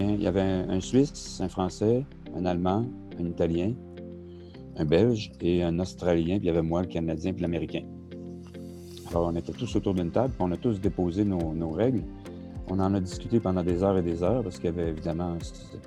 Il 0.00 0.20
y 0.20 0.26
avait 0.26 0.40
un, 0.40 0.80
Suisse, 0.80 1.40
un 1.40 1.48
Français, 1.48 2.04
un 2.36 2.44
Allemand, 2.46 2.84
un 3.20 3.26
Italien, 3.26 3.74
un 4.76 4.84
Belge 4.84 5.30
et 5.40 5.62
un 5.62 5.78
Australien, 5.78 6.38
puis 6.38 6.44
il 6.44 6.46
y 6.46 6.50
avait 6.50 6.62
moi, 6.62 6.82
le 6.82 6.88
Canadien, 6.88 7.32
puis 7.32 7.42
l'Américain. 7.42 7.82
Alors, 9.10 9.28
on 9.32 9.36
était 9.36 9.52
tous 9.52 9.76
autour 9.76 9.94
d'une 9.94 10.10
table, 10.10 10.30
puis 10.30 10.40
on 10.40 10.50
a 10.50 10.56
tous 10.56 10.80
déposé 10.80 11.24
nos, 11.24 11.70
règles. 11.70 12.02
On 12.68 12.80
en 12.80 12.92
a 12.94 12.98
discuté 12.98 13.38
pendant 13.38 13.62
des 13.62 13.84
heures 13.84 13.96
et 13.96 14.02
des 14.02 14.22
heures 14.22 14.42
parce 14.42 14.56
qu'il 14.56 14.64
y 14.64 14.68
avait 14.68 14.88
évidemment, 14.88 15.36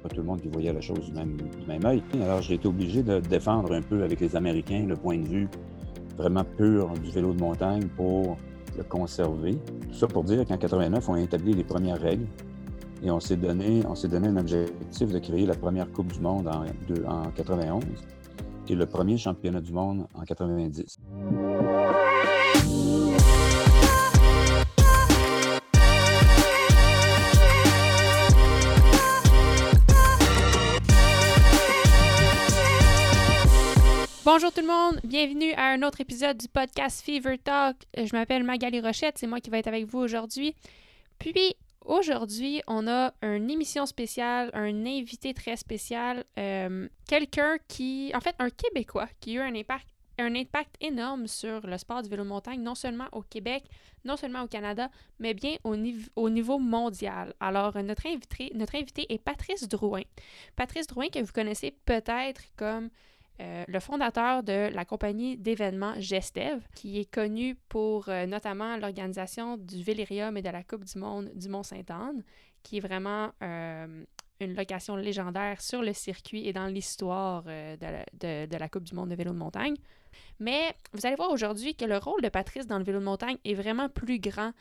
pas 0.02 0.10
tout 0.10 0.18
le 0.18 0.24
monde 0.24 0.40
qui 0.40 0.48
voyait 0.48 0.72
la 0.72 0.80
chose 0.80 1.04
du 1.06 1.12
même, 1.12 1.36
du 1.36 1.68
même 1.68 1.84
œil. 1.86 2.02
Alors, 2.22 2.42
j'ai 2.42 2.54
été 2.54 2.68
obligé 2.68 3.04
de 3.04 3.20
défendre 3.20 3.74
un 3.74 3.82
peu 3.82 4.04
avec 4.04 4.22
les 4.22 4.36
Américains 4.38 4.86
le 4.88 4.96
point 4.96 5.18
de 5.18 5.28
vue 5.28 5.50
vraiment 6.18 6.46
pur 6.46 6.94
du 7.04 7.12
vélo 7.12 7.34
de 7.34 7.42
montagne 7.42 7.88
pour 7.98 8.38
le 8.78 8.84
conserver. 8.84 9.56
Tout 9.90 9.94
ça 9.94 10.08
pour 10.08 10.24
dire 10.24 10.46
qu'en 10.46 10.58
89, 10.58 11.10
on 11.10 11.14
a 11.16 11.22
établi 11.22 11.54
les 11.54 11.64
premières 11.64 12.00
règles 12.00 12.28
et 13.04 13.12
on 13.12 13.20
s'est 13.20 13.38
donné, 13.38 13.84
donné 14.04 14.28
un 14.28 14.38
objectif 14.38 15.12
de 15.12 15.20
créer 15.20 15.46
la 15.46 15.56
première 15.56 15.92
Coupe 15.92 16.12
du 16.12 16.20
Monde 16.20 16.48
en, 16.48 16.66
en 17.10 17.32
91 17.32 17.84
et 18.70 18.76
le 18.76 18.86
premier 18.86 19.18
championnat 19.18 19.62
du 19.62 19.72
monde 19.72 20.08
en 20.14 20.24
90. 20.24 21.00
Bonjour 34.26 34.52
tout 34.52 34.60
le 34.60 34.68
monde, 34.68 35.00
bienvenue 35.06 35.54
à 35.54 35.72
un 35.72 35.84
autre 35.84 36.02
épisode 36.02 36.38
du 36.38 36.50
podcast 36.50 37.02
Fever 37.02 37.38
Talk. 37.38 37.78
Je 37.98 38.14
m'appelle 38.14 38.44
Magali 38.44 38.82
Rochette, 38.82 39.18
c'est 39.18 39.28
moi 39.28 39.40
qui 39.40 39.50
vais 39.50 39.60
être 39.60 39.68
avec 39.68 39.86
vous 39.86 40.00
aujourd'hui. 40.00 40.54
Puis 41.18 41.56
aujourd'hui, 41.88 42.62
on 42.68 42.88
a 42.88 43.14
une 43.22 43.50
émission 43.50 43.86
spéciale, 43.86 44.50
un 44.54 44.86
invité 44.86 45.34
très 45.34 45.56
spécial, 45.56 46.26
euh, 46.38 46.88
quelqu'un 47.08 47.58
qui, 47.68 48.12
en 48.14 48.22
fait, 48.22 48.36
un 48.40 48.50
Québécois 48.50 49.08
qui 49.20 49.32
a 49.32 49.34
eu 49.34 49.40
un 49.40 49.56
impact, 49.56 49.88
un 50.20 50.36
impact 50.36 50.76
énorme 50.82 51.28
sur 51.28 51.66
le 51.66 51.78
sport 51.78 52.02
du 52.02 52.10
vélo 52.10 52.24
montagne, 52.24 52.62
non 52.62 52.76
seulement 52.76 53.08
au 53.12 53.22
Québec, 53.22 53.64
non 54.04 54.18
seulement 54.18 54.44
au 54.44 54.48
Canada, 54.48 54.90
mais 55.20 55.34
bien 55.34 55.58
au, 55.64 55.76
au 56.16 56.30
niveau 56.30 56.60
mondial. 56.60 57.34
Alors, 57.40 57.78
notre 57.84 58.08
invité, 58.08 58.52
notre 58.56 58.76
invité 58.76 59.06
est 59.10 59.20
Patrice 59.20 59.68
Drouin. 59.68 60.04
Patrice 60.56 60.88
Drouin, 60.88 61.10
que 61.10 61.20
vous 61.20 61.34
connaissez 61.34 61.72
peut-être 61.86 62.42
comme 62.56 62.90
euh, 63.40 63.64
le 63.68 63.80
fondateur 63.80 64.42
de 64.42 64.74
la 64.74 64.84
compagnie 64.84 65.38
d'événements 65.38 65.94
Gestev, 66.00 66.60
qui 66.74 67.00
est 67.00 67.12
connu 67.12 67.56
pour 67.70 68.10
euh, 68.10 68.26
notamment 68.26 68.78
l'organisation 68.78 69.58
du 69.58 69.84
Vélirium 69.84 70.36
et 70.38 70.42
de 70.42 70.50
la 70.50 70.64
Coupe 70.64 70.86
du 70.86 70.98
Monde 70.98 71.30
du 71.36 71.48
Mont-Sainte-Anne, 71.48 72.24
qui 72.64 72.78
est 72.78 72.80
vraiment 72.80 73.30
euh, 73.44 74.04
une 74.40 74.56
location 74.56 74.96
légendaire 74.96 75.62
sur 75.62 75.84
le 75.84 75.94
circuit 75.94 76.48
et 76.48 76.54
dans 76.54 76.66
l'histoire 76.66 77.44
de, 77.44 78.58
la 78.58 78.70
Coupe 78.70 78.84
du 78.84 78.96
Monde 78.96 79.10
de 79.10 79.16
vélo 79.16 79.34
de 79.34 79.38
montagne. 79.38 79.76
Mais 80.40 80.76
vous 80.94 81.06
allez 81.06 81.16
voir 81.16 81.30
aujourd'hui 81.30 81.76
que 81.76 81.86
le 81.86 81.98
rôle 81.98 82.22
de 82.22 82.30
Patrice 82.30 82.66
dans 82.66 82.80
le 82.80 82.84
vélo 82.84 83.00
de 83.00 83.06
montagne 83.06 83.38
est 83.46 83.54
vraiment 83.54 83.88
plus 83.88 84.20
grand 84.20 84.52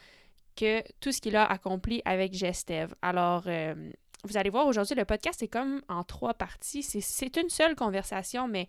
que 0.55 0.83
tout 1.01 1.13
ce 1.13 1.21
qu'il 1.21 1.37
a 1.37 1.45
accompli 1.45 2.03
avec 2.05 2.35
Gestev. 2.35 2.95
Alors, 3.03 3.45
vous 4.27 4.37
allez 4.37 4.51
voir 4.51 4.67
aujourd'hui, 4.67 4.95
le 4.95 5.05
podcast 5.05 5.43
est 5.43 5.49
comme 5.49 5.81
en 5.89 6.05
trois 6.05 6.35
parties. 6.35 6.83
C'est 6.83 7.37
une 7.37 7.49
seule 7.49 7.75
conversation, 7.75 8.49
mais 8.49 8.67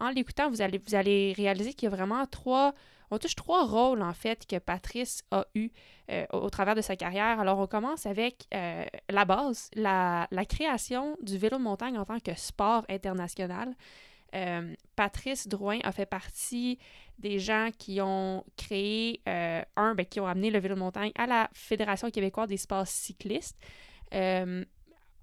en 0.00 0.10
l'écoutant, 0.10 0.48
vous 0.48 0.62
allez, 0.62 0.78
vous 0.78 0.94
allez 0.94 1.32
réaliser 1.36 1.74
qu'il 1.74 1.88
y 1.88 1.92
a 1.92 1.96
vraiment 1.96 2.26
trois. 2.26 2.74
On 3.10 3.18
touche 3.18 3.34
trois 3.34 3.64
rôles, 3.64 4.02
en 4.02 4.12
fait, 4.12 4.46
que 4.46 4.58
Patrice 4.58 5.22
a 5.30 5.46
eu 5.54 5.70
euh, 6.10 6.26
au, 6.32 6.50
travers 6.50 6.74
de 6.74 6.82
sa 6.82 6.94
carrière. 6.94 7.40
Alors, 7.40 7.58
on 7.58 7.66
commence 7.66 8.06
avec 8.06 8.46
euh, 8.54 8.84
la 9.08 9.24
base, 9.24 9.70
la, 9.74 10.28
création 10.48 11.16
du 11.22 11.38
vélo 11.38 11.56
de 11.58 11.62
montagne 11.62 11.98
en 11.98 12.04
tant 12.04 12.20
que 12.20 12.34
sport 12.34 12.84
international. 12.88 13.74
Euh, 14.34 14.74
Patrice 14.94 15.48
Drouin 15.48 15.78
a 15.84 15.92
fait 15.92 16.04
partie 16.04 16.78
des 17.18 17.38
gens 17.38 17.70
qui 17.78 18.00
ont 18.02 18.44
créé, 18.58 19.22
un, 19.24 19.94
ben, 19.94 20.04
qui 20.04 20.20
ont 20.20 20.26
amené 20.26 20.50
le 20.50 20.58
vélo 20.58 20.74
de 20.74 20.80
montagne 20.80 21.12
à 21.16 21.26
la 21.26 21.48
Fédération 21.54 22.10
québécoise 22.10 22.48
des 22.48 22.58
sports 22.58 22.86
cyclistes 22.86 23.56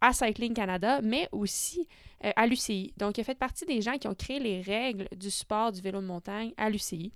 à 0.01 0.13
Cycling 0.13 0.53
Canada, 0.53 1.00
mais 1.01 1.28
aussi 1.31 1.88
euh, 2.23 2.31
à 2.35 2.47
l'UCI. 2.47 2.94
Donc, 2.97 3.17
il 3.17 3.22
a 3.22 3.23
fait 3.23 3.38
partie 3.38 3.66
des 3.66 3.81
gens 3.81 3.97
qui 3.97 4.07
ont 4.07 4.16
créé 4.16 4.39
les 4.39 4.61
règles 4.61 5.07
du 5.16 5.29
sport 5.29 5.72
du 5.72 5.81
vélo 5.81 6.01
de 6.01 6.06
montagne 6.06 6.53
à 6.57 6.69
l'UCI. 6.69 7.11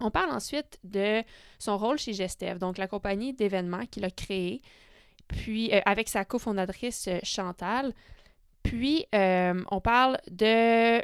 On 0.00 0.10
parle 0.10 0.30
ensuite 0.30 0.78
de 0.84 1.22
son 1.58 1.78
rôle 1.78 1.98
chez 1.98 2.12
Gestev, 2.12 2.58
donc 2.58 2.78
la 2.78 2.88
compagnie 2.88 3.32
d'événements 3.32 3.86
qu'il 3.86 4.04
a 4.04 4.10
créée, 4.10 4.60
puis 5.28 5.72
euh, 5.72 5.80
avec 5.84 6.08
sa 6.08 6.24
cofondatrice 6.24 7.08
euh, 7.08 7.18
Chantal. 7.22 7.92
Puis, 8.62 9.06
on 9.12 9.80
parle 9.82 10.18
de 10.30 11.02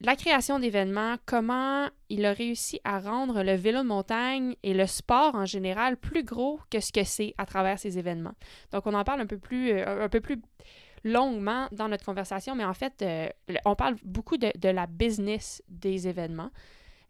la 0.00 0.14
création 0.14 0.58
d'événements, 0.58 1.16
comment 1.24 1.88
il 2.10 2.26
a 2.26 2.32
réussi 2.32 2.80
à 2.84 2.98
rendre 3.00 3.42
le 3.42 3.54
vélo 3.54 3.82
de 3.82 3.88
montagne 3.88 4.54
et 4.62 4.74
le 4.74 4.86
sport 4.86 5.34
en 5.34 5.46
général 5.46 5.96
plus 5.96 6.22
gros 6.22 6.60
que 6.70 6.80
ce 6.80 6.92
que 6.92 7.02
c'est 7.02 7.34
à 7.38 7.46
travers 7.46 7.78
ces 7.78 7.98
événements. 7.98 8.34
Donc, 8.72 8.86
on 8.86 8.94
en 8.94 9.04
parle 9.04 9.22
un 9.22 9.26
peu 9.26 9.38
plus, 9.38 9.70
euh, 9.70 10.04
un 10.04 10.08
peu 10.08 10.20
plus 10.20 10.40
longuement 11.02 11.68
dans 11.72 11.88
notre 11.88 12.04
conversation, 12.04 12.54
mais 12.54 12.64
en 12.64 12.74
fait, 12.74 13.00
euh, 13.00 13.28
on 13.64 13.74
parle 13.74 13.96
beaucoup 14.04 14.36
de, 14.36 14.68
la 14.68 14.86
business 14.86 15.62
des 15.68 16.08
événements, 16.08 16.50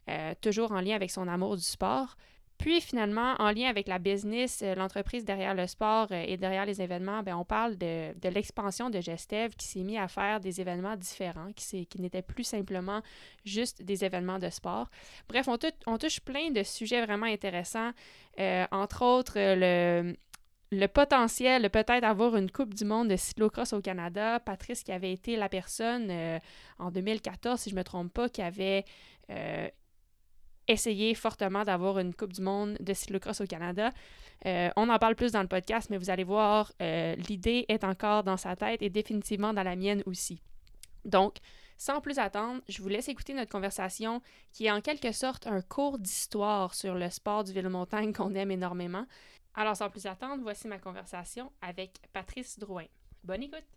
euh, 0.08 0.34
toujours 0.40 0.70
en 0.70 0.80
lien 0.80 0.94
avec 0.94 1.10
son 1.10 1.26
amour 1.26 1.56
du 1.56 1.64
sport. 1.64 2.16
Puis 2.58 2.80
finalement, 2.80 3.34
en 3.38 3.50
lien 3.50 3.68
avec 3.68 3.86
la 3.86 3.98
business, 3.98 4.62
euh, 4.62 4.74
l'entreprise 4.74 5.24
derrière 5.24 5.54
le 5.54 5.66
sport 5.66 6.08
euh, 6.10 6.24
et 6.26 6.36
derrière 6.36 6.64
les 6.64 6.80
événements, 6.80 7.22
bien, 7.22 7.36
on 7.36 7.44
parle 7.44 7.76
de, 7.76 8.28
l'expansion 8.28 8.88
de 8.88 9.00
Gestev 9.00 9.54
qui 9.56 9.66
s'est 9.66 9.82
mis 9.82 9.98
à 9.98 10.08
faire 10.08 10.40
des 10.40 10.60
événements 10.60 10.96
différents, 10.96 11.52
qui, 11.54 11.86
qui 11.86 12.00
n'étaient 12.00 12.22
plus 12.22 12.44
simplement 12.44 13.02
juste 13.44 13.82
des 13.82 14.04
événements 14.04 14.38
de 14.38 14.48
sport. 14.48 14.90
Bref, 15.28 15.48
on, 15.48 15.58
on 15.86 15.98
touche 15.98 16.20
plein 16.20 16.50
de 16.50 16.62
sujets 16.62 17.04
vraiment 17.04 17.26
intéressants, 17.26 17.90
euh, 18.40 18.66
entre 18.70 19.04
autres 19.04 19.34
le, 19.36 20.16
le 20.72 20.86
potentiel 20.86 21.62
de 21.62 21.68
peut-être 21.68 22.04
avoir 22.04 22.36
une 22.36 22.50
Coupe 22.50 22.74
du 22.74 22.84
monde 22.84 23.08
de 23.08 23.16
cyclocross 23.16 23.74
au 23.74 23.82
Canada. 23.82 24.40
Patrice, 24.40 24.82
qui 24.82 24.92
avait 24.92 25.12
été 25.12 25.36
la 25.36 25.48
personne 25.48 26.10
en 26.78 26.90
2014, 26.90 27.60
si 27.60 27.70
je 27.70 27.74
ne 27.74 27.80
me 27.80 27.84
trompe 27.84 28.12
pas, 28.12 28.28
qui 28.28 28.42
avait 28.42 28.84
essayer 30.68 31.14
fortement 31.14 31.64
d'avoir 31.64 31.98
une 31.98 32.14
Coupe 32.14 32.32
du 32.32 32.42
Monde 32.42 32.76
de 32.80 32.92
cyclocross 32.92 33.40
au 33.40 33.46
Canada. 33.46 33.90
Euh, 34.44 34.70
on 34.76 34.88
en 34.88 34.98
parle 34.98 35.14
plus 35.14 35.32
dans 35.32 35.42
le 35.42 35.48
podcast, 35.48 35.88
mais 35.90 35.96
vous 35.96 36.10
allez 36.10 36.24
voir, 36.24 36.72
euh, 36.82 37.14
l'idée 37.28 37.64
est 37.68 37.84
encore 37.84 38.22
dans 38.22 38.36
sa 38.36 38.56
tête 38.56 38.82
et 38.82 38.90
définitivement 38.90 39.52
dans 39.52 39.62
la 39.62 39.76
mienne 39.76 40.02
aussi. 40.06 40.42
Donc, 41.04 41.36
sans 41.78 42.00
plus 42.00 42.18
attendre, 42.18 42.62
je 42.68 42.82
vous 42.82 42.88
laisse 42.88 43.08
écouter 43.08 43.34
notre 43.34 43.50
conversation 43.50 44.22
qui 44.52 44.66
est 44.66 44.70
en 44.70 44.80
quelque 44.80 45.12
sorte 45.12 45.46
un 45.46 45.60
cours 45.60 45.98
d'histoire 45.98 46.74
sur 46.74 46.94
le 46.94 47.10
sport 47.10 47.44
du 47.44 47.52
vélo 47.52 47.70
montagne 47.70 48.12
qu'on 48.12 48.34
aime 48.34 48.50
énormément. 48.50 49.06
Alors, 49.54 49.76
sans 49.76 49.90
plus 49.90 50.06
attendre, 50.06 50.42
voici 50.42 50.68
ma 50.68 50.78
conversation 50.78 51.50
avec 51.62 51.92
Patrice 52.12 52.58
Drouin. 52.58 52.86
Bonne 53.24 53.42
écoute! 53.42 53.75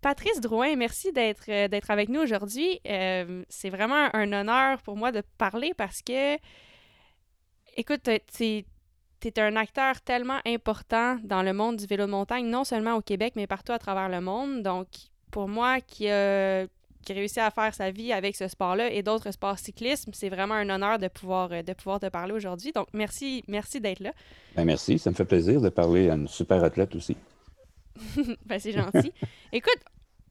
Patrice 0.00 0.40
Drouin, 0.40 0.76
merci 0.76 1.12
d'être 1.12 1.48
euh, 1.48 1.80
avec 1.88 2.08
nous 2.08 2.20
aujourd'hui. 2.20 2.80
Euh, 2.86 3.42
c'est 3.48 3.70
vraiment 3.70 4.08
un 4.14 4.32
honneur 4.32 4.80
pour 4.82 4.96
moi 4.96 5.10
de 5.10 5.22
parler 5.38 5.72
parce 5.76 6.02
que, 6.02 6.36
écoute, 7.76 8.08
tu 8.38 8.64
es 9.24 9.40
un 9.40 9.56
acteur 9.56 10.00
tellement 10.02 10.38
important 10.46 11.16
dans 11.24 11.42
le 11.42 11.52
monde 11.52 11.76
du 11.76 11.86
vélo 11.86 12.06
de 12.06 12.12
montagne, 12.12 12.46
non 12.46 12.62
seulement 12.62 12.94
au 12.94 13.02
Québec, 13.02 13.32
mais 13.34 13.48
partout 13.48 13.72
à 13.72 13.78
travers 13.78 14.08
le 14.08 14.20
monde. 14.20 14.62
Donc, 14.62 14.86
pour 15.32 15.48
moi, 15.48 15.80
qui 15.80 16.08
a, 16.08 16.66
qui 17.04 17.12
réussi 17.12 17.40
à 17.40 17.50
faire 17.50 17.74
sa 17.74 17.90
vie 17.90 18.12
avec 18.12 18.36
ce 18.36 18.46
sport-là 18.46 18.92
et 18.92 19.02
d'autres 19.02 19.32
sports 19.32 19.58
cyclisme, 19.58 20.12
c'est 20.14 20.28
vraiment 20.28 20.54
un 20.54 20.70
honneur 20.70 21.00
de 21.00 21.08
pouvoir, 21.08 21.48
de 21.48 21.72
pouvoir 21.72 21.98
te 21.98 22.06
parler 22.06 22.34
aujourd'hui. 22.34 22.70
Donc, 22.70 22.86
merci, 22.92 23.42
merci 23.48 23.80
d'être 23.80 24.00
là. 24.00 24.12
Ben 24.54 24.64
merci, 24.64 24.96
ça 25.00 25.10
me 25.10 25.16
fait 25.16 25.24
plaisir 25.24 25.60
de 25.60 25.70
parler 25.70 26.08
à 26.08 26.14
une 26.14 26.28
super 26.28 26.62
athlète 26.62 26.94
aussi. 26.94 27.16
ben, 28.46 28.58
c'est 28.58 28.72
gentil. 28.72 29.12
Écoute, 29.52 29.80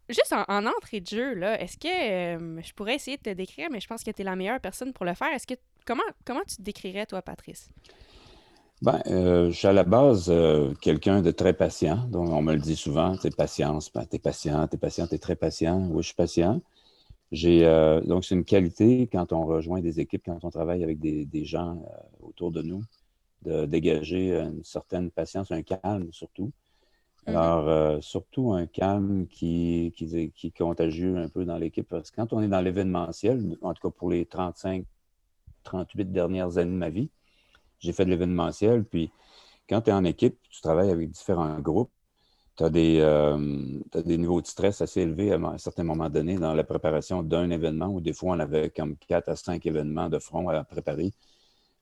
juste 0.10 0.34
en, 0.34 0.66
entrée 0.66 1.02
de 1.02 1.08
jeu, 1.08 1.34
là, 1.34 1.62
est-ce 1.62 1.78
que 1.78 1.88
euh, 1.88 2.62
je 2.62 2.74
pourrais 2.74 2.96
essayer 2.96 3.18
de 3.18 3.22
te 3.22 3.30
décrire, 3.30 3.68
mais 3.72 3.80
je 3.80 3.88
pense 3.88 4.04
que 4.04 4.12
tu 4.12 4.22
es 4.22 4.26
la 4.26 4.36
meilleure 4.36 4.60
personne 4.60 4.94
pour 4.94 5.06
le 5.06 5.14
faire. 5.14 5.34
Est-ce 5.34 5.48
que 5.48 5.56
comment, 5.86 6.04
comment 6.26 6.44
tu 6.48 6.58
te 6.58 6.62
décrirais, 6.62 7.06
toi, 7.06 7.22
Patrice? 7.22 7.70
Ben, 8.82 9.02
euh, 9.08 9.50
je 9.50 9.58
suis 9.58 9.68
à 9.68 9.74
la 9.74 9.84
base 9.84 10.28
euh, 10.30 10.74
quelqu'un 10.82 11.22
de 11.22 11.32
très 11.32 11.54
patient. 11.54 11.98
Donc, 12.10 12.30
on 12.30 12.42
me 12.42 12.54
le 12.54 12.60
dit 12.60 12.76
souvent, 12.76 13.16
c'est 13.20 13.36
patience, 13.36 13.92
ben, 13.92 14.06
t'es 14.06 14.20
patient, 14.20 14.68
t'es 14.68 14.78
patient, 14.78 15.08
t'es 15.08 15.18
très 15.18 15.36
patient. 15.36 15.88
Oui, 15.90 16.04
je 16.04 16.08
suis 16.08 16.16
patient. 16.16 16.62
J'ai 17.34 17.66
donc 18.06 18.24
c'est 18.24 18.36
une 18.36 18.46
qualité 18.46 19.10
quand 19.12 19.34
on 19.34 19.46
rejoint 19.46 19.82
des 19.82 20.00
équipes, 20.00 20.24
quand 20.26 20.46
on 20.46 20.50
travaille 20.50 20.82
avec 20.82 20.98
des, 20.98 21.26
des 21.26 21.44
gens 21.44 21.84
autour 22.22 22.52
de 22.52 22.62
nous, 22.62 22.84
de 23.42 23.66
dégager 23.66 24.32
une 24.32 24.64
certaine 24.64 25.12
patience, 25.12 25.52
un 25.52 25.62
calme 25.62 26.08
surtout. 26.14 26.54
Mhm. 27.28 27.36
Alors, 27.36 27.68
euh, 27.68 28.02
surtout 28.02 28.54
un 28.54 28.68
calme 28.68 29.28
qui, 29.28 29.94
qui, 29.98 30.32
qui, 30.32 30.48
est 30.48 30.58
contagieux 30.58 31.18
un 31.18 31.28
peu 31.28 31.46
dans 31.46 31.58
l'équipe. 31.58 31.88
Parce 31.88 32.10
que 32.10 32.16
quand 32.16 32.34
on 32.34 32.42
est 32.42 32.48
dans 32.48 32.62
l'événementiel, 32.62 33.58
en 33.62 33.74
tout 33.74 33.90
cas 33.90 33.94
pour 33.96 34.10
les 34.10 34.26
35, 34.26 34.86
38 35.64 36.12
dernières 36.12 36.58
années 36.58 36.72
de 36.72 36.78
ma 36.78 36.90
vie, 36.90 37.10
j'ai 37.80 37.94
fait 37.94 38.06
de 38.06 38.12
l'événementiel. 38.12 38.86
Puis, 38.86 39.12
quand 39.70 39.82
tu 39.82 39.90
es 39.92 39.94
en 39.94 40.06
équipe, 40.06 40.38
tu 40.50 40.62
travailles 40.62 40.92
avec 40.92 41.12
différents 41.12 41.60
groupes. 41.60 41.92
tu 42.58 42.64
as, 42.64 42.70
des 42.70 44.18
niveaux 44.18 44.42
de 44.42 44.48
stress 44.48 44.82
assez 44.82 45.02
élevés 45.02 45.34
à 45.34 45.38
un 45.38 45.58
certain 45.58 45.84
moment 45.84 46.10
donné 46.10 46.38
dans 46.38 46.54
la 46.54 46.64
préparation 46.64 47.24
d'un 47.24 47.50
événement, 47.52 47.88
où 47.88 48.02
des 48.02 48.14
fois 48.14 48.36
on 48.36 48.40
avait 48.40 48.70
comme 48.70 48.98
quatre 48.98 49.30
à 49.30 49.36
cinq 49.36 49.66
événements 49.66 50.10
de 50.10 50.20
front 50.20 50.48
à 50.50 50.64
préparer. 50.64 51.12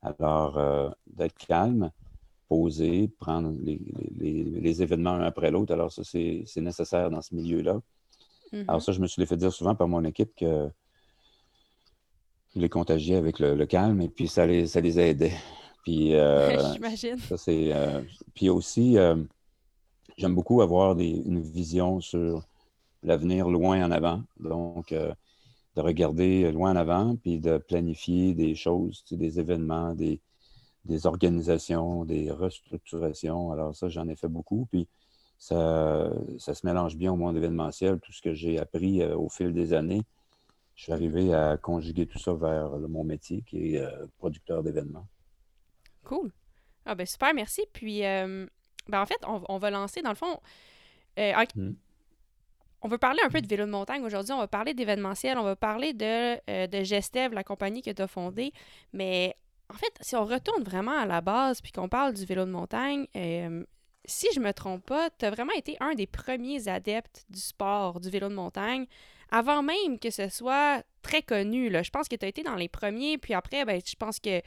Alors, 0.01 0.59
d'être 1.07 1.36
calme, 1.38 1.91
poser, 2.47 3.09
prendre 3.19 3.53
les, 3.62 4.81
événements 4.81 5.12
un 5.12 5.24
après 5.24 5.51
l'autre. 5.51 5.74
Alors, 5.74 5.92
ça, 5.92 6.03
c'est 6.03 6.45
nécessaire 6.57 7.09
dans 7.09 7.21
ce 7.21 7.33
milieu-là. 7.36 7.80
Alors, 8.53 8.80
mm-hmm. 8.80 8.80
ça, 8.80 8.92
je 8.92 9.01
me 9.01 9.07
suis 9.07 9.25
fait 9.25 9.38
dire 9.38 9.51
souvent 9.51 9.75
par 9.75 9.88
mon 9.88 10.03
équipe 10.03 10.33
que 10.36 10.69
je 12.56 12.62
les 12.62 12.69
contagiais 12.69 13.15
avec 13.15 13.39
le, 13.39 13.65
calme 13.65 14.01
et 14.01 14.09
puis 14.09 14.27
ça 14.27 14.45
les, 14.45 14.68
ça 14.68 14.80
les 14.80 15.00
aidait. 15.00 15.33
Puis, 15.83 16.15
euh, 16.15 16.57
J'imagine. 16.74 17.18
Ça, 17.18 17.38
c'est, 17.38 17.74
euh, 17.74 18.01
puis 18.33 18.50
aussi, 18.50 18.98
euh, 18.98 19.15
j'aime 20.18 20.36
beaucoup 20.36 20.62
avoir 20.62 20.98
une 20.98 21.41
vision 21.41 22.00
sur 22.00 22.44
l'avenir 23.03 23.50
loin 23.50 23.86
en 23.86 23.91
avant. 23.91 24.24
Donc, 24.39 24.94
de 24.94 25.81
regarder 25.81 26.51
loin 26.51 26.71
en 26.71 26.75
avant, 26.77 27.15
puis 27.18 27.39
de 27.39 27.57
planifier 27.57 28.33
des 28.33 28.56
choses, 28.56 29.03
des 29.12 29.39
événements, 29.39 29.94
des, 29.94 30.21
des 30.85 31.07
organisations, 31.07 32.05
des 32.05 32.31
restructurations. 32.31 33.51
Alors 33.51 33.75
ça, 33.75 33.89
j'en 33.89 34.07
ai 34.07 34.15
fait 34.15 34.27
beaucoup. 34.27 34.67
Puis 34.71 34.87
ça, 35.37 36.09
ça 36.39 36.53
se 36.53 36.65
mélange 36.65 36.95
bien 36.95 37.11
au 37.11 37.15
monde 37.15 37.35
événementiel, 37.35 37.99
tout 37.99 38.11
ce 38.11 38.21
que 38.21 38.33
j'ai 38.33 38.59
appris 38.59 39.01
euh, 39.01 39.17
au 39.17 39.29
fil 39.29 39.53
des 39.53 39.73
années. 39.73 40.03
Je 40.75 40.83
suis 40.83 40.91
arrivé 40.91 41.33
à 41.33 41.57
conjuguer 41.57 42.05
tout 42.05 42.19
ça 42.19 42.33
vers 42.33 42.69
mon 42.87 43.03
métier 43.03 43.43
qui 43.47 43.75
est 43.75 43.79
euh, 43.79 44.07
producteur 44.17 44.63
d'événements. 44.63 45.07
Cool. 46.03 46.31
Ah 46.85 46.95
ben 46.95 47.05
super, 47.05 47.33
merci. 47.33 47.63
Puis 47.73 48.05
euh, 48.05 48.45
ben 48.88 49.01
en 49.01 49.05
fait, 49.05 49.19
on, 49.25 49.57
va 49.57 49.71
lancer 49.71 50.01
dans 50.01 50.09
le 50.09 50.15
fond. 50.15 50.39
Hmm. 51.17 51.71
On 52.81 52.88
veut 52.88 52.97
parler 52.97 53.19
un 53.25 53.29
peu 53.29 53.41
de 53.41 53.47
vélo 53.47 53.65
de 53.65 53.71
montagne 53.71 54.03
aujourd'hui. 54.03 54.33
On 54.33 54.38
va 54.38 54.47
parler 54.47 54.73
d'événementiel. 54.73 55.38
On 55.39 55.43
va 55.43 55.55
parler 55.55 55.93
de, 55.93 56.67
de 56.67 56.83
Gestev, 56.83 57.33
la 57.33 57.43
compagnie 57.43 57.81
que 57.81 57.89
tu 57.89 58.01
as 58.01 58.07
fondée. 58.07 58.51
Mais 58.93 59.35
en 59.69 59.77
fait, 59.77 59.94
si 60.01 60.15
on 60.15 60.25
retourne 60.25 60.63
vraiment 60.63 60.97
à 60.97 61.06
la 61.06 61.21
base 61.21 61.62
puis 61.62 61.71
qu'on 61.71 61.89
parle 61.89 62.13
du 62.13 62.25
vélo 62.25 62.45
de 62.45 62.51
montagne, 62.51 63.07
euh, 63.15 63.63
si 64.06 64.27
je 64.33 64.39
me 64.39 64.53
trompe 64.53 64.85
pas, 64.85 65.09
tu 65.17 65.25
as 65.25 65.31
vraiment 65.31 65.53
été 65.53 65.77
un 65.79 65.94
des 65.94 66.07
premiers 66.07 66.67
adeptes 66.67 67.25
du 67.29 67.39
sport, 67.39 68.00
du 68.00 68.09
vélo 68.09 68.29
de 68.29 68.35
montagne, 68.35 68.85
avant 69.31 69.63
même 69.63 70.00
que 70.00 70.12
ce 70.12 70.29
soit 70.29 70.83
très 71.01 71.23
connu. 71.23 71.71
Je 71.71 71.89
pense 71.89 72.07
que 72.07 72.15
tu 72.15 72.25
as 72.25 72.29
été 72.29 72.44
dans 72.44 72.56
les 72.56 72.69
premiers, 72.69 73.17
puis 73.17 73.33
après, 73.33 73.65
ben, 73.65 73.81
je 73.83 73.95
pense 73.95 74.19
que 74.19 74.41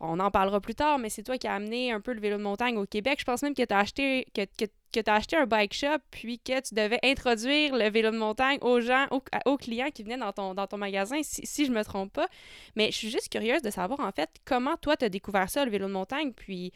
on 0.00 0.18
en 0.18 0.30
parlera 0.30 0.60
plus 0.60 0.74
tard, 0.74 0.98
mais 0.98 1.10
c'est 1.10 1.22
toi 1.22 1.36
qui 1.36 1.46
as 1.46 1.54
amené 1.54 1.92
un 1.92 2.00
peu 2.00 2.14
le 2.14 2.20
vélo 2.20 2.38
de 2.38 2.42
montagne 2.42 2.78
au 2.78 2.86
Québec. 2.86 3.18
Je 3.20 3.24
pense 3.24 3.42
même 3.42 3.54
que 3.54 3.62
tu 3.62 3.74
as 3.74 3.78
acheté 3.78 5.36
un 5.36 5.46
bike 5.46 5.74
shop, 5.74 5.98
puis 6.10 6.38
que 6.38 6.60
tu 6.60 6.74
devais 6.74 6.98
introduire 7.04 7.76
le 7.76 7.90
vélo 7.90 8.10
de 8.10 8.16
montagne 8.16 8.58
aux 8.62 8.80
gens, 8.80 9.06
aux, 9.44 9.56
clients 9.58 9.90
qui 9.92 10.02
venaient 10.02 10.16
dans 10.16 10.32
ton, 10.32 10.54
dans 10.54 10.66
ton 10.66 10.78
magasin, 10.78 11.22
si, 11.22 11.42
si 11.44 11.66
je 11.66 11.70
me 11.70 11.84
trompe 11.84 12.12
pas. 12.14 12.28
Mais 12.76 12.90
je 12.90 12.96
suis 12.96 13.10
juste 13.10 13.28
curieuse 13.28 13.60
de 13.60 13.70
savoir, 13.70 14.00
en 14.00 14.10
fait, 14.10 14.30
comment 14.46 14.76
toi, 14.78 14.96
tu 14.96 15.04
as 15.04 15.10
découvert 15.10 15.50
ça, 15.50 15.64
le 15.66 15.70
vélo 15.70 15.86
de 15.86 15.92
montagne, 15.92 16.32
puis 16.32 16.72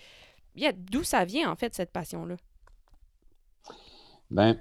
d'où 0.90 1.02
ça 1.02 1.24
vient, 1.24 1.50
en 1.50 1.56
fait, 1.56 1.74
cette 1.74 1.92
passion-là? 1.92 2.36
Ben, 4.30 4.60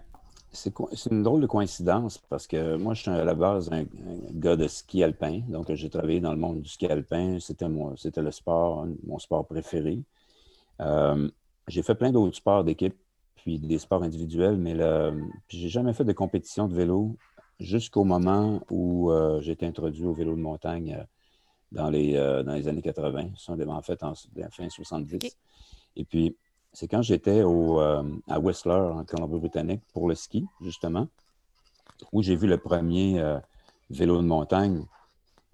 c'est 0.54 1.10
une 1.12 1.24
drôle 1.24 1.42
de 1.42 1.48
coïncidence 1.48 2.20
parce 2.30 2.46
que 2.46 2.78
moi, 2.78 2.94
je 2.94 3.02
suis 3.02 3.12
à 3.12 3.24
la 3.24 3.34
base 3.34 3.72
un, 3.72 3.86
gars 4.32 4.56
de 4.56 4.68
ski 4.68 5.04
alpin. 5.04 5.42
Donc, 5.50 5.74
j'ai 5.74 5.90
travaillé 5.90 6.20
dans 6.20 6.32
le 6.32 6.40
monde 6.40 6.62
du 6.62 6.70
ski 6.70 6.86
alpin. 6.86 7.40
C'était 7.40 7.68
le 7.68 8.32
sport, 8.32 8.86
mon 9.04 9.18
sport 9.18 9.48
préféré. 9.48 10.04
Euh, 10.80 11.30
j'ai 11.68 11.82
fait 11.82 11.96
plein 11.96 12.12
d'autres 12.12 12.36
sports 12.36 12.64
d'équipe, 12.64 12.96
puis 13.36 13.58
des 13.58 13.80
sports 13.80 14.04
individuels, 14.04 14.58
mais 14.58 14.76
je 14.76 15.12
j'ai 15.50 15.70
jamais 15.70 15.94
fait 15.94 16.06
de 16.06 16.14
compétition 16.14 16.68
de 16.68 16.76
vélo 16.76 17.18
jusqu'au 17.60 18.04
moment 18.04 18.62
où 18.70 19.12
euh, 19.12 19.42
j'ai 19.42 19.54
été 19.54 19.66
introduit 19.66 20.06
au 20.06 20.14
vélo 20.14 20.36
de 20.36 20.42
montagne 20.42 20.98
euh, 21.00 21.04
dans, 21.72 21.90
les, 21.90 22.14
dans 22.14 22.54
les 22.54 22.68
années 22.68 22.82
80. 22.84 23.30
Ça, 23.38 23.54
en 23.54 23.82
fait 23.82 24.04
en, 24.04 24.14
fin 24.52 24.70
70. 24.70 25.36
Et 25.96 26.06
puis, 26.06 26.36
c'est 26.74 26.88
quand 26.88 27.04
j'étais 27.04 27.42
euh, 27.44 28.04
à 28.28 28.40
Whistler, 28.40 28.74
en 28.74 29.04
Colombie-Britannique, 29.06 29.82
pour 29.94 30.10
le 30.10 30.16
ski, 30.16 30.46
justement, 30.62 31.08
où 32.12 32.24
j'ai 32.24 32.36
vu 32.36 32.48
le 32.48 32.58
premier 32.58 33.20
euh, 33.20 33.40
vélo 33.92 34.18
de 34.18 34.28
montagne. 34.28 34.84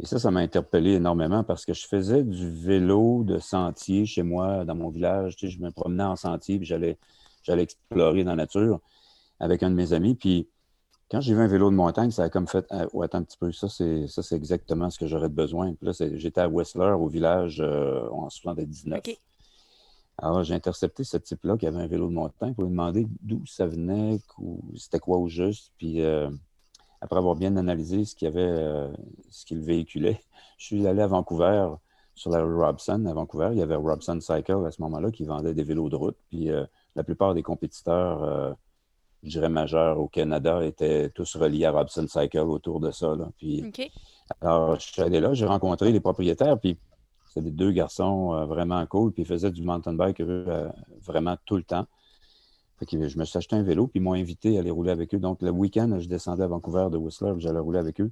Et 0.02 0.06
ça, 0.06 0.18
ça 0.18 0.32
m'a 0.32 0.40
interpellé 0.40 0.94
énormément 0.94 1.44
parce 1.44 1.66
que 1.66 1.74
je 1.74 1.86
faisais 1.86 2.24
du 2.24 2.50
vélo 2.50 3.24
de 3.26 3.38
sentier 3.40 4.06
chez 4.06 4.24
moi, 4.24 4.64
dans 4.64 4.76
mon 4.76 4.90
village. 4.90 5.36
Je 5.38 5.60
me 5.60 5.72
promenais 5.72 6.04
en 6.04 6.16
sentier, 6.16 6.58
puis 6.58 6.66
j'allais, 6.66 6.98
explorer 7.48 8.24
dans 8.24 8.32
la 8.32 8.44
nature 8.44 8.80
avec 9.42 9.62
un 9.62 9.72
de 9.72 9.76
mes 9.76 9.92
amis. 9.92 10.16
Puis 10.16 10.48
quand 11.12 11.20
j'ai 11.20 11.34
vu 11.34 11.42
un 11.42 11.48
vélo 11.48 11.70
de 11.70 11.76
montagne, 11.76 12.12
ça 12.12 12.24
a 12.24 12.30
comme 12.30 12.48
fait 12.48 12.66
ah, 12.70 12.86
attends 13.02 13.18
un 13.18 13.24
petit 13.24 13.38
peu, 13.38 13.52
ça 13.52 13.68
c'est, 13.68 14.08
ça, 14.08 14.22
c'est 14.22 14.36
exactement 14.36 14.90
ce 14.90 15.00
que 15.00 15.08
j'aurais 15.08 15.30
besoin. 15.30 15.74
Puis 15.74 15.88
là, 15.88 15.92
j'étais 16.14 16.42
à 16.42 16.48
Whistler, 16.48 16.92
au 16.92 17.08
village, 17.08 17.60
euh, 17.60 18.08
en 18.12 18.30
79. 18.30 19.00
Okay. 19.00 19.18
Alors, 20.22 20.44
j'ai 20.44 20.54
intercepté 20.54 21.04
ce 21.04 21.18
type-là 21.18 21.58
qui 21.58 21.66
avait 21.66 21.80
un 21.80 21.88
vélo 21.88 22.08
de 22.08 22.14
montagne 22.14 22.54
pour 22.54 22.66
lui 22.66 22.72
demander 22.72 23.08
d'où 23.22 23.46
ça 23.46 23.66
venait, 23.66 24.20
c'était 24.76 25.00
quoi 25.00 25.18
au 25.18 25.28
juste. 25.28 25.72
Puis, 25.78 26.02
euh, 26.02 26.30
après 27.00 27.18
avoir 27.18 27.36
bien 27.36 27.56
analysé 27.56 28.04
ce 28.04 28.16
qu'il 28.16 28.28
avait, 28.28 28.42
euh, 28.42 28.90
ce 29.30 29.46
qu'il 29.46 29.60
véhiculait, 29.60 30.20
je 30.58 30.66
suis 30.66 30.88
allé 30.88 31.02
à 31.02 31.08
Vancouver, 31.08 31.70
sur 32.16 32.32
la 32.32 32.44
rue 32.44 32.58
Robson, 32.58 33.06
à 33.06 33.14
Vancouver. 33.14 33.50
Il 33.54 33.60
y 33.60 33.62
avait 33.62 33.76
Robson 33.76 34.20
Cycle 34.20 34.66
à 34.66 34.72
ce 34.72 34.82
moment-là 34.82 35.10
qui 35.10 35.24
vendait 35.24 35.54
des 35.54 35.64
vélos 35.64 35.88
de 35.88 35.96
route. 35.96 36.18
Puis, 36.30 36.50
euh, 36.50 36.66
la 36.96 37.04
plupart 37.04 37.34
des 37.34 37.44
compétiteurs, 37.44 38.58
je 39.24 39.30
dirais 39.30 39.48
majeurs 39.48 40.00
au 40.00 40.10
Canada, 40.10 40.66
étaient 40.66 41.10
tous 41.12 41.38
reliés 41.38 41.64
à 41.64 41.72
Robson 41.72 42.06
Cycle 42.10 42.40
autour 42.40 42.82
de 42.82 42.92
ça. 42.92 43.16
Puis, 43.38 43.64
Alors, 44.42 44.78
je 44.78 44.92
suis 44.92 45.02
allé 45.02 45.22
là, 45.22 45.34
j'ai 45.34 45.46
rencontré 45.46 45.94
les 45.94 46.02
propriétaires, 46.02 46.60
puis 46.60 46.78
c'était 47.30 47.42
des 47.42 47.52
deux 47.52 47.72
garçons 47.72 48.34
euh, 48.34 48.46
vraiment 48.46 48.84
cool, 48.88 49.12
puis 49.12 49.22
ils 49.22 49.26
faisaient 49.28 49.52
du 49.52 49.62
mountain 49.62 49.94
bike 49.94 50.20
euh, 50.20 50.68
vraiment 51.02 51.38
tout 51.46 51.58
le 51.58 51.64
temps. 51.64 51.86
je 52.82 53.18
me 53.18 53.26
suis 53.26 53.38
acheté 53.38 53.56
un 53.56 53.62
vélo, 53.62 53.88
puis 53.88 54.00
ils 54.00 54.04
m'ont 54.04 54.14
invité 54.14 54.58
à 54.58 54.62
aller 54.62 54.72
rouler 54.72 54.92
avec 54.92 55.14
eux. 55.14 55.20
Donc, 55.20 55.42
le 55.44 55.52
week-end, 55.52 56.00
je 56.00 56.08
descendais 56.08 56.44
à 56.44 56.48
Vancouver 56.48 56.88
de 56.92 56.98
Whistler, 56.98 57.34
j'allais 57.38 57.60
rouler 57.60 57.80
avec 57.80 58.02
eux 58.02 58.12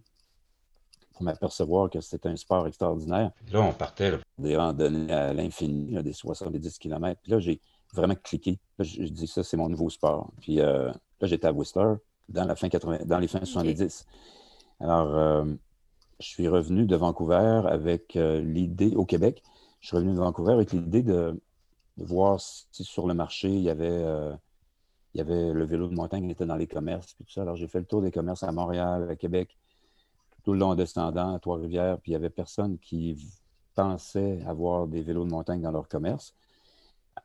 pour 1.14 1.24
m'apercevoir 1.24 1.90
que 1.90 2.00
c'était 2.00 2.30
un 2.30 2.36
sport 2.36 2.68
extraordinaire. 2.68 3.32
Là, 3.52 3.62
on 3.62 3.74
partait 3.74 4.20
des 4.38 4.56
randonnées 4.56 5.12
à 5.12 5.34
l'infini, 5.34 6.02
des 6.04 6.14
70 6.14 6.78
km. 6.78 7.20
Puis 7.24 7.32
là, 7.32 7.40
j'ai 7.40 7.60
vraiment 7.92 8.14
cliqué. 8.14 8.60
Là, 8.78 8.86
je, 8.86 9.02
dis 9.02 9.26
ça, 9.26 9.42
c'est 9.42 9.58
mon 9.58 9.68
nouveau 9.68 9.90
sport. 9.90 10.30
Puis 10.42 10.62
euh, 10.62 10.92
là, 10.92 11.28
j'étais 11.28 11.48
à 11.48 11.52
Whistler 11.52 11.96
dans, 12.30 12.46
la 12.46 12.56
fin 12.56 12.70
80, 12.70 13.00
dans 13.06 13.18
les 13.18 13.28
fins 13.28 13.44
70. 13.44 14.06
Alors, 14.80 15.48
je 16.20 16.28
suis 16.28 16.48
revenu 16.48 16.86
de 16.86 16.96
Vancouver 16.96 17.62
avec 17.66 18.16
euh, 18.16 18.42
l'idée, 18.42 18.96
au 18.96 19.06
Québec, 19.06 19.44
je 19.82 19.88
suis 19.88 19.98
revenu 19.98 20.14
de 20.14 20.20
Vancouver 20.20 20.54
avec 20.54 20.72
l'idée 20.72 21.04
de, 21.04 21.40
voir 21.98 22.40
si 22.40 22.84
sur 22.84 23.08
le 23.08 23.16
marché, 23.16 23.50
il 23.50 23.62
y 23.62 23.72
avait, 23.72 23.90
euh, 23.90 24.32
il 25.14 25.18
y 25.18 25.22
avait 25.22 25.52
le 25.52 25.66
vélo 25.66 25.88
de 25.88 25.96
montagne 25.96 26.26
qui 26.26 26.32
était 26.32 26.46
dans 26.46 26.56
les 26.56 26.68
commerces, 26.68 27.14
puis 27.14 27.26
tout 27.26 27.32
ça. 27.32 27.42
Alors, 27.42 27.56
j'ai 27.56 27.68
fait 27.68 27.80
le 27.80 27.86
tour 27.86 28.04
des 28.04 28.12
commerces 28.12 28.44
à 28.44 28.52
Montréal, 28.52 29.10
à 29.10 29.16
Québec, 29.16 29.58
tout 30.44 30.54
le 30.54 30.60
long 30.60 30.76
descendant, 30.76 31.34
à 31.34 31.40
Trois-Rivières, 31.40 31.98
puis 32.00 32.12
il 32.12 32.14
n'y 32.14 32.18
avait 32.18 32.30
personne 32.30 32.78
qui 32.78 33.18
pensait 33.74 34.40
avoir 34.46 34.88
des 34.88 35.02
vélos 35.02 35.26
de 35.26 35.32
montagne 35.32 35.62
dans 35.62 35.72
leur 35.72 35.88
commerce. 35.88 36.36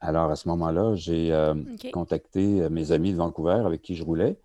Alors, 0.01 0.31
à 0.31 0.37
ce 0.37 0.49
moment-là, 0.49 0.95
j'ai 0.95 1.33
euh, 1.33 1.55
contacté 1.93 2.67
mes 2.71 2.93
amis 2.93 3.13
de 3.13 3.19
Vancouver 3.19 3.63
avec 3.65 3.83
qui 3.83 3.95
je 3.95 4.05
roulais 4.05 4.39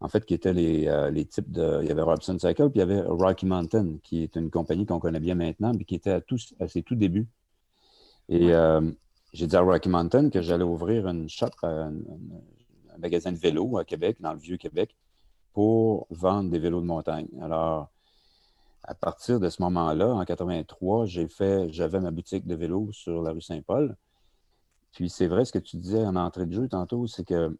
en 0.00 0.08
fait, 0.08 0.24
qui 0.24 0.34
étaient 0.34 0.54
euh, 0.54 1.10
les, 1.10 1.24
types 1.24 1.50
de. 1.50 1.80
Il 1.82 1.88
y 1.88 1.90
avait 1.90 2.02
Robson 2.02 2.38
Cycle, 2.38 2.70
puis 2.70 2.76
il 2.76 2.78
y 2.78 2.82
avait 2.82 3.00
Rocky 3.02 3.46
Mountain, 3.46 3.96
qui 4.02 4.22
est 4.22 4.36
une 4.36 4.50
compagnie 4.50 4.86
qu'on 4.86 5.00
connaît 5.00 5.20
bien 5.20 5.34
maintenant, 5.34 5.72
mais 5.76 5.84
qui 5.84 5.96
était 5.96 6.12
à, 6.12 6.20
tous, 6.20 6.54
à 6.60 6.68
ses 6.68 6.82
tout 6.82 6.94
débuts. 6.94 7.26
Et 8.28 8.52
euh, 8.52 8.80
j'ai 9.32 9.46
dit 9.46 9.56
à 9.56 9.60
Rocky 9.60 9.88
Mountain 9.88 10.30
que 10.30 10.40
j'allais 10.40 10.64
ouvrir 10.64 11.08
une 11.08 11.28
shop, 11.28 11.50
un, 11.62 11.92
magasin 12.98 13.32
de 13.32 13.38
vélos 13.38 13.78
à 13.78 13.84
Québec, 13.84 14.18
dans 14.20 14.32
le 14.32 14.38
vieux 14.38 14.56
Québec, 14.56 14.94
pour 15.52 16.06
vendre 16.10 16.50
des 16.50 16.58
vélos 16.58 16.80
de 16.80 16.86
montagne. 16.86 17.28
Alors, 17.40 17.88
à 18.84 18.94
partir 18.94 19.40
de 19.40 19.48
ce 19.48 19.60
moment-là, 19.62 20.14
en 20.14 20.24
83, 20.24 21.06
j'ai 21.06 21.26
fait, 21.26 21.72
j'avais 21.72 22.00
ma 22.00 22.10
boutique 22.10 22.46
de 22.46 22.54
vélos 22.54 22.90
sur 22.92 23.22
la 23.22 23.32
rue 23.32 23.40
Saint-Paul. 23.40 23.96
Puis 24.92 25.10
c'est 25.10 25.26
vrai 25.26 25.44
ce 25.44 25.52
que 25.52 25.58
tu 25.58 25.76
disais 25.76 26.04
en 26.04 26.16
entrée 26.16 26.46
de 26.46 26.52
jeu 26.52 26.68
tantôt, 26.68 27.06
c'est 27.06 27.24
que 27.24 27.56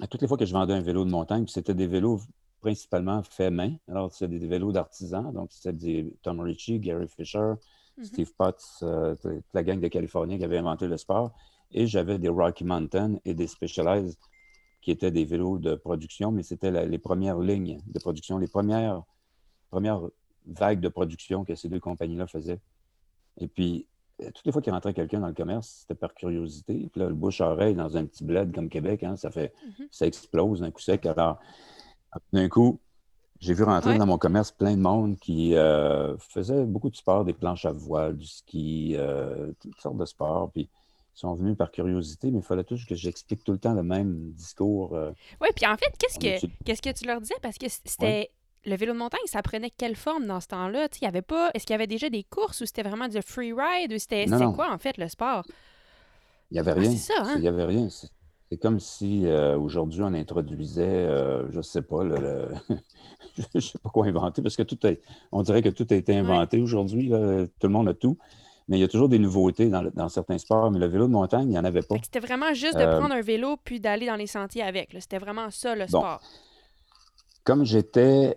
à 0.00 0.06
toutes 0.06 0.22
les 0.22 0.28
fois 0.28 0.36
que 0.36 0.46
je 0.46 0.52
vendais 0.52 0.74
un 0.74 0.80
vélo 0.80 1.04
de 1.04 1.10
montagne, 1.10 1.46
c'était 1.46 1.74
des 1.74 1.86
vélos 1.86 2.20
principalement 2.60 3.22
faits 3.22 3.52
main. 3.52 3.74
Alors, 3.88 4.12
c'était 4.12 4.38
des 4.38 4.46
vélos 4.46 4.72
d'artisans. 4.72 5.32
Donc, 5.32 5.50
c'était 5.52 5.72
des 5.72 6.14
Tom 6.22 6.40
Ritchie, 6.40 6.78
Gary 6.78 7.08
Fisher, 7.08 7.54
mhm. 7.96 8.04
Steve 8.04 8.32
Potts, 8.36 8.62
euh, 8.82 9.16
la 9.54 9.62
gang 9.62 9.80
de 9.80 9.88
Californie 9.88 10.38
qui 10.38 10.44
avait 10.44 10.58
inventé 10.58 10.86
le 10.86 10.96
sport. 10.96 11.32
Et 11.72 11.86
j'avais 11.86 12.18
des 12.18 12.28
Rocky 12.28 12.64
Mountain 12.64 13.16
et 13.24 13.34
des 13.34 13.46
Specialized 13.46 14.18
qui 14.80 14.90
étaient 14.90 15.10
des 15.10 15.24
vélos 15.24 15.58
de 15.58 15.74
production, 15.74 16.32
mais 16.32 16.42
c'était 16.42 16.86
les 16.86 16.98
premières 16.98 17.38
lignes 17.38 17.80
de 17.86 17.98
production, 17.98 18.38
les 18.38 18.48
premières, 18.48 19.02
premières 19.70 20.00
vagues 20.46 20.80
de 20.80 20.88
production 20.88 21.44
que 21.44 21.54
ces 21.54 21.68
deux 21.68 21.80
compagnies-là 21.80 22.26
faisaient. 22.26 22.60
Et 23.36 23.46
puis, 23.46 23.86
toutes 24.26 24.46
les 24.46 24.52
fois 24.52 24.62
qu'il 24.62 24.72
rentrait 24.72 24.94
quelqu'un 24.94 25.20
dans 25.20 25.28
le 25.28 25.34
commerce, 25.34 25.80
c'était 25.80 25.94
par 25.94 26.14
curiosité. 26.14 26.88
Puis 26.92 27.00
là, 27.00 27.08
le 27.08 27.14
bouche-oreille 27.14 27.74
dans 27.74 27.96
un 27.96 28.04
petit 28.04 28.24
bled 28.24 28.54
comme 28.54 28.68
Québec, 28.68 29.02
hein, 29.02 29.16
ça 29.16 29.30
fait, 29.30 29.52
mm-hmm. 29.66 29.86
ça 29.90 30.06
explose 30.06 30.60
d'un 30.60 30.70
coup 30.70 30.80
sec. 30.80 31.06
Alors, 31.06 31.38
d'un 32.32 32.48
coup, 32.48 32.80
j'ai 33.40 33.54
vu 33.54 33.62
rentrer 33.62 33.96
dans 33.96 34.06
mon 34.06 34.18
commerce 34.18 34.52
plein 34.52 34.76
de 34.76 34.82
monde 34.82 35.18
qui 35.18 35.54
euh, 35.54 36.16
faisait 36.18 36.64
beaucoup 36.66 36.90
de 36.90 36.96
sport, 36.96 37.24
des 37.24 37.32
planches 37.32 37.64
à 37.64 37.72
voile, 37.72 38.16
du 38.16 38.26
ski, 38.26 38.94
euh, 38.96 39.52
toutes 39.60 39.80
sortes 39.80 39.96
de 39.96 40.04
sports. 40.04 40.50
Puis 40.52 40.68
ils 41.14 41.18
sont 41.18 41.34
venus 41.34 41.56
par 41.56 41.70
curiosité, 41.70 42.30
mais 42.30 42.40
il 42.40 42.44
fallait 42.44 42.64
toujours 42.64 42.86
que 42.86 42.94
j'explique 42.94 43.42
tout 43.42 43.52
le 43.52 43.58
temps 43.58 43.72
le 43.72 43.82
même 43.82 44.32
discours. 44.32 44.94
Euh. 44.94 45.12
oui, 45.40 45.48
puis 45.56 45.66
en 45.66 45.76
fait, 45.76 45.92
qu'est-ce 45.98 46.18
que, 46.18 46.46
qu'est-ce 46.64 46.82
que 46.82 46.92
tu 46.92 47.06
leur 47.06 47.20
disais? 47.20 47.34
Parce 47.40 47.56
que 47.56 47.66
c'était. 47.68 48.30
Le 48.66 48.76
vélo 48.76 48.92
de 48.92 48.98
montagne, 48.98 49.20
ça 49.26 49.42
prenait 49.42 49.70
quelle 49.70 49.96
forme 49.96 50.26
dans 50.26 50.40
ce 50.40 50.48
temps-là? 50.48 50.88
Il 51.00 51.04
y 51.04 51.08
avait 51.08 51.22
pas. 51.22 51.50
Est-ce 51.54 51.64
qu'il 51.64 51.72
y 51.72 51.74
avait 51.74 51.86
déjà 51.86 52.10
des 52.10 52.24
courses 52.24 52.60
ou 52.60 52.66
c'était 52.66 52.82
vraiment 52.82 53.08
du 53.08 53.20
free 53.22 53.52
ride 53.52 53.92
ou 53.92 53.98
c'était, 53.98 54.26
quoi 54.54 54.70
en 54.70 54.78
fait 54.78 54.98
le 54.98 55.08
sport? 55.08 55.44
Il 56.50 56.54
n'y 56.54 56.60
avait 56.60 56.72
rien. 56.72 56.90
c'est 56.90 57.12
ça, 57.12 57.22
hein? 57.22 57.32
Il 57.36 57.42
n'y 57.42 57.48
avait 57.48 57.64
rien. 57.64 57.88
C'est 57.88 58.56
comme 58.58 58.80
si 58.80 59.26
euh, 59.26 59.56
aujourd'hui 59.56 60.02
on 60.02 60.12
introduisait, 60.12 60.82
euh, 60.82 61.50
je 61.52 61.58
ne 61.58 61.62
sais 61.62 61.82
pas, 61.82 62.02
le, 62.02 62.48
je 63.38 63.44
ne 63.54 63.60
sais 63.60 63.78
pas 63.78 63.88
quoi 63.90 64.06
inventer, 64.06 64.42
parce 64.42 64.56
que 64.56 64.64
tout 64.64 64.84
est, 64.86 65.00
on 65.30 65.42
dirait 65.42 65.62
que 65.62 65.68
tout 65.68 65.86
a 65.88 65.94
été 65.94 66.16
inventé 66.16 66.60
aujourd'hui. 66.60 67.10
Tout 67.10 67.66
le 67.66 67.72
monde 67.72 67.88
a 67.88 67.94
tout. 67.94 68.18
Mais 68.70 68.78
il 68.78 68.80
y 68.80 68.84
a 68.84 68.88
toujours 68.88 69.08
des 69.08 69.18
nouveautés 69.18 69.68
dans, 69.68 70.08
certains 70.08 70.38
sports. 70.38 70.70
Mais 70.70 70.78
le 70.78 70.86
vélo 70.86 71.08
de 71.08 71.12
montagne, 71.12 71.42
il 71.42 71.50
n'y 71.50 71.58
en 71.58 71.64
avait 71.64 71.82
pas. 71.82 71.96
C'était 72.04 72.20
vraiment 72.20 72.54
juste 72.54 72.76
de 72.76 72.82
euh, 72.82 72.98
prendre 72.98 73.12
un 73.12 73.20
vélo 73.20 73.56
puis 73.62 73.80
d'aller 73.80 74.06
dans 74.06 74.14
les 74.14 74.28
sentiers 74.28 74.62
avec. 74.62 74.96
C'était 75.00 75.18
vraiment 75.18 75.50
ça 75.50 75.74
le 75.74 75.88
sport. 75.88 76.20
Comme 77.44 77.64
j'étais 77.64 78.36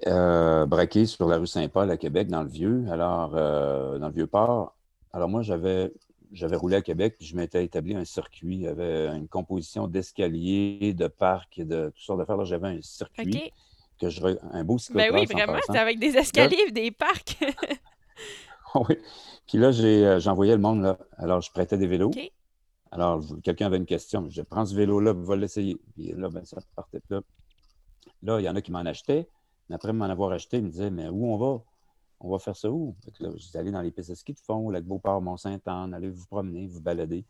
braqué 0.67 1.05
sur 1.05 1.27
la 1.27 1.37
rue 1.37 1.47
Saint-Paul 1.47 1.89
à 1.91 1.97
Québec, 1.97 2.29
dans 2.29 2.43
le 2.43 2.49
Vieux, 2.49 2.85
alors 2.89 3.31
dans 3.31 4.07
le 4.07 4.13
Vieux-Port, 4.13 4.75
alors 5.11 5.29
moi, 5.29 5.41
j'avais 5.41 5.91
j'avais 6.33 6.55
roulé 6.55 6.75
à 6.75 6.81
Québec, 6.81 7.15
puis 7.17 7.27
je 7.27 7.35
m'étais 7.35 7.63
établi 7.63 7.95
un 7.95 8.05
circuit. 8.05 8.55
Il 8.55 8.61
y 8.61 8.67
avait 8.67 9.07
une 9.15 9.27
composition 9.27 9.87
d'escaliers, 9.87 10.93
de 10.93 11.07
parcs, 11.07 11.61
de 11.61 11.91
toutes 11.93 12.03
sortes 12.03 12.19
d'affaires. 12.19 12.37
Là, 12.37 12.43
j'avais 12.43 12.69
un 12.69 12.81
circuit, 12.81 13.51
que 13.99 14.09
je, 14.09 14.21
un 14.51 14.63
beau 14.63 14.77
cyclocross. 14.77 15.11
Ben 15.11 15.19
oui, 15.19 15.25
vraiment, 15.25 15.59
c'était 15.65 15.79
avec 15.79 15.99
des 15.99 16.17
escaliers 16.17 16.71
des 16.71 16.91
parcs. 16.91 17.37
oui. 18.75 18.97
Puis 19.47 19.57
là, 19.59 19.67
euh, 19.67 20.19
j'envoyais 20.19 20.53
le 20.53 20.61
monde 20.61 20.81
là. 20.81 20.97
Alors, 21.17 21.41
je 21.41 21.51
prêtais 21.51 21.77
des 21.77 21.87
vélos. 21.87 22.11
Alors, 22.91 23.21
quelqu'un 23.43 23.67
avait 23.67 23.77
une 23.77 23.85
question. 23.85 24.27
Je 24.29 24.41
prends 24.41 24.65
ce 24.65 24.75
vélo-là, 24.75 25.13
va 25.13 25.35
l'essayer. 25.35 25.77
Puis 25.93 26.13
là, 26.13 26.29
ben, 26.29 26.43
ça 26.45 26.57
partait 26.75 27.01
là. 27.09 27.21
Là, 28.23 28.39
il 28.39 28.43
y 28.43 28.49
en 28.49 28.55
a 28.55 28.61
qui 28.61 28.71
m'en 28.71 28.79
achetaient. 28.79 29.27
Mais 29.69 29.75
après 29.75 29.93
m'en 29.93 30.05
avoir 30.05 30.31
acheté, 30.31 30.57
ils 30.57 30.63
me 30.63 30.69
disaient 30.69 30.89
Mais 30.89 31.09
où 31.09 31.25
on 31.25 31.37
va? 31.37 31.63
On 32.19 32.31
va 32.31 32.39
faire 32.39 32.55
ça 32.55 32.71
où? 32.71 32.95
là, 33.19 33.29
je 33.35 33.43
suis 33.43 33.57
allé 33.57 33.69
dans 33.69 33.81
les 33.81 33.91
pistes 33.91 34.09
de 34.09 34.15
ski 34.15 34.33
de 34.33 34.39
fond, 34.39 34.69
lac 34.69 34.85
Beauport, 34.85 35.21
Mont-Saint-Anne, 35.21 35.93
allez 35.93 36.09
vous 36.09 36.25
promener, 36.25 36.67
vous 36.67 36.79
balader. 36.79 37.25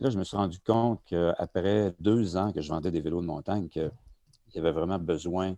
là, 0.00 0.10
je 0.10 0.18
me 0.18 0.24
suis 0.24 0.36
rendu 0.36 0.58
compte 0.58 1.00
qu'après 1.06 1.94
deux 2.00 2.36
ans 2.36 2.52
que 2.52 2.60
je 2.60 2.68
vendais 2.68 2.90
des 2.90 3.00
vélos 3.00 3.20
de 3.20 3.26
montagne, 3.26 3.68
qu'il 3.68 3.92
y 4.54 4.58
avait 4.58 4.72
vraiment 4.72 4.98
besoin 4.98 5.54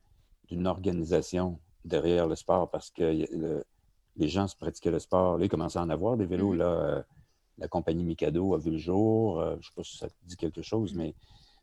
d'une 0.48 0.66
organisation 0.66 1.58
derrière 1.86 2.26
le 2.26 2.36
sport 2.36 2.70
parce 2.70 2.90
que 2.90 3.26
les 4.16 4.28
gens 4.28 4.46
se 4.46 4.56
pratiquaient 4.56 4.90
le 4.90 4.98
sport. 4.98 5.38
Là, 5.38 5.46
ils 5.46 5.48
commençaient 5.48 5.78
à 5.78 5.82
en 5.82 5.88
avoir 5.88 6.18
des 6.18 6.26
vélos. 6.26 6.54
Mm-hmm. 6.54 6.58
Là, 6.58 6.66
euh, 6.66 7.02
la 7.58 7.68
compagnie 7.68 8.04
Mikado 8.04 8.54
a 8.54 8.58
vu 8.58 8.72
le 8.72 8.78
jour. 8.78 9.40
Euh, 9.40 9.52
je 9.52 9.56
ne 9.56 9.62
sais 9.62 9.72
pas 9.74 9.82
si 9.84 9.96
ça 9.96 10.08
dit 10.24 10.36
quelque 10.36 10.60
chose, 10.60 10.94
mais 10.94 11.14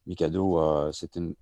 Mikado, 0.08 0.60
euh, 0.60 0.92
c'est 0.92 1.16
une, 1.16 1.36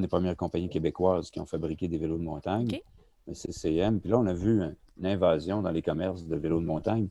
des 0.00 0.08
premières 0.08 0.36
compagnies 0.36 0.68
québécoises 0.68 1.30
qui 1.30 1.40
ont 1.40 1.46
fabriqué 1.46 1.88
des 1.88 1.98
vélos 1.98 2.18
de 2.18 2.24
montagne. 2.24 2.80
Le 3.26 3.34
CCM. 3.34 4.00
Puis 4.00 4.10
là, 4.10 4.18
on 4.18 4.26
a 4.26 4.32
vu 4.32 4.62
une 4.98 5.06
invasion 5.06 5.62
dans 5.62 5.70
les 5.70 5.82
commerces 5.82 6.26
de 6.26 6.36
vélos 6.36 6.60
de 6.60 6.66
montagne. 6.66 7.08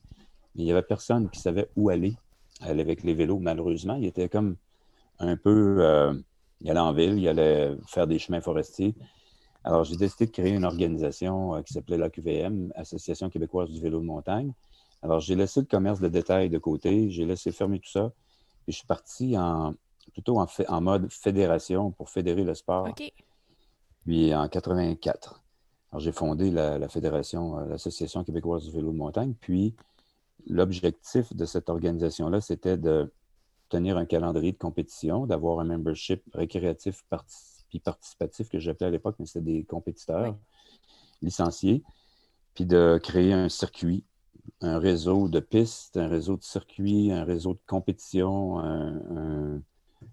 Mais 0.54 0.62
il 0.62 0.64
n'y 0.64 0.72
avait 0.72 0.82
personne 0.82 1.30
qui 1.30 1.40
savait 1.40 1.68
où 1.76 1.88
aller, 1.88 2.16
avec 2.60 3.02
les 3.02 3.14
vélos, 3.14 3.38
malheureusement. 3.38 3.94
Il 3.94 4.04
était 4.04 4.28
comme 4.28 4.56
un 5.18 5.36
peu. 5.36 5.78
Euh, 5.80 6.14
il 6.60 6.70
allait 6.70 6.80
en 6.80 6.92
ville, 6.92 7.18
il 7.18 7.28
allait 7.28 7.74
faire 7.86 8.06
des 8.06 8.18
chemins 8.18 8.40
forestiers. 8.40 8.94
Alors, 9.64 9.84
j'ai 9.84 9.96
décidé 9.96 10.26
de 10.26 10.30
créer 10.30 10.52
une 10.52 10.64
organisation 10.64 11.54
euh, 11.54 11.62
qui 11.62 11.72
s'appelait 11.72 11.96
la 11.96 12.10
QVM, 12.10 12.72
Association 12.74 13.30
québécoise 13.30 13.70
du 13.70 13.80
vélo 13.80 14.00
de 14.00 14.04
montagne. 14.04 14.52
Alors, 15.02 15.20
j'ai 15.20 15.34
laissé 15.34 15.60
le 15.60 15.66
commerce 15.66 16.00
de 16.00 16.08
détail 16.08 16.50
de 16.50 16.58
côté, 16.58 17.10
j'ai 17.10 17.24
laissé 17.24 17.52
fermer 17.52 17.78
tout 17.78 17.90
ça. 17.90 18.12
Et 18.68 18.72
je 18.72 18.76
suis 18.76 18.86
parti 18.86 19.36
en, 19.36 19.74
plutôt 20.12 20.38
en, 20.38 20.46
en 20.68 20.80
mode 20.80 21.10
fédération 21.10 21.90
pour 21.90 22.10
fédérer 22.10 22.44
le 22.44 22.54
sport. 22.54 22.88
Puis 24.04 24.34
en 24.34 24.48
84. 24.48 25.42
Alors, 25.92 26.00
j'ai 26.00 26.12
fondé 26.12 26.50
la, 26.50 26.88
fédération, 26.88 27.58
euh, 27.58 27.66
l'Association 27.66 28.24
québécoise 28.24 28.64
du 28.64 28.70
vélo 28.70 28.92
de 28.92 28.96
montagne. 28.96 29.34
Puis, 29.38 29.74
l'objectif 30.46 31.34
de 31.36 31.44
cette 31.44 31.68
organisation-là, 31.68 32.40
c'était 32.40 32.78
de 32.78 33.12
tenir 33.68 33.98
un 33.98 34.06
calendrier 34.06 34.52
de 34.52 34.58
compétition, 34.58 35.26
d'avoir 35.26 35.60
un 35.60 35.64
membership 35.64 36.22
récréatif 36.32 37.04
puis 37.68 37.80
participatif 37.80 38.48
que 38.48 38.58
j'appelais 38.58 38.86
à 38.86 38.90
l'époque, 38.90 39.16
mais 39.18 39.26
c'était 39.26 39.40
des 39.52 39.64
compétiteurs 39.64 40.36
licenciés, 41.20 41.82
puis 42.54 42.66
de 42.66 42.98
créer 43.02 43.32
un 43.32 43.48
circuit, 43.48 44.04
un 44.60 44.78
réseau 44.78 45.28
de 45.28 45.40
pistes, 45.40 45.96
un 45.96 46.08
réseau 46.08 46.36
de 46.36 46.42
circuits, 46.42 47.12
un 47.12 47.24
réseau 47.24 47.54
de 47.54 47.60
compétition, 47.66 48.58
un, 48.58 49.62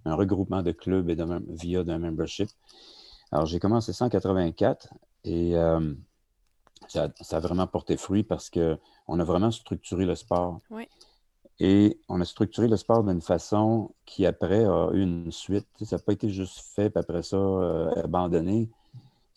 regroupement 0.05 0.61
de 0.61 0.71
clubs 0.71 1.09
et 1.09 1.15
de, 1.15 1.25
via 1.49 1.83
d'un 1.83 1.99
membership. 1.99 2.49
Alors, 3.31 3.45
j'ai 3.45 3.59
commencé 3.59 3.93
ça 3.93 4.05
en 4.05 4.09
84 4.09 4.89
et 5.23 5.55
euh, 5.55 5.93
ça, 6.87 7.11
a 7.31 7.39
vraiment 7.39 7.67
porté 7.67 7.97
fruit 7.97 8.23
parce 8.23 8.49
qu'on 8.49 9.19
a 9.19 9.23
vraiment 9.23 9.51
structuré 9.51 10.05
le 10.05 10.15
sport. 10.15 10.61
Et 11.61 11.99
on 12.07 12.21
a 12.21 12.25
structuré 12.25 12.67
le 12.67 12.77
sport 12.77 13.03
d'une 13.03 13.21
façon 13.21 13.91
qui, 14.05 14.25
après, 14.25 14.63
a 14.63 14.89
eu 14.93 15.01
une 15.01 15.31
suite. 15.31 15.67
ça 15.83 15.97
n'a 15.97 16.01
pas 16.01 16.13
été 16.13 16.29
juste 16.29 16.59
fait, 16.73 16.89
puis 16.89 16.99
après 16.99 17.21
ça, 17.21 17.35
euh, 17.35 17.91
abandonné. 18.01 18.69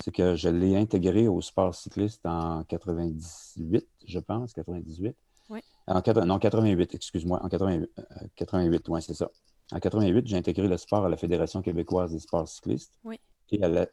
C'est 0.02 0.12
que 0.12 0.35
je 0.37 0.49
l'ai 0.49 0.76
intégré 0.76 1.28
au 1.28 1.40
sport 1.40 1.75
cycliste 1.75 2.25
en 2.25 2.64
98, 2.64 3.87
je 4.07 4.19
pense, 4.19 4.52
98. 4.52 5.16
Oui. 5.50 5.61
En, 5.87 6.00
non, 6.25 6.38
88, 6.38 6.95
excuse-moi. 6.95 7.40
En 7.42 7.49
88, 7.49 7.90
88 8.37 8.88
oui, 8.88 9.02
c'est 9.02 9.14
ça. 9.14 9.28
En 9.73 9.81
88, 9.81 10.26
j'ai 10.26 10.37
intégré 10.37 10.69
le 10.69 10.76
sport 10.76 11.05
à 11.05 11.09
la 11.09 11.17
Fédération 11.17 11.62
québécoise 11.62 12.12
des 12.12 12.19
sports 12.19 12.47
cyclistes. 12.47 12.93
Oui 13.05 13.19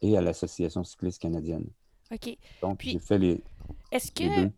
et 0.01 0.17
à 0.17 0.21
l'Association 0.21 0.83
cycliste 0.83 1.21
canadienne. 1.21 1.67
OK. 2.11 2.37
Donc, 2.61 2.81
j'ai 2.81 2.99
fait 2.99 3.17
les. 3.17 3.43
Est-ce 3.91 4.11
que. 4.11 4.49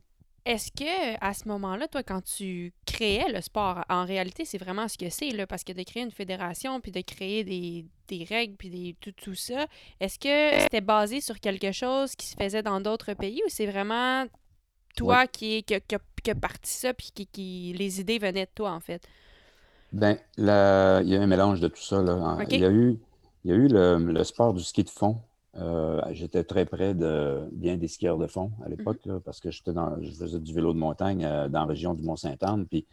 Est-ce 0.44 0.72
que 0.72 1.24
à 1.24 1.36
ce 1.36 1.48
moment-là, 1.50 1.88
toi, 1.88 2.02
quand 2.02 2.24
tu 2.24 2.74
créais 2.88 3.32
le 3.32 3.42
sport, 3.42 3.86
en 3.90 4.06
réalité, 4.06 4.44
c'est 4.44 4.58
vraiment 4.58 4.88
ce 4.88 4.98
que 4.98 5.08
c'est, 5.12 5.30
là, 5.30 5.46
parce 5.46 5.64
que 5.64 5.72
de 5.72 5.84
créer 5.84 6.02
une 6.02 6.10
fédération, 6.10 6.82
puis 6.82 6.92
de 6.92 7.02
créer 7.02 7.44
des, 7.44 7.86
des 8.08 8.24
règles, 8.24 8.56
puis 8.56 8.72
des, 8.72 8.96
tout, 9.00 9.12
tout 9.12 9.36
ça, 9.36 9.68
est-ce 10.00 10.18
que 10.18 10.60
c'était 10.62 10.82
basé 10.82 11.22
sur 11.22 11.40
quelque 11.40 11.72
chose 11.72 12.16
qui 12.16 12.26
se 12.26 12.36
faisait 12.36 12.64
dans 12.64 12.82
d'autres 12.82 13.14
pays 13.14 13.40
ou 13.46 13.50
c'est 13.50 13.68
vraiment 13.68 14.26
toi 14.96 15.28
qui, 15.28 15.64
qui, 15.64 15.76
qui, 16.24 16.34
parti 16.34 16.72
ça, 16.72 16.92
puis 16.96 17.12
qui, 17.14 17.28
qui, 17.28 17.76
les 17.78 18.02
idées 18.02 18.18
venaient 18.18 18.46
de 18.46 18.52
toi, 18.56 18.72
en 18.72 18.80
fait? 18.80 19.08
Ben, 19.92 20.18
il 20.38 20.46
y 20.46 20.50
a 20.50 21.22
un 21.22 21.28
mélange 21.28 21.60
de 21.60 21.68
tout 21.68 21.82
ça. 21.82 22.02
Là. 22.02 22.38
Il 22.50 22.60
y 22.60 22.66
a 22.66 22.72
eu 22.72 23.00
il 23.44 23.52
y 23.52 23.54
a 23.54 23.58
eu 23.58 23.68
le, 23.68 24.24
sport 24.24 24.54
du 24.54 24.64
ski 24.64 24.84
de 24.84 24.90
fond. 24.90 25.18
Euh, 25.58 26.00
j'étais 26.12 26.44
très 26.44 26.66
près 26.66 26.94
de 26.94 27.50
bien 27.52 27.76
des 27.76 27.88
skieurs 27.88 28.18
de 28.18 28.28
fond 28.28 28.52
à 28.64 28.70
l'époque, 28.70 29.06
mhm. 29.06 29.20
parce 29.20 29.40
que 29.40 29.52
j'étais 29.52 29.74
dans, 29.74 30.02
je 30.02 30.12
faisais 30.12 30.40
du 30.40 30.54
vélo 30.54 30.74
de 30.74 30.78
montagne 30.78 31.26
euh, 31.26 31.50
dans 31.50 31.62
la 31.62 31.66
région 31.66 31.94
du 31.94 32.04
Mont-Saint-Anne. 32.04 32.68
Puis 32.68 32.86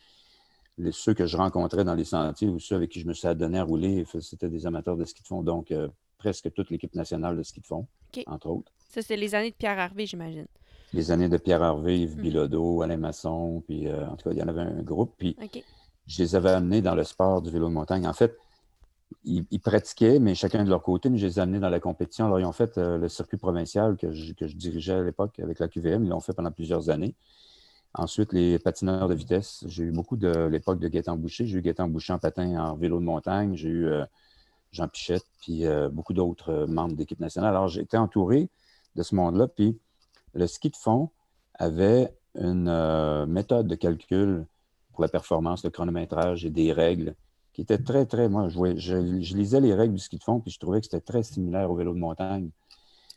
les, 0.77 0.91
ceux 0.91 1.15
que 1.15 1.27
je 1.27 1.37
rencontrais 1.37 1.85
dans 1.85 1.95
les 1.95 2.05
sentiers 2.05 2.49
ou 2.49 2.59
ceux 2.59 2.77
avec 2.77 2.91
qui 2.91 3.01
je 3.01 3.07
me 3.07 3.13
suis 3.13 3.29
adonné 3.29 3.59
à 3.59 3.65
rouler, 3.65 4.05
c'était 4.21 4.49
des 4.49 4.67
amateurs 4.67 4.97
de 4.97 5.05
ski 5.05 5.23
de 5.23 5.29
fond. 5.29 5.43
Donc, 5.43 5.71
euh, 5.71 5.89
presque 6.17 6.53
toute 6.53 6.71
l'équipe 6.71 6.95
nationale 6.95 7.37
de 7.37 7.43
ski 7.43 7.61
de 7.61 7.67
fond, 7.67 7.87
entre 8.27 8.49
autres. 8.49 8.73
Ça, 8.89 9.03
c'était 9.03 9.17
les 9.17 9.35
années 9.35 9.51
de 9.51 9.57
Pierre 9.57 9.79
Harvey, 9.79 10.07
j'imagine. 10.07 10.47
Les 10.95 11.11
années 11.13 11.29
de 11.29 11.37
Pierre 11.37 11.63
Harvey, 11.63 12.01
Yves 12.01 12.17
mhm. 12.17 12.23
Bilodeau, 12.23 12.83
Alain 12.83 12.97
Masson, 12.97 13.63
puis 13.69 13.93
en 13.93 14.17
tout 14.17 14.31
cas, 14.31 14.35
il 14.35 14.39
y 14.39 14.43
en 14.43 14.49
avait 14.49 14.63
un 14.63 14.83
groupe. 14.83 15.13
Puis 15.19 15.37
je 16.09 16.23
les 16.23 16.35
avais 16.35 16.51
amenés 16.51 16.83
dans 16.83 16.95
le 16.95 17.05
sport 17.05 17.43
du 17.43 17.51
vélo 17.51 17.69
de 17.69 17.75
montagne. 17.75 18.07
En 18.07 18.13
fait, 18.13 18.37
ils, 19.25 19.61
pratiquaient, 19.61 20.19
mais 20.19 20.35
chacun 20.35 20.65
de 20.65 20.71
leur 20.71 20.83
côté, 20.83 21.11
mais 21.11 21.19
je 21.19 21.27
les 21.27 21.39
ai 21.39 21.43
amenés 21.43 21.61
dans 21.61 21.69
la 21.69 21.81
compétition. 21.81 22.27
Alors, 22.27 22.41
ils 22.41 22.47
ont 22.47 22.53
fait 22.53 22.79
euh, 22.79 22.99
le 22.99 23.09
circuit 23.09 23.37
provincial 23.37 23.97
que 23.97 24.11
je, 24.13 24.33
dirigeais 24.55 24.95
à 24.95 25.03
l'époque 25.03 25.39
avec 25.41 25.59
la 25.59 25.69
QVM. 25.69 26.05
Ils 26.05 26.09
l'ont 26.09 26.21
fait 26.21 26.33
pendant 26.33 26.51
plusieurs 26.51 26.91
années. 26.91 27.15
Ensuite, 27.95 28.33
les 28.33 28.59
patineurs 28.59 29.09
de 29.09 29.15
vitesse. 29.15 29.65
J'ai 29.67 29.85
eu 29.85 29.93
beaucoup 29.93 30.17
de 30.17 30.47
l'époque 30.47 30.79
de 30.79 30.89
Gaétan 30.89 31.17
Boucher. 31.17 31.47
J'ai 31.47 31.59
eu 31.59 31.63
Gaétan 31.63 31.89
Boucher 31.89 32.13
en 32.13 32.19
patin 32.19 32.59
en 32.59 32.75
vélo 32.77 32.99
de 33.01 33.05
montagne. 33.05 33.55
J'ai 33.55 33.69
eu 33.69 33.87
euh, 33.87 34.05
Jean 34.73 34.89
Pichette, 34.89 35.27
puis 35.41 35.67
euh, 35.67 35.89
beaucoup 35.89 36.13
d'autres 36.15 36.67
membres 36.67 36.97
d'équipe 36.97 37.21
nationale. 37.21 37.51
Alors, 37.51 37.77
été 37.79 37.97
entouré 37.97 38.49
de 38.95 39.03
ce 39.03 39.15
monde-là. 39.15 39.49
Puis, 39.49 39.79
le 40.35 40.47
ski 40.47 40.71
de 40.71 40.77
fond 40.77 41.11
avait 41.55 42.15
une 42.35 43.27
méthode 43.27 43.67
de 43.67 43.75
calcul 43.75 44.47
la 45.03 45.09
performance, 45.09 45.65
le 45.65 45.71
chronométrage 45.71 46.45
et 46.45 46.51
des 46.51 46.73
règles 46.73 47.15
qui 47.53 47.63
était 47.63 47.79
très, 47.79 48.07
très. 48.07 48.29
Moi, 48.29 48.49
je, 48.49 48.95
lisais 49.35 49.61
les 49.61 49.75
règles 49.75 49.95
du 49.95 50.01
ski 50.01 50.19
de 50.19 50.23
fond, 50.23 50.41
puis 50.41 50.51
je 50.51 50.59
trouvais 50.59 50.81
que 50.81 50.87
c'était 50.87 51.01
très 51.01 51.23
similaire 51.23 51.71
au 51.71 51.75
vélo 51.75 51.93
de 51.93 51.99
montagne. 51.99 52.51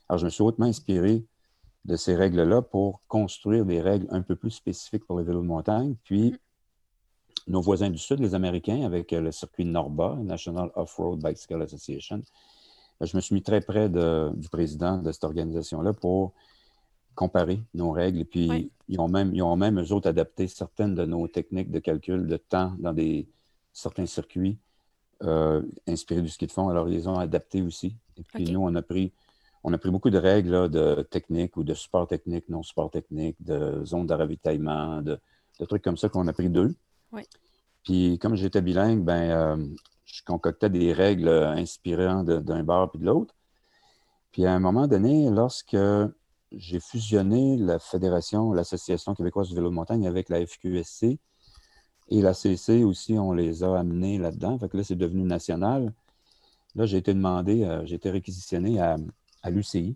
Alors, 0.10 0.18
je 0.18 0.26
me 0.26 0.30
suis 0.30 0.42
hautement 0.42 0.66
inspiré 0.66 1.24
de 1.86 1.96
ces 1.96 2.16
règles-là 2.16 2.62
pour 2.62 3.02
construire 3.08 3.66
des 3.66 3.82
règles 3.82 4.08
un 4.10 4.22
peu 4.22 4.36
plus 4.36 4.52
spécifiques 4.52 5.06
pour 5.06 5.18
le 5.18 5.24
vélo 5.24 5.42
de 5.42 5.48
montagne. 5.48 5.96
Puis, 6.04 6.36
nos 7.48 7.62
voisins 7.62 7.90
du 7.90 7.98
Sud, 7.98 8.20
les 8.20 8.36
Américains, 8.36 8.84
avec 8.84 9.12
le 9.12 9.32
circuit 9.32 9.66
NORBA, 9.66 10.18
National 10.24 10.72
Off-Road 10.76 11.22
Bicycle 11.24 11.62
Association. 11.62 12.22
Je 13.00 13.16
me 13.16 13.22
suis 13.22 13.34
mis 13.34 13.42
très 13.42 13.62
près 13.62 13.90
du 13.90 14.50
président 14.50 14.98
de 14.98 15.12
cette 15.12 15.24
organisation-là 15.24 15.94
pour 15.94 16.34
comparer 17.22 17.62
nos 17.76 17.92
règles. 17.92 18.22
Et 18.22 18.26
puis, 18.26 18.72
ils, 18.88 19.00
ont 19.00 19.08
même, 19.08 19.32
ils 19.36 19.44
ont 19.44 19.56
même, 19.56 19.80
eux 19.80 19.92
autres, 19.92 20.10
adapté 20.10 20.48
certaines 20.48 20.96
de 20.96 21.06
nos 21.06 21.28
techniques 21.28 21.70
de 21.70 21.78
calcul 21.78 22.26
de 22.26 22.38
temps 22.38 22.74
dans 22.80 22.94
des, 22.94 23.28
certains 23.74 24.08
circuits 24.08 24.58
euh, 25.22 25.62
inspirés 25.88 26.24
du 26.24 26.30
ski 26.30 26.48
de 26.48 26.52
fond. 26.52 26.70
Alors, 26.70 26.90
ils 26.90 26.96
les 26.96 27.08
ont 27.08 27.20
adaptés 27.20 27.62
aussi. 27.62 27.96
Et 28.18 28.24
puis, 28.24 28.52
nous, 28.52 28.62
on 28.62 28.74
a 28.74 28.82
pris 28.82 29.14
on 29.64 29.72
a 29.72 29.78
pris 29.78 29.92
beaucoup 29.92 30.10
de 30.10 30.18
règles 30.18 30.72
de 30.72 31.04
technique 31.04 31.56
ou 31.56 31.64
de 31.64 31.76
support 31.76 32.08
technique, 32.08 32.50
non 32.50 32.64
support 32.64 32.90
technique, 32.90 33.36
de 33.40 33.86
zones 33.86 34.08
de 34.08 34.16
ravitaillement, 34.16 35.04
de, 35.04 35.20
trucs 35.68 35.84
comme 35.84 35.98
ça 35.98 36.10
qu'on 36.10 36.28
a 36.28 36.34
pris 36.34 36.50
deux. 36.50 36.74
Puis 37.84 38.18
comme 38.18 38.36
j'étais 38.36 38.64
bilingue, 38.64 39.04
ben, 39.04 39.30
euh, 39.30 39.68
je 40.06 40.24
concoctais 40.24 40.72
des 40.72 40.92
règles 40.92 41.30
inspirant 41.30 42.24
d'un 42.24 42.64
bar 42.64 42.90
puis 42.90 43.00
de 43.00 43.06
l'autre. 43.06 43.36
Puis 44.32 44.48
à 44.48 44.54
un 44.54 44.60
moment 44.60 44.88
donné, 44.88 45.30
lorsque 45.30 45.78
j'ai 46.52 46.80
fusionné 46.80 47.58
la 47.58 47.80
Fédération, 47.80 48.54
l'Association 48.54 49.16
québécoise 49.16 49.50
du 49.50 49.56
vélo 49.56 49.70
de 49.70 49.76
montagne 49.76 50.08
avec 50.08 50.30
la 50.30 50.46
FQSC 50.46 51.20
et 52.10 52.22
la 52.22 52.34
CC 52.34 52.84
aussi, 52.84 53.18
on 53.18 53.32
les 53.32 53.64
a 53.64 53.80
amenés 53.80 54.18
là-dedans. 54.18 54.60
Fait 54.60 54.68
que 54.68 54.78
là, 54.78 54.84
c'est 54.84 54.96
devenu 54.96 55.24
national. 55.24 55.94
Là, 56.76 56.86
j'ai 56.86 56.98
été 56.98 57.14
demandé, 57.14 57.64
euh, 57.64 57.86
j'ai 57.86 57.96
été 57.96 58.10
réquisitionné 58.10 58.80
à, 58.80 58.98
à 59.44 59.50
l'UCI. 59.50 59.96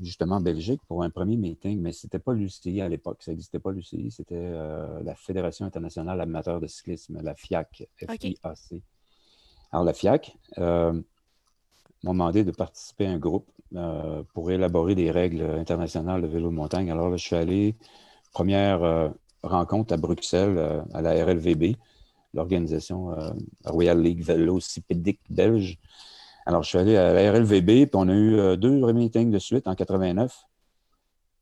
Justement 0.00 0.36
en 0.36 0.40
Belgique 0.40 0.80
pour 0.88 1.02
un 1.02 1.10
premier 1.10 1.36
meeting, 1.36 1.80
mais 1.80 1.92
ce 1.92 2.06
n'était 2.06 2.18
pas 2.18 2.32
l'UCI 2.32 2.80
à 2.80 2.88
l'époque. 2.88 3.22
Ça 3.22 3.30
n'existait 3.30 3.60
pas 3.60 3.70
l'UCI, 3.70 4.10
c'était 4.10 4.34
euh, 4.34 5.02
la 5.02 5.14
Fédération 5.14 5.66
internationale 5.66 6.20
amateur 6.20 6.60
de 6.60 6.66
cyclisme, 6.66 7.20
la 7.22 7.34
FIAC, 7.34 7.88
F-I-A-C. 7.98 8.82
Alors, 9.72 9.84
la 9.84 9.92
FIAC 9.92 10.36
euh, 10.58 11.00
m'a 12.04 12.12
demandé 12.12 12.44
de 12.44 12.50
participer 12.50 13.06
à 13.06 13.10
un 13.10 13.18
groupe 13.18 13.48
euh, 13.74 14.22
pour 14.34 14.50
élaborer 14.50 14.94
des 14.94 15.10
règles 15.10 15.42
internationales 15.42 16.22
de 16.22 16.26
vélo 16.26 16.50
de 16.50 16.54
montagne. 16.54 16.90
Alors 16.90 17.08
là, 17.10 17.16
je 17.16 17.24
suis 17.24 17.36
allé, 17.36 17.76
première 18.32 19.12
rencontre 19.42 19.94
à 19.94 19.96
Bruxelles, 19.96 20.84
à 20.92 21.02
la 21.02 21.24
RLVB, 21.24 21.76
l'organisation 22.32 23.14
Royal 23.64 24.00
League 24.00 24.22
Vélocipédique 24.22 25.20
belge. 25.30 25.78
Alors, 26.46 26.62
je 26.62 26.68
suis 26.68 26.78
allé 26.78 26.96
à 26.96 27.14
la 27.14 27.32
RLVB, 27.32 27.86
puis 27.86 27.90
on 27.94 28.08
a 28.08 28.12
eu 28.12 28.38
euh, 28.38 28.56
deux 28.56 28.92
meetings 28.92 29.30
de 29.30 29.38
suite 29.38 29.66
en 29.66 29.74
89 29.74 30.44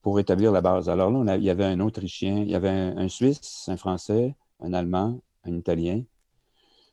pour 0.01 0.21
établir 0.21 0.53
la 0.53 0.61
base. 0.61 0.89
Alors 0.89 1.11
là, 1.11 1.37
il 1.37 1.43
y 1.43 1.51
avait 1.51 1.65
un 1.65 1.81
Autrichien, 1.81 2.39
il 2.39 2.51
y 2.51 2.55
avait 2.55 2.69
un, 2.69 3.09
Suisse, 3.09 3.67
un 3.69 3.77
Français, 3.77 4.37
un 4.61 4.73
Allemand, 4.73 5.21
un 5.45 5.57
Italien, 5.57 6.05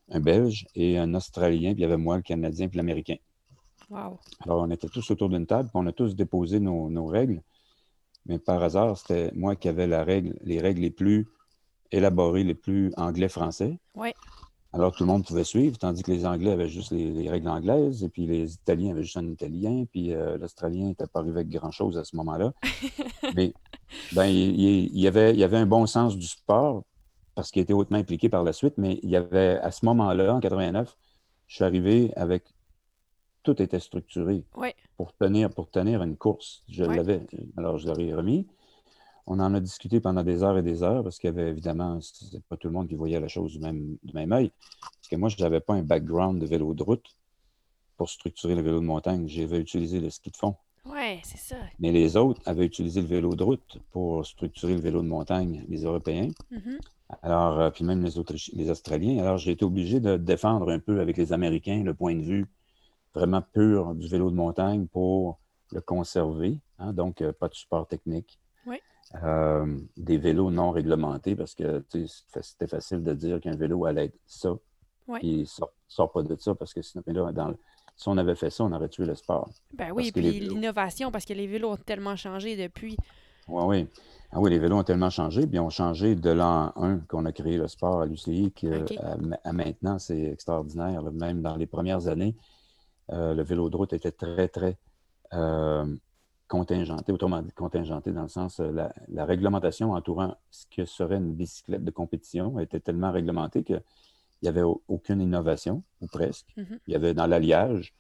un 0.10 0.20
Belge 0.20 0.66
et 0.74 0.98
un 0.98 1.14
Australien, 1.14 1.74
puis 1.74 1.82
il 1.82 1.84
y 1.84 1.86
avait 1.86 1.98
moi, 1.98 2.18
le 2.18 2.24
Canadien, 2.24 2.68
puis 2.68 2.78
l'Américain. 2.78 3.18
Wow. 3.90 4.20
Alors, 4.42 4.62
on 4.62 4.70
était 4.70 4.88
tous 4.88 5.10
autour 5.12 5.30
d'une 5.30 5.46
table, 5.46 5.70
puis 5.70 5.82
on 5.82 5.88
a 5.88 5.92
tous 5.92 6.16
déposé 6.16 6.60
nos, 6.60 7.06
règles. 7.08 7.42
Mais 8.26 8.38
par 8.38 8.62
hasard, 8.62 8.98
c'était 8.98 9.32
moi 9.34 9.56
qui 9.56 9.68
avais 9.68 9.88
la 9.88 10.04
règle, 10.04 10.38
les 10.44 10.60
règles 10.60 10.82
les 10.82 10.92
plus 10.92 11.28
élaborées, 11.92 12.44
les 12.44 12.54
plus 12.54 12.94
anglais-français. 12.98 13.80
Oui. 13.96 14.12
Alors, 14.72 14.96
tout 14.96 15.04
le 15.04 15.08
monde 15.08 15.26
pouvait 15.26 15.44
suivre, 15.44 15.80
tandis 15.80 16.04
que 16.04 16.12
les 16.12 16.28
Anglais 16.28 16.52
avaient 16.52 16.70
juste 16.70 16.92
les, 16.92 17.28
règles 17.28 17.48
anglaises, 17.48 18.04
et 18.04 18.10
puis 18.10 18.28
les 18.28 18.54
Italiens 18.54 18.92
avaient 18.92 19.02
juste 19.02 19.18
un 19.18 19.26
italien, 19.26 19.86
puis 19.92 20.14
euh, 20.14 20.38
l'Australien 20.38 20.90
n'était 20.90 21.08
pas 21.08 21.22
arrivé 21.22 21.38
avec 21.38 21.50
grand-chose 21.50 21.98
à 21.98 22.04
ce 22.04 22.16
moment-là. 22.18 22.54
Mais 23.36 23.54
ben, 24.14 24.26
il, 24.26 25.00
y 25.00 25.08
avait, 25.08 25.34
il 25.34 25.40
y 25.40 25.44
avait 25.44 25.58
un 25.58 25.66
bon 25.66 25.88
sens 25.88 26.16
du 26.16 26.28
sport, 26.28 26.84
parce 27.34 27.50
qu'il 27.50 27.64
était 27.64 27.74
hautement 27.74 27.98
impliqué 27.98 28.30
par 28.30 28.44
la 28.44 28.54
suite, 28.54 28.74
mais 28.78 29.00
il 29.02 29.10
y 29.10 29.16
avait, 29.16 29.58
à 29.60 29.72
ce 29.72 29.86
moment-là, 29.86 30.36
en 30.36 30.40
89, 30.40 30.96
je 31.48 31.56
suis 31.56 31.64
arrivé 31.64 32.12
avec... 32.16 32.44
Tout 33.44 33.62
était 33.62 33.80
structuré 33.80 34.44
pour, 34.98 35.14
tenir, 35.16 35.50
pour 35.50 35.70
tenir 35.70 36.04
une 36.04 36.18
course. 36.18 36.64
Je 36.68 36.84
l'avais, 36.84 37.26
alors 37.58 37.78
je 37.78 37.88
l'aurais 37.88 38.14
remis. 38.14 38.48
On 39.28 39.40
en 39.40 39.54
a 39.54 39.60
discuté 39.60 40.00
pendant 40.00 40.24
des 40.24 40.44
heures 40.44 40.58
et 40.58 40.64
des 40.64 40.82
heures 40.82 41.04
parce 41.04 41.20
qu'il 41.20 41.30
y 41.30 41.34
avait 41.34 41.50
évidemment, 41.50 42.00
c'est 42.02 42.44
pas 42.46 42.58
tout 42.58 42.68
le 42.68 42.74
monde 42.74 42.88
qui 42.88 42.96
voyait 42.96 43.20
la 43.20 43.28
chose 43.28 43.52
du 43.52 43.60
même, 43.60 43.98
du 44.04 44.14
même 44.14 44.32
œil. 44.32 44.52
Parce 44.82 45.08
que 45.10 45.16
moi, 45.16 45.30
je 45.30 45.38
n'avais 45.42 45.60
pas 45.60 45.76
un 45.76 45.84
background 45.84 46.42
de 46.42 46.48
vélo 46.48 46.74
de 46.74 46.84
route 46.84 47.16
pour 47.96 48.10
structurer 48.10 48.56
le 48.56 48.62
vélo 48.62 48.80
de 48.80 48.86
montagne. 48.86 49.28
J'avais 49.28 49.60
utilisé 49.60 50.00
le 50.00 50.10
ski 50.10 50.32
de 50.32 50.38
fond. 50.38 50.56
Oui, 50.86 51.20
c'est 51.24 51.38
ça. 51.38 51.58
Mais 51.80 51.92
les 51.92 52.18
autres 52.18 52.42
avaient 52.46 52.66
utilisé 52.66 53.02
le 53.02 53.08
vélo 53.08 53.36
de 53.36 53.44
route 53.44 53.78
pour 53.92 54.26
structurer 54.26 54.74
le 54.74 54.82
vélo 54.82 55.02
de 55.02 55.08
montagne, 55.08 55.64
les 55.70 55.84
Européens. 55.84 56.30
Mm-hmm. 56.52 56.80
Alors, 57.22 57.60
euh, 57.60 57.70
puis 57.70 57.84
même 57.84 58.04
les, 58.04 58.12
les 58.54 58.70
Australiens. 58.70 59.20
Alors, 59.20 59.38
j'ai 59.38 59.52
été 59.52 59.64
obligé 59.66 60.00
de 60.00 60.18
défendre 60.18 60.70
un 60.72 60.80
peu 60.80 61.02
avec 61.02 61.18
les 61.18 61.34
Américains 61.34 61.84
le 61.84 61.94
point 61.94 62.16
de 62.16 62.22
vue 62.22 62.48
vraiment 63.14 63.42
pur 63.42 63.96
du 63.96 64.08
vélo 64.08 64.30
de 64.30 64.36
montagne 64.36 64.88
pour 64.88 65.40
le 65.72 65.82
conserver. 65.82 66.60
Hein. 66.80 66.94
donc, 66.94 67.22
euh, 67.22 67.32
pas 67.32 67.48
de 67.48 67.54
support 67.56 67.88
technique, 67.88 68.40
euh, 69.24 69.66
des 69.98 70.20
vélos 70.20 70.52
non 70.52 70.70
réglementés 70.70 71.36
parce 71.36 71.56
que 71.56 71.84
c'était 72.42 72.68
facile 72.68 73.04
de 73.04 73.14
dire 73.14 73.42
qu'un 73.42 73.56
vélo 73.56 73.86
allait 73.86 74.06
être 74.06 74.20
ça. 74.28 74.56
Il 75.24 75.40
ne 75.40 75.46
sort, 75.88 76.12
pas 76.12 76.22
de 76.22 76.36
ça 76.36 76.54
parce 76.54 76.76
que 76.76 76.84
sinon, 76.84 77.04
dans, 77.32 77.56
si 77.96 78.08
on 78.08 78.18
avait 78.18 78.36
fait 78.36 78.52
ça, 78.52 78.64
on 78.64 78.72
aurait 78.72 78.90
tué 78.90 79.06
le 79.06 79.16
sport. 79.16 79.50
Ben 79.74 79.92
oui, 79.92 80.12
puis 80.12 80.40
l'innovation, 80.40 81.12
parce 81.12 81.26
que 81.26 81.34
les 81.34 81.48
vélos 81.48 81.72
ont 81.72 81.78
tellement 81.78 82.16
changé 82.16 82.56
depuis. 82.56 82.96
Oui, 83.48 83.64
oui. 83.66 83.88
Ah 84.32 84.40
oui, 84.40 84.52
les 84.52 84.60
vélos 84.60 84.78
ont 84.78 84.84
tellement 84.84 85.10
changé, 85.10 85.48
puis 85.48 85.56
ils 85.56 85.60
ont 85.60 85.72
changé 85.72 86.14
de 86.14 86.30
l'an 86.30 86.72
1 86.76 87.00
qu'on 87.08 87.26
a 87.26 87.32
créé 87.32 87.58
le 87.58 87.68
sport 87.68 88.02
à 88.02 88.06
l'UCI, 88.06 88.54
à, 89.44 89.52
maintenant, 89.52 89.98
c'est 89.98 90.22
extraordinaire. 90.22 91.02
Même 91.12 91.42
dans 91.42 91.56
les 91.56 91.66
premières 91.66 92.08
années, 92.08 92.36
euh, 93.12 93.34
le 93.34 93.44
vélo 93.44 93.70
de 93.70 93.76
route 93.76 93.94
était 93.94 94.12
très, 94.12 94.48
très 94.48 94.78
euh, 95.34 95.86
contingenté, 96.48 97.12
autrement 97.12 97.42
dit 97.42 97.52
contingenté 97.52 98.12
dans 98.12 98.24
le 98.24 98.30
sens, 98.30 98.60
euh, 98.60 98.72
la, 98.72 98.94
la, 99.08 99.26
réglementation 99.26 99.94
entourant 99.94 100.36
ce 100.52 100.66
que 100.76 100.86
serait 100.86 101.18
une 101.18 101.34
bicyclette 101.34 101.84
de 101.84 101.92
compétition 101.92 102.60
était 102.60 102.80
tellement 102.80 103.12
réglementée 103.12 103.64
qu'il 103.64 103.82
n'y 104.44 104.50
avait 104.50 104.64
aucune 104.88 105.22
innovation, 105.22 105.84
ou 106.02 106.08
presque. 106.08 106.48
Mm-hmm. 106.58 106.80
Il 106.88 106.94
y 106.94 106.96
avait 106.96 107.14
dans 107.14 107.28
l'alliage, 107.28 107.94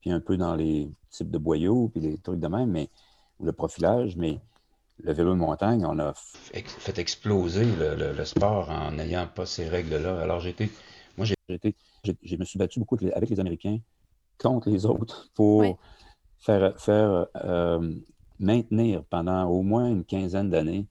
puis 0.00 0.10
un 0.10 0.20
peu 0.20 0.36
dans 0.36 0.54
les 0.54 0.90
types 1.10 1.30
de 1.30 1.38
boyaux, 1.38 1.88
puis 1.88 2.00
les 2.00 2.18
trucs 2.18 2.40
de 2.40 2.48
même, 2.48 2.70
mais 2.70 2.88
le 3.40 3.52
profilage, 3.52 4.16
mais 4.16 4.40
le 5.02 5.12
vélo 5.12 5.30
de 5.30 5.38
montagne, 5.38 5.84
on 5.86 5.98
a 5.98 6.12
fait 6.14 6.98
exploser 6.98 7.64
le, 7.64 8.24
sport 8.24 8.70
en 8.70 8.92
n'ayant 8.92 9.28
pas 9.28 9.46
ces 9.46 9.68
règles-là. 9.68 10.20
Alors 10.20 10.40
j'ai 10.40 10.50
été, 10.50 10.70
moi 11.16 11.24
j'ai 11.26 11.34
été, 11.48 11.74
je 12.04 12.36
me 12.36 12.44
suis 12.44 12.58
battu 12.58 12.80
beaucoup 12.80 12.96
avec 13.14 13.30
les, 13.30 13.40
Américains 13.40 13.78
contre 14.38 14.70
les 14.70 14.86
autres 14.86 15.30
pour 15.34 15.78
faire, 16.38 16.80
faire 16.80 17.26
euh, 17.36 17.94
maintenir 18.38 19.04
pendant 19.04 19.46
au 19.48 19.62
moins 19.62 19.88
une 19.88 20.04
quinzaine 20.04 20.50
d'années 20.50 20.86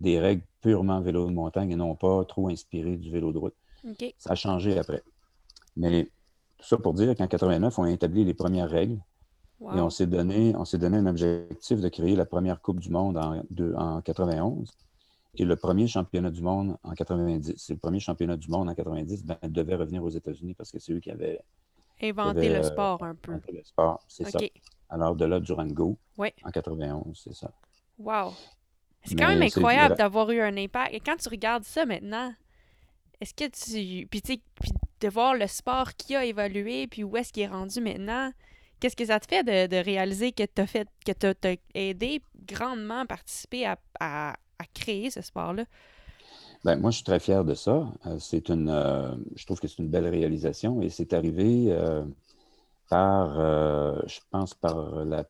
des 0.00 0.18
règles 0.18 0.42
purement 0.60 1.00
vélo 1.00 1.26
de 1.26 1.32
montagne 1.32 1.70
et 1.70 1.76
non 1.76 1.94
pas 1.94 2.24
trop 2.24 2.48
inspirées 2.48 2.96
du 2.96 3.10
vélo 3.10 3.32
de 3.32 3.38
route. 3.38 3.54
Ça 4.18 4.32
a 4.32 4.34
changé 4.34 4.78
après. 4.78 5.02
Mais 5.76 6.04
tout 6.58 6.66
ça 6.66 6.76
pour 6.78 6.94
dire 6.94 7.14
qu'en 7.14 7.26
89, 7.26 7.78
on 7.78 7.82
a 7.84 7.90
établi 7.90 8.24
les 8.24 8.34
premières 8.34 8.70
règles 8.70 8.98
et 9.60 9.80
on 9.80 9.88
s'est 9.90 10.06
donné, 10.06 10.54
on 10.56 10.64
s'est 10.64 10.78
donné 10.78 10.98
un 10.98 11.06
objectif 11.06 11.80
de 11.80 11.88
créer 11.88 12.16
la 12.16 12.26
première 12.26 12.60
Coupe 12.60 12.80
du 12.80 12.90
Monde 12.90 13.16
en, 13.16 13.42
en 13.76 14.02
91 14.02 14.70
et 15.36 15.44
le 15.44 15.56
premier 15.56 15.86
championnat 15.86 16.30
du 16.30 16.42
monde 16.42 16.76
en 16.82 16.92
90. 16.92 17.54
C'est 17.56 17.72
le 17.72 17.78
premier 17.78 18.00
championnat 18.00 18.36
du 18.36 18.48
monde 18.50 18.68
en 18.68 18.74
90 18.74 19.24
ben, 19.24 19.36
devait 19.44 19.74
revenir 19.74 20.02
aux 20.02 20.10
États-Unis 20.10 20.54
parce 20.54 20.70
que 20.70 20.78
c'est 20.78 20.92
eux 20.92 21.00
qui 21.00 21.10
avaient 21.10 21.40
inventé 22.08 22.48
le 22.48 22.62
sport 22.62 23.02
un 23.02 23.14
peu. 23.14 23.32
le 23.32 23.64
sport, 23.64 24.04
c'est 24.08 24.30
ça 24.30 24.38
alors 24.94 25.16
de 25.16 25.24
là 25.24 25.40
Durango 25.40 25.98
en 26.18 26.50
91, 26.50 27.20
c'est 27.24 27.34
ça. 27.34 27.50
Wow! 27.98 28.32
C'est 29.04 29.16
quand 29.16 29.28
même 29.28 29.42
incroyable 29.42 29.96
d'avoir 29.96 30.30
eu 30.30 30.40
un 30.40 30.56
impact. 30.56 30.94
Et 30.94 31.00
quand 31.00 31.16
tu 31.16 31.28
regardes 31.28 31.64
ça 31.64 31.84
maintenant, 31.84 32.32
est-ce 33.20 33.34
que 33.34 33.44
tu. 33.44 34.06
Puis, 34.06 34.20
puis 34.20 34.72
de 35.00 35.08
voir 35.08 35.34
le 35.34 35.46
sport 35.46 35.94
qui 35.94 36.16
a 36.16 36.24
évolué, 36.24 36.86
puis 36.86 37.04
où 37.04 37.16
est-ce 37.16 37.32
qu'il 37.32 37.42
est 37.42 37.48
rendu 37.48 37.80
maintenant, 37.80 38.32
qu'est-ce 38.80 38.96
que 38.96 39.04
ça 39.04 39.20
te 39.20 39.26
fait 39.26 39.42
de, 39.42 39.76
réaliser 39.76 40.32
que 40.32 40.44
tu 40.44 40.62
as 40.62 40.66
fait 40.66 40.88
que 41.04 41.12
tu 41.12 41.26
as, 41.26 41.56
aidé 41.74 42.22
grandement 42.46 43.00
à 43.00 43.06
participer 43.06 43.66
à, 44.00 44.34
créer 44.72 45.10
ce 45.10 45.20
sport-là? 45.20 45.64
Ben, 46.64 46.80
moi, 46.80 46.90
je 46.90 46.96
suis 46.96 47.04
très 47.04 47.20
fier 47.20 47.44
de 47.44 47.54
ça. 47.54 47.86
Euh, 48.06 48.18
c'est 48.18 48.48
une, 48.48 48.70
euh, 48.70 49.14
je 49.36 49.44
trouve 49.44 49.60
que 49.60 49.68
c'est 49.68 49.82
une 49.82 49.90
belle 49.90 50.08
réalisation 50.08 50.80
et 50.80 50.88
c'est 50.88 51.12
arrivé 51.12 51.66
euh, 51.68 52.02
par, 52.88 53.38
euh, 53.38 54.00
je 54.06 54.20
pense, 54.30 54.54
par 54.54 55.04
la, 55.04 55.26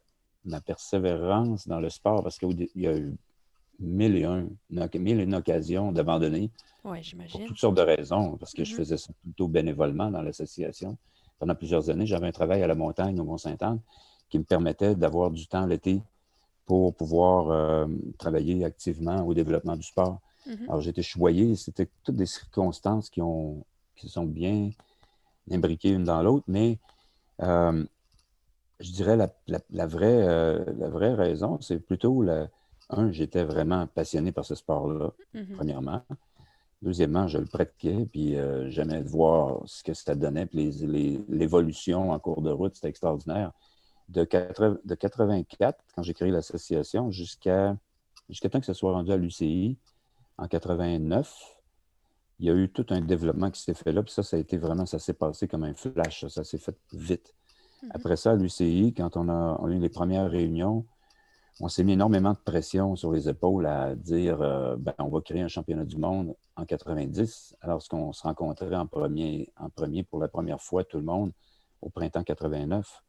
persévérance 0.64 1.66
dans 1.66 1.80
le 1.80 1.90
sport, 1.90 2.22
parce 2.22 2.38
qu'il 2.38 2.68
y 2.76 2.86
a 2.86 2.96
eu 2.96 3.16
mille 3.80 4.16
et, 4.16 4.24
un, 4.24 4.46
mille 4.70 5.20
et 5.20 5.24
une 5.24 5.34
occasions 5.34 5.90
d'abandonner. 5.90 6.50
Oui, 6.84 7.02
j'imagine. 7.02 7.40
Pour 7.40 7.48
toutes 7.48 7.58
sortes 7.58 7.76
de 7.76 7.82
raisons, 7.82 8.36
parce 8.36 8.52
que 8.52 8.62
je 8.62 8.72
mm-hmm. 8.72 8.76
faisais 8.76 8.96
ça 8.96 9.12
plutôt 9.22 9.48
bénévolement 9.48 10.10
dans 10.10 10.22
l'association. 10.22 10.96
Pendant 11.40 11.56
plusieurs 11.56 11.90
années, 11.90 12.06
j'avais 12.06 12.28
un 12.28 12.32
travail 12.32 12.62
à 12.62 12.68
la 12.68 12.76
montagne 12.76 13.18
au 13.18 13.24
Mont-Saint-Anne 13.24 13.80
qui 14.28 14.38
me 14.38 14.44
permettait 14.44 14.94
d'avoir 14.94 15.32
du 15.32 15.46
temps 15.48 15.66
l'été 15.66 16.00
pour 16.66 16.94
pouvoir 16.94 17.86
travailler 18.18 18.64
activement 18.64 19.26
au 19.26 19.34
développement 19.34 19.76
du 19.76 19.82
sport. 19.82 20.20
Mhm. 20.46 20.64
Alors, 20.68 20.80
j'ai 20.80 20.90
été 20.90 21.02
choyé. 21.02 21.56
C'était 21.56 21.88
toutes 22.02 22.16
des 22.16 22.26
circonstances 22.26 23.10
qui, 23.10 23.22
ont, 23.22 23.64
qui 23.96 24.08
sont 24.08 24.26
bien 24.26 24.70
imbriquées 25.50 25.90
une 25.90 26.04
dans 26.04 26.22
l'autre, 26.22 26.44
mais 26.48 26.78
euh, 27.42 27.84
je 28.80 28.90
dirais 28.92 29.16
la, 29.16 29.32
la- 29.46 29.60
la 29.70 29.86
vraie, 29.86 30.26
euh, 30.28 30.64
la 30.78 30.88
vraie 30.88 31.14
raison, 31.14 31.60
c'est 31.60 31.78
plutôt, 31.80 32.22
la, 32.22 32.48
un, 32.90 33.12
j'étais 33.12 33.44
vraiment 33.44 33.86
passionné 33.86 34.32
par 34.32 34.44
ce 34.44 34.54
sport-là, 34.54 35.12
Mhm. 35.34 35.46
premièrement. 35.56 36.02
Deuxièmement, 36.82 37.28
je 37.28 37.38
le 37.38 37.46
pratiquais, 37.46 38.06
puis 38.12 38.36
euh, 38.36 38.68
j'aimais 38.70 39.02
voir 39.02 39.62
ce 39.66 39.82
que 39.82 39.94
ça 39.94 40.14
donnait, 40.14 40.46
puis 40.46 40.70
les- 40.70 40.86
les- 40.86 41.24
l'évolution 41.28 42.10
en 42.10 42.18
cours 42.18 42.42
de 42.42 42.50
route, 42.50 42.74
c'était 42.74 42.88
extraordinaire. 42.88 43.52
De, 44.08 44.24
80 44.24 44.78
de 44.84 44.94
84, 44.94 45.78
quand 45.94 46.02
j'ai 46.02 46.12
créé 46.14 46.30
l'association, 46.30 47.10
jusqu'à 47.10 47.76
jusqu'à 48.28 48.50
temps 48.50 48.60
que 48.60 48.66
ça 48.66 48.74
soit 48.74 48.92
rendu 48.92 49.12
à 49.12 49.16
l'UCI, 49.16 49.78
en 50.38 50.48
89, 50.48 51.60
il 52.40 52.46
y 52.46 52.50
a 52.50 52.54
eu 52.54 52.68
tout 52.68 52.86
un 52.90 53.00
développement 53.00 53.50
qui 53.50 53.60
s'est 53.60 53.74
fait 53.74 53.92
là, 53.92 54.02
puis 54.02 54.12
ça, 54.12 54.22
ça 54.22 54.36
a 54.36 54.40
été 54.40 54.56
vraiment, 54.56 54.86
ça 54.86 54.98
s'est 54.98 55.14
passé 55.14 55.46
comme 55.46 55.64
un 55.64 55.74
flash, 55.74 56.22
ça, 56.22 56.28
ça 56.28 56.44
s'est 56.44 56.58
fait 56.58 56.76
vite. 56.92 57.34
Mhm. 57.82 57.90
Après 57.94 58.16
ça, 58.16 58.32
à 58.32 58.36
l'UCI, 58.36 58.94
quand 58.96 59.16
on 59.16 59.28
a, 59.28 59.58
on 59.60 59.66
a 59.66 59.70
eu 59.70 59.78
les 59.78 59.88
premières 59.88 60.30
réunions, 60.30 60.84
on 61.60 61.68
s'est 61.68 61.84
mis 61.84 61.92
énormément 61.92 62.32
de 62.32 62.38
pression 62.38 62.96
sur 62.96 63.12
les 63.12 63.28
épaules 63.28 63.66
à 63.66 63.94
dire 63.94 64.42
euh, 64.42 64.74
ben, 64.76 64.94
on 64.98 65.08
va 65.08 65.20
créer 65.20 65.42
un 65.42 65.48
championnat 65.48 65.84
du 65.84 65.96
monde 65.96 66.34
en 66.56 66.64
90, 66.64 67.56
alors 67.60 67.86
qu'on 67.88 68.12
se 68.12 68.22
rencontrait 68.22 68.74
en 68.74 68.86
premier, 68.86 69.52
en 69.56 69.70
premier 69.70 70.02
pour 70.02 70.18
la 70.18 70.28
première 70.28 70.60
fois, 70.60 70.82
tout 70.82 70.98
le 70.98 71.04
monde, 71.04 71.32
au 71.80 71.90
printemps 71.90 72.24
89. 72.24 73.02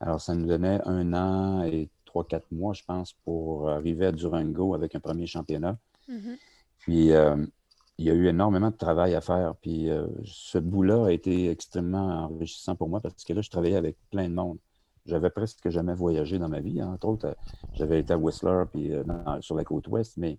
Alors, 0.00 0.20
ça 0.20 0.34
nous 0.34 0.46
donnait 0.46 0.80
un 0.84 1.12
an 1.12 1.62
et 1.64 1.90
trois, 2.04 2.24
quatre 2.24 2.50
mois, 2.52 2.72
je 2.72 2.84
pense, 2.84 3.12
pour 3.12 3.68
arriver 3.68 4.06
à 4.06 4.12
Durango 4.12 4.74
avec 4.74 4.94
un 4.94 5.00
premier 5.00 5.26
championnat. 5.26 5.76
Mhm. 6.08 6.36
Puis, 6.80 7.12
euh, 7.12 7.36
il 7.98 8.06
y 8.06 8.10
a 8.10 8.14
eu 8.14 8.28
énormément 8.28 8.70
de 8.70 8.76
travail 8.76 9.14
à 9.14 9.20
faire. 9.20 9.54
Puis, 9.56 9.90
euh, 9.90 10.06
ce 10.24 10.58
bout-là 10.58 11.06
a 11.06 11.12
été 11.12 11.50
extrêmement 11.50 12.24
enrichissant 12.24 12.76
pour 12.76 12.88
moi 12.88 13.00
parce 13.00 13.24
que 13.24 13.32
là, 13.32 13.42
je 13.42 13.50
travaillais 13.50 13.76
avec 13.76 13.96
plein 14.10 14.28
de 14.28 14.34
monde. 14.34 14.58
J'avais 15.06 15.30
presque 15.30 15.68
jamais 15.70 15.94
voyagé 15.94 16.38
dans 16.38 16.48
ma 16.48 16.60
vie. 16.60 16.80
hein. 16.80 16.92
Entre 16.94 17.08
autres, 17.08 17.36
j'avais 17.74 18.00
été 18.00 18.12
à 18.12 18.18
Whistler 18.18 18.64
puis 18.72 18.92
euh, 18.92 19.04
dans- 19.04 19.40
sur 19.42 19.54
la 19.56 19.64
côte 19.64 19.88
ouest, 19.88 20.16
mais 20.16 20.38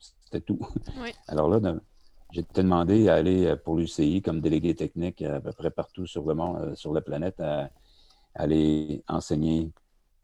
c'était 0.00 0.40
tout. 0.40 0.58
Oui. 1.00 1.10
Alors 1.28 1.48
là, 1.48 1.60
de- 1.60 1.80
j'ai 2.32 2.40
été 2.40 2.62
demandé 2.62 3.08
à 3.08 3.14
aller 3.14 3.54
pour 3.64 3.76
l'UCI 3.76 4.20
comme 4.20 4.40
délégué 4.40 4.74
technique 4.74 5.22
à 5.22 5.40
peu 5.40 5.52
près 5.52 5.70
partout 5.70 6.06
sur 6.06 6.26
le 6.26 6.34
monde, 6.34 6.74
sur 6.74 6.92
la 6.92 7.00
planète, 7.00 7.38
à, 7.40 7.64
à 7.64 7.70
aller 8.34 9.04
enseigner, 9.08 9.70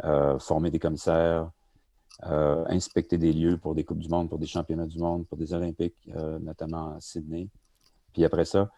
euh, 0.05 0.39
former 0.39 0.71
des 0.71 0.81
commissaires, 0.81 1.51
euh, 2.25 2.65
inspecter 2.69 3.19
des 3.19 3.33
lieux 3.33 3.59
pour 3.59 3.75
des 3.75 3.85
Coupes 3.85 3.99
du 3.99 4.09
Monde, 4.09 4.29
pour 4.29 4.39
des 4.39 4.47
championnats 4.47 4.87
du 4.87 4.99
monde, 4.99 5.27
pour 5.27 5.37
des 5.39 5.55
Olympiques, 5.55 5.97
euh, 6.15 6.39
notamment 6.39 6.95
à 6.95 7.01
Sydney. 7.01 7.49
Puis 8.13 8.25
après 8.25 8.45
ça, 8.45 8.71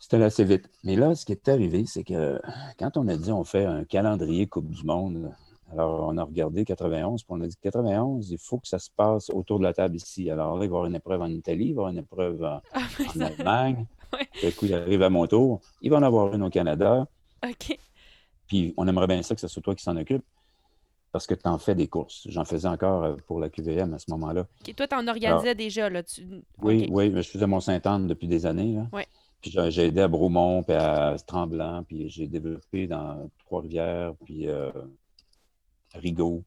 c'était 0.00 0.22
assez 0.22 0.44
vite. 0.44 0.68
Mais 0.82 0.96
là, 0.96 1.14
ce 1.14 1.24
qui 1.24 1.32
est 1.32 1.48
arrivé, 1.48 1.84
c'est 1.86 2.02
que 2.04 2.40
quand 2.78 2.96
on 2.96 3.06
a 3.08 3.16
dit 3.16 3.30
on 3.30 3.44
fait 3.44 3.64
un 3.64 3.84
calendrier 3.84 4.46
Coupe 4.48 4.68
du 4.68 4.84
Monde, 4.84 5.32
alors 5.70 6.08
on 6.08 6.18
a 6.18 6.24
regardé 6.24 6.64
91, 6.64 7.22
puis 7.22 7.26
on 7.30 7.40
a 7.40 7.46
dit 7.46 7.56
91, 7.62 8.30
il 8.30 8.38
faut 8.38 8.58
que 8.58 8.68
ça 8.68 8.78
se 8.78 8.90
passe 8.90 9.30
autour 9.30 9.58
de 9.58 9.64
la 9.64 9.72
table 9.72 9.96
ici. 9.96 10.28
Alors 10.30 10.58
là, 10.58 10.64
il 10.64 10.68
va 10.68 10.74
y 10.74 10.76
avoir 10.76 10.86
une 10.86 10.96
épreuve 10.96 11.22
en 11.22 11.30
Italie, 11.30 11.66
il 11.66 11.74
va 11.74 11.82
y 11.82 11.84
avoir 11.84 11.90
une 11.90 11.98
épreuve 11.98 12.42
en, 12.42 12.60
Ah, 12.72 12.80
en 13.14 13.20
Allemagne. 13.20 13.86
Puis, 14.32 14.52
coup, 14.52 14.66
il 14.66 14.74
arrive 14.74 15.02
à 15.02 15.10
mon 15.10 15.26
tour. 15.26 15.60
Il 15.82 15.90
va 15.90 15.98
en 15.98 16.02
avoir 16.02 16.34
une 16.34 16.42
au 16.42 16.50
Canada. 16.50 17.06
OK. 17.44 17.78
Puis 18.46 18.74
on 18.76 18.86
aimerait 18.86 19.06
bien 19.06 19.22
ça 19.22 19.34
que 19.34 19.40
ce 19.40 19.48
soit 19.48 19.62
toi 19.62 19.74
qui 19.74 19.82
s'en 19.82 19.96
occupe 19.96 20.24
parce 21.14 21.28
que 21.28 21.34
tu 21.34 21.46
en 21.46 21.58
fais 21.58 21.76
des 21.76 21.86
courses. 21.86 22.26
J'en 22.28 22.44
faisais 22.44 22.66
encore 22.66 23.04
euh, 23.04 23.14
pour 23.28 23.38
la 23.38 23.48
QVM 23.48 23.94
à 23.94 24.00
ce 24.00 24.10
moment-là. 24.10 24.48
OK. 24.66 24.74
Toi, 24.74 24.88
t'en 24.88 25.06
organisais 25.06 25.54
déjà, 25.54 25.88
là. 25.88 26.02
Tu... 26.02 26.26
Oui, 26.60 26.88
oui, 26.90 27.08
mais 27.10 27.22
je 27.22 27.30
faisais 27.30 27.46
mon 27.46 27.60
Saint-Anne 27.60 28.08
depuis 28.08 28.26
des 28.26 28.46
années. 28.46 28.74
là. 28.74 28.88
Ouais. 28.92 29.06
Puis 29.40 29.52
j'ai 29.68 29.84
aidé 29.86 30.00
à 30.00 30.08
Bromont, 30.08 30.64
puis 30.64 30.74
à 30.74 31.14
Tremblant, 31.24 31.84
puis 31.84 32.10
j'ai 32.10 32.26
développé 32.26 32.88
dans 32.88 33.30
Trois-Rivières, 33.46 34.14
puis 34.24 34.48
euh, 34.48 34.72
Rigaud. 35.94 36.42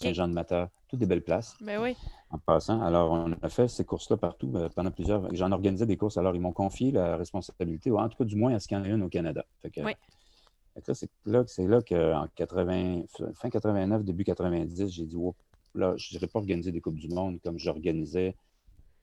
Saint-Jean-de-Mata, 0.00 0.70
toutes 0.88 1.00
des 1.00 1.06
belles 1.06 1.24
places 1.24 1.56
Ben 1.60 1.82
oui. 1.82 1.96
en 2.30 2.38
passant. 2.38 2.80
Alors, 2.80 3.10
on 3.10 3.32
a 3.42 3.48
fait 3.48 3.66
ces 3.66 3.84
courses-là 3.84 4.16
partout 4.18 4.52
euh, 4.54 4.68
pendant 4.74 4.92
plusieurs. 4.92 5.34
J'en 5.34 5.50
organisais 5.50 5.84
des 5.84 5.96
courses. 5.96 6.16
Alors, 6.16 6.34
ils 6.36 6.40
m'ont 6.40 6.52
confié 6.52 6.92
la 6.92 7.16
responsabilité, 7.16 7.90
ou 7.90 7.98
en 7.98 8.08
tout 8.08 8.18
cas, 8.18 8.24
du 8.24 8.36
moins, 8.36 8.54
à 8.54 8.60
ce 8.60 8.68
qu'il 8.68 8.78
y 8.78 8.80
en 8.80 8.84
ait 8.84 8.90
une 8.90 9.02
au 9.02 9.08
Canada. 9.08 9.44
Fait 9.60 9.70
que, 9.70 9.80
Oui. 9.80 9.92
C'est 10.84 11.66
là, 11.66 11.82
qu'en 11.82 12.26
80, 12.34 13.02
fin 13.34 13.50
89, 13.50 14.04
début 14.04 14.24
90, 14.24 14.88
j'ai 14.88 15.04
dit, 15.04 15.16
Oh, 15.16 15.34
là, 15.74 15.94
je 15.96 16.14
n'irai 16.14 16.26
pas 16.26 16.38
organiser 16.38 16.72
des 16.72 16.80
Coupes 16.80 16.98
du 16.98 17.08
Monde 17.08 17.40
comme 17.42 17.58
j'organisais 17.58 18.36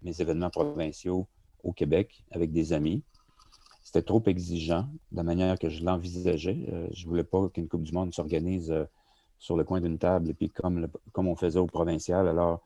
mes 0.02 0.22
événements 0.22 0.50
provinciaux 0.50 1.28
au 1.64 1.74
Québec 1.74 2.24
avec 2.32 2.52
des 2.52 2.74
amis. 2.74 3.04
C'était 3.84 4.02
trop 4.02 4.22
exigeant 4.28 4.88
de 5.12 5.18
la 5.18 5.24
manière 5.24 5.58
que 5.58 5.70
je 5.70 5.84
l'envisageais. 5.84 6.66
Euh, 6.72 6.88
je 6.92 7.06
ne 7.06 7.10
voulais 7.10 7.24
pas 7.24 7.50
qu'une 7.50 7.68
Coupe 7.68 7.84
du 7.84 7.92
Monde 7.92 8.14
s'organise 8.14 8.72
euh, 8.72 8.86
sur 9.40 9.58
le 9.58 9.64
coin 9.64 9.82
d'une 9.82 9.98
table 9.98 10.30
et 10.30 10.34
puis 10.34 10.50
comme, 10.50 10.88
comme 11.12 11.28
on 11.28 11.36
faisait 11.36 11.60
au 11.60 11.66
provincial. 11.66 12.28
Alors, 12.28 12.62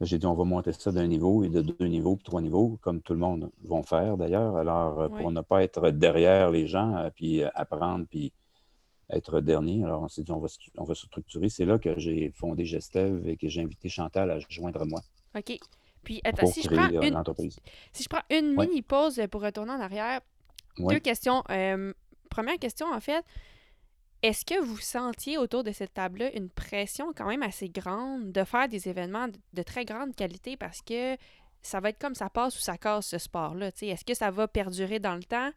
j'ai 0.00 0.18
dit, 0.18 0.26
on 0.26 0.34
va 0.34 0.44
monter 0.44 0.72
ça 0.72 0.90
d'un 0.92 1.06
niveau 1.06 1.44
et 1.44 1.48
de 1.48 1.60
deux 1.62 1.86
niveaux 1.86 2.16
puis 2.16 2.24
trois 2.24 2.40
niveaux, 2.40 2.78
comme 2.82 3.00
tout 3.00 3.12
le 3.12 3.20
monde 3.20 3.50
va 3.64 3.82
faire 3.82 4.16
d'ailleurs. 4.16 4.56
Alors, 4.56 5.00
euh, 5.00 5.08
pour 5.08 5.30
ne 5.30 5.40
pas 5.40 5.62
être 5.62 5.90
derrière 5.90 6.50
les 6.50 6.66
gens, 6.66 6.96
euh, 6.96 7.10
puis 7.14 7.42
euh, 7.42 7.48
apprendre, 7.54 8.04
puis 8.10 8.32
être 9.10 9.40
dernier. 9.40 9.84
Alors, 9.84 10.02
on 10.02 10.08
s'est 10.08 10.22
dit, 10.22 10.32
on 10.32 10.38
va, 10.40 10.48
se- 10.48 10.58
on 10.78 10.84
va 10.84 10.94
se 10.94 11.06
structurer. 11.06 11.48
C'est 11.48 11.64
là 11.64 11.78
que 11.78 11.98
j'ai 11.98 12.32
fondé 12.34 12.64
Gestev 12.64 13.28
et 13.28 13.36
que 13.36 13.48
j'ai 13.48 13.62
invité 13.62 13.88
Chantal 13.88 14.30
à 14.30 14.38
joindre 14.48 14.84
moi 14.86 15.00
OK. 15.36 15.58
Puis, 16.02 16.20
attends, 16.24 16.46
si 16.46 16.62
je 16.62 16.68
prends 16.68 16.88
une, 16.88 17.22
si 17.92 18.02
je 18.02 18.08
prends 18.08 18.22
une 18.30 18.56
Ouais. 18.58 18.66
mini-pause 18.66 19.20
pour 19.30 19.42
retourner 19.42 19.72
en 19.72 19.80
arrière, 19.80 20.20
deux 20.78 20.98
questions. 20.98 21.42
Euh, 21.50 21.92
première 22.30 22.58
question, 22.58 22.86
en 22.92 23.00
fait. 23.00 23.24
Est-ce 24.24 24.44
que 24.46 24.58
vous 24.58 24.78
sentiez 24.78 25.36
autour 25.36 25.64
de 25.64 25.70
cette 25.72 25.92
table-là 25.92 26.34
une 26.34 26.48
pression 26.48 27.12
quand 27.14 27.26
même 27.28 27.42
assez 27.42 27.68
grande 27.68 28.32
de 28.32 28.42
faire 28.44 28.68
des 28.70 28.88
événements 28.88 29.28
de, 29.52 29.62
très 29.62 29.84
grande 29.84 30.16
qualité 30.16 30.56
parce 30.56 30.80
que 30.80 31.16
ça 31.60 31.78
va 31.80 31.90
être 31.90 31.98
comme 32.00 32.14
ça 32.14 32.30
passe 32.30 32.56
ou 32.56 32.60
ça 32.60 32.78
casse 32.78 33.06
ce 33.08 33.18
sport-là? 33.18 33.68
Est-ce 33.82 34.04
que 34.04 34.14
ça 34.14 34.30
va 34.30 34.48
perdurer 34.48 34.98
dans 34.98 35.14
le 35.14 35.24
temps 35.24 35.50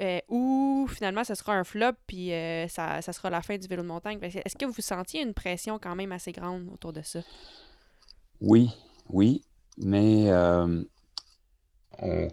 euh, 0.00 0.18
ou 0.28 0.88
finalement 0.90 1.22
ça 1.22 1.36
sera 1.36 1.52
un 1.54 1.62
flop 1.62 1.92
puis 2.08 2.32
euh, 2.32 2.66
ça, 2.66 3.00
ça 3.00 3.12
sera 3.12 3.30
la 3.30 3.42
fin 3.42 3.56
du 3.58 3.68
vélo 3.68 3.82
de 3.82 3.88
montagne? 3.88 4.18
Est-ce 4.22 4.56
que 4.56 4.66
vous 4.66 4.80
sentiez 4.82 5.22
une 5.22 5.34
pression 5.34 5.78
quand 5.78 5.94
même 5.94 6.10
assez 6.10 6.32
grande 6.32 6.68
autour 6.72 6.92
de 6.92 7.02
ça? 7.02 7.20
Oui, 8.40 8.70
oui, 9.08 9.44
mais 9.78 10.30
euh, 10.30 10.82
on, 12.00 12.28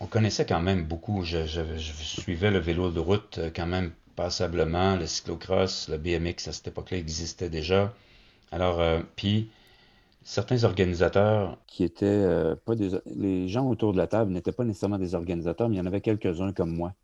on 0.00 0.06
connaissait 0.06 0.46
quand 0.46 0.60
même 0.62 0.84
beaucoup. 0.84 1.22
Je, 1.24 1.44
je- 1.46 1.76
je 1.76 1.92
suivais 1.92 2.50
le 2.50 2.58
vélo 2.58 2.90
de 2.90 3.00
route 3.00 3.38
quand 3.54 3.66
même 3.66 3.92
passablement, 4.16 4.96
le 4.96 5.06
cyclocross, 5.06 5.88
le 5.88 5.98
BMX 5.98 6.48
à 6.48 6.52
cette 6.52 6.68
époque-là 6.68 6.98
existait 6.98 7.50
déjà. 7.50 7.92
Alors, 8.52 8.80
euh, 8.80 9.00
puis 9.16 9.50
certains 10.22 10.64
organisateurs 10.64 11.58
qui 11.66 11.84
étaient 11.84 12.06
euh, 12.06 12.54
pas 12.56 12.74
des... 12.74 12.90
Les 13.06 13.48
gens 13.48 13.68
autour 13.68 13.92
de 13.92 13.98
la 13.98 14.06
table 14.06 14.32
n'étaient 14.32 14.52
pas 14.52 14.64
nécessairement 14.64 14.98
des 14.98 15.14
organisateurs, 15.14 15.68
mais 15.68 15.76
il 15.76 15.78
y 15.78 15.82
en 15.82 15.86
avait 15.86 16.00
quelques-uns 16.00 16.52
comme 16.52 16.74
moi, 16.74 16.94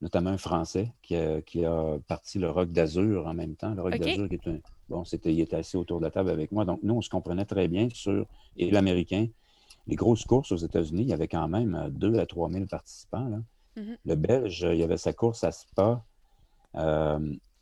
notamment 0.00 0.30
un 0.30 0.38
Français 0.38 0.92
qui 1.02 1.16
a, 1.16 1.42
qui 1.42 1.64
a 1.64 1.98
parti 2.06 2.38
le 2.38 2.50
Rock 2.50 2.70
d'Azur 2.70 3.26
en 3.26 3.34
même 3.34 3.56
temps. 3.56 3.74
Le 3.74 3.82
Rock 3.82 3.98
d'Azur 3.98 4.28
qui 4.28 4.34
est 4.34 4.48
un... 4.48 4.58
Bon, 4.88 5.04
c'était, 5.04 5.32
il 5.32 5.40
était 5.40 5.56
assis 5.56 5.76
autour 5.76 5.98
de 5.98 6.04
la 6.04 6.10
table 6.10 6.30
avec 6.30 6.52
moi. 6.52 6.64
Donc, 6.64 6.80
nous, 6.82 6.94
on 6.94 7.02
se 7.02 7.10
comprenait 7.10 7.44
très 7.44 7.68
bien 7.68 7.88
sur... 7.92 8.24
Et 8.56 8.70
l'Américain, 8.70 9.26
les 9.88 9.96
grosses 9.96 10.24
courses 10.24 10.52
aux 10.52 10.56
États-Unis, 10.56 11.02
il 11.02 11.08
y 11.08 11.12
avait 11.12 11.28
quand 11.28 11.48
même 11.48 11.74
euh, 11.74 11.88
2 11.90 12.18
à 12.18 12.26
3 12.26 12.50
000 12.50 12.66
participants. 12.66 13.28
là. 13.28 13.38
Mhm. 13.76 13.96
Le 14.04 14.14
Belge, 14.14 14.66
il 14.72 14.78
y 14.78 14.82
avait 14.82 14.96
sa 14.96 15.12
course 15.12 15.44
à 15.44 15.52
Spa, 15.52 16.02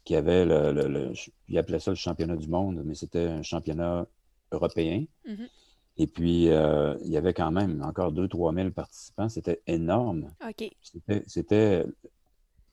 qui 0.05 0.16
avait 0.16 0.44
le, 0.44 0.72
le- 0.72 0.88
le- 0.88 1.12
il 1.48 1.57
appelait 1.59 1.79
ça 1.81 1.90
le 1.90 1.96
championnat 1.96 2.37
du 2.37 2.48
monde, 2.48 2.83
mais 2.85 2.94
c'était 2.94 3.27
un 3.27 3.42
championnat 3.42 4.07
européen. 4.53 5.05
Mhm. 5.27 5.48
Et 5.96 6.07
puis, 6.09 6.48
euh, 6.50 6.96
il 7.05 7.11
y 7.11 7.16
avait 7.16 7.33
quand 7.35 7.53
même 7.53 7.81
encore 7.83 8.12
2-3 8.12 8.53
000 8.55 8.70
participants. 8.70 9.29
C'était 9.29 9.62
énorme. 9.66 10.31
C'était, 11.27 11.87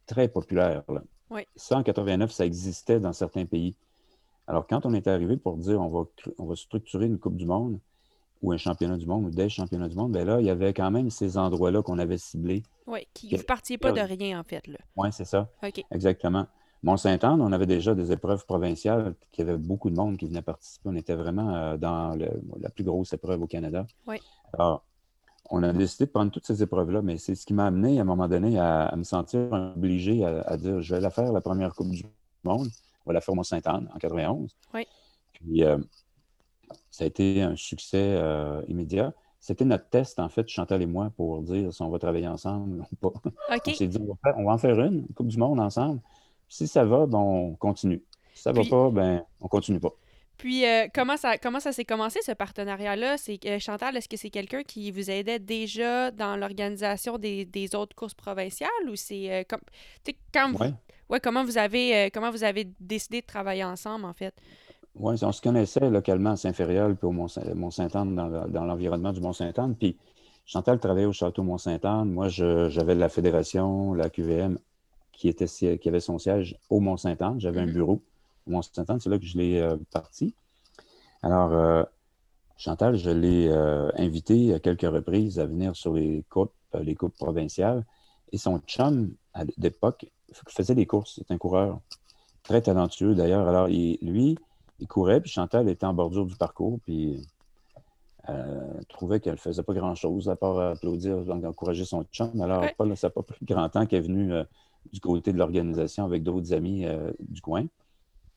très 0.07 0.27
populaire. 0.27 0.83
là. 0.89 1.03
Oui. 1.29 1.41
Ça, 1.55 1.77
en 1.77 1.83
89, 1.83 2.31
ça 2.31 2.45
existait 2.45 2.99
dans 2.99 3.13
certains 3.13 3.45
pays. 3.45 3.75
Alors, 4.47 4.65
quand 4.67 4.85
on 4.85 4.93
est 4.93 5.07
arrivé 5.07 5.37
pour 5.37 5.55
dire 5.57 5.79
on 5.79 5.87
va, 5.87 6.03
on 6.39 6.45
va 6.45 6.55
structurer 6.55 7.05
une 7.05 7.19
Coupe 7.19 7.37
du 7.37 7.45
Monde 7.45 7.79
ou 8.41 8.51
un 8.51 8.57
championnat 8.57 8.97
du 8.97 9.05
monde 9.05 9.25
ou 9.25 9.29
des 9.29 9.49
championnats 9.49 9.87
du 9.87 9.95
monde, 9.95 10.11
bien 10.13 10.25
là, 10.25 10.39
il 10.39 10.45
y 10.45 10.49
avait 10.49 10.73
quand 10.73 10.89
même 10.91 11.09
ces 11.09 11.37
endroits-là 11.37 11.81
qu'on 11.83 11.99
avait 11.99 12.17
ciblés. 12.17 12.63
Oui, 12.87 13.07
qui 13.13 13.35
vous 13.35 13.43
partiez 13.43 13.77
pas 13.77 13.91
de 13.91 14.01
rien, 14.01 14.39
en 14.39 14.43
fait. 14.43 14.63
Oui, 14.97 15.09
c'est 15.11 15.25
ça. 15.25 15.47
OK. 15.63 15.83
Exactement. 15.91 16.47
Mont-Saint-Anne, 16.83 17.39
on 17.41 17.51
avait 17.51 17.67
déjà 17.67 17.93
des 17.93 18.11
épreuves 18.11 18.43
provinciales, 18.47 19.13
qui 19.31 19.43
avait 19.43 19.57
beaucoup 19.57 19.91
de 19.91 19.95
monde 19.95 20.17
qui 20.17 20.25
venait 20.25 20.41
participer. 20.41 20.89
On 20.89 20.95
était 20.95 21.13
vraiment 21.13 21.53
euh, 21.55 21.77
dans 21.77 22.15
le- 22.15 22.41
la 22.59 22.69
plus 22.69 22.83
grosse 22.83 23.13
épreuve 23.13 23.43
au 23.43 23.47
Canada. 23.47 23.85
Oui. 24.07 24.17
Alors, 24.53 24.83
on 25.51 25.61
a 25.61 25.71
décidé 25.73 26.05
de 26.07 26.11
prendre 26.11 26.31
toutes 26.31 26.47
ces 26.47 26.63
épreuves-là, 26.63 27.03
mais 27.03 27.17
c'est 27.17 27.35
ce 27.35 27.45
qui 27.45 27.53
m'a 27.53 27.67
amené 27.67 27.99
à 27.99 28.01
un 28.01 28.05
moment 28.05 28.27
donné 28.27 28.57
à, 28.57 28.85
à 28.87 28.95
me 28.95 29.03
sentir 29.03 29.51
obligé 29.75 30.25
à, 30.25 30.41
à 30.41 30.57
dire 30.57 30.81
je 30.81 30.95
vais 30.95 31.01
la 31.01 31.11
faire 31.11 31.31
la 31.31 31.41
première 31.41 31.75
Coupe 31.75 31.89
du 31.91 32.03
Monde. 32.43 32.67
On 33.05 33.09
va 33.11 33.13
la 33.13 33.21
faire 33.21 33.33
au 33.33 33.35
Mont-Saint-Anne 33.35 33.87
en 33.93 33.99
91. 33.99 34.55
Oui. 34.73 34.87
Puis, 35.33 35.63
euh, 35.63 35.77
ça 36.91 37.05
a 37.05 37.07
été 37.07 37.41
un 37.41 37.55
succès 37.55 37.97
euh, 37.97 38.61
immédiat. 38.67 39.13
C'était 39.39 39.65
notre 39.65 39.89
test, 39.89 40.19
en 40.19 40.29
fait, 40.29 40.47
Chantal 40.47 40.81
et 40.83 40.85
moi, 40.85 41.11
pour 41.17 41.41
dire 41.41 41.73
si 41.73 41.81
on 41.81 41.89
va 41.89 41.97
travailler 41.97 42.27
ensemble 42.27 42.85
ou 42.91 42.95
pas. 42.95 43.13
On 43.49 43.73
s'est 43.73 43.87
dit, 43.87 43.97
on 43.97 44.43
va, 44.43 44.53
en 44.53 44.57
faire 44.57 44.79
une, 44.79 44.99
une 44.99 45.13
Coupe 45.15 45.27
du 45.27 45.37
Monde 45.37 45.59
ensemble. 45.59 45.99
Si 46.47 46.67
ça 46.67 46.85
va, 46.85 47.07
ben, 47.07 47.17
on 47.17 47.55
continue. 47.55 48.03
Si 48.35 48.43
ça 48.43 48.53
ne 48.53 48.61
va 48.61 48.69
pas, 48.69 48.89
ben, 48.91 49.23
on 49.39 49.47
continue 49.47 49.79
pas. 49.79 49.93
Puis, 50.37 50.65
euh, 50.65 50.87
comment 50.93 51.17
ça, 51.17 51.37
comment 51.37 51.59
ça 51.59 51.71
s'est 51.71 51.85
commencé, 51.85 52.19
ce 52.23 52.31
partenariat-là? 52.31 53.17
C'est 53.17 53.39
euh, 53.45 53.59
Chantal, 53.59 53.95
est-ce 53.95 54.09
que 54.09 54.17
c'est 54.17 54.31
quelqu'un 54.31 54.63
qui 54.63 54.89
vous 54.91 55.11
aidait 55.11 55.37
déjà 55.37 56.09
dans 56.09 56.35
l'organisation 56.35 57.19
des, 57.19 57.69
autres 57.75 57.95
courses 57.95 58.15
provinciales 58.15 58.69
ou 58.89 58.95
c'est 58.95 59.31
euh, 59.31 59.43
comme 59.47 59.61
quand 60.33 60.51
ouais. 61.09 61.19
comment 61.19 61.43
vous 61.43 61.59
avez 61.59 62.09
comment 62.11 62.31
vous 62.31 62.43
avez 62.43 62.67
décidé 62.79 63.21
de 63.21 63.25
travailler 63.27 63.63
ensemble 63.63 64.03
en 64.03 64.13
fait? 64.13 64.33
Oui, 64.95 65.15
on 65.21 65.31
se 65.31 65.41
connaissait 65.41 65.89
localement 65.89 66.31
à 66.31 66.37
Saint-Fériol 66.37 66.95
puis 66.95 67.07
au 67.07 67.11
Mont-Saint-Anne, 67.11 68.15
dans 68.15 68.65
l'environnement 68.65 69.13
du 69.13 69.21
Mont-Saint-Anne. 69.21 69.75
Puis 69.75 69.97
Chantal 70.45 70.79
travaillait 70.79 71.05
au 71.05 71.13
château 71.13 71.43
Mont-Saint-Anne. 71.43 72.11
Moi, 72.11 72.27
j'avais 72.27 72.95
la 72.95 73.09
fédération, 73.09 73.93
la 73.93 74.09
QVM, 74.09 74.57
qui, 75.13 75.29
était, 75.29 75.47
qui 75.77 75.87
avait 75.87 75.99
son 75.99 76.17
siège 76.17 76.57
au 76.69 76.79
Mont-Saint-Anne. 76.79 77.39
J'avais 77.39 77.61
un 77.61 77.65
mm-hmm. 77.65 77.73
bureau 77.73 78.01
Mont-Saint-Anne. 78.47 78.99
C'est 78.99 79.09
là 79.09 79.17
que 79.17 79.25
je 79.25 79.37
l'ai 79.37 79.59
euh, 79.59 79.77
parti. 79.91 80.33
Alors, 81.23 81.53
euh, 81.53 81.83
Chantal, 82.57 82.95
je 82.95 83.09
l'ai 83.09 83.47
euh, 83.47 83.91
invité 83.95 84.53
à 84.53 84.59
quelques 84.59 84.81
reprises 84.81 85.39
à 85.39 85.45
venir 85.45 85.75
sur 85.75 85.93
les 85.93 86.23
coupes, 86.29 86.53
les 86.73 86.95
coupes 86.95 87.15
provinciales. 87.15 87.85
Et 88.33 88.37
son 88.37 88.59
chum, 88.59 89.13
d'époque, 89.57 90.05
faisait 90.47 90.75
des 90.75 90.85
courses. 90.85 91.15
C'est 91.17 91.33
un 91.33 91.37
coureur 91.37 91.79
très 92.43 92.61
talentueux, 92.61 93.15
d'ailleurs. 93.15 93.47
Alors, 93.47 93.67
lui, 93.67 94.37
il 94.81 94.87
courait, 94.87 95.21
puis 95.21 95.31
Chantal 95.31 95.69
était 95.69 95.85
en 95.85 95.93
bordure 95.93 96.25
du 96.25 96.35
parcours, 96.35 96.79
puis 96.83 97.25
elle 98.27 98.85
trouvait 98.89 99.19
qu'elle 99.19 99.33
ne 99.33 99.39
faisait 99.39 99.63
pas 99.63 99.73
grand-chose 99.73 100.29
à 100.29 100.35
part 100.35 100.59
applaudir, 100.59 101.17
encourager 101.29 101.85
son 101.85 102.03
chum. 102.11 102.39
Alors, 102.41 102.65
Paul, 102.77 102.95
ça 102.95 103.07
n'a 103.07 103.11
pas 103.11 103.23
pris 103.23 103.43
grand 103.43 103.67
temps 103.69 103.85
qu'elle 103.85 103.99
est 103.99 104.07
venue 104.07 104.31
du 104.91 104.99
côté 104.99 105.33
de 105.33 105.37
l'organisation 105.37 106.05
avec 106.05 106.23
d'autres 106.23 106.53
amis 106.53 106.85
du 107.19 107.41
coin. 107.41 107.65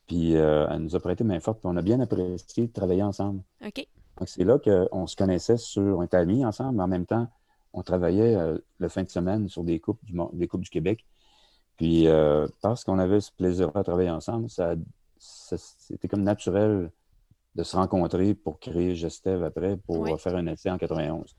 Puis 0.06 0.36
euh, 0.36 0.66
elle 0.70 0.80
nous 0.80 0.96
a 0.96 1.00
prêté 1.00 1.24
main 1.24 1.40
forte, 1.40 1.60
puis 1.60 1.68
on 1.72 1.76
a 1.76 1.82
bien 1.82 2.00
apprécié 2.00 2.66
de 2.66 2.72
travailler 2.72 3.02
ensemble. 3.02 3.42
OK. 3.64 3.86
Donc 4.18 4.28
c'est 4.28 4.44
là 4.44 4.58
qu'on 4.58 5.06
se 5.06 5.16
connaissait 5.16 5.56
sur. 5.56 5.98
On 5.98 6.02
était 6.02 6.16
amis 6.16 6.44
ensemble, 6.44 6.76
mais 6.76 6.82
en 6.82 6.88
même 6.88 7.06
temps, 7.06 7.26
on 7.72 7.82
travaillait 7.82 8.36
euh, 8.36 8.58
le 8.78 8.88
fin 8.88 9.02
de 9.02 9.08
semaine 9.08 9.48
sur 9.48 9.64
des 9.64 9.80
coupes 9.80 10.04
du, 10.04 10.14
des 10.34 10.46
coupes 10.46 10.60
du 10.60 10.70
Québec. 10.70 11.04
Puis 11.76 12.06
euh, 12.06 12.46
parce 12.60 12.84
qu'on 12.84 12.98
avait 12.98 13.20
ce 13.20 13.32
plaisir 13.32 13.70
à 13.74 13.82
travailler 13.82 14.10
ensemble, 14.10 14.50
ça, 14.50 14.74
c'était 15.24 16.08
comme 16.08 16.22
naturel 16.22 16.90
de 17.54 17.62
se 17.62 17.76
rencontrer 17.76 18.34
pour 18.34 18.58
créer 18.58 18.94
Gestev 18.94 19.44
après, 19.44 19.76
pour 19.76 20.20
faire 20.20 20.36
un 20.36 20.46
essai 20.46 20.70
en 20.70 20.78
91 20.78 21.36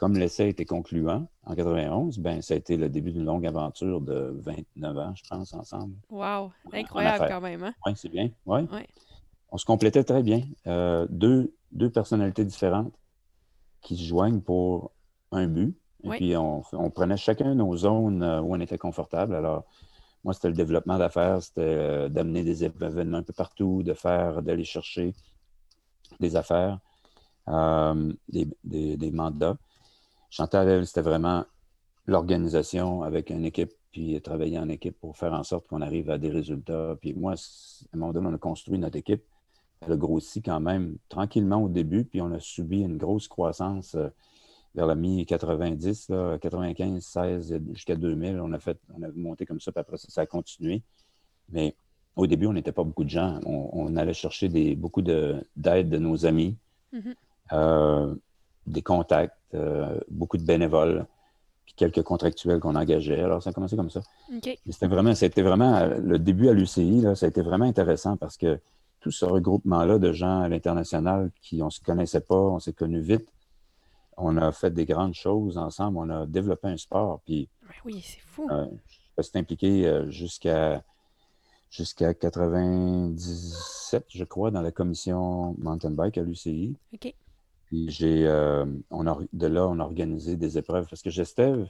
comme 0.00 0.16
l'essai 0.16 0.48
était 0.48 0.64
concluant 0.64 1.28
en 1.44 1.54
91, 1.54 2.20
ben, 2.20 2.40
ça 2.40 2.54
a 2.54 2.56
été 2.56 2.78
le 2.78 2.88
début 2.88 3.12
d'une 3.12 3.26
longue 3.26 3.46
aventure 3.46 4.00
de 4.00 4.34
29 4.40 4.96
ans, 4.96 5.12
je 5.14 5.22
pense, 5.28 5.52
ensemble. 5.52 5.94
Wow! 6.08 6.52
Incroyable 6.72 7.26
quand 7.28 7.42
même. 7.42 7.62
Hein? 7.64 7.74
Oui, 7.84 7.92
c'est 7.96 8.08
bien. 8.08 8.30
Ouais. 8.46 8.64
On 9.50 9.58
se 9.58 9.66
complétait 9.66 10.02
très 10.02 10.22
bien. 10.22 10.40
Euh, 10.66 11.06
deux, 11.10 11.54
deux, 11.72 11.90
personnalités 11.90 12.46
différentes 12.46 12.94
qui 13.82 13.94
se 13.94 14.04
joignent 14.04 14.40
pour 14.40 14.90
un 15.32 15.46
but. 15.46 15.76
Et 16.04 16.08
puis, 16.08 16.34
on, 16.34 16.62
prenait 16.94 17.18
chacun 17.18 17.54
nos 17.54 17.76
zones 17.76 18.22
euh, 18.22 18.40
où 18.40 18.56
on 18.56 18.60
était 18.60 18.78
confortable. 18.78 19.34
Alors, 19.34 19.66
moi, 20.24 20.34
c'était 20.34 20.48
le 20.48 20.54
développement 20.54 20.98
d'affaires, 20.98 21.42
c'était 21.42 21.60
euh, 21.62 22.08
d'amener 22.08 22.42
des 22.44 22.64
événements 22.64 23.18
un 23.18 23.22
peu 23.22 23.32
partout, 23.32 23.82
de 23.82 23.94
faire, 23.94 24.42
d'aller 24.42 24.64
chercher 24.64 25.14
des 26.18 26.36
affaires, 26.36 26.78
des, 28.28 28.46
des 28.64 29.10
mandats. 29.10 29.56
Chantal, 30.28 30.86
c'était 30.86 31.00
vraiment 31.00 31.44
l'organisation 32.06 33.02
avec 33.02 33.30
une 33.30 33.44
équipe, 33.44 33.72
puis 33.92 34.20
travailler 34.20 34.58
en 34.58 34.68
équipe 34.68 34.98
pour 35.00 35.16
faire 35.16 35.32
en 35.32 35.42
sorte 35.42 35.66
qu'on 35.66 35.80
arrive 35.80 36.10
à 36.10 36.18
des 36.18 36.30
résultats. 36.30 36.96
Puis 37.00 37.14
moi, 37.14 37.32
à 37.32 37.96
un 37.96 37.98
moment 37.98 38.12
donné, 38.12 38.28
on 38.28 38.34
a 38.34 38.38
construit 38.38 38.78
notre 38.78 38.96
équipe. 38.96 39.24
Elle 39.80 39.92
a 39.92 39.96
grossi 39.96 40.42
quand 40.42 40.60
même 40.60 40.96
tranquillement 41.08 41.62
au 41.62 41.68
début, 41.68 42.04
puis 42.04 42.20
on 42.20 42.32
a 42.32 42.40
subi 42.40 42.82
une 42.82 42.98
grosse 42.98 43.28
croissance 43.28 43.94
euh, 43.94 44.08
vers 44.74 44.86
la 44.86 44.94
mi-90, 44.94 46.38
95, 46.38 47.02
16 47.02 47.60
jusqu'à 47.72 47.96
2000. 47.96 48.40
On 48.40 48.52
a 48.52 48.58
fait, 48.58 48.78
on 48.96 49.02
a 49.02 49.08
monté 49.14 49.46
comme 49.46 49.60
ça, 49.60 49.72
puis 49.72 49.80
après 49.80 49.96
ça, 49.96 50.08
ça 50.08 50.20
a 50.22 50.26
continué. 50.26 50.82
Mais 51.50 51.74
au 52.16 52.26
début, 52.26 52.46
on 52.46 52.52
n'était 52.52 52.72
pas 52.72 52.84
beaucoup 52.84 53.04
de 53.04 53.10
gens. 53.10 53.40
On, 53.44 53.96
allait 53.96 54.14
chercher 54.14 54.48
des, 54.48 54.74
beaucoup 54.76 55.02
d'aide 55.02 55.88
de, 55.88 55.98
nos 55.98 56.26
amis. 56.26 56.56
Mm-hmm. 56.92 57.14
Euh, 57.52 58.14
des 58.66 58.82
contacts, 58.82 59.36
euh, 59.54 59.98
beaucoup 60.10 60.36
de 60.36 60.44
bénévoles, 60.44 61.06
puis 61.64 61.74
quelques 61.76 62.02
contractuels 62.02 62.60
qu'on 62.60 62.76
engageait. 62.76 63.20
Alors, 63.20 63.42
ça 63.42 63.50
a 63.50 63.52
commencé 63.52 63.76
comme 63.76 63.90
ça. 63.90 64.00
C'était 64.68 64.86
vraiment, 64.86 65.14
c'était 65.14 65.42
vraiment 65.42 65.86
le 65.86 66.18
début 66.18 66.48
à 66.48 66.52
l'UCI, 66.52 67.04
ça 67.14 67.26
a 67.26 67.28
été 67.28 67.42
vraiment 67.42 67.64
intéressant 67.64 68.16
parce 68.16 68.36
que 68.36 68.60
tout 69.00 69.10
ce 69.10 69.24
regroupement-là 69.24 69.98
de 69.98 70.12
gens 70.12 70.42
à 70.42 70.48
l'international 70.48 71.30
qui 71.40 71.62
on 71.62 71.66
ne 71.66 71.70
se 71.70 71.80
connaissait 71.80 72.20
pas, 72.20 72.36
on 72.36 72.60
s'est 72.60 72.74
connus 72.74 73.00
vite. 73.00 73.26
On 74.22 74.36
a 74.36 74.52
fait 74.52 74.70
des 74.70 74.84
grandes 74.84 75.14
choses 75.14 75.56
ensemble, 75.58 75.98
on 75.98 76.10
a 76.10 76.26
développé 76.26 76.68
un 76.68 76.76
sport. 76.76 77.20
Puis, 77.24 77.48
oui, 77.84 78.00
c'est 78.02 78.20
fou. 78.20 78.48
Euh, 78.50 78.66
je 79.16 79.22
suis 79.22 79.38
impliqué 79.38 79.86
euh, 79.86 80.10
jusqu'à 80.10 80.82
jusqu'à 81.70 82.14
97, 82.14 84.04
je 84.08 84.24
crois, 84.24 84.50
dans 84.50 84.62
la 84.62 84.72
commission 84.72 85.54
mountain 85.58 85.92
bike 85.92 86.18
à 86.18 86.22
l'UCI. 86.22 86.76
OK. 86.92 87.14
Puis 87.66 87.88
j'ai, 87.88 88.26
euh, 88.26 88.66
on 88.90 89.04
de 89.04 89.46
là, 89.46 89.68
on 89.68 89.78
a 89.78 89.84
organisé 89.84 90.36
des 90.36 90.58
épreuves 90.58 90.88
parce 90.90 91.02
que 91.02 91.10
Gestev, 91.10 91.68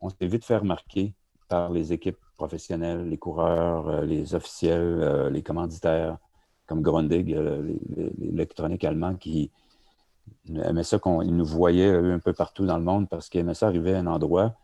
on 0.00 0.10
s'est 0.10 0.26
vite 0.26 0.44
fait 0.44 0.56
remarquer 0.56 1.14
par 1.48 1.70
les 1.70 1.92
équipes 1.92 2.18
professionnelles, 2.36 3.08
les 3.08 3.18
coureurs, 3.18 4.02
les 4.02 4.34
officiels, 4.34 5.28
les 5.28 5.42
commanditaires, 5.42 6.18
comme 6.66 6.82
Grundig, 6.82 7.28
l'électronique 8.18 8.82
allemand, 8.82 9.14
qui 9.14 9.52
aimait 10.48 10.82
ça 10.82 10.98
nous 11.06 11.44
voyait 11.44 11.90
un 11.90 12.18
peu 12.18 12.32
partout 12.32 12.66
dans 12.66 12.78
le 12.78 12.84
monde 12.84 13.08
parce 13.08 13.28
qu'il 13.28 13.40
aimait 13.40 13.54
ça 13.54 13.66
arriver 13.66 13.94
à 13.94 13.98
un 13.98 14.06
endroit 14.06 14.54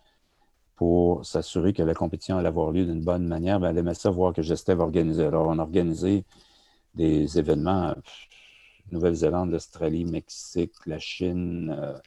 pour 0.77 1.27
s'assurer 1.27 1.73
que 1.73 1.83
la 1.83 1.95
compétition 1.95 2.39
allait 2.39 2.49
avoir 2.49 2.71
lieu 2.71 2.85
d'une 2.85 3.03
bonne 3.03 3.27
manière. 3.27 3.59
Ben, 3.59 3.71
elle 3.71 3.79
aimait 3.79 3.95
ça 3.95 4.11
voir 4.11 4.33
que 4.33 4.43
Gestev 4.43 4.81
organisait. 4.81 5.27
Alors, 5.27 5.49
on 5.49 5.59
a 5.59 5.63
organisé 5.63 6.25
des 6.95 7.39
événements 7.39 7.95
Nouvelle-Zélande, 8.93 9.51
l'Australie, 9.51 10.05
Mexique, 10.05 10.73
la 10.87 10.99
Chine, 10.99 11.75
euh, 11.79 11.99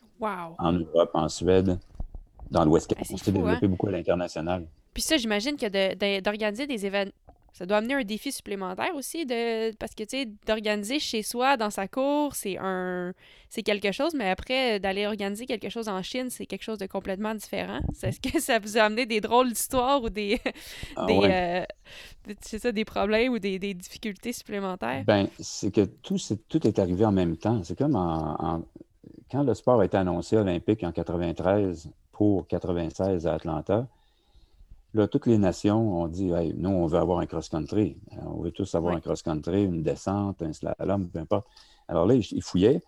en 0.58 0.74
Europe, 0.74 1.12
en 1.14 1.30
Suède, 1.30 1.80
dans 2.50 2.66
l'Ouest. 2.66 2.94
Ah, 2.98 3.02
on 3.12 3.18
s'est 3.18 3.32
développé 3.32 3.66
hein? 3.66 3.70
beaucoup 3.70 3.88
à 3.88 3.92
l'international. 3.92 4.68
Puis 4.94 5.04
ça, 5.04 5.18
j'imagine 5.18 5.58
que 5.58 6.20
d'organiser 6.22 6.68
des 6.68 6.86
événements, 6.86 7.14
ça 7.54 7.66
doit 7.66 7.78
amener 7.78 7.96
un 7.96 8.04
défi 8.04 8.32
supplémentaire 8.32 8.96
aussi, 8.96 9.26
de, 9.26 9.76
parce 9.76 9.94
que, 9.94 10.04
tu 10.04 10.18
sais, 10.18 10.28
d'organiser 10.48 11.00
chez 11.00 11.22
soi, 11.22 11.58
dans 11.58 11.70
sa 11.70 11.88
cour, 11.88 12.36
c'est 12.36 12.58
un 12.60 13.14
c'est 13.52 13.64
quelque 13.64 13.92
chose, 13.92 14.14
mais 14.16 14.30
après, 14.30 14.80
d'aller 14.80 15.06
organiser 15.06 15.46
quelque 15.46 15.68
chose 15.68 15.90
en 15.90 16.02
Chine, 16.02 16.30
c'est 16.30 16.46
quelque 16.46 16.64
chose 16.64 16.78
de 16.78 16.86
complètement 16.86 17.36
différent. 17.36 17.82
Est-ce 18.02 18.22
que 18.22 18.40
ça 18.40 18.60
vous 18.60 18.78
a 18.78 18.84
amené 18.84 19.06
des 19.06 19.20
drôles 19.20 19.50
d'histoires 19.50 20.02
ou 20.02 20.10
des, 20.10 20.40
ah 20.96 21.06
euh, 21.10 21.66
ça, 22.40 22.72
des 22.72 22.86
problèmes 22.86 23.34
ou 23.34 23.40
des, 23.40 23.60
difficultés 23.74 24.32
supplémentaires? 24.32 25.04
Ben, 25.06 25.28
c'est 25.40 25.70
que 25.70 25.82
tout, 25.82 26.16
est, 26.16 26.48
tout 26.48 26.66
est 26.66 26.80
arrivé 26.80 27.04
en 27.04 27.12
même 27.12 27.36
temps. 27.36 27.62
C'est 27.64 27.78
comme 27.78 27.98
en, 27.98 28.64
quand 29.30 29.44
le 29.44 29.54
sport 29.54 29.82
a 29.82 29.86
été 29.86 29.98
annoncé 29.98 30.38
olympique 30.38 30.84
en 30.84 30.94
93 30.94 31.90
pour 32.14 32.48
96 32.48 33.28
à 33.28 33.34
Atlanta, 33.34 33.86
Là, 34.94 35.08
toutes 35.08 35.26
les 35.26 35.38
nations 35.38 36.02
ont 36.02 36.08
dit 36.08 36.32
nous, 36.56 36.70
on 36.70 36.86
veut 36.86 37.00
avoir 37.00 37.20
un 37.20 37.26
cross-country. 37.26 37.98
Euh, 38.12 38.16
on 38.26 38.42
veut 38.42 38.52
tous 38.52 38.76
avoir 38.76 38.94
un 38.94 39.00
cross-country, 39.00 39.64
une 39.64 39.84
descente, 39.84 40.42
un 40.42 40.52
slalom, 40.52 41.10
peu 41.10 41.20
importe. 41.20 41.48
Alors 41.88 42.06
là, 42.06 42.16
ils 42.16 42.44
fouillaient. 42.44 42.82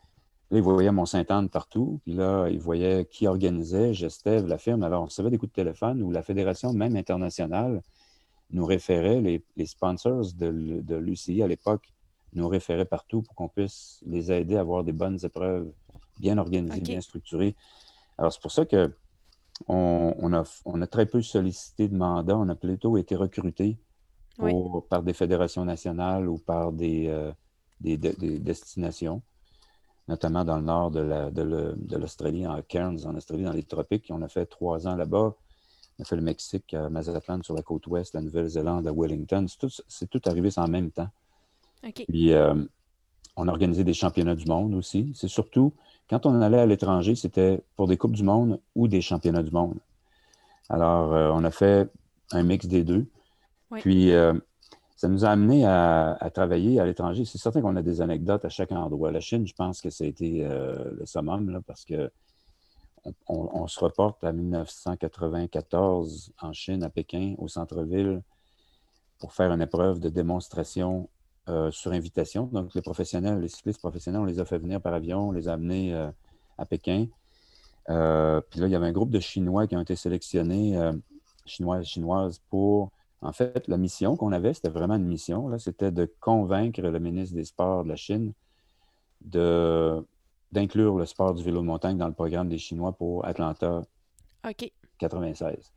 Là, 0.51 0.57
ils 0.57 0.61
voyaient 0.61 0.91
Mont-Saint-Anne 0.91 1.49
partout. 1.49 2.01
Puis 2.03 2.13
là, 2.13 2.47
ils 2.49 2.59
voyaient 2.59 3.05
qui 3.05 3.25
organisait, 3.25 3.93
Gestev, 3.93 4.47
la 4.47 4.57
firme. 4.57 4.83
Alors, 4.83 5.03
on 5.03 5.05
recevait 5.05 5.29
des 5.29 5.37
coups 5.37 5.51
de 5.51 5.55
téléphone 5.55 6.03
où 6.03 6.11
la 6.11 6.21
fédération, 6.21 6.73
même 6.73 6.95
internationale, 6.95 7.81
nous 8.51 8.65
référait, 8.65 9.21
les, 9.21 9.65
sponsors 9.65 10.25
de, 10.35 10.81
de 10.81 10.95
l'UCI 10.95 11.41
à 11.41 11.47
l'époque, 11.47 11.93
nous 12.33 12.47
référaient 12.47 12.85
partout 12.85 13.21
pour 13.21 13.35
qu'on 13.35 13.47
puisse 13.47 14.01
les 14.05 14.31
aider 14.31 14.57
à 14.57 14.59
avoir 14.59 14.83
des 14.83 14.91
bonnes 14.91 15.17
épreuves 15.23 15.71
bien 16.19 16.37
organisées, 16.37 16.81
bien 16.81 17.01
structurées. 17.01 17.55
Alors, 18.17 18.31
c'est 18.31 18.41
pour 18.41 18.51
ça 18.51 18.65
que 18.65 18.91
on, 19.67 20.33
a, 20.33 20.87
très 20.87 21.05
peu 21.05 21.21
sollicité 21.21 21.87
de 21.87 21.95
mandats. 21.95 22.37
On 22.37 22.49
a 22.49 22.55
plutôt 22.55 22.97
été 22.97 23.15
recrutés 23.15 23.77
par 24.89 25.03
des 25.03 25.13
fédérations 25.13 25.65
nationales 25.65 26.27
ou 26.27 26.37
par 26.37 26.71
des, 26.71 27.07
euh, 27.07 27.31
destinations, 27.79 29.21
notamment 30.07 30.43
dans 30.43 30.57
le 30.57 30.63
nord 30.63 30.91
de 30.91 31.97
l'Australie, 31.97 32.47
en 32.47 32.61
Cairns, 32.61 33.05
en 33.05 33.15
Australie, 33.15 33.43
dans 33.43 33.53
les 33.53 33.63
tropiques. 33.63 34.07
On 34.09 34.21
a 34.21 34.27
fait 34.27 34.45
trois 34.45 34.87
ans 34.87 34.95
là-bas. 34.95 35.35
On 35.99 36.01
a 36.01 36.05
fait 36.05 36.15
le 36.15 36.23
Mexique, 36.23 36.73
à 36.73 36.89
Mazatlan, 36.89 37.43
sur 37.43 37.53
la 37.53 37.61
côte 37.61 37.85
ouest, 37.87 38.15
la 38.15 38.21
Nouvelle-Zélande, 38.21 38.87
à 38.87 38.91
Wellington. 38.91 39.45
C'est 39.87 40.09
tout, 40.09 40.21
arrivé 40.25 40.49
en 40.57 40.67
même 40.67 40.91
temps. 40.91 41.09
Puis, 42.07 42.33
euh, 42.33 42.55
on 43.35 43.47
a 43.47 43.51
organisé 43.51 43.83
des 43.83 43.93
championnats 43.93 44.35
du 44.35 44.45
monde 44.45 44.73
aussi. 44.73 45.11
C'est 45.15 45.27
surtout, 45.27 45.73
quand 46.13 46.27
on 46.27 46.39
allait 46.43 46.59
à 46.59 46.67
l'étranger, 46.67 47.15
c'était 47.15 47.63
pour 47.75 47.87
des 47.87 47.97
Coupes 47.97 48.11
du 48.11 48.21
monde 48.21 48.59
ou 48.75 48.87
des 48.87 49.01
championnats 49.01 49.41
du 49.41 49.49
monde. 49.49 49.79
Alors, 50.69 51.11
euh, 51.11 51.31
on 51.33 51.43
a 51.43 51.49
fait 51.49 51.89
un 52.31 52.43
mix 52.43 52.67
des 52.67 52.83
deux. 52.83 53.07
Puis, 53.71 54.11
euh, 54.11 54.35
ça 54.95 55.07
nous 55.07 55.25
a 55.25 55.29
amené 55.29 55.65
à, 55.65 56.15
travailler 56.31 56.79
à 56.79 56.85
l'étranger. 56.85 57.25
C'est 57.25 57.39
certain 57.39 57.61
qu'on 57.61 57.75
a 57.77 57.81
des 57.81 57.99
anecdotes 57.99 58.45
à 58.45 58.49
chaque 58.49 58.71
endroit. 58.71 59.11
La 59.11 59.21
Chine, 59.21 59.47
je 59.47 59.55
pense 59.55 59.81
que 59.81 59.89
ça 59.89 60.03
a 60.03 60.07
été 60.07 60.45
euh, 60.45 60.91
le 60.99 61.05
summum, 61.07 61.49
là, 61.49 61.61
parce 61.65 61.83
que 61.83 62.11
on, 63.27 63.67
se 63.67 63.79
reporte 63.79 64.23
à 64.23 64.31
1994 64.31 66.31
en 66.39 66.53
Chine, 66.53 66.83
à 66.83 66.91
Pékin, 66.91 67.33
au 67.39 67.47
centre-ville, 67.47 68.21
pour 69.17 69.33
faire 69.33 69.51
une 69.51 69.63
épreuve 69.63 69.99
de 69.99 70.09
démonstration 70.09 71.09
euh, 71.49 71.71
sur 71.71 71.91
invitation. 71.91 72.45
Donc, 72.53 72.73
les 72.73 72.81
professionnels, 72.81 73.39
les 73.39 73.49
cyclistes 73.49 73.79
professionnels, 73.79 74.21
on 74.21 74.25
les 74.25 74.39
a 74.39 74.45
fait 74.45 74.57
venir 74.57 74.79
par 74.81 74.93
avion, 74.93 75.29
on 75.29 75.31
les 75.31 75.47
a 75.47 75.53
amenés 75.53 75.93
euh, 75.93 76.09
à 76.57 76.65
Pékin. 76.65 77.07
Euh, 77.89 78.39
puis 78.49 78.61
là, 78.61 78.67
il 78.67 78.71
y 78.71 78.75
avait 78.75 78.87
un 78.87 78.91
groupe 78.93 79.09
de 79.09 79.19
Chinois 79.19 79.67
qui 79.67 79.75
ont 79.75 79.81
été 79.81 79.95
sélectionnés, 79.95 80.79
Chinois 81.45 81.83
Chinoises, 81.83 82.41
pour. 82.49 82.91
En 83.21 83.31
fait, 83.31 83.69
la 83.69 83.77
mission 83.77 84.17
qu'on 84.17 84.33
avait, 84.33 84.53
c'était 84.53 84.69
vraiment 84.69 84.95
une 84.95 85.05
mission. 85.05 85.47
Là, 85.47 85.57
c'était 85.57 85.91
de 85.91 86.11
convaincre 86.19 86.81
le 86.81 86.99
ministre 86.99 87.35
des 87.35 87.45
Sports 87.45 87.85
de 87.85 87.89
la 87.89 87.95
Chine 87.95 88.33
d'inclure 89.21 90.97
le 90.97 91.05
sport 91.05 91.33
du 91.33 91.43
vélo 91.43 91.61
de 91.61 91.65
montagne 91.65 91.97
dans 91.97 92.07
le 92.07 92.13
programme 92.13 92.49
des 92.49 92.57
Chinois 92.57 92.91
pour 92.91 93.25
Atlanta 93.25 93.81
OK. 94.47 94.71
96. 94.97 95.71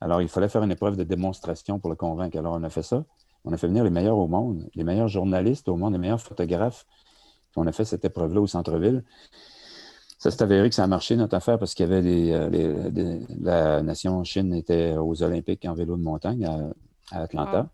Alors, 0.00 0.22
il 0.22 0.28
fallait 0.28 0.48
faire 0.48 0.62
une 0.62 0.72
épreuve 0.72 0.96
de 0.96 1.04
démonstration 1.04 1.78
pour 1.78 1.90
le 1.90 1.96
convaincre. 1.96 2.38
Alors, 2.38 2.54
on 2.54 2.62
a 2.62 2.70
fait 2.70 2.82
ça. 2.82 3.04
On 3.44 3.52
a 3.52 3.56
fait 3.56 3.68
venir 3.68 3.84
les 3.84 3.90
meilleurs 3.90 4.18
au 4.18 4.28
monde, 4.28 4.68
les 4.74 4.84
meilleurs 4.84 5.08
journalistes 5.08 5.68
au 5.68 5.76
monde, 5.76 5.92
les 5.92 5.98
meilleurs 5.98 6.20
photographes. 6.20 6.86
on 7.56 7.66
a 7.66 7.72
fait 7.72 7.84
cette 7.84 8.04
épreuve-là 8.04 8.40
au 8.40 8.46
centre-ville. 8.46 9.04
Ça 10.18 10.30
s'est 10.30 10.42
avéré 10.42 10.68
que 10.68 10.74
ça 10.74 10.84
a 10.84 10.86
marché, 10.86 11.16
notre 11.16 11.34
affaire, 11.34 11.58
parce 11.58 11.74
qu'il 11.74 11.88
y 11.88 11.90
avait 11.90 12.02
des, 12.02 12.30
euh, 12.32 13.20
la 13.40 13.82
nation 13.82 14.22
Chine 14.24 14.52
était 14.52 14.94
aux 14.96 15.22
Olympiques 15.22 15.64
en 15.64 15.72
vélo 15.72 15.96
de 15.96 16.02
montagne 16.02 16.44
à, 16.44 17.22
Atlanta. 17.22 17.70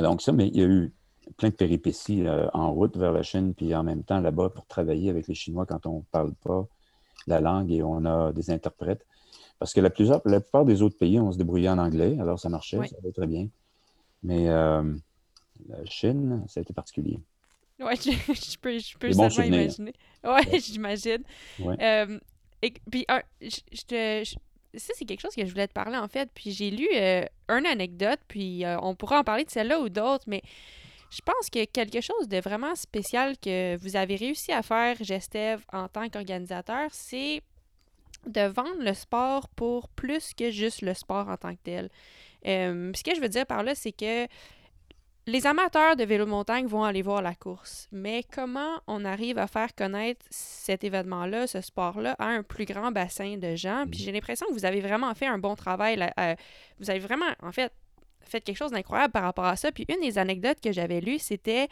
Donc 0.00 0.20
ça, 0.20 0.32
mais 0.32 0.48
il 0.48 0.56
y 0.56 0.62
a 0.62 0.66
eu 0.66 0.92
plein 1.36 1.50
de 1.50 1.54
péripéties 1.54 2.26
euh, 2.26 2.48
en 2.52 2.72
route 2.72 2.96
vers 2.96 3.12
la 3.12 3.22
Chine, 3.22 3.54
puis 3.54 3.74
en 3.76 3.84
même 3.84 4.02
temps 4.02 4.20
là-bas 4.20 4.50
pour 4.50 4.66
travailler 4.66 5.08
avec 5.08 5.28
les 5.28 5.34
Chinois 5.34 5.66
quand 5.66 5.86
on 5.86 5.98
ne 5.98 6.04
parle 6.10 6.34
pas 6.34 6.66
la 7.28 7.40
langue 7.40 7.70
et 7.70 7.82
on 7.82 8.04
a 8.04 8.32
des 8.32 8.50
interprètes. 8.50 9.06
Parce 9.60 9.72
que 9.72 9.80
la, 9.80 9.90
la 10.24 10.40
plupart 10.40 10.64
des 10.64 10.82
autres 10.82 10.98
pays, 10.98 11.20
on 11.20 11.30
se 11.30 11.38
débrouillait 11.38 11.68
en 11.68 11.78
anglais, 11.78 12.18
alors 12.20 12.40
ça 12.40 12.48
marchait, 12.48 12.78
ça 12.78 12.96
allait 13.00 13.12
très 13.12 13.26
bien. 13.28 13.46
Mais 14.22 14.48
euh, 14.48 14.94
la 15.68 15.84
Chine, 15.84 16.44
ça 16.48 16.60
a 16.60 16.62
été 16.62 16.72
particulier. 16.72 17.20
Oui, 17.78 17.94
je, 18.00 18.58
peux, 18.58 18.78
je 18.78 18.96
peux 18.96 19.12
seulement 19.12 19.42
imaginer. 19.42 19.92
Oui, 20.24 20.60
j'imagine. 20.60 21.22
Euh, 21.60 22.18
et 22.62 22.72
puis, 22.90 23.06
je, 23.40 24.36
ça, 24.74 24.92
c'est 24.94 25.04
quelque 25.04 25.20
chose 25.20 25.34
que 25.34 25.44
je 25.44 25.50
voulais 25.50 25.68
te 25.68 25.72
parler, 25.72 25.96
en 25.96 26.08
fait. 26.08 26.30
Puis 26.34 26.52
j'ai 26.52 26.70
lu 26.70 26.88
euh, 26.94 27.24
une 27.48 27.66
anecdote, 27.66 28.20
puis 28.28 28.64
on 28.82 28.94
pourra 28.94 29.20
en 29.20 29.24
parler 29.24 29.44
de 29.44 29.50
celle-là 29.50 29.80
ou 29.80 29.88
d'autres, 29.88 30.24
mais 30.26 30.42
je 31.10 31.20
pense 31.24 31.48
que 31.50 31.64
quelque 31.64 32.00
chose 32.00 32.28
de 32.28 32.38
vraiment 32.38 32.74
spécial 32.74 33.38
que 33.38 33.76
vous 33.76 33.96
avez 33.96 34.16
réussi 34.16 34.52
à 34.52 34.62
faire, 34.62 34.96
Gestev, 35.02 35.64
en 35.72 35.88
tant 35.88 36.08
qu'organisateur, 36.08 36.88
c'est 36.92 37.42
de 38.26 38.42
vendre 38.42 38.80
le 38.80 38.94
sport 38.94 39.48
pour 39.48 39.88
plus 39.88 40.34
que 40.34 40.50
juste 40.50 40.82
le 40.82 40.94
sport 40.94 41.28
en 41.28 41.36
tant 41.36 41.54
que 41.54 41.60
tel. 41.62 41.90
Euh, 42.46 42.92
ce 42.94 43.02
que 43.02 43.14
je 43.14 43.20
veux 43.20 43.28
dire 43.28 43.46
par 43.46 43.62
là, 43.62 43.74
c'est 43.74 43.92
que 43.92 44.26
les 45.28 45.46
amateurs 45.46 45.96
de 45.96 46.04
vélo 46.04 46.24
montagne 46.24 46.66
vont 46.66 46.84
aller 46.84 47.02
voir 47.02 47.20
la 47.20 47.34
course, 47.34 47.88
mais 47.90 48.22
comment 48.32 48.80
on 48.86 49.04
arrive 49.04 49.38
à 49.38 49.48
faire 49.48 49.74
connaître 49.74 50.24
cet 50.30 50.84
événement-là, 50.84 51.48
ce 51.48 51.60
sport-là, 51.60 52.14
à 52.20 52.26
un 52.26 52.44
plus 52.44 52.64
grand 52.64 52.92
bassin 52.92 53.36
de 53.36 53.56
gens? 53.56 53.86
Puis 53.90 54.00
mm. 54.00 54.04
j'ai 54.04 54.12
l'impression 54.12 54.46
que 54.46 54.52
vous 54.52 54.64
avez 54.64 54.80
vraiment 54.80 55.12
fait 55.14 55.26
un 55.26 55.38
bon 55.38 55.56
travail. 55.56 56.00
Euh, 56.20 56.34
vous 56.78 56.90
avez 56.90 57.00
vraiment, 57.00 57.26
en 57.42 57.50
fait, 57.50 57.72
fait 58.28 58.40
quelque 58.40 58.56
chose 58.56 58.70
d'incroyable 58.70 59.12
par 59.12 59.22
rapport 59.22 59.44
à 59.44 59.56
ça. 59.56 59.72
Puis 59.72 59.84
une 59.88 60.00
des 60.00 60.18
anecdotes 60.18 60.60
que 60.60 60.72
j'avais 60.72 61.00
lues, 61.00 61.18
c'était 61.18 61.68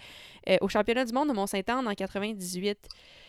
euh, 0.48 0.56
au 0.60 0.68
championnat 0.68 1.04
du 1.04 1.12
monde 1.12 1.28
de 1.28 1.34
Mont-Saint-Anne 1.34 1.86
en 1.86 1.94
98. 1.94 2.78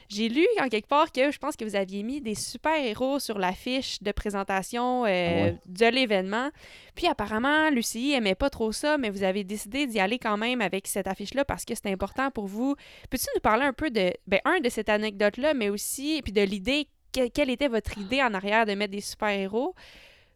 J'ai 0.08 0.30
lu 0.30 0.46
en 0.62 0.70
quelque 0.70 0.88
part 0.88 1.12
que 1.12 1.32
je 1.32 1.40
pense 1.40 1.56
que 1.56 1.66
vous 1.66 1.76
aviez 1.76 2.04
mis 2.04 2.22
des 2.22 2.36
super-héros 2.36 3.20
sur 3.20 3.40
l'affiche 3.40 4.02
de 4.04 4.12
présentation 4.12 5.06
euh, 5.06 5.52
ah 5.52 5.60
de 5.66 5.86
l'événement. 5.88 6.50
Puis 6.94 7.08
apparemment, 7.08 7.70
Lucie 7.72 8.14
aimait 8.14 8.36
pas 8.36 8.50
trop 8.50 8.72
ça, 8.72 8.98
mais 8.98 9.10
vous 9.10 9.24
avez 9.24 9.44
décidé 9.44 9.88
d'y 9.88 10.00
aller 10.00 10.20
quand 10.20 10.38
même 10.38 10.62
avec 10.62 10.88
cette 10.88 11.08
affiche-là 11.08 11.44
parce 11.44 11.66
que 11.66 11.74
c'était 11.74 11.92
important 11.92 12.30
pour 12.30 12.46
vous. 12.46 12.76
Peux-tu 13.10 13.26
nous 13.34 13.42
parler 13.42 13.66
un 13.66 13.74
peu 13.74 13.90
de, 13.90 14.14
ben, 14.28 14.40
un, 14.46 14.60
de 14.60 14.70
cette 14.70 14.90
anecdote-là, 14.90 15.56
mais 15.56 15.70
aussi, 15.70 16.22
puis 16.24 16.32
de 16.32 16.42
l'idée, 16.42 16.88
quelle 17.12 17.50
était 17.50 17.70
votre 17.70 17.98
idée 17.98 18.22
en 18.22 18.34
arrière 18.34 18.66
de 18.66 18.74
mettre 18.74 18.92
des 18.92 19.02
super-héros? 19.02 19.74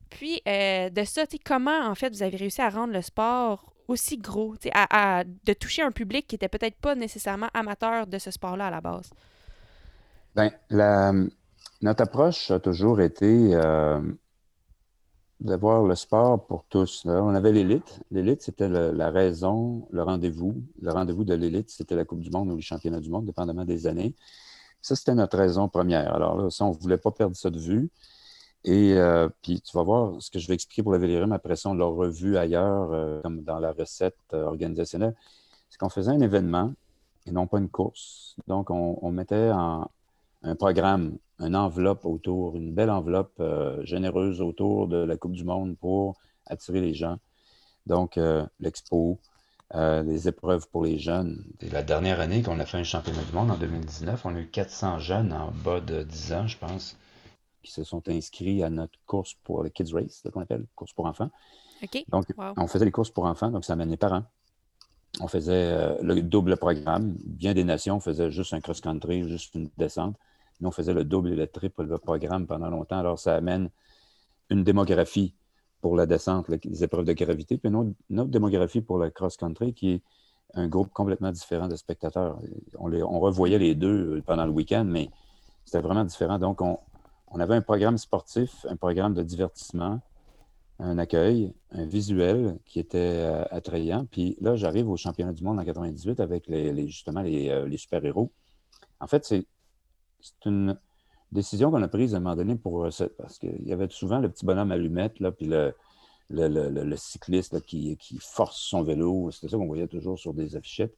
Puis 0.10 0.42
euh, 0.48 0.90
de 0.90 1.04
ça, 1.04 1.24
comment 1.46 1.86
en 1.86 1.96
fait 1.96 2.10
vous 2.10 2.24
avez 2.24 2.38
réussi 2.38 2.62
à 2.62 2.70
rendre 2.70 2.94
le 2.94 3.02
sport 3.02 3.74
aussi 3.88 4.18
gros, 4.18 4.56
à, 4.74 5.24
de 5.24 5.54
toucher 5.54 5.82
un 5.82 5.92
public 5.92 6.28
qui 6.28 6.36
n'était 6.36 6.48
peut-être 6.48 6.78
pas 6.78 6.96
nécessairement 6.96 7.48
amateur 7.54 8.06
de 8.06 8.20
ce 8.20 8.32
sport-là 8.32 8.68
à 8.68 8.72
la 8.72 8.82
base? 8.82 9.10
Bien, 10.36 10.52
notre 11.82 12.04
approche 12.04 12.52
a 12.52 12.60
toujours 12.60 13.02
été 13.02 13.50
euh, 13.54 14.00
d'avoir 15.40 15.84
le 15.84 15.96
sport 15.96 16.46
pour 16.46 16.66
tous. 16.66 17.04
on 17.06 17.34
avait 17.34 17.52
l'élite. 17.52 18.02
L'élite, 18.12 18.42
c'était 18.42 18.68
la 18.68 19.10
raison, 19.10 19.88
le 19.92 20.04
rendez-vous. 20.04 20.62
Le 20.82 20.92
rendez-vous 20.92 21.24
de 21.24 21.34
l'élite, 21.34 21.70
c'était 21.70 21.96
la 21.96 22.06
Coupe 22.06 22.20
du 22.20 22.30
Monde 22.30 22.52
ou 22.52 22.58
les 22.58 22.62
championnats 22.62 23.00
du 23.00 23.10
monde, 23.10 23.26
dépendamment 23.26 23.66
des 23.66 23.88
années. 23.88 24.14
Ça, 24.82 24.96
c'était 24.96 25.16
notre 25.16 25.38
raison 25.38 25.68
première. 25.68 26.14
Alors 26.14 26.38
là, 26.38 26.50
ça, 26.50 26.66
on 26.66 26.74
ne 26.74 26.78
voulait 26.78 26.98
pas 26.98 27.12
perdre 27.12 27.36
ça 27.36 27.50
de 27.50 27.60
vue. 27.60 27.90
Et 28.66 28.94
euh, 28.94 29.30
puis, 29.42 29.62
tu 29.62 29.76
vas 29.78 29.84
voir 29.84 30.22
ce 30.22 30.30
que 30.30 30.40
je 30.40 30.48
vais 30.48 30.54
expliquer 30.54 30.84
pour 30.84 30.92
la 30.92 30.98
Vélirium. 30.98 31.32
Après 31.32 31.56
ça, 31.56 31.70
on 31.70 31.74
l'a 31.74 31.86
revu 31.86 32.38
ailleurs, 32.38 32.92
euh, 32.92 33.22
comme 33.22 33.44
dans 33.44 33.60
la 33.60 33.72
recette 33.72 34.34
organisationnelle. 34.34 35.16
C'est 35.70 35.78
qu'on 35.78 35.90
faisait 35.90 36.12
un 36.12 36.22
événement 36.22 36.74
et 37.26 37.32
non 37.32 37.48
pas 37.48 37.60
une 37.60 37.70
course. 37.70 38.36
Donc, 38.48 38.70
on 38.72 39.12
mettait 39.12 39.52
en, 39.52 39.90
un 40.44 40.56
programme, 40.56 41.18
une 41.40 41.56
enveloppe 41.56 42.06
autour, 42.06 42.56
une 42.56 42.74
belle 42.74 42.90
enveloppe 42.90 43.40
euh, 43.40 43.84
généreuse 43.84 44.42
autour 44.42 44.88
de 44.88 44.98
la 44.98 45.18
Coupe 45.18 45.34
du 45.34 45.44
Monde 45.44 45.76
pour 45.78 46.16
attirer 46.46 46.82
les 46.82 46.94
gens. 46.94 47.18
Donc, 47.86 48.18
euh, 48.18 48.46
l'expo, 48.60 49.18
euh, 49.76 50.02
les 50.04 50.28
épreuves 50.28 50.68
pour 50.70 50.84
les 50.84 50.98
jeunes. 50.98 51.44
C'est 51.60 51.72
la 51.72 51.84
dernière 51.84 52.20
année 52.20 52.42
qu'on 52.42 52.60
a 52.60 52.66
fait 52.66 52.78
un 52.78 52.84
championnat 52.84 53.24
du 53.24 53.34
monde 53.34 53.52
en 53.52 53.58
2019. 53.58 54.26
On 54.26 54.36
a 54.36 54.40
eu 54.40 54.48
400 54.48 55.00
jeunes 55.00 55.34
en 55.34 55.52
bas 55.52 55.80
de 55.80 56.04
10 56.04 56.34
ans, 56.34 56.48
je 56.48 56.58
pense, 56.58 56.98
qui 57.62 57.72
se 57.72 57.84
sont 57.84 58.08
inscrits 58.08 58.64
à 58.64 58.70
notre 58.70 58.98
course 59.06 59.36
pour 59.44 59.64
le 59.64 59.70
Kids 59.70 59.94
Race, 59.94 60.24
qu'on 60.32 60.42
appelle, 60.42 60.66
course 60.76 60.94
pour 60.94 61.06
enfants. 61.06 61.30
Donc, 62.10 62.26
on 62.58 62.68
faisait 62.68 62.86
les 62.86 62.92
courses 62.92 63.10
pour 63.10 63.26
enfants, 63.26 63.50
donc 63.50 63.66
ça 63.66 63.74
amène 63.74 63.90
les 63.90 63.98
parents. 63.98 64.24
On 65.22 65.28
faisait 65.28 66.02
le 66.02 66.22
double 66.22 66.58
programme. 66.58 67.16
Bien 67.26 67.54
des 67.54 67.64
nations 67.64 68.00
faisaient 68.00 68.32
juste 68.32 68.54
un 68.54 68.62
cross-country, 68.62 69.28
juste 69.28 69.56
une 69.56 69.70
descente. 69.78 70.16
Nous, 70.62 70.68
on 70.68 70.72
faisait 70.72 70.94
le 70.94 71.04
double 71.04 71.34
et 71.34 71.36
le 71.36 71.48
triple 71.48 71.98
programme 72.00 72.48
pendant 72.48 72.70
longtemps. 72.70 73.00
Alors, 73.00 73.18
ça 73.18 73.36
amène 73.36 73.70
une 74.50 74.64
démographie 74.64 75.34
pour 75.82 75.96
la 75.96 76.06
descente, 76.06 76.50
les 76.50 76.84
épreuves 76.84 77.06
de 77.06 77.14
gravité, 77.14 77.58
puis 77.58 77.70
une 77.70 77.76
autre, 78.20 78.30
démographie 78.30 78.82
pour 78.82 78.98
le 78.98 79.10
cross-country 79.10 79.74
qui 79.74 79.92
est 79.92 80.04
un 80.54 80.68
groupe 80.68 80.92
complètement 80.92 81.32
différent 81.32 81.68
de 81.68 81.76
spectateurs. 81.76 82.40
On, 82.78 82.92
on 82.92 83.20
revoyait 83.20 83.60
les 83.60 83.76
deux 83.76 84.18
euh, 84.18 84.24
pendant 84.26 84.46
le 84.46 84.52
week-end, 84.52 84.84
mais 84.84 85.10
c'était 85.64 85.82
vraiment 85.82 86.04
différent. 86.04 86.40
Donc, 86.40 86.62
on, 86.62 86.80
avait 87.40 87.56
un 87.56 87.62
programme 87.62 87.98
sportif, 87.98 88.66
un 88.70 88.76
programme 88.76 89.14
de 89.14 89.24
divertissement, 89.24 90.02
un 90.80 90.98
accueil, 90.98 91.54
un 91.72 91.86
visuel 91.86 92.58
qui 92.66 92.80
était 92.80 92.98
euh, 92.98 93.44
attrayant. 93.52 94.06
Puis 94.10 94.38
là, 94.40 94.56
j'arrive 94.56 94.90
au 94.90 94.96
championnat 94.96 95.34
du 95.34 95.44
monde 95.44 95.60
en 95.60 95.66
98 95.66 96.20
avec 96.20 96.48
les, 96.48 96.88
justement 96.88 97.22
les, 97.22 97.50
euh, 97.50 97.68
les 97.68 97.78
super-héros. 97.78 98.32
En 99.00 99.08
fait, 99.08 99.26
c'est 99.26 99.46
une 100.46 100.78
décision 101.32 101.70
qu'on 101.70 101.84
a 101.84 101.88
prise 101.88 102.14
à 102.14 102.18
un 102.18 102.22
moment 102.22 102.36
donné 102.36 102.56
pour. 102.56 102.86
Euh, 102.86 102.90
parce 103.18 103.38
qu'il 103.38 103.68
y 103.68 103.74
avait 103.74 103.90
souvent 103.90 104.20
le 104.20 104.30
petit 104.30 104.46
bonhomme 104.46 104.72
allumette, 104.72 105.20
là, 105.20 105.32
puis 105.32 105.50
le, 106.30 106.96
cycliste 106.96 107.62
qui, 107.62 107.98
force 108.22 108.58
son 108.58 108.84
vélo. 108.84 109.32
C'était 109.32 109.50
ça 109.50 109.58
qu'on 109.58 109.68
voyait 109.68 109.88
toujours 109.88 110.18
sur 110.18 110.34
des 110.34 110.56
affichettes. 110.56 110.96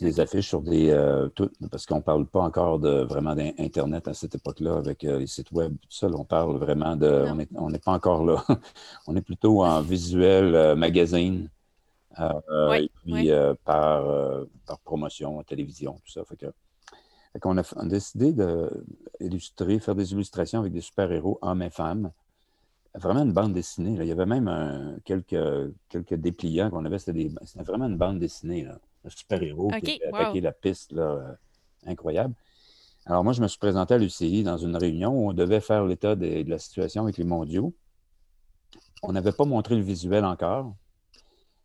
Des 0.00 0.20
affiches 0.20 0.48
sur 0.48 0.62
des. 0.62 0.90
Euh, 0.90 1.28
parce 1.72 1.84
qu'on 1.84 1.96
ne 1.96 2.02
parle 2.02 2.24
pas 2.26 2.40
encore 2.40 2.78
de 2.78 3.02
vraiment 3.02 3.34
d'Internet 3.34 4.06
à 4.06 4.14
cette 4.14 4.34
époque-là 4.36 4.76
avec 4.76 5.02
euh, 5.02 5.18
les 5.18 5.26
sites 5.26 5.50
web, 5.50 5.72
tout 5.72 5.88
ça. 5.90 6.06
on 6.06 6.24
parle 6.24 6.56
vraiment 6.56 6.94
de. 6.94 7.26
On 7.56 7.68
n'est 7.68 7.78
pas 7.78 7.92
encore 7.92 8.24
là. 8.24 8.44
on 9.08 9.16
est 9.16 9.22
plutôt 9.22 9.64
en 9.64 9.80
visuel 9.82 10.76
magazine. 10.76 11.50
et 12.16 12.90
puis 13.04 13.30
par, 13.64 14.04
par 14.66 14.78
promotion, 14.84 15.42
télévision, 15.42 15.94
tout 16.04 16.12
ça. 16.12 16.24
Fait 16.24 16.36
que, 16.36 16.46
on 17.44 17.58
a, 17.58 17.84
décidé 17.86 18.32
d'illustrer, 19.20 19.80
faire 19.80 19.96
des 19.96 20.12
illustrations 20.12 20.60
avec 20.60 20.72
des 20.72 20.80
super-héros, 20.80 21.38
hommes 21.42 21.62
et 21.62 21.70
femmes. 21.70 22.12
Vraiment 22.94 23.22
une 23.22 23.32
bande 23.32 23.52
dessinée. 23.52 23.96
Il 23.98 24.06
y 24.06 24.12
avait 24.12 24.26
même 24.26 25.00
quelques, 25.04 25.72
quelques 25.88 26.14
dépliants 26.14 26.70
qu'on 26.70 26.84
avait. 26.84 27.00
C'était 27.00 27.30
vraiment 27.64 27.86
une 27.86 27.98
bande 27.98 28.20
dessinée. 28.20 28.68
Super-héros 29.06 29.70
qui 29.82 30.00
a 30.02 30.16
attaqué 30.16 30.40
la 30.40 30.52
piste, 30.52 30.92
là, 30.92 31.36
incroyable. 31.86 32.34
Alors, 33.06 33.24
moi, 33.24 33.32
je 33.32 33.40
me 33.40 33.48
suis 33.48 33.58
présenté 33.58 33.94
à 33.94 33.98
l'UCI 33.98 34.42
dans 34.42 34.58
une 34.58 34.76
réunion 34.76 35.12
où 35.12 35.30
on 35.30 35.32
devait 35.32 35.60
faire 35.60 35.84
l'état 35.86 36.14
de, 36.14 36.44
la 36.46 36.58
situation 36.58 37.04
avec 37.04 37.16
les 37.16 37.24
mondiaux. 37.24 37.74
On 39.02 39.12
n'avait 39.12 39.32
pas 39.32 39.46
montré 39.46 39.76
le 39.76 39.80
visuel 39.80 40.24
encore. 40.24 40.74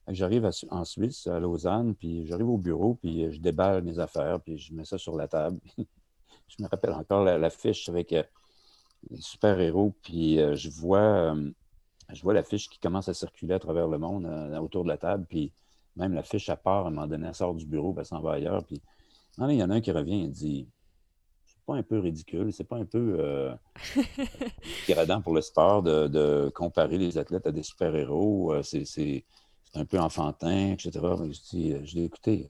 J'arrive 0.08 0.50
en 0.70 0.86
Suisse, 0.86 1.28
à 1.28 1.40
Lausanne, 1.40 1.96
puis 1.96 2.26
j'arrive 2.28 2.50
au 2.50 2.58
bureau, 2.58 2.96
puis 2.96 3.32
je 3.32 3.40
déballe 3.40 3.84
mes 3.84 4.00
affaires, 4.00 4.40
puis 4.40 4.58
je 4.58 4.74
mets 4.74 4.86
ça 4.86 4.98
sur 4.98 5.16
la 5.16 5.28
table. 5.28 5.60
je 6.48 6.64
me 6.64 6.68
rappelle 6.68 6.92
encore 6.92 7.24
la, 7.24 7.50
fiche 7.50 7.90
avec 7.90 8.14
euh, 8.14 8.24
les 9.10 9.22
super-héros, 9.22 9.94
puis 10.02 10.40
euh, 10.40 10.56
je 10.56 10.70
vois, 10.70 11.34
euh, 11.34 11.52
je 12.12 12.22
vois 12.22 12.34
la 12.34 12.44
fiche 12.44 12.70
qui 12.70 12.80
commence 12.80 13.10
à 13.10 13.14
circuler 13.14 13.54
à 13.54 13.60
travers 13.60 13.88
le 13.88 13.98
monde 13.98 14.26
autour 14.62 14.84
de 14.84 14.90
la 14.90 14.98
table, 14.98 15.26
puis 15.28 15.52
même 15.96 16.14
la 16.14 16.24
fiche 16.24 16.50
à 16.50 16.56
part, 16.56 16.86
à 16.86 16.88
un 16.88 16.91
moment 16.91 17.08
donné, 17.08 17.28
elle 17.28 17.36
sort 17.36 17.54
du 17.54 17.66
bureau, 17.66 17.96
elle 17.98 18.06
s'en 18.06 18.22
va 18.22 18.34
ailleurs, 18.34 18.64
puis 18.66 18.82
il 19.38 19.52
y 19.52 19.64
en 19.64 19.70
a 19.70 19.76
un 19.76 19.82
qui 19.82 19.91
revient 19.91 20.24
et 20.24 20.28
dit 20.28 20.68
C'est 21.46 21.64
pas 21.66 21.76
un 21.76 21.84
peu 21.84 22.00
ridicule, 22.00 22.52
c'est 22.54 22.64
pas 22.64 22.78
un 22.78 22.86
peu 22.86 23.18
euh, 23.20 23.54
pour 25.24 25.34
le 25.34 25.41
sport 25.41 25.84
de, 25.84 26.52
comparer 26.54 26.98
les 26.98 27.18
athlètes 27.18 27.48
à 27.48 27.52
des 27.52 27.64
super-héros, 27.64 28.62
c'est 28.64 29.26
un 29.76 29.86
peu 29.86 30.00
enfantin, 30.00 30.72
etc. 30.72 30.91
Je 30.94 31.50
dis 31.50 31.76
Je 31.86 31.96
l'ai 31.96 32.04
écouté, 32.06 32.48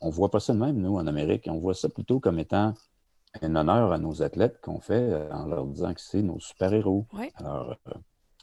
on 0.00 0.10
voit 0.10 0.30
pas 0.30 0.40
ça 0.40 0.52
de 0.54 0.58
même, 0.58 0.80
nous, 0.80 0.96
en 0.96 1.06
Amérique. 1.06 1.46
On 1.48 1.58
voit 1.58 1.74
ça 1.74 1.88
plutôt 1.88 2.20
comme 2.20 2.38
étant 2.38 2.74
un 3.42 3.56
honneur 3.56 3.92
à 3.92 3.98
nos 3.98 4.22
athlètes 4.22 4.60
qu'on 4.60 4.80
fait 4.80 4.94
euh, 4.94 5.30
en 5.32 5.46
leur 5.46 5.66
disant 5.66 5.94
que 5.94 6.00
c'est 6.00 6.22
nos 6.22 6.40
super-héros. 6.40 7.06
Alors, 7.36 7.76
euh, 7.88 7.92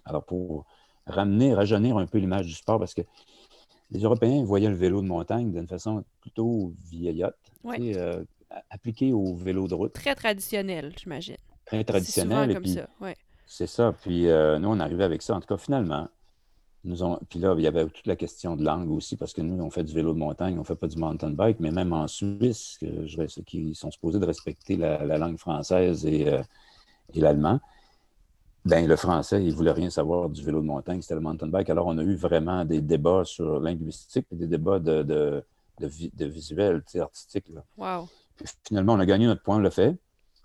alors, 0.06 0.24
pour 0.24 0.66
ramener, 1.06 1.54
rajeunir 1.54 1.98
un 1.98 2.06
peu 2.06 2.20
l'image 2.20 2.46
du 2.46 2.54
sport, 2.54 2.80
parce 2.80 2.94
que 2.94 3.02
les 3.92 4.02
Européens 4.02 4.44
voyaient 4.44 4.70
le 4.70 4.76
vélo 4.76 5.02
de 5.02 5.08
montagne 5.08 5.52
d'une 5.52 5.68
façon 5.68 6.04
plutôt 6.22 6.74
vieillotte, 6.90 7.38
euh, 7.66 8.24
appliquée 8.70 9.14
au 9.14 9.34
vélo 9.36 9.68
de 9.68 9.76
route. 9.76 9.94
Très 9.94 10.16
traditionnel, 10.16 10.94
j'imagine. 10.98 11.38
Très 11.66 11.84
traditionnel. 11.84 12.60
Ça, 12.66 13.14
C'est 13.46 13.68
ça. 13.68 13.94
Puis 14.02 14.24
nous, 14.24 14.70
on 14.70 14.80
arrivait 14.80 15.04
avec 15.04 15.22
ça. 15.22 15.36
En 15.36 15.40
tout 15.40 15.48
cas, 15.48 15.58
finalement, 15.58 16.08
puis 17.30 17.40
là, 17.40 17.56
il 17.58 17.64
y 17.64 17.68
avait 17.68 17.86
toute 17.86 18.08
la 18.08 18.16
question 18.16 18.56
de 18.56 18.64
langue 18.64 18.90
aussi, 18.92 19.18
parce 19.18 19.34
que 19.34 19.42
nous, 19.42 19.62
on 19.64 19.70
fait 19.70 19.84
du 19.84 19.94
vélo 19.94 20.14
de 20.14 20.20
montagne, 20.20 20.56
on 20.56 20.60
ne 20.60 20.66
fait 20.66 20.76
pas 20.76 20.88
du 20.88 20.98
mountain 20.98 21.32
bike, 21.32 21.60
mais 21.60 21.72
même 21.72 21.92
en 21.92 22.08
Suisse, 22.08 22.78
que 22.80 23.06
je, 23.06 23.42
qui 23.42 23.76
sont 23.76 23.92
supposés 23.92 24.20
de 24.20 24.26
respecter 24.26 24.78
la, 24.78 25.18
langue 25.18 25.38
française 25.38 26.06
euh, 26.06 26.42
et, 27.14 27.20
l'allemand, 27.20 27.60
ben 28.68 28.88
le 28.88 28.96
français, 28.96 29.42
il 29.42 29.50
ne 29.50 29.56
voulait 29.56 29.72
rien 29.72 29.90
savoir 29.90 30.30
du 30.30 30.44
vélo 30.44 30.60
de 30.62 30.66
montagne, 30.66 31.02
c'était 31.02 31.16
le 31.16 31.22
mountain 31.22 31.48
bike. 31.48 31.70
Alors, 31.70 31.88
on 31.88 31.98
a 31.98 32.04
eu 32.04 32.16
vraiment 32.16 32.66
des 32.66 32.82
débats 32.82 33.24
sur 33.24 33.60
linguistique 33.60 34.26
et 34.32 34.36
des 34.36 34.48
débats 34.48 34.80
de, 34.80 35.04
de, 35.04 35.44
de, 35.80 36.26
visuel, 36.26 36.84
artistique. 37.00 37.46
Wow. 37.78 38.08
finalement, 38.68 38.94
on 38.94 39.00
a 39.00 39.06
gagné 39.06 39.26
notre 39.26 39.44
point, 39.44 39.58
on 39.58 39.60
l'a 39.60 39.72
fait. 39.72 39.96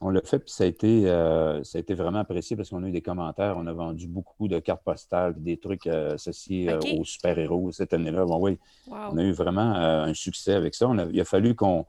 On 0.05 0.11
l'a 0.11 0.21
fait, 0.21 0.41
puis 0.41 0.51
ça 0.51 0.65
a, 0.65 0.67
été, 0.67 1.09
euh, 1.09 1.63
ça 1.63 1.79
a 1.79 1.81
été 1.81 1.95
vraiment 1.95 2.19
apprécié 2.19 2.57
parce 2.57 2.71
qu'on 2.71 2.83
a 2.83 2.89
eu 2.89 2.93
des 2.93 3.03
commentaires. 3.03 3.57
On 3.57 3.69
a 3.69 3.73
vendu 3.73 4.09
beaucoup 4.09 4.49
de 4.49 4.59
cartes 4.59 4.83
postales, 4.83 5.41
des 5.41 5.59
trucs 5.59 5.87
euh, 5.87 6.15
associés 6.15 6.71
euh, 6.71 6.81
aux 6.99 7.05
super-héros 7.05 7.71
cette 7.71 7.93
année-là. 7.93 8.25
Bon, 8.25 8.41
oui, 8.41 8.59
on 8.89 9.17
a 9.17 9.23
eu 9.23 9.31
vraiment 9.31 9.61
un 9.63 10.13
succès 10.13 10.55
avec 10.55 10.75
ça. 10.75 10.91
il 11.13 11.21
a 11.21 11.25
fallu 11.25 11.55
qu'on 11.55 11.87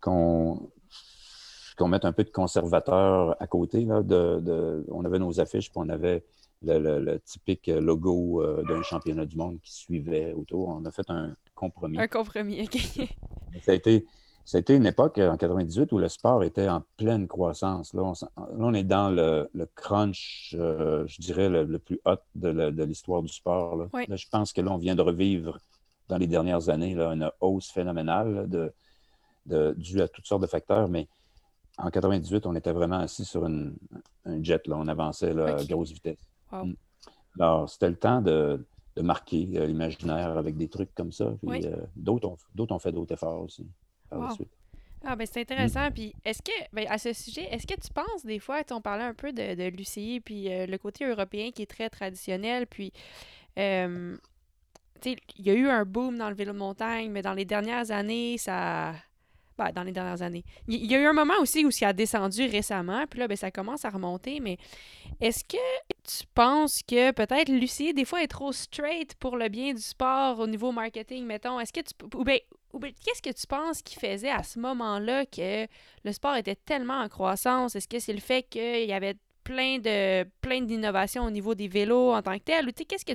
qu'on 0.00 0.70
mette 1.80 2.04
un 2.04 2.12
peu 2.12 2.24
de 2.24 2.30
conservateur 2.30 3.36
à 3.40 3.46
côté. 3.46 3.84
de, 3.84 4.84
on 4.90 5.04
avait 5.04 5.18
nos 5.18 5.40
affiches, 5.40 5.70
puis 5.70 5.80
on 5.82 5.88
avait 5.88 6.24
le, 6.62 7.18
typique 7.18 7.66
logo 7.66 8.42
d'un 8.68 8.82
championnat 8.82 9.26
du 9.26 9.36
monde 9.36 9.58
qui 9.60 9.72
suivait 9.72 10.32
autour. 10.32 10.68
On 10.68 10.84
a 10.84 10.90
fait 10.90 11.08
un 11.10 11.34
compromis. 11.54 11.98
Un 11.98 12.08
compromis, 12.08 12.62
OK. 12.62 12.78
ça 13.62 13.72
a 13.72 13.74
été 13.74 14.06
c'était 14.44 14.76
une 14.76 14.84
époque, 14.84 15.18
en 15.18 15.38
98, 15.38 15.90
où 15.92 15.98
le 15.98 16.08
sport 16.08 16.44
était 16.44 16.68
en 16.68 16.84
pleine 16.98 17.26
croissance. 17.26 17.94
Là, 17.94 18.12
on, 18.36 18.74
est 18.74 18.84
dans 18.84 19.08
le, 19.08 19.48
crunch, 19.74 20.54
euh, 20.58 21.06
je 21.06 21.20
dirais, 21.22 21.48
le, 21.48 21.78
plus 21.78 21.98
hot 22.04 22.16
de 22.34 22.84
l'histoire 22.84 23.22
du 23.22 23.32
sport. 23.32 23.76
Là. 23.76 23.88
je 24.10 24.26
pense 24.30 24.52
que 24.52 24.60
là, 24.60 24.70
on 24.70 24.76
vient 24.76 24.94
de 24.94 25.02
revivre, 25.02 25.58
dans 26.08 26.18
les 26.18 26.26
dernières 26.26 26.68
années, 26.68 26.94
une 26.94 27.30
hausse 27.40 27.70
phénoménale 27.70 28.46
de, 28.50 28.74
de, 29.46 29.74
due 29.78 30.02
à 30.02 30.08
toutes 30.08 30.26
sortes 30.26 30.42
de 30.42 30.46
facteurs. 30.46 30.88
Mais 30.88 31.08
en 31.78 31.90
98, 31.90 32.46
on 32.46 32.54
était 32.54 32.72
vraiment 32.72 32.98
assis 32.98 33.24
sur 33.24 33.44
un 33.44 33.72
jet. 34.42 34.66
Là. 34.66 34.76
On 34.78 34.88
avançait 34.88 35.30
à 35.38 35.64
grosse 35.64 35.92
vitesse. 35.92 36.18
Mm. 36.52 36.72
Alors, 37.40 37.68
c'était 37.68 37.88
le 37.88 37.96
temps 37.96 38.20
de, 38.20 38.64
marquer 39.02 39.48
euh, 39.56 39.66
l'imaginaire 39.66 40.38
avec 40.38 40.56
des 40.56 40.68
trucs 40.68 40.94
comme 40.94 41.10
ça. 41.10 41.32
Puis, 41.46 41.66
euh, 41.66 41.76
d'autres 41.96 42.36
ont 42.70 42.78
fait 42.78 42.92
d'autres 42.92 43.12
efforts 43.12 43.42
aussi. 43.42 43.66
Ah, 45.06 45.16
ben 45.16 45.26
c'est 45.26 45.40
intéressant. 45.40 45.90
Puis, 45.90 46.14
est-ce 46.24 46.40
que, 46.40 46.52
ben, 46.72 46.86
à 46.88 46.96
ce 46.96 47.12
sujet, 47.12 47.42
est-ce 47.50 47.66
que 47.66 47.78
tu 47.78 47.92
penses 47.92 48.24
des 48.24 48.38
fois, 48.38 48.62
on 48.70 48.80
parlait 48.80 49.04
un 49.04 49.14
peu 49.14 49.32
de, 49.32 49.54
de 49.54 49.76
l'UCI, 49.76 50.20
puis 50.20 50.50
euh, 50.50 50.66
le 50.66 50.78
côté 50.78 51.04
européen 51.06 51.50
qui 51.50 51.62
est 51.62 51.70
très 51.70 51.90
traditionnel, 51.90 52.66
puis, 52.66 52.92
il 53.56 54.18
y 55.38 55.50
a 55.50 55.54
eu 55.54 55.68
un 55.68 55.84
boom 55.84 56.16
dans 56.16 56.28
le 56.28 56.34
vélo 56.34 56.52
de 56.52 56.58
montagne, 56.58 57.10
mais 57.10 57.20
dans 57.20 57.34
les 57.34 57.44
dernières 57.44 57.90
années, 57.90 58.38
ça. 58.38 58.94
Ben, 59.56 59.70
dans 59.70 59.84
les 59.84 59.92
dernières 59.92 60.22
années. 60.22 60.44
Il 60.66 60.84
y, 60.84 60.96
a 60.96 60.98
eu 60.98 61.06
un 61.06 61.12
moment 61.12 61.34
aussi 61.40 61.64
où 61.64 61.70
ça 61.70 61.88
a 61.88 61.92
descendu 61.92 62.46
récemment, 62.46 63.04
puis 63.08 63.20
là, 63.20 63.28
ben, 63.28 63.36
ça 63.36 63.52
commence 63.52 63.84
à 63.84 63.90
remonter, 63.90 64.40
mais 64.40 64.58
est-ce 65.20 65.44
que 65.44 65.56
tu 66.02 66.26
penses 66.34 66.80
que 66.82 67.12
peut-être 67.12 67.48
l'UCI, 67.48 67.94
des 67.94 68.04
fois, 68.04 68.24
est 68.24 68.28
trop 68.28 68.50
straight 68.50 69.14
pour 69.14 69.36
le 69.36 69.48
bien 69.48 69.72
du 69.72 69.80
sport 69.80 70.40
au 70.40 70.48
niveau 70.48 70.72
marketing, 70.72 71.24
mettons? 71.24 71.60
Est-ce 71.60 71.72
que 71.72 71.80
tu. 71.80 71.94
Ou 72.16 72.24
ben, 72.24 72.92
qu'est-ce 73.04 73.22
que 73.22 73.30
tu 73.30 73.46
penses 73.46 73.80
qui 73.80 73.94
faisait 73.94 74.30
à 74.30 74.42
ce 74.42 74.58
moment-là 74.58 75.24
que 75.26 75.68
le 76.02 76.12
sport 76.12 76.34
était 76.34 76.56
tellement 76.56 76.98
en 76.98 77.08
croissance? 77.08 77.76
Est-ce 77.76 77.86
que 77.86 78.00
c'est 78.00 78.12
le 78.12 78.20
fait 78.20 78.42
qu'il 78.42 78.86
y 78.86 78.92
avait 78.92 79.14
plein 79.44 79.78
plein 80.40 80.62
d'innovations 80.62 81.24
au 81.24 81.30
niveau 81.30 81.54
des 81.54 81.68
vélos 81.68 82.12
en 82.12 82.22
tant 82.22 82.36
que 82.38 82.44
tel? 82.44 82.68
Ou 82.68 82.72
qu'est-ce 82.72 83.04
que 83.04 83.12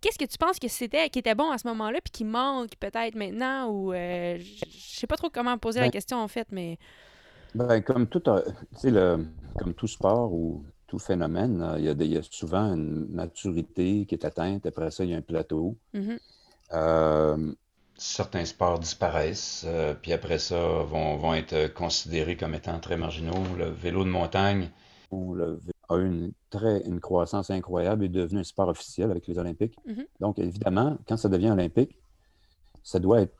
qu'est-ce 0.00 0.18
que 0.18 0.24
tu 0.24 0.38
penses 0.38 0.58
que 0.58 0.68
c'était 0.68 1.08
qui 1.10 1.18
était 1.18 1.34
bon 1.34 1.50
à 1.50 1.58
ce 1.58 1.66
moment-là 1.68 1.98
puis 2.02 2.10
qui 2.12 2.24
manque 2.24 2.76
peut-être 2.78 3.14
maintenant 3.14 3.68
ou 3.68 3.92
euh, 3.92 4.38
je 4.38 4.98
sais 4.98 5.06
pas 5.06 5.16
trop 5.16 5.30
comment 5.30 5.56
poser 5.58 5.80
la 5.80 5.86
ben 5.86 5.92
question 5.92 6.18
en 6.18 6.28
fait, 6.28 6.48
mais 6.50 6.78
ben, 7.54 7.80
comme 7.80 8.06
tout 8.06 8.28
euh, 8.28 8.42
le 8.84 9.24
comme 9.58 9.74
tout 9.74 9.86
sport 9.86 10.32
ou 10.32 10.64
tout 10.86 10.98
phénomène, 10.98 11.76
il 11.78 11.84
y, 11.84 12.16
a 12.16 12.22
souvent 12.22 12.72
une 12.72 13.08
maturité 13.08 14.06
qui 14.06 14.14
est 14.14 14.24
atteinte. 14.24 14.66
Après 14.66 14.90
ça, 14.92 15.02
il 15.02 15.10
y 15.10 15.14
a 15.14 15.16
un 15.16 15.22
plateau. 15.22 15.76
Mm-hmm. 15.94 16.18
Euh, 16.74 17.52
certains 17.96 18.44
sports 18.44 18.78
disparaissent, 18.78 19.64
euh, 19.66 19.94
puis 19.94 20.12
après 20.12 20.38
ça 20.38 20.56
vont, 20.56 21.16
vont, 21.16 21.34
être 21.34 21.72
considérés 21.74 22.36
comme 22.36 22.54
étant 22.54 22.78
très 22.78 22.96
marginaux. 22.96 23.42
Le 23.56 23.70
vélo 23.70 24.04
de 24.04 24.10
montagne 24.10 24.70
a 25.88 25.96
eu 25.98 26.06
une, 26.06 26.32
très, 26.50 26.82
une 26.86 27.00
croissance 27.00 27.50
incroyable 27.50 28.02
et 28.04 28.06
est 28.06 28.10
devenu 28.10 28.40
un 28.40 28.44
sport 28.44 28.68
officiel 28.68 29.10
avec 29.10 29.26
les 29.26 29.38
Olympiques. 29.38 29.76
Mm-hmm. 29.86 30.06
Donc, 30.20 30.38
évidemment, 30.38 30.98
quand 31.06 31.16
ça 31.16 31.28
devient 31.28 31.50
olympique, 31.50 31.98
ça 32.82 32.98
doit 32.98 33.20
être 33.20 33.36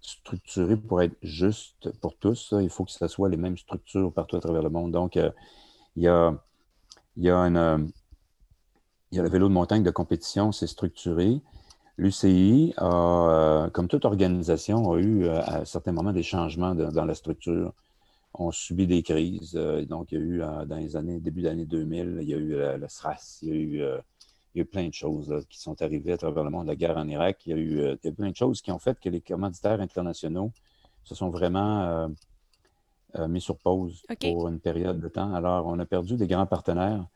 structuré 0.00 0.76
pour 0.76 1.00
être 1.00 1.16
juste 1.22 1.90
pour 2.00 2.16
tous. 2.16 2.54
Il 2.60 2.68
faut 2.68 2.84
que 2.84 2.92
ce 2.92 3.08
soit 3.08 3.28
les 3.28 3.36
mêmes 3.36 3.56
structures 3.56 4.12
partout 4.12 4.36
à 4.36 4.40
travers 4.40 4.62
le 4.62 4.70
monde. 4.70 4.92
Donc, 4.92 5.16
euh, 5.16 5.30
il 5.96 6.02
y, 6.02 6.08
a, 6.08 6.34
il, 7.16 7.24
y 7.24 7.30
a 7.30 7.36
une, 7.36 7.56
euh, 7.56 7.78
il 9.10 9.16
y 9.16 9.20
a 9.20 9.22
le 9.22 9.30
vélo 9.30 9.48
de 9.48 9.54
montagne 9.54 9.82
de 9.82 9.90
compétition, 9.90 10.52
c'est 10.52 10.66
structuré. 10.66 11.40
L'UCI, 11.96 12.74
euh, 12.80 13.70
comme 13.70 13.88
toute 13.88 14.04
organisation, 14.04 14.92
a 14.92 14.98
eu 14.98 15.28
à 15.28 15.64
certains 15.64 15.92
moments 15.92 16.12
des 16.12 16.24
changements 16.24 16.74
dans 16.74 17.04
la 17.04 17.14
structure. 17.14 17.72
On 18.34 18.50
subit 18.50 18.86
des 18.86 19.02
crises. 19.02 19.54
Euh, 19.56 19.84
donc, 19.84 20.12
il 20.12 20.18
y 20.18 20.22
a 20.22 20.24
eu 20.24 20.38
dans 20.38 20.76
les 20.76 20.96
années, 20.96 21.20
début 21.20 21.42
d'année 21.42 21.64
2000, 21.66 22.18
il 22.22 22.28
y 22.28 22.34
a 22.34 22.36
eu 22.36 22.78
le 22.78 22.88
SRAS, 22.88 23.38
il 23.42 23.48
y 23.48 23.52
a 23.52 23.54
eu, 23.54 23.82
il 24.54 24.58
y 24.58 24.60
a 24.60 24.64
plein 24.64 24.88
de 24.88 24.94
choses 24.94 25.46
qui 25.48 25.60
sont 25.60 25.80
arrivées 25.82 26.12
à 26.12 26.18
travers 26.18 26.44
le 26.44 26.50
monde. 26.50 26.66
La 26.66 26.76
guerre 26.76 26.96
en 26.96 27.08
Irak, 27.08 27.46
il 27.46 27.50
y, 27.50 27.54
a 27.54 27.58
eu, 27.58 28.12
plein 28.12 28.30
de 28.30 28.36
choses 28.36 28.60
qui 28.60 28.70
ont 28.72 28.78
fait 28.78 28.98
que 28.98 29.08
les 29.08 29.20
commanditaires 29.20 29.80
internationaux 29.80 30.52
se 31.04 31.14
sont 31.14 31.30
vraiment 31.30 32.08
mis 33.28 33.40
sur 33.40 33.56
pause 33.58 34.02
pour 34.20 34.48
une 34.48 34.60
période 34.60 35.00
de 35.00 35.08
temps. 35.08 35.34
Alors, 35.34 35.66
on 35.66 35.78
a 35.78 35.86
perdu 35.86 36.16
des 36.16 36.26
grands 36.26 36.46
partenaires 36.46 37.06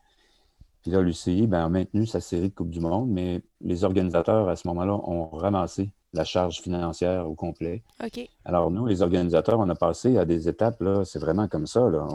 puis 0.83 0.91
là, 0.91 1.01
l'UCI 1.01 1.47
ben, 1.47 1.65
a 1.65 1.69
maintenu 1.69 2.07
sa 2.07 2.21
série 2.21 2.51
de 2.51 2.55
Coupe 2.55 2.71
du 2.71 2.81
Monde, 2.81 3.11
mais 3.11 3.43
les 3.61 3.85
organisateurs, 3.85 4.49
à 4.49 4.57
ce 4.57 4.69
moment-là, 4.69 4.95
ont 4.95 5.29
ramassé 5.29 5.91
la 6.13 6.25
charge 6.25 6.61
financière 6.61 7.29
au 7.29 7.35
complet. 7.35 7.83
OK. 8.03 8.29
Alors, 8.45 8.71
nous, 8.71 8.87
les 8.87 9.03
organisateurs, 9.03 9.59
on 9.59 9.69
a 9.69 9.75
passé 9.75 10.17
à 10.17 10.25
des 10.25 10.49
étapes, 10.49 10.81
là, 10.81 11.05
c'est 11.05 11.19
vraiment 11.19 11.49
comme 11.49 11.67
ça. 11.67 11.89
Là. 11.91 12.07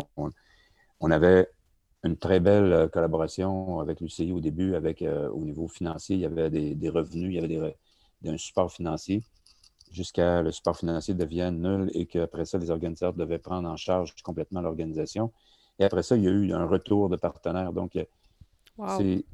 On, 0.99 1.11
avait 1.11 1.49
une 2.03 2.17
très 2.17 2.39
belle 2.39 2.89
collaboration 2.91 3.79
avec 3.79 3.99
l'UCI 4.01 4.31
au 4.31 4.39
début, 4.39 4.75
avec 4.75 5.01
euh, 5.01 5.29
au 5.29 5.41
niveau 5.41 5.67
financier, 5.67 6.15
il 6.15 6.21
y 6.21 6.25
avait 6.25 6.49
des, 6.49 6.89
revenus, 6.89 7.29
il 7.29 7.35
y 7.35 7.37
avait 7.37 7.47
des, 7.47 8.29
un 8.29 8.37
support 8.37 8.71
financier, 8.71 9.21
jusqu'à 9.91 10.41
le 10.41 10.51
support 10.51 10.77
financier 10.77 11.13
devienne 11.13 11.61
nul 11.61 11.91
et 11.93 12.05
qu'après 12.05 12.45
ça, 12.45 12.57
les 12.57 12.71
organisateurs 12.71 13.13
devaient 13.13 13.37
prendre 13.37 13.69
en 13.69 13.77
charge 13.77 14.15
complètement 14.23 14.61
l'organisation. 14.61 15.31
Et 15.79 15.83
après 15.83 16.03
ça, 16.03 16.15
il 16.15 16.23
y 16.23 16.27
a 16.27 16.31
eu 16.31 16.53
un 16.53 16.65
retour 16.65 17.09
de 17.09 17.15
partenaires. 17.15 17.73
Donc, 17.73 17.95
c'est 18.97 19.25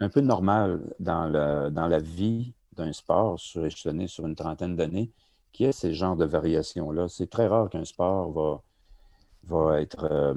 un 0.00 0.08
peu 0.08 0.20
normal 0.20 0.80
dans, 1.00 1.30
dans 1.70 1.86
la 1.86 1.98
vie 1.98 2.52
d'un 2.76 2.92
sport 2.92 3.38
suréchelonné 3.38 4.06
sur 4.06 4.26
une 4.26 4.36
trentaine 4.36 4.76
d'années 4.76 5.10
qui 5.52 5.64
ait 5.64 5.72
ces 5.72 5.92
genres 5.92 6.16
de 6.16 6.24
variations-là. 6.24 7.08
C'est 7.08 7.28
très 7.28 7.46
rare 7.46 7.68
qu'un 7.68 7.84
sport 7.84 8.30
va, 8.30 8.62
va, 9.44 9.80
être, 9.80 10.04
euh, 10.04 10.34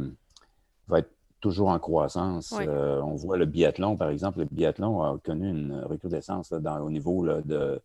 va 0.88 1.00
être 1.00 1.12
toujours 1.40 1.70
en 1.70 1.80
croissance. 1.80 2.54
Euh, 2.60 3.02
on 3.02 3.16
voit 3.16 3.38
le 3.38 3.46
biathlon, 3.46 3.98
par 3.98 4.10
exemple. 4.10 4.40
Le 4.40 4.46
biathlon 4.46 5.04
a 5.04 5.18
connu 5.24 5.50
une 5.50 5.80
recrudescence 5.82 6.52
dans, 6.54 6.80
au 6.82 6.90
niveau 6.90 7.26
de, 7.26 7.82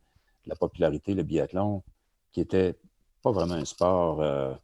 la 0.46 0.54
popularité. 0.54 1.14
Le 1.14 1.22
biathlon, 1.22 1.82
qui 2.32 2.40
était 2.40 2.74
pas 3.22 3.32
vraiment 3.32 3.54
un 3.54 3.64
sport 3.64 4.20
euh, 4.20 4.54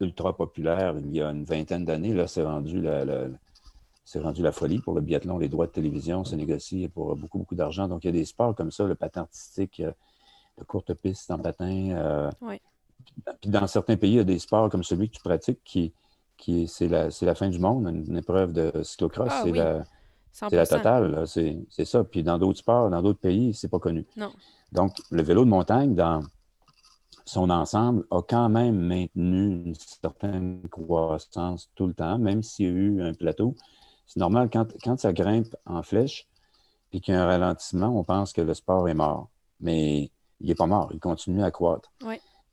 ultra 0.00 0.36
populaire 0.36 0.96
il 0.98 1.14
y 1.14 1.20
a 1.20 1.30
une 1.30 1.44
vingtaine 1.44 1.84
d'années, 1.84 2.14
là, 2.14 2.26
c'est 2.26 2.44
rendu 2.44 2.80
la, 2.80 3.04
c'est 4.06 4.20
rendu 4.20 4.40
la 4.40 4.52
folie 4.52 4.78
pour 4.78 4.94
le 4.94 5.00
biathlon. 5.00 5.36
Les 5.36 5.48
droits 5.48 5.66
de 5.66 5.72
télévision 5.72 6.24
se 6.24 6.36
négocient 6.36 6.88
pour 6.88 7.16
beaucoup, 7.16 7.38
beaucoup 7.38 7.56
d'argent. 7.56 7.88
Donc, 7.88 8.04
il 8.04 8.06
y 8.06 8.10
a 8.10 8.12
des 8.12 8.24
sports 8.24 8.54
comme 8.54 8.70
ça, 8.70 8.84
le 8.84 8.94
patin 8.94 9.22
artistique, 9.22 9.82
de 9.82 10.64
courte 10.64 10.94
piste 10.94 11.28
en 11.32 11.40
patin. 11.40 12.30
Puis 13.40 13.50
dans 13.50 13.66
certains 13.66 13.96
pays, 13.96 14.12
il 14.12 14.16
y 14.16 14.20
a 14.20 14.24
des 14.24 14.38
sports 14.38 14.70
comme 14.70 14.84
celui 14.84 15.10
que 15.10 15.16
tu 15.16 15.22
pratiques 15.22 15.60
qui, 16.36 16.68
c'est 16.68 16.86
la, 16.86 17.08
la, 17.20 17.34
fin 17.34 17.48
du 17.48 17.58
monde, 17.58 17.88
une, 17.88 18.16
épreuve 18.16 18.52
de 18.52 18.72
cyclocross, 18.84 19.28
ah 19.28 19.42
c'est 20.30 20.56
la, 20.56 20.66
totale, 20.66 21.24
c'est 21.26 21.84
ça. 21.84 22.04
Puis 22.04 22.22
dans 22.22 22.38
d'autres 22.38 22.60
sports, 22.60 22.88
dans 22.90 23.02
d'autres 23.02 23.18
pays, 23.18 23.54
c'est 23.54 23.68
pas 23.68 23.80
connu. 23.80 24.06
Donc, 24.70 24.94
le 25.10 25.22
vélo 25.22 25.44
de 25.44 25.50
montagne, 25.50 25.96
dans 25.96 26.22
son 27.24 27.50
ensemble, 27.50 28.04
a 28.12 28.22
quand 28.22 28.48
même 28.48 28.78
maintenu 28.78 29.64
une 29.64 29.74
certaine 29.74 30.62
croissance 30.70 31.70
tout 31.74 31.88
le 31.88 31.94
temps, 31.94 32.18
même 32.18 32.44
s'il 32.44 32.66
y 32.66 32.68
a 32.68 32.72
eu 32.72 33.02
un 33.02 33.14
plateau. 33.14 33.56
C'est 34.06 34.20
normal, 34.20 34.48
quand, 34.52 34.66
quand 34.82 34.98
ça 34.98 35.12
grimpe 35.12 35.54
en 35.66 35.82
flèche, 35.82 36.26
puis 36.90 37.00
qu'il 37.00 37.14
y 37.14 37.16
a 37.16 37.22
un 37.22 37.26
ralentissement, 37.26 37.88
on 37.88 38.04
pense 38.04 38.32
que 38.32 38.40
le 38.40 38.54
sport 38.54 38.88
est 38.88 38.94
mort. 38.94 39.28
Mais 39.60 40.10
il 40.40 40.48
n'est 40.48 40.54
pas 40.54 40.66
mort, 40.66 40.90
il 40.92 41.00
continue 41.00 41.42
à 41.42 41.50
croître. 41.50 41.92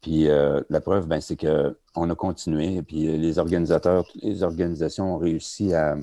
Puis 0.01 0.27
euh, 0.27 0.61
la 0.69 0.81
preuve, 0.81 1.07
ben, 1.07 1.21
c'est 1.21 1.37
qu'on 1.37 2.09
a 2.09 2.15
continué, 2.15 2.81
puis 2.81 3.17
les 3.17 3.39
organisateurs, 3.39 4.05
les 4.15 4.43
organisations 4.43 5.15
ont 5.15 5.17
réussi 5.17 5.73
à, 5.73 5.97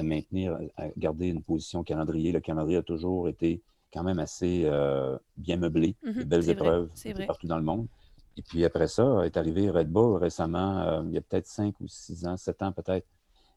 maintenir, 0.00 0.56
à 0.76 0.84
garder 0.96 1.28
une 1.28 1.42
position 1.42 1.82
calendrier. 1.82 2.30
Le 2.30 2.40
calendrier 2.40 2.78
a 2.78 2.82
toujours 2.82 3.28
été 3.28 3.60
quand 3.92 4.04
même 4.04 4.20
assez 4.20 4.62
euh, 4.66 5.18
bien 5.36 5.56
meublé, 5.56 5.96
mhm, 6.04 6.12
de 6.12 6.24
belles 6.24 6.48
épreuves 6.48 6.88
partout 7.26 7.48
dans 7.48 7.56
le 7.56 7.64
monde. 7.64 7.88
Et 8.36 8.42
puis 8.42 8.64
après 8.64 8.86
ça, 8.86 9.22
est 9.24 9.36
arrivé 9.36 9.68
Red 9.68 9.90
Bull 9.90 10.16
récemment, 10.16 10.80
euh, 10.82 11.02
il 11.06 11.12
y 11.12 11.18
a 11.18 11.20
peut-être 11.20 11.46
cinq 11.46 11.74
ou 11.80 11.88
six 11.88 12.24
ans, 12.26 12.36
sept 12.36 12.62
ans 12.62 12.70
peut-être, 12.70 13.06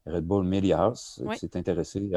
Red 0.06 0.26
Bull 0.26 0.45
Media 0.45 0.84
House, 0.84 1.22
qui 1.32 1.39
s'est 1.39 1.58
intéressé 1.58 2.12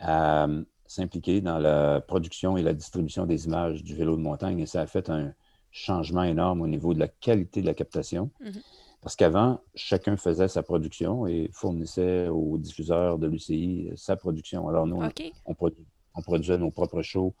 à, 0.00 0.46
s'impliquer 0.86 1.40
dans 1.40 1.58
la 1.58 2.02
production 2.02 2.56
et 2.56 2.62
la 2.62 2.74
distribution 2.74 3.24
des 3.24 3.46
images 3.46 3.82
du 3.82 3.94
vélo 3.94 4.16
de 4.16 4.20
montagne 4.20 4.60
et 4.60 4.66
ça 4.66 4.82
a 4.82 4.86
fait 4.86 5.08
un, 5.08 5.32
changement 5.74 6.22
énorme 6.22 6.62
au 6.62 6.68
niveau 6.68 6.94
de 6.94 7.00
la 7.00 7.08
qualité 7.08 7.60
de 7.60 7.66
la 7.66 7.74
captation. 7.74 8.30
Mhm. 8.40 8.62
Parce 9.02 9.16
qu'avant, 9.16 9.60
chacun 9.74 10.16
faisait 10.16 10.48
sa 10.48 10.62
production 10.62 11.26
et 11.26 11.50
fournissait 11.52 12.28
aux 12.28 12.56
diffuseurs 12.56 13.18
de 13.18 13.26
l'UCI 13.26 13.90
sa 13.96 14.16
production. 14.16 14.66
Alors 14.68 14.86
nous, 14.86 15.02
on, 15.44 16.22
produisait 16.22 16.56
nos 16.56 16.70
propres 16.70 17.02
shows 17.02 17.34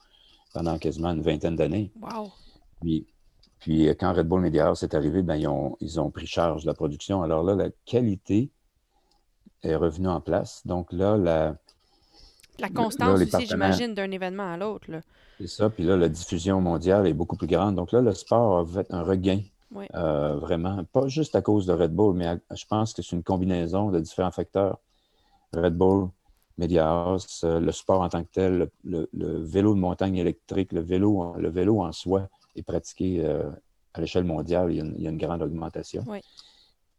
pendant 0.52 0.78
quasiment 0.78 1.12
une 1.12 1.22
vingtaine 1.22 1.56
d'années. 1.56 1.90
Wow. 2.02 2.32
Puis, 2.82 3.06
puis, 3.60 3.86
quand 3.98 4.12
Red 4.12 4.28
Bull 4.28 4.42
Media 4.42 4.66
House 4.66 4.82
est 4.82 4.94
arrivé, 4.94 5.22
ben, 5.22 5.36
ils, 5.36 5.48
ont, 5.48 5.76
ils 5.80 5.98
ont 5.98 6.10
pris 6.10 6.26
charge 6.26 6.62
de 6.62 6.66
la 6.66 6.74
production. 6.74 7.22
Alors 7.22 7.42
là, 7.44 7.54
la 7.54 7.70
qualité 7.86 8.50
est 9.64 9.76
revenue 9.76 10.08
en 10.08 10.20
place. 10.20 10.62
Donc 10.64 10.92
là, 10.92 11.16
la, 11.16 11.56
la 12.58 12.68
constance 12.68 13.20
aussi, 13.20 13.46
j'imagine, 13.46 13.94
d'un 13.94 14.10
événement 14.10 14.52
à 14.52 14.56
l'autre. 14.56 14.86
C'est 15.38 15.48
ça. 15.48 15.70
Puis 15.70 15.84
là, 15.84 15.96
la 15.96 16.08
diffusion 16.08 16.60
mondiale 16.60 17.06
est 17.06 17.12
beaucoup 17.12 17.36
plus 17.36 17.46
grande. 17.46 17.74
Donc 17.74 17.92
là, 17.92 18.00
le 18.00 18.14
sport 18.14 18.58
a 18.58 18.66
fait 18.66 18.86
un 18.90 19.02
regain. 19.02 19.40
Euh, 19.94 20.36
vraiment, 20.36 20.84
pas 20.84 21.08
juste 21.08 21.34
à 21.34 21.42
cause 21.42 21.66
de 21.66 21.72
Red 21.72 21.92
Bull, 21.92 22.14
mais 22.14 22.38
je 22.54 22.64
pense 22.64 22.92
que 22.92 23.02
c'est 23.02 23.16
une 23.16 23.24
combinaison 23.24 23.90
de 23.90 23.98
différents 23.98 24.30
facteurs. 24.30 24.78
Red 25.52 25.76
Bull, 25.76 26.10
Media 26.58 26.88
House, 26.88 27.42
euh, 27.42 27.58
le 27.58 27.72
sport 27.72 28.02
en 28.02 28.08
tant 28.08 28.22
que 28.22 28.28
tel, 28.32 28.68
le, 28.84 29.08
vélo 29.12 29.74
de 29.74 29.80
montagne 29.80 30.16
électrique, 30.16 30.72
le 30.72 30.80
vélo, 30.80 31.34
le 31.36 31.48
vélo 31.48 31.82
en 31.82 31.90
soi 31.90 32.28
est 32.54 32.62
pratiqué 32.62 33.24
euh, 33.24 33.50
à 33.94 34.00
l'échelle 34.00 34.24
mondiale. 34.24 34.70
Il 34.70 35.02
y, 35.02 35.06
a 35.06 35.10
une, 35.10 35.18
grande 35.18 35.42
augmentation. 35.42 36.04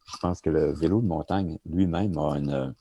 Je 0.05 0.17
pense 0.17 0.41
que 0.41 0.49
le 0.49 0.71
vélo 0.73 1.01
de 1.01 1.07
montagne 1.07 1.57
lui-même 1.65 2.17
a 2.17 2.37
une, 2.37 2.73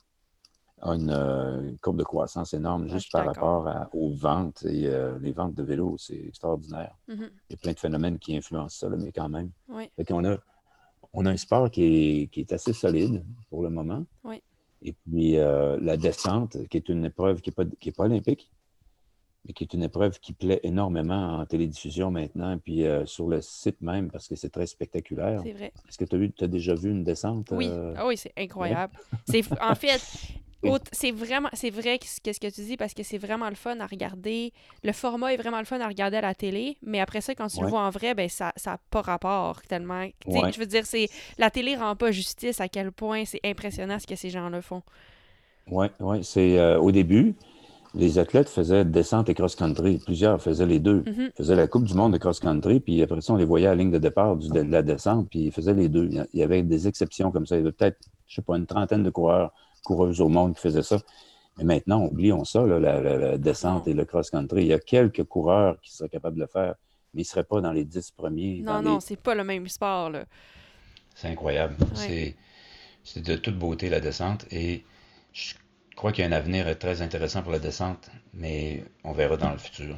euh, 0.84 1.62
une, 1.62 1.78
courbe 1.78 1.98
de 1.98 2.04
croissance 2.04 2.52
énorme 2.52 2.88
juste 2.88 3.10
par 3.12 3.26
rapport 3.26 3.88
aux 3.92 4.10
ventes. 4.10 4.64
Et 4.64 4.86
euh, 4.86 5.18
les 5.20 5.32
ventes 5.32 5.54
de 5.54 5.62
vélos, 5.62 5.96
c'est 5.98 6.26
extraordinaire. 6.28 6.94
Mm-hmm. 7.08 7.30
Il 7.48 7.52
y 7.52 7.54
a 7.54 7.56
plein 7.56 7.72
de 7.72 7.78
phénomènes 7.78 8.18
qui 8.18 8.36
influencent 8.36 8.78
ça, 8.78 8.88
mais 8.88 9.12
quand 9.12 9.28
même. 9.28 9.50
on, 9.68 10.24
a, 10.24 10.36
on 11.12 11.26
a 11.26 11.30
un 11.30 11.36
sport 11.36 11.70
qui 11.70 12.28
est, 12.32 12.52
assez 12.52 12.72
solide 12.72 13.24
pour 13.48 13.62
le 13.62 13.70
moment. 13.70 14.04
Et 14.82 14.92
puis 14.92 15.38
euh, 15.38 15.78
la 15.80 15.96
descente, 15.96 16.58
qui 16.68 16.76
est 16.76 16.88
une 16.90 17.06
épreuve 17.06 17.40
qui 17.40 17.50
n'est 17.50 17.54
pas, 17.54 17.64
pas 17.96 18.04
olympique, 18.04 18.50
mais 19.46 19.52
qui 19.52 19.64
est 19.64 19.74
une 19.74 19.82
épreuve 19.82 20.18
qui 20.20 20.32
plaît 20.32 20.60
énormément 20.62 21.38
en 21.38 21.46
télédiffusion 21.46 22.10
maintenant, 22.10 22.58
puis 22.58 22.84
sur 23.04 23.28
le 23.28 23.40
site 23.40 23.80
même, 23.80 24.10
parce 24.10 24.28
que 24.28 24.36
c'est 24.36 24.50
très 24.50 24.66
spectaculaire. 24.66 25.40
C'est 25.44 25.52
vrai. 25.52 25.72
Est-ce 25.88 25.98
que 25.98 26.04
tu 26.04 26.44
as, 26.44 26.48
déjà 26.48 26.74
vu 26.74 26.90
une 26.90 27.04
descente? 27.04 27.48
Oui, 27.52 27.68
ah 27.96 28.06
oui 28.06 28.16
c'est 28.16 28.32
incroyable. 28.36 28.92
C'est 29.26 29.42
En 29.60 29.74
fait, 29.74 30.00
c'est 30.92 31.10
vraiment, 31.10 31.48
c'est 31.52 31.70
vrai 31.70 31.98
qu'est-ce 31.98 32.40
que 32.40 32.50
tu 32.50 32.62
dis 32.62 32.76
parce 32.76 32.94
que 32.94 33.02
c'est 33.02 33.18
vraiment 33.18 33.48
le 33.48 33.54
fun 33.54 33.78
à 33.80 33.86
regarder. 33.86 34.52
Le 34.82 34.92
format 34.92 35.32
est 35.34 35.36
vraiment 35.36 35.58
le 35.58 35.64
fun 35.64 35.80
à 35.80 35.88
regarder 35.88 36.18
à 36.18 36.22
la 36.22 36.34
télé, 36.34 36.76
mais 36.82 37.00
après 37.00 37.20
ça, 37.20 37.34
quand 37.34 37.48
tu 37.48 37.60
le 37.60 37.68
vois 37.68 37.80
en 37.80 37.90
vrai, 37.90 38.14
ben 38.14 38.28
ça 38.28 38.52
n'a 38.66 38.78
pas 38.90 39.02
rapport 39.02 39.62
tellement. 39.62 40.06
Je 40.26 40.58
veux 40.58 40.66
dire, 40.66 40.86
c'est 40.86 41.08
la 41.38 41.50
télé 41.50 41.76
rend 41.76 41.96
pas 41.96 42.10
justice 42.10 42.60
à 42.60 42.68
quel 42.68 42.92
point 42.92 43.24
c'est 43.24 43.40
impressionnant 43.44 43.98
ce 43.98 44.06
que 44.06 44.16
ces 44.16 44.30
gens-là 44.30 44.62
font. 44.62 44.82
Oui, 45.70 45.86
oui. 46.00 46.22
C'est 46.22 46.58
euh, 46.58 46.78
au 46.78 46.92
début, 46.92 47.34
les 47.94 48.18
athlètes 48.18 48.48
faisaient 48.48 48.84
descente 48.84 49.28
et 49.28 49.34
cross-country. 49.34 50.00
Plusieurs 50.04 50.40
faisaient 50.40 50.66
les 50.66 50.80
deux. 50.80 51.04
Ils 51.06 51.32
faisaient 51.36 51.56
la 51.56 51.66
Coupe 51.66 51.84
du 51.84 51.94
monde 51.94 52.12
de 52.12 52.18
cross-country, 52.18 52.80
puis 52.80 53.02
après 53.02 53.20
ça, 53.20 53.32
on 53.32 53.36
les 53.36 53.44
voyait 53.44 53.66
à 53.66 53.70
la 53.70 53.76
ligne 53.76 53.90
de 53.90 53.98
départ 53.98 54.36
de 54.36 54.60
la 54.60 54.82
descente, 54.82 55.28
puis 55.30 55.46
ils 55.46 55.52
faisaient 55.52 55.74
les 55.74 55.88
deux. 55.88 56.08
Il 56.32 56.40
y 56.40 56.42
avait 56.42 56.62
des 56.62 56.88
exceptions 56.88 57.30
comme 57.30 57.46
ça. 57.46 57.56
Il 57.56 57.60
y 57.60 57.62
avait 57.62 57.72
peut-être, 57.72 57.98
je 58.26 58.36
sais 58.36 58.42
pas, 58.42 58.56
une 58.56 58.66
trentaine 58.66 59.02
de 59.02 59.10
coureurs 59.10 59.52
coureuses 59.84 60.20
au 60.20 60.28
monde 60.28 60.54
qui 60.54 60.60
faisaient 60.60 60.82
ça. 60.82 60.98
Mais 61.58 61.64
maintenant, 61.64 62.04
oublions 62.04 62.44
ça, 62.44 62.66
la, 62.66 63.38
descente 63.38 63.86
et 63.86 63.94
le 63.94 64.04
cross-country. 64.04 64.62
Il 64.62 64.68
y 64.68 64.72
a 64.72 64.80
quelques 64.80 65.24
coureurs 65.24 65.80
qui 65.80 65.94
seraient 65.94 66.08
capables 66.08 66.36
de 66.36 66.42
le 66.42 66.46
faire, 66.48 66.74
mais 67.12 67.22
ils 67.22 67.24
ne 67.24 67.28
seraient 67.28 67.44
pas 67.44 67.60
dans 67.60 67.72
les 67.72 67.84
dix 67.84 68.10
premiers. 68.10 68.60
Non, 68.62 68.82
non, 68.82 68.98
c'est 68.98 69.20
pas 69.20 69.34
le 69.34 69.44
même 69.44 69.68
sport. 69.68 70.10
C'est 71.14 71.28
incroyable. 71.28 71.76
C'est 71.94 73.20
de 73.20 73.36
toute 73.36 73.58
beauté 73.58 73.90
la 73.90 74.00
descente 74.00 74.46
et 74.50 74.82
je 75.32 75.54
crois 75.96 76.12
qu'il 76.12 76.24
y 76.24 76.26
a 76.26 76.30
un 76.30 76.32
avenir 76.32 76.78
très 76.78 77.02
intéressant 77.02 77.42
pour 77.42 77.52
la 77.52 77.58
descente, 77.58 78.10
mais 78.32 78.84
on 79.04 79.12
verra 79.12 79.36
dans 79.36 79.52
le 79.52 79.58
futur. 79.58 79.96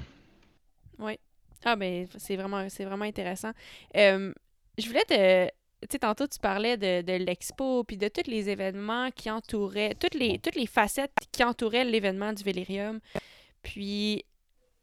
Oui. 0.99 1.18
Ah, 1.64 1.76
ben, 1.76 2.07
c'est 2.16 2.36
vraiment, 2.36 2.64
vraiment 2.78 3.05
intéressant. 3.05 3.51
Euh, 3.97 4.32
je 4.78 4.86
voulais 4.86 5.05
te, 5.05 5.47
tu 5.47 5.88
sais, 5.90 5.99
tantôt, 5.99 6.26
tu 6.26 6.38
parlais 6.38 6.76
de, 6.76 7.16
l'expo, 7.16 7.84
puis 7.84 7.97
de 7.97 8.09
tous 8.09 8.30
les 8.30 8.49
événements 8.49 9.11
qui 9.11 9.30
entouraient, 9.30 9.94
toutes 9.94 10.14
les, 10.14 10.38
toutes 10.38 10.55
les 10.55 10.66
facettes 10.66 11.12
qui 11.32 11.44
entouraient 11.44 11.84
l'événement 11.84 12.32
du 12.32 12.42
Vélirium. 12.42 13.01
Puis, 13.62 14.24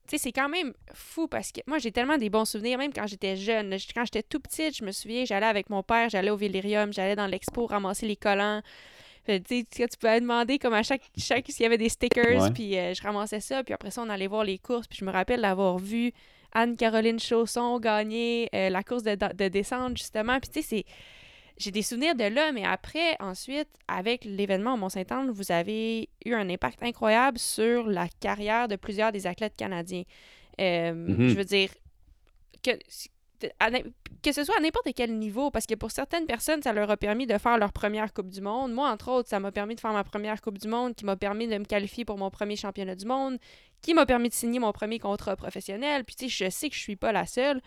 tu 0.07 0.17
sais, 0.17 0.23
c'est 0.23 0.31
quand 0.31 0.49
même 0.49 0.73
fou 0.93 1.27
parce 1.27 1.51
que 1.51 1.61
moi, 1.67 1.77
j'ai 1.77 1.91
tellement 1.91 2.17
des 2.17 2.29
bons 2.29 2.45
souvenirs, 2.45 2.77
même 2.77 2.93
quand 2.93 3.07
j'étais 3.07 3.35
jeune. 3.35 3.75
Quand 3.93 4.05
j'étais 4.05 4.23
tout 4.23 4.39
petite, 4.39 4.77
je 4.77 4.83
me 4.83 4.91
souviens, 4.91 5.25
j'allais 5.25 5.45
avec 5.45 5.69
mon 5.69 5.83
père, 5.83 6.09
j'allais 6.09 6.29
au 6.29 6.37
Vélirium, 6.37 6.91
j'allais 6.91 7.15
dans 7.15 7.27
l'expo 7.27 7.65
ramasser 7.65 8.05
les 8.05 8.17
collants. 8.17 8.61
Tu 9.25 9.41
sais, 9.47 9.87
tu 9.87 9.97
pouvais 9.97 10.19
demander 10.19 10.59
comme 10.59 10.73
à 10.73 10.83
chaque, 10.83 11.01
chaque 11.17 11.45
s'il 11.47 11.63
y 11.63 11.65
avait 11.65 11.77
des 11.77 11.89
stickers, 11.89 12.51
puis 12.53 12.77
euh, 12.77 12.93
je 12.93 13.01
ramassais 13.01 13.39
ça, 13.39 13.63
puis 13.63 13.73
après 13.73 13.89
ça, 13.89 14.01
on 14.01 14.09
allait 14.09 14.27
voir 14.27 14.43
les 14.43 14.57
courses, 14.57 14.87
puis 14.87 14.97
je 14.99 15.05
me 15.05 15.11
rappelle 15.11 15.39
l'avoir 15.39 15.77
vu 15.77 16.11
Anne-Caroline 16.53 17.19
Chausson 17.19 17.79
gagner 17.79 18.49
euh, 18.53 18.69
la 18.69 18.83
course 18.83 19.03
de, 19.03 19.15
de, 19.15 19.47
descente, 19.47 19.97
justement. 19.97 20.39
Puis, 20.39 20.49
tu 20.49 20.61
sais, 20.61 20.67
c'est. 20.67 20.85
J'ai 21.55 21.69
des 21.69 21.83
souvenirs 21.83 22.15
de 22.15 22.23
là, 22.23 22.51
mais 22.51 22.65
après, 22.65 23.15
ensuite, 23.19 23.69
avec 23.87 24.25
l'événement 24.25 24.73
au 24.73 24.77
Mont-Saint-Anne, 24.77 25.29
vous 25.29 25.51
avez 25.51 26.09
eu 26.25 26.33
un 26.33 26.49
impact 26.49 26.81
incroyable 26.81 27.37
sur 27.37 27.85
la 27.85 28.07
carrière 28.19 28.67
de 28.67 28.75
plusieurs 28.75 29.11
des 29.11 29.27
athlètes 29.27 29.55
canadiens. 29.55 30.01
Euh, 30.59 30.93
mm-hmm. 30.93 31.27
Je 31.27 31.35
veux 31.35 31.45
dire, 31.45 31.69
que, 32.63 32.71
que 34.21 34.31
ce 34.31 34.43
soit 34.43 34.57
à 34.57 34.61
n'importe 34.61 34.87
quel 34.95 35.17
niveau, 35.17 35.51
parce 35.51 35.65
que 35.65 35.75
pour 35.75 35.91
certaines 35.91 36.25
personnes, 36.25 36.61
ça 36.61 36.73
leur 36.73 36.89
a 36.89 36.97
permis 36.97 37.27
de 37.27 37.37
faire 37.37 37.57
leur 37.57 37.73
première 37.73 38.13
Coupe 38.13 38.29
du 38.29 38.41
Monde. 38.41 38.71
Moi, 38.73 38.89
entre 38.89 39.11
autres, 39.11 39.29
ça 39.29 39.39
m'a 39.39 39.51
permis 39.51 39.75
de 39.75 39.79
faire 39.79 39.93
ma 39.93 40.03
première 40.03 40.41
Coupe 40.41 40.57
du 40.57 40.67
Monde, 40.67 40.95
qui 40.95 41.05
m'a 41.05 41.15
permis 41.15 41.47
de 41.47 41.57
me 41.57 41.65
qualifier 41.65 42.05
pour 42.05 42.17
mon 42.17 42.29
premier 42.29 42.55
championnat 42.55 42.95
du 42.95 43.05
monde, 43.05 43.37
qui 43.81 43.93
m'a 43.93 44.05
permis 44.05 44.29
de 44.29 44.33
signer 44.33 44.59
mon 44.59 44.71
premier 44.71 44.99
contrat 44.99 45.35
professionnel. 45.35 46.05
Puis, 46.05 46.15
tu 46.15 46.29
sais, 46.29 46.45
je 46.45 46.49
sais 46.49 46.69
que 46.69 46.75
je 46.75 46.81
suis 46.81 46.95
pas 46.95 47.11
la 47.11 47.25
seule. 47.25 47.61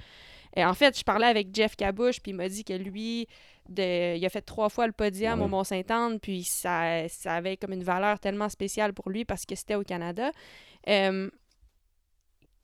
Et 0.57 0.65
en 0.65 0.73
fait, 0.73 0.99
je 0.99 1.05
parlais 1.05 1.27
avec 1.27 1.55
Jeff 1.55 1.77
Cabouche, 1.77 2.21
puis 2.23 2.33
il 2.33 2.35
m'a 2.35 2.49
dit 2.49 2.65
que 2.65 2.73
lui, 2.73 3.29
de, 3.69 4.17
il 4.17 4.25
a 4.25 4.31
fait 4.31 4.41
trois 4.41 4.71
fois 4.71 4.87
le 4.87 4.93
podium 4.93 5.43
au 5.43 5.49
Mont-Saint-Anne, 5.49 6.19
puis 6.19 6.45
ça, 6.45 7.07
ça 7.09 7.35
avait 7.35 7.59
comme 7.59 7.73
une 7.73 7.85
valeur 7.85 8.19
tellement 8.19 8.49
spéciale 8.49 8.95
pour 8.95 9.11
lui 9.11 9.27
parce 9.27 9.45
que 9.45 9.55
c'était 9.55 9.75
au 9.75 9.83
Canada. 9.83 10.31
Euh, 10.89 11.29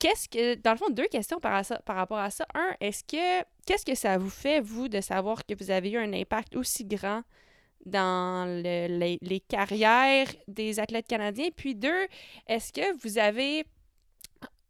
qu'est-ce 0.03 0.27
que, 0.27 0.55
dans 0.55 0.71
le 0.71 0.77
fond, 0.77 0.89
deux 0.89 1.07
questions 1.07 1.39
par, 1.39 1.63
rapport 1.87 2.17
à 2.17 2.29
ça. 2.29 2.45
Un, 2.53 2.75
est-ce 2.81 3.05
que, 3.05 3.45
qu'est-ce 3.65 3.85
que 3.85 3.95
ça 3.95 4.17
vous 4.17 4.29
fait, 4.29 4.59
vous, 4.59 4.89
de 4.89 4.99
savoir 4.99 5.45
que 5.45 5.53
vous 5.57 5.71
avez 5.71 5.91
eu 5.91 5.97
un 5.97 6.11
impact 6.11 6.57
aussi 6.57 6.83
grand 6.83 7.23
dans 7.85 8.45
les, 8.45 9.43
carrières 9.47 10.27
des 10.49 10.81
athlètes 10.81 11.07
canadiens? 11.07 11.47
Puis 11.55 11.73
deux, 11.73 12.07
est-ce 12.47 12.73
que 12.73 12.97
vous 13.01 13.17
avez 13.17 13.65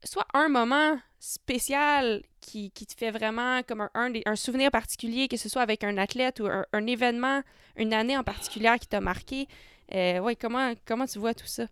soit 0.03 0.27
un 0.35 0.49
moment 0.49 0.99
spécial 1.19 2.21
qui, 2.39 2.69
qui 2.69 2.85
te 2.85 2.93
fait 2.95 3.09
vraiment 3.09 3.63
comme 3.63 3.89
un, 3.95 4.13
un, 4.25 4.35
souvenir 4.35 4.69
particulier, 4.69 5.27
que 5.27 5.37
ce 5.37 5.49
soit 5.49 5.63
avec 5.63 5.83
un 5.83 5.97
athlète 5.97 6.41
ou 6.41 6.45
un, 6.45 6.85
événement, 6.85 7.41
une 7.75 7.93
année 7.93 8.15
en 8.15 8.23
particulier 8.23 8.75
qui 8.79 8.87
t'a 8.87 9.01
marqué? 9.01 9.47
Euh, 9.95 10.19
ouais, 10.19 10.35
comment, 10.35 10.73
comment 10.85 11.07
tu 11.07 11.17
vois 11.17 11.33
tout 11.33 11.47
ça? 11.47 11.65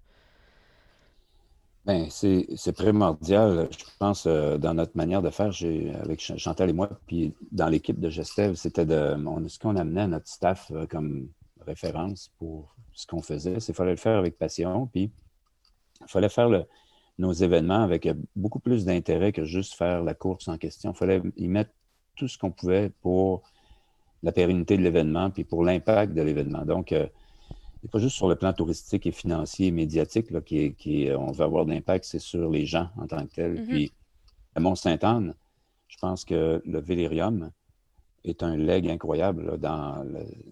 Bien, 1.86 2.08
c'est 2.12 2.74
primordial, 2.74 3.68
je 3.72 3.86
pense, 3.98 4.28
euh, 4.28 4.60
dans 4.60 4.76
notre 4.76 4.96
manière 4.96 5.24
de 5.24 5.32
faire, 5.32 5.52
avec 6.04 6.20
Chantal 6.20 6.70
et 6.70 6.74
moi, 6.74 6.90
puis 7.08 7.34
dans 7.52 7.70
l'équipe 7.70 8.00
de 8.00 8.08
Gestev, 8.08 8.54
c'était 8.54 8.86
de 8.86 9.16
ce 9.48 9.58
qu'on 9.58 9.76
amenait 9.76 10.02
à 10.02 10.08
notre 10.08 10.28
staff 10.28 10.72
euh, 10.72 10.86
comme 10.86 11.30
référence 11.66 12.32
pour 12.38 12.76
ce 12.94 13.08
qu'on 13.08 13.24
faisait, 13.24 13.60
c'est 13.60 13.74
fallait 13.74 13.92
le 13.92 13.98
faire 13.98 14.18
avec 14.18 14.38
passion, 14.38 14.88
puis 14.94 15.12
il 16.02 16.08
fallait 16.08 16.30
faire 16.30 16.50
le, 16.50 16.66
nos 17.18 17.34
événements 17.34 17.82
avec 17.82 18.08
beaucoup 18.36 18.60
plus 18.60 18.86
d'intérêt 18.86 19.32
que 19.32 19.44
juste 19.44 19.74
faire 19.74 20.04
la 20.04 20.14
course 20.14 20.48
en 20.48 20.58
question. 20.58 20.92
Il 20.92 20.98
fallait 20.98 21.22
y 21.38 21.48
mettre 21.48 21.72
tout 22.16 22.28
ce 22.28 22.38
qu'on 22.38 22.52
pouvait 22.52 22.92
pour 23.02 23.42
la 24.24 24.32
pérennité 24.32 24.78
de 24.78 24.84
l'événement 24.84 25.32
puis 25.32 25.44
pour 25.44 25.64
l'impact 25.64 26.14
de 26.14 26.22
l'événement. 26.22 26.64
Donc, 26.64 26.92
euh, 26.92 27.08
n'est 27.84 27.90
pas 27.90 28.00
juste 28.00 28.16
sur 28.16 28.28
le 28.28 28.36
plan 28.36 28.54
touristique 28.54 29.06
et 29.06 29.12
financier 29.12 29.68
et 29.68 29.72
médiatique 29.72 30.32
là, 30.32 30.42
qui, 30.42 30.74
qui 30.74 31.10
euh, 31.10 31.18
on 31.18 31.32
veut 31.32 31.46
avoir 31.46 31.66
de 31.66 31.72
l'impact, 31.72 32.06
c'est 32.06 32.20
sur 32.20 32.50
les 32.50 32.66
gens 32.66 32.90
en 32.98 33.08
tant 33.08 33.26
que 33.26 33.34
tels. 33.34 33.62
Mm-hmm. 33.62 33.68
Puis, 33.68 33.92
à 34.56 34.60
Mont-Sainte-Anne, 34.60 35.34
je 35.88 35.98
pense 35.98 36.26
que 36.26 36.62
le 36.66 36.80
Vélérium 36.80 37.52
est 38.24 38.44
un 38.44 38.56
leg 38.56 38.88
incroyable 38.90 39.58
dans, 39.58 40.06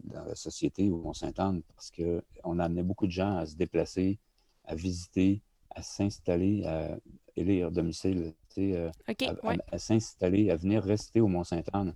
dans, 0.04 0.26
la 0.26 0.36
société 0.36 0.90
au 0.90 0.98
Mont-Sainte-Anne 0.98 1.62
parce 1.76 1.92
qu'on 1.92 2.60
a 2.60 2.64
amené 2.66 2.84
beaucoup 2.84 3.06
de 3.06 3.12
gens 3.12 3.38
à 3.38 3.46
se 3.46 3.56
déplacer, 3.56 4.18
à 4.66 4.76
visiter, 4.76 5.42
à 5.70 5.84
s'installer, 5.84 6.66
à 6.66 6.98
élire 7.36 7.72
domicile, 7.72 8.34
euh, 8.58 8.92
à, 9.72 9.78
s'installer, 9.78 10.50
à 10.50 10.56
venir 10.56 10.84
rester 10.84 11.22
au 11.22 11.28
Mont-Saint-Anne. 11.28 11.94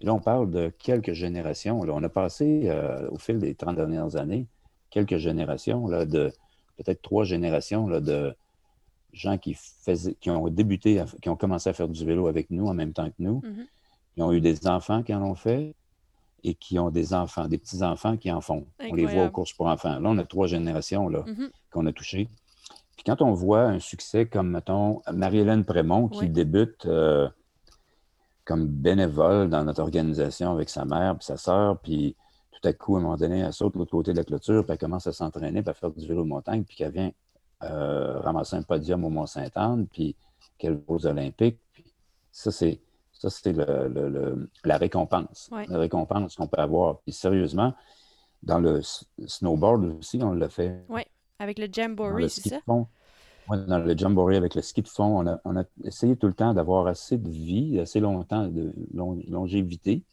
Là, 0.00 0.14
on 0.14 0.20
parle 0.20 0.50
de 0.50 0.72
quelques 0.78 1.12
générations. 1.12 1.82
Là. 1.84 1.92
On 1.94 2.02
a 2.02 2.08
passé, 2.08 2.62
euh, 2.64 3.08
au 3.10 3.18
fil 3.18 3.38
des 3.38 3.54
30 3.54 3.76
dernières 3.76 4.16
années, 4.16 4.46
quelques 4.90 5.18
générations, 5.18 5.86
là, 5.88 6.04
de 6.04 6.32
peut-être 6.76 7.02
trois 7.02 7.24
générations 7.24 7.88
là, 7.88 8.00
de 8.00 8.34
gens 9.12 9.38
qui, 9.38 9.54
faisaient, 9.54 10.14
qui 10.20 10.30
ont 10.30 10.48
débuté, 10.48 11.02
qui 11.20 11.28
ont 11.28 11.36
commencé 11.36 11.68
à 11.68 11.72
faire 11.72 11.88
du 11.88 12.04
vélo 12.04 12.26
avec 12.26 12.50
nous 12.50 12.66
en 12.66 12.74
même 12.74 12.92
temps 12.92 13.08
que 13.08 13.14
nous, 13.18 13.40
mm-hmm. 13.40 13.66
qui 14.14 14.22
ont 14.22 14.32
eu 14.32 14.40
des 14.40 14.66
enfants 14.66 15.02
qui 15.02 15.14
en 15.14 15.22
ont 15.22 15.34
fait 15.34 15.74
et 16.42 16.54
qui 16.54 16.78
ont 16.78 16.90
des 16.90 17.12
enfants, 17.12 17.48
des 17.48 17.58
petits-enfants 17.58 18.16
qui 18.16 18.32
en 18.32 18.40
font. 18.40 18.66
On 18.80 18.94
les 18.94 19.06
voit 19.06 19.26
aux 19.26 19.30
courses 19.30 19.52
pour 19.52 19.66
enfants. 19.66 19.98
Là, 19.98 20.08
on 20.08 20.18
a 20.18 20.24
trois 20.24 20.46
générations 20.46 21.08
là, 21.08 21.20
mm-hmm. 21.20 21.50
qu'on 21.70 21.86
a 21.86 21.92
touchées. 21.92 22.28
Puis 22.96 23.04
quand 23.04 23.22
on 23.22 23.32
voit 23.32 23.62
un 23.62 23.78
succès 23.78 24.26
comme, 24.26 24.50
mettons, 24.50 25.02
Marie-Hélène 25.12 25.64
Prémont 25.64 26.08
qui 26.08 26.28
débute 26.28 26.86
euh, 26.86 27.28
comme 28.44 28.66
bénévole 28.66 29.48
dans 29.48 29.64
notre 29.64 29.80
organisation 29.80 30.52
avec 30.52 30.68
sa 30.68 30.84
mère 30.84 31.16
et 31.18 31.22
sa 31.24 31.36
sœur, 31.36 31.78
puis 31.78 32.16
tout 32.60 32.68
à 32.68 32.72
coup, 32.72 32.96
à 32.96 32.98
un 32.98 33.02
moment 33.02 33.16
donné, 33.16 33.40
elle 33.40 33.52
saute 33.52 33.74
de 33.74 33.78
l'autre 33.78 33.90
côté 33.90 34.12
de 34.12 34.18
la 34.18 34.24
clôture, 34.24 34.64
puis 34.64 34.72
elle 34.72 34.78
commence 34.78 35.06
à 35.06 35.12
s'entraîner, 35.12 35.62
puis 35.62 35.70
à 35.70 35.74
faire 35.74 35.90
du 35.90 36.06
vélo 36.06 36.22
de 36.22 36.28
montagne, 36.28 36.64
puis 36.64 36.76
qu'elle 36.76 36.92
vient 36.92 37.10
euh, 37.62 38.20
ramasser 38.20 38.56
un 38.56 38.62
podium 38.62 39.04
au 39.04 39.10
Mont-Saint-Anne, 39.10 39.86
puis 39.86 40.16
qu'elle 40.58 40.74
va 40.74 40.82
aux 40.88 41.06
Olympiques. 41.06 41.58
Puis 41.72 41.84
ça, 42.30 42.50
c'est 42.50 42.80
ça, 43.12 43.28
c'est 43.28 43.54
la 44.64 44.78
récompense. 44.78 45.50
La 45.68 45.78
récompense 45.78 46.36
qu'on 46.36 46.46
peut 46.46 46.60
avoir. 46.60 47.00
Puis 47.00 47.12
sérieusement, 47.12 47.74
dans 48.42 48.58
le 48.58 48.80
snowboard 49.26 49.84
aussi, 49.98 50.18
on 50.22 50.32
l'a 50.32 50.48
fait. 50.48 50.82
Oui. 50.88 51.02
Avec 51.38 51.58
le 51.58 51.68
Jamboree, 51.70 52.30
c'est 52.30 52.48
ça? 52.48 52.60
dans 52.66 53.78
le 53.78 53.96
Jamboree, 53.96 54.36
avec 54.36 54.54
le 54.54 54.62
ski 54.62 54.82
de 54.82 54.88
fond, 54.88 55.38
on 55.44 55.56
a, 55.56 55.64
essayé 55.84 56.16
tout 56.16 56.28
le 56.28 56.34
temps 56.34 56.54
d'avoir 56.54 56.86
assez 56.86 57.18
de 57.18 57.28
vie, 57.28 57.80
assez 57.80 57.98
longtemps 57.98 58.46
de 58.46 58.72
longévité 58.94 60.04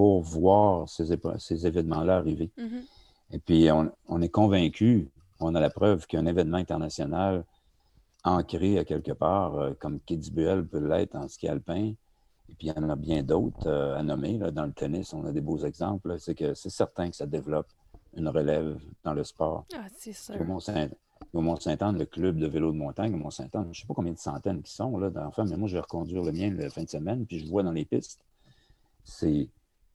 pour 0.00 0.22
voir 0.22 0.88
ces, 0.88 1.14
ces 1.36 1.66
événements-là 1.66 2.16
arriver. 2.16 2.50
Mm-hmm. 2.56 2.84
Et 3.32 3.38
puis, 3.38 3.68
on, 3.70 4.22
est 4.22 4.30
convaincu, 4.30 5.10
on 5.40 5.54
a 5.54 5.60
la 5.60 5.68
preuve 5.68 6.06
qu'un 6.06 6.24
événement 6.24 6.56
international 6.56 7.44
ancré 8.24 8.78
à 8.78 8.86
quelque 8.86 9.12
part, 9.12 9.56
euh, 9.56 9.72
comme 9.78 10.00
Kitzbühel 10.00 10.66
peut 10.66 10.78
l'être 10.78 11.16
en 11.16 11.28
ski 11.28 11.48
alpin, 11.48 11.92
et 12.48 12.54
puis 12.56 12.68
il 12.68 12.68
y 12.68 12.72
en 12.72 12.88
a 12.88 12.96
bien 12.96 13.22
d'autres 13.22 13.66
euh, 13.66 13.98
à 13.98 14.02
nommer. 14.02 14.38
dans 14.38 14.64
le 14.64 14.72
tennis, 14.72 15.12
on 15.12 15.26
a 15.26 15.32
des 15.32 15.42
beaux 15.42 15.58
exemples. 15.58 16.18
C'est 16.18 16.34
que 16.34 16.54
c'est 16.54 16.70
certain 16.70 17.10
que 17.10 17.16
ça 17.16 17.26
développe 17.26 17.68
une 18.16 18.28
relève 18.28 18.80
dans 19.04 19.12
le 19.12 19.22
sport. 19.22 19.66
Ah, 19.74 19.84
c'est 19.98 20.14
ça. 20.14 20.32
Au 21.34 21.42
Mont-Saint-Anne, 21.42 21.98
le 21.98 22.06
club 22.06 22.38
de 22.38 22.46
vélo 22.46 22.72
de 22.72 22.78
montagne 22.78 23.12
au 23.12 23.18
Mont-Saint-Anne, 23.18 23.64
je 23.64 23.68
ne 23.68 23.74
sais 23.74 23.86
pas 23.86 23.92
combien 23.92 24.14
de 24.14 24.18
centaines 24.18 24.62
qui 24.62 24.72
sont 24.72 24.96
là 24.96 25.10
d'enfants, 25.10 25.44
mais 25.44 25.58
moi, 25.58 25.68
je 25.68 25.74
vais 25.74 25.80
reconduire 25.80 26.22
le 26.22 26.32
mien 26.32 26.50
la 26.54 26.70
fin 26.70 26.84
de 26.84 26.88
semaine, 26.88 27.26
puis 27.26 27.38
je 27.38 27.46
vois 27.46 27.62
dans 27.62 27.72
les 27.72 27.84
pistes. 27.84 28.24
C'est 29.04 29.50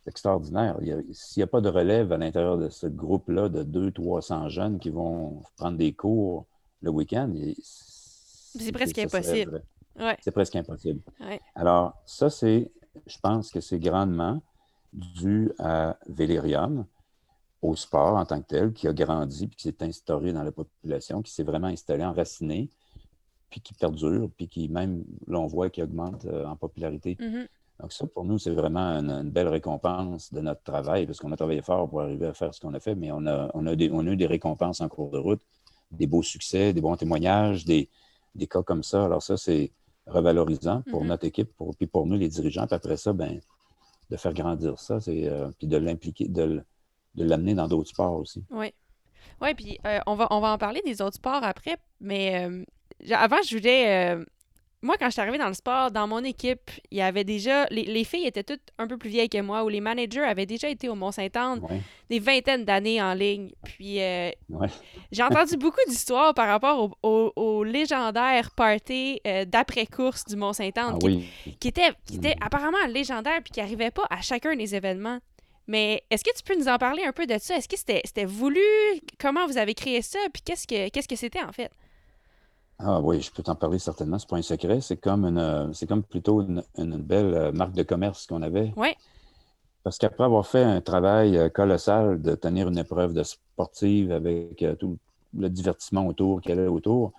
extraordinaire. 0.07 0.77
S'il 1.11 1.41
n'y 1.41 1.43
a 1.43 1.47
pas 1.47 1.61
de 1.61 1.69
relève 1.69 2.11
à 2.11 2.17
l'intérieur 2.17 2.57
de 2.57 2.69
ce 2.69 2.87
groupe-là 2.87 3.49
de 3.49 3.63
200-300 3.63 4.49
jeunes 4.49 4.79
qui 4.79 4.89
vont 4.89 5.41
prendre 5.57 5.77
des 5.77 5.93
cours 5.93 6.45
le 6.81 6.91
week-end, 6.91 7.33
c'est 7.63 8.71
presque 8.71 8.97
impossible. 8.99 9.63
C'est 10.21 10.31
presque 10.31 10.55
impossible. 10.55 11.01
Alors, 11.55 11.93
ça, 12.05 12.29
c'est, 12.29 12.71
je 13.07 13.17
pense 13.19 13.51
que 13.51 13.61
c'est 13.61 13.79
grandement 13.79 14.41
dû 14.93 15.51
à 15.59 15.97
Vélérium, 16.07 16.85
au 17.61 17.75
sport 17.75 18.15
en 18.15 18.25
tant 18.25 18.41
que 18.41 18.47
tel, 18.47 18.73
qui 18.73 18.87
a 18.87 18.93
grandi, 18.93 19.47
puis 19.47 19.57
qui 19.57 19.63
s'est 19.63 19.83
instauré 19.83 20.31
dans 20.33 20.43
la 20.43 20.51
population, 20.51 21.21
qui 21.21 21.31
s'est 21.31 21.43
vraiment 21.43 21.67
installé, 21.67 22.03
enraciné, 22.03 22.69
puis 23.49 23.61
qui 23.61 23.73
perdure, 23.73 24.29
puis 24.37 24.47
qui 24.47 24.69
même, 24.69 25.03
là, 25.27 25.39
on 25.39 25.47
voit, 25.47 25.69
qui 25.69 25.81
augmente 25.81 26.25
euh, 26.25 26.45
en 26.45 26.55
popularité. 26.55 27.15
Mm-hmm. 27.15 27.47
Donc 27.79 27.91
ça, 27.91 28.07
pour 28.07 28.23
nous, 28.23 28.37
c'est 28.37 28.51
vraiment 28.51 28.97
une, 28.99 29.29
belle 29.29 29.49
récompense 29.49 30.33
de 30.33 30.41
notre 30.41 30.63
travail, 30.63 31.05
parce 31.05 31.19
qu'on 31.19 31.31
a 31.31 31.35
travaillé 31.35 31.61
fort 31.61 31.89
pour 31.89 32.01
arriver 32.01 32.27
à 32.27 32.33
faire 32.33 32.53
ce 32.53 32.61
qu'on 32.61 32.73
a 32.73 32.79
fait, 32.79 32.95
mais 32.95 33.11
on 33.11 33.25
a, 33.25 33.51
on, 33.53 33.65
a 33.67 33.75
des, 33.75 33.89
on 33.91 33.99
a 33.99 34.11
eu 34.11 34.15
des 34.15 34.27
récompenses 34.27 34.81
en 34.81 34.87
cours 34.87 35.11
de 35.11 35.17
route, 35.17 35.41
des 35.91 36.07
beaux 36.07 36.23
succès, 36.23 36.73
des 36.73 36.81
bons 36.81 36.95
témoignages, 36.95 37.65
des, 37.65 37.89
des 38.33 38.47
cas 38.47 38.63
comme 38.63 38.83
ça. 38.83 39.05
Alors 39.05 39.21
ça, 39.21 39.35
c'est 39.35 39.71
revalorisant 40.07 40.83
pour 40.89 41.03
mm-hmm. 41.03 41.07
notre 41.07 41.25
équipe, 41.25 41.53
pour, 41.57 41.75
puis 41.75 41.87
pour 41.87 42.05
nous, 42.05 42.17
les 42.17 42.29
dirigeants. 42.29 42.65
Puis 42.65 42.75
après 42.75 42.97
ça, 42.97 43.11
ben, 43.11 43.41
de 44.09 44.17
faire 44.17 44.33
grandir 44.33 44.79
ça, 44.79 44.99
c'est, 44.99 45.27
euh, 45.27 45.49
puis 45.57 45.67
de 45.67 45.77
l'impliquer, 45.77 46.27
de, 46.27 46.63
de 47.15 47.23
l'amener 47.23 47.55
dans 47.55 47.67
d'autres 47.67 47.89
sports 47.89 48.15
aussi. 48.15 48.43
Oui. 48.51 48.73
Oui, 49.41 49.53
puis 49.53 49.79
euh, 49.85 49.99
on, 50.05 50.15
va, 50.15 50.27
on 50.31 50.39
va 50.39 50.53
en 50.53 50.57
parler 50.57 50.81
des 50.85 51.01
autres 51.01 51.15
sports 51.15 51.43
après, 51.43 51.77
mais 51.99 52.47
euh, 52.47 52.63
avant, 53.11 53.41
je 53.45 53.57
voulais. 53.57 54.17
Euh, 54.85 54.87
moi, 54.87 54.95
quand 54.99 55.07
je 55.07 55.11
suis 55.11 55.21
arrivée 55.21 55.37
dans 55.37 55.47
le 55.47 55.53
sport, 55.53 55.91
dans 55.91 56.07
mon 56.07 56.23
équipe, 56.23 56.71
il 56.91 56.99
y 56.99 57.01
avait 57.01 57.23
déjà. 57.23 57.65
Les, 57.71 58.03
filles 58.03 58.27
étaient 58.27 58.43
toutes 58.43 58.61
un 58.77 58.87
peu 58.87 58.97
plus 58.97 59.09
vieilles 59.09 59.29
que 59.29 59.41
moi, 59.41 59.63
ou 59.63 59.69
les 59.69 59.81
managers 59.81 60.21
avaient 60.21 60.45
déjà 60.45 60.69
été 60.69 60.89
au 60.89 60.95
Mont-Saint-Anne 60.95 61.61
des 62.09 62.19
vingtaines 62.19 62.65
d'années 62.65 63.01
en 63.01 63.13
ligne. 63.13 63.51
Puis 63.63 63.99
j'ai 65.11 65.23
entendu 65.23 65.57
beaucoup 65.57 65.79
d'histoires 65.87 66.33
par 66.33 66.47
rapport 66.47 66.91
au, 67.03 67.33
au, 67.35 67.63
légendaire 67.63 68.51
party 68.51 69.19
d'après-course 69.47 70.25
du 70.25 70.35
Mont-Saint-Anne, 70.35 70.95
ah 70.95 70.97
qui, 70.99 71.29
qui, 71.59 71.67
était, 71.67 71.91
qui 72.05 72.17
était 72.17 72.35
mm. 72.35 72.43
apparemment 72.43 72.85
légendaire, 72.87 73.41
puis 73.43 73.51
qui 73.51 73.59
n'arrivait 73.59 73.91
pas 73.91 74.05
à 74.09 74.21
chacun 74.21 74.55
des 74.55 74.75
événements. 74.75 75.19
Mais 75.67 76.03
est-ce 76.11 76.23
que 76.23 76.35
tu 76.35 76.43
peux 76.43 76.55
nous 76.57 76.67
en 76.67 76.77
parler 76.77 77.03
un 77.03 77.11
peu 77.11 77.25
de 77.25 77.37
ça? 77.39 77.55
Est-ce 77.57 77.67
que 77.67 77.77
c'était 77.77 78.25
voulu? 78.25 78.61
Comment 79.19 79.47
vous 79.47 79.57
avez 79.57 79.73
créé 79.73 80.01
ça? 80.01 80.19
Puis 80.31 80.43
qu'est-ce 80.43 80.67
que 80.67 80.89
qu'est-ce 80.89 81.07
que 81.07 81.15
c'était 81.15 81.41
en 81.41 81.51
fait? 81.51 81.71
Ah 82.77 82.99
oui, 82.99 83.21
je 83.21 83.31
peux 83.31 83.41
t'en 83.41 83.55
parler 83.55 83.79
certainement, 83.79 84.19
c'est 84.19 84.29
pas 84.29 84.37
un 84.37 84.41
secret. 84.41 84.81
C'est 84.81 84.97
comme 84.97 85.25
une 85.25 85.73
c'est 85.73 85.87
comme 85.87 86.03
plutôt 86.03 86.41
une, 86.41 86.97
belle 86.97 87.33
euh, 87.33 87.51
marque 87.51 87.73
de 87.73 87.83
commerce 87.83 88.27
qu'on 88.27 88.41
avait. 88.41 88.73
Oui. 88.75 88.89
Parce 89.83 89.97
qu'après 89.97 90.23
avoir 90.23 90.45
fait 90.45 90.63
un 90.63 90.81
travail 90.81 91.37
euh, 91.37 91.49
colossal 91.49 92.21
de 92.21 92.35
tenir 92.35 92.67
une 92.67 92.77
épreuve 92.77 93.13
de 93.13 93.23
sportive 93.23 94.11
avec 94.11 94.61
euh, 94.61 94.75
tout 94.75 94.97
le 95.37 95.49
divertissement 95.49 96.07
autour 96.07 96.41
y 96.45 96.51
avait 96.51 96.67
autour, 96.67 97.13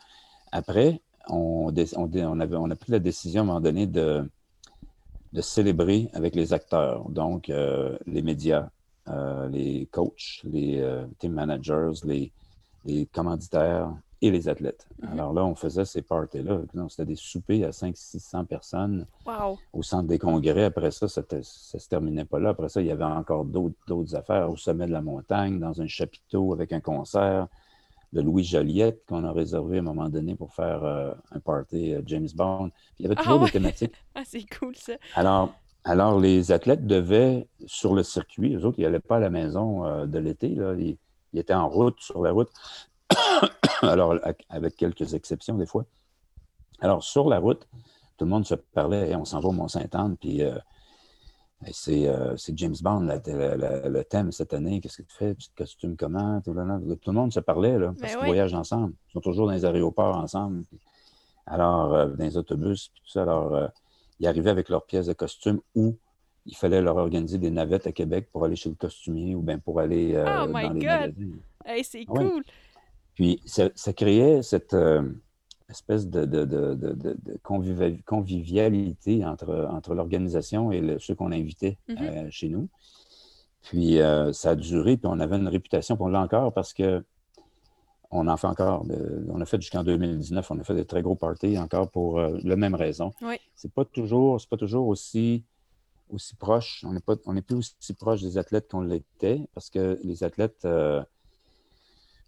après, 0.53 1.01
on, 1.29 1.73
on, 1.97 2.41
avait, 2.41 2.57
on 2.57 2.71
a 2.71 2.77
pris 2.77 2.93
la 2.93 2.99
décision 2.99 3.43
à 3.43 3.45
un 3.45 3.47
moment 3.47 3.61
donné 3.61 3.87
de, 3.87 4.29
de 5.33 5.41
célébrer 5.41 6.09
avec 6.15 6.35
les 6.35 6.53
acteurs, 6.53 7.09
donc 7.11 7.51
euh, 7.51 7.99
les 8.07 8.23
médias, 8.23 8.71
euh, 9.09 9.49
les 9.49 9.87
coachs, 9.91 10.41
les 10.45 10.81
euh, 10.81 11.05
team 11.19 11.33
managers, 11.33 11.93
les, 12.05 12.33
commanditaires 13.13 13.93
et 14.23 14.31
les 14.31 14.49
athlètes. 14.49 14.87
Mm-hmm. 15.01 15.13
Alors 15.13 15.33
là, 15.33 15.45
on 15.45 15.55
faisait 15.55 15.85
ces 15.85 16.03
parties-là. 16.03 16.61
C'était 16.89 17.05
des 17.05 17.17
soupers 17.17 17.65
à 17.65 17.71
500-600 17.71 18.45
personnes 18.47 19.07
au 19.73 19.83
centre 19.83 20.09
des 20.09 20.19
congrès. 20.19 20.65
Après 20.65 20.91
ça, 20.91 21.09
ça 21.09 21.23
ne 21.33 21.43
se 21.43 21.89
terminait 21.89 22.25
pas 22.25 22.39
là. 22.39 22.51
Après 22.51 22.69
ça, 22.69 22.81
il 22.81 22.87
y 22.87 22.91
avait 22.91 23.05
encore 23.05 23.45
d'autres 23.45 24.15
affaires 24.17 24.51
au 24.51 24.57
sommet 24.57 24.87
de 24.87 24.93
la 24.93 25.03
montagne, 25.03 25.59
dans 25.59 25.81
un 25.81 25.87
chapiteau 25.87 26.53
avec 26.53 26.73
un 26.73 26.81
concert. 26.81 27.49
le 28.13 28.23
Louis 28.23 28.45
Joliette 28.45 29.05
qu'on 29.07 29.25
a 29.25 29.33
réservé 29.33 29.77
à 29.79 29.81
un 29.81 29.85
moment 29.85 30.09
donné 30.09 30.35
pour 30.35 30.55
faire 30.55 30.85
un 31.31 31.41
party 31.41 31.95
James 32.07 32.29
Bond. 32.35 32.71
il 32.99 33.05
y 33.05 33.07
avait 33.07 33.17
toujours 33.17 33.45
des 33.45 33.51
thématiques. 33.51 33.95
Ah, 34.15 34.23
c'est 34.25 34.47
cool 34.59 34.75
ça. 34.77 34.95
Alors, 35.15 35.53
alors, 35.85 36.19
les 36.19 36.51
athlètes 36.51 36.87
devaient, 36.87 37.47
sur 37.67 37.95
le 37.95 38.03
circuit, 38.03 38.55
eux 38.57 38.65
autres, 38.65 38.79
ils 38.79 38.85
n'allaient 38.85 38.99
pas 38.99 39.19
à 39.19 39.21
la 39.21 39.31
maison 39.31 40.05
de 40.07 40.19
l'été, 40.19 40.49
ils, 40.49 40.97
ils, 41.33 41.39
étaient 41.39 41.55
en 41.55 41.69
route, 41.69 42.01
sur 42.01 42.23
la 42.23 42.33
route. 42.33 42.51
Alors, 43.83 44.17
avec 44.49 44.77
quelques 44.77 45.15
exceptions 45.15 45.57
des 45.57 45.67
fois. 45.67 45.85
Alors, 46.81 47.03
sur 47.03 47.29
la 47.29 47.39
route, 47.39 47.67
tout 48.17 48.25
le 48.25 48.31
monde 48.31 48.47
se 48.47 48.55
parlait, 48.55 49.15
on 49.15 49.25
s'en 49.25 49.41
va 49.41 49.49
au 49.49 49.53
Mont-Saint-Anne, 49.53 50.17
puis 50.19 50.43
euh, 50.43 50.57
euh, 51.89 52.37
c'est 52.37 52.59
James 52.59 52.75
Bond, 52.83 53.01
le 53.27 54.03
thème 54.03 54.33
cette 54.33 54.55
année. 54.55 54.81
Qu'est-ce 54.81 54.99
que 54.99 55.09
tu 55.09 55.17
fais? 55.17 55.35
Tu 55.35 55.49
te 55.49 55.57
costumes 55.57 55.97
comment? 55.97 56.41
Tout, 56.41 56.53
le 56.53 57.13
monde 57.13 57.33
se 57.33 57.41
parlait, 57.41 57.79
là, 57.79 57.93
parce 57.99 58.13
ben 58.13 58.19
qu'ils 58.19 58.27
voyagent 58.27 58.55
ensemble. 58.55 58.95
Ils 59.09 59.13
sont 59.13 59.21
toujours 59.21 59.47
dans 59.47 59.53
les 59.53 59.65
aéroports 59.65 60.17
ensemble. 60.17 60.65
alors, 61.47 61.95
euh, 61.95 62.07
dans 62.09 62.25
les 62.25 62.37
autobus, 62.37 62.89
puis 62.89 63.03
tout 63.05 63.11
ça. 63.11 63.23
Alors, 63.23 63.71
ils 64.19 64.27
arrivaient 64.27 64.51
avec 64.51 64.69
leurs 64.69 64.85
pièces 64.85 65.07
de 65.07 65.13
costume 65.13 65.61
ou 65.75 65.97
il 66.47 66.57
fallait 66.57 66.81
leur 66.81 66.97
organiser 66.97 67.39
des 67.39 67.51
navettes 67.51 67.87
à 67.87 67.93
Québec 67.93 68.29
pour 68.33 68.45
aller 68.45 68.57
chez 68.57 68.69
le 68.69 68.77
costumier 68.77 69.35
ou 69.35 69.43
bien 69.43 69.59
pour 69.59 69.81
aller 69.81 70.15
oh 70.17 70.25
dans 70.25 70.47
les 70.47 70.53
magasins. 70.53 71.13
c'est 71.83 72.05
ah 72.09 72.13
cool! 72.13 72.45
Puis 73.17 73.41
ça, 73.47 73.93
créait 73.95 74.43
cette, 74.43 74.77
espèce 75.69 76.09
de, 76.09 76.25
de, 76.25 76.45
de, 76.45 77.39
convivialité 77.43 79.25
entre, 79.25 79.69
entre 79.71 79.95
l'organisation 79.95 80.71
et 80.71 80.97
ceux 81.01 81.15
qu'on 81.15 81.33
invitait 81.33 81.79
euh, 81.91 82.29
chez 82.31 82.49
nous. 82.49 82.69
Puis 83.63 84.01
euh, 84.01 84.33
ça 84.33 84.51
a 84.51 84.55
duré, 84.55 84.97
puis 84.97 85.07
on 85.07 85.19
avait 85.19 85.37
une 85.37 85.49
réputation, 85.49 85.97
puis 85.97 86.05
on 86.05 86.09
l'a 86.09 86.21
encore 86.21 86.53
parce 86.53 86.73
que 86.73 87.05
on 88.13 88.29
en 88.29 88.37
fait 88.37 88.47
encore. 88.47 88.87
on 89.29 89.41
a 89.41 89.45
fait 89.45 89.61
jusqu'en 89.61 89.83
2019, 89.83 90.49
on 90.53 90.61
a 90.61 90.65
fait 90.65 90.75
des 90.75 90.85
très 90.85 91.03
gros 91.03 91.17
parties 91.17 91.59
encore 91.59 91.91
pour 91.91 92.21
euh, 92.21 92.39
la 92.45 92.55
même 92.55 92.77
raison. 92.77 93.13
Oui. 93.21 93.37
C'est 93.57 93.73
pas 93.73 93.85
toujours, 93.85 94.41
c'est 94.41 94.49
pas 94.49 94.57
toujours 94.57 94.87
aussi, 94.87 95.43
aussi 96.09 96.37
proche. 96.37 96.85
On 96.87 96.93
n'est 96.93 97.01
pas, 97.01 97.17
on 97.27 97.35
est 97.35 97.43
plus 97.43 97.57
aussi 97.57 97.95
proche 97.95 98.23
des 98.23 98.39
athlètes 98.39 98.71
qu'on 98.71 98.83
l'était 98.83 99.41
parce 99.55 99.71
que 99.71 99.99
les 100.05 100.23
athlètes 100.23 100.65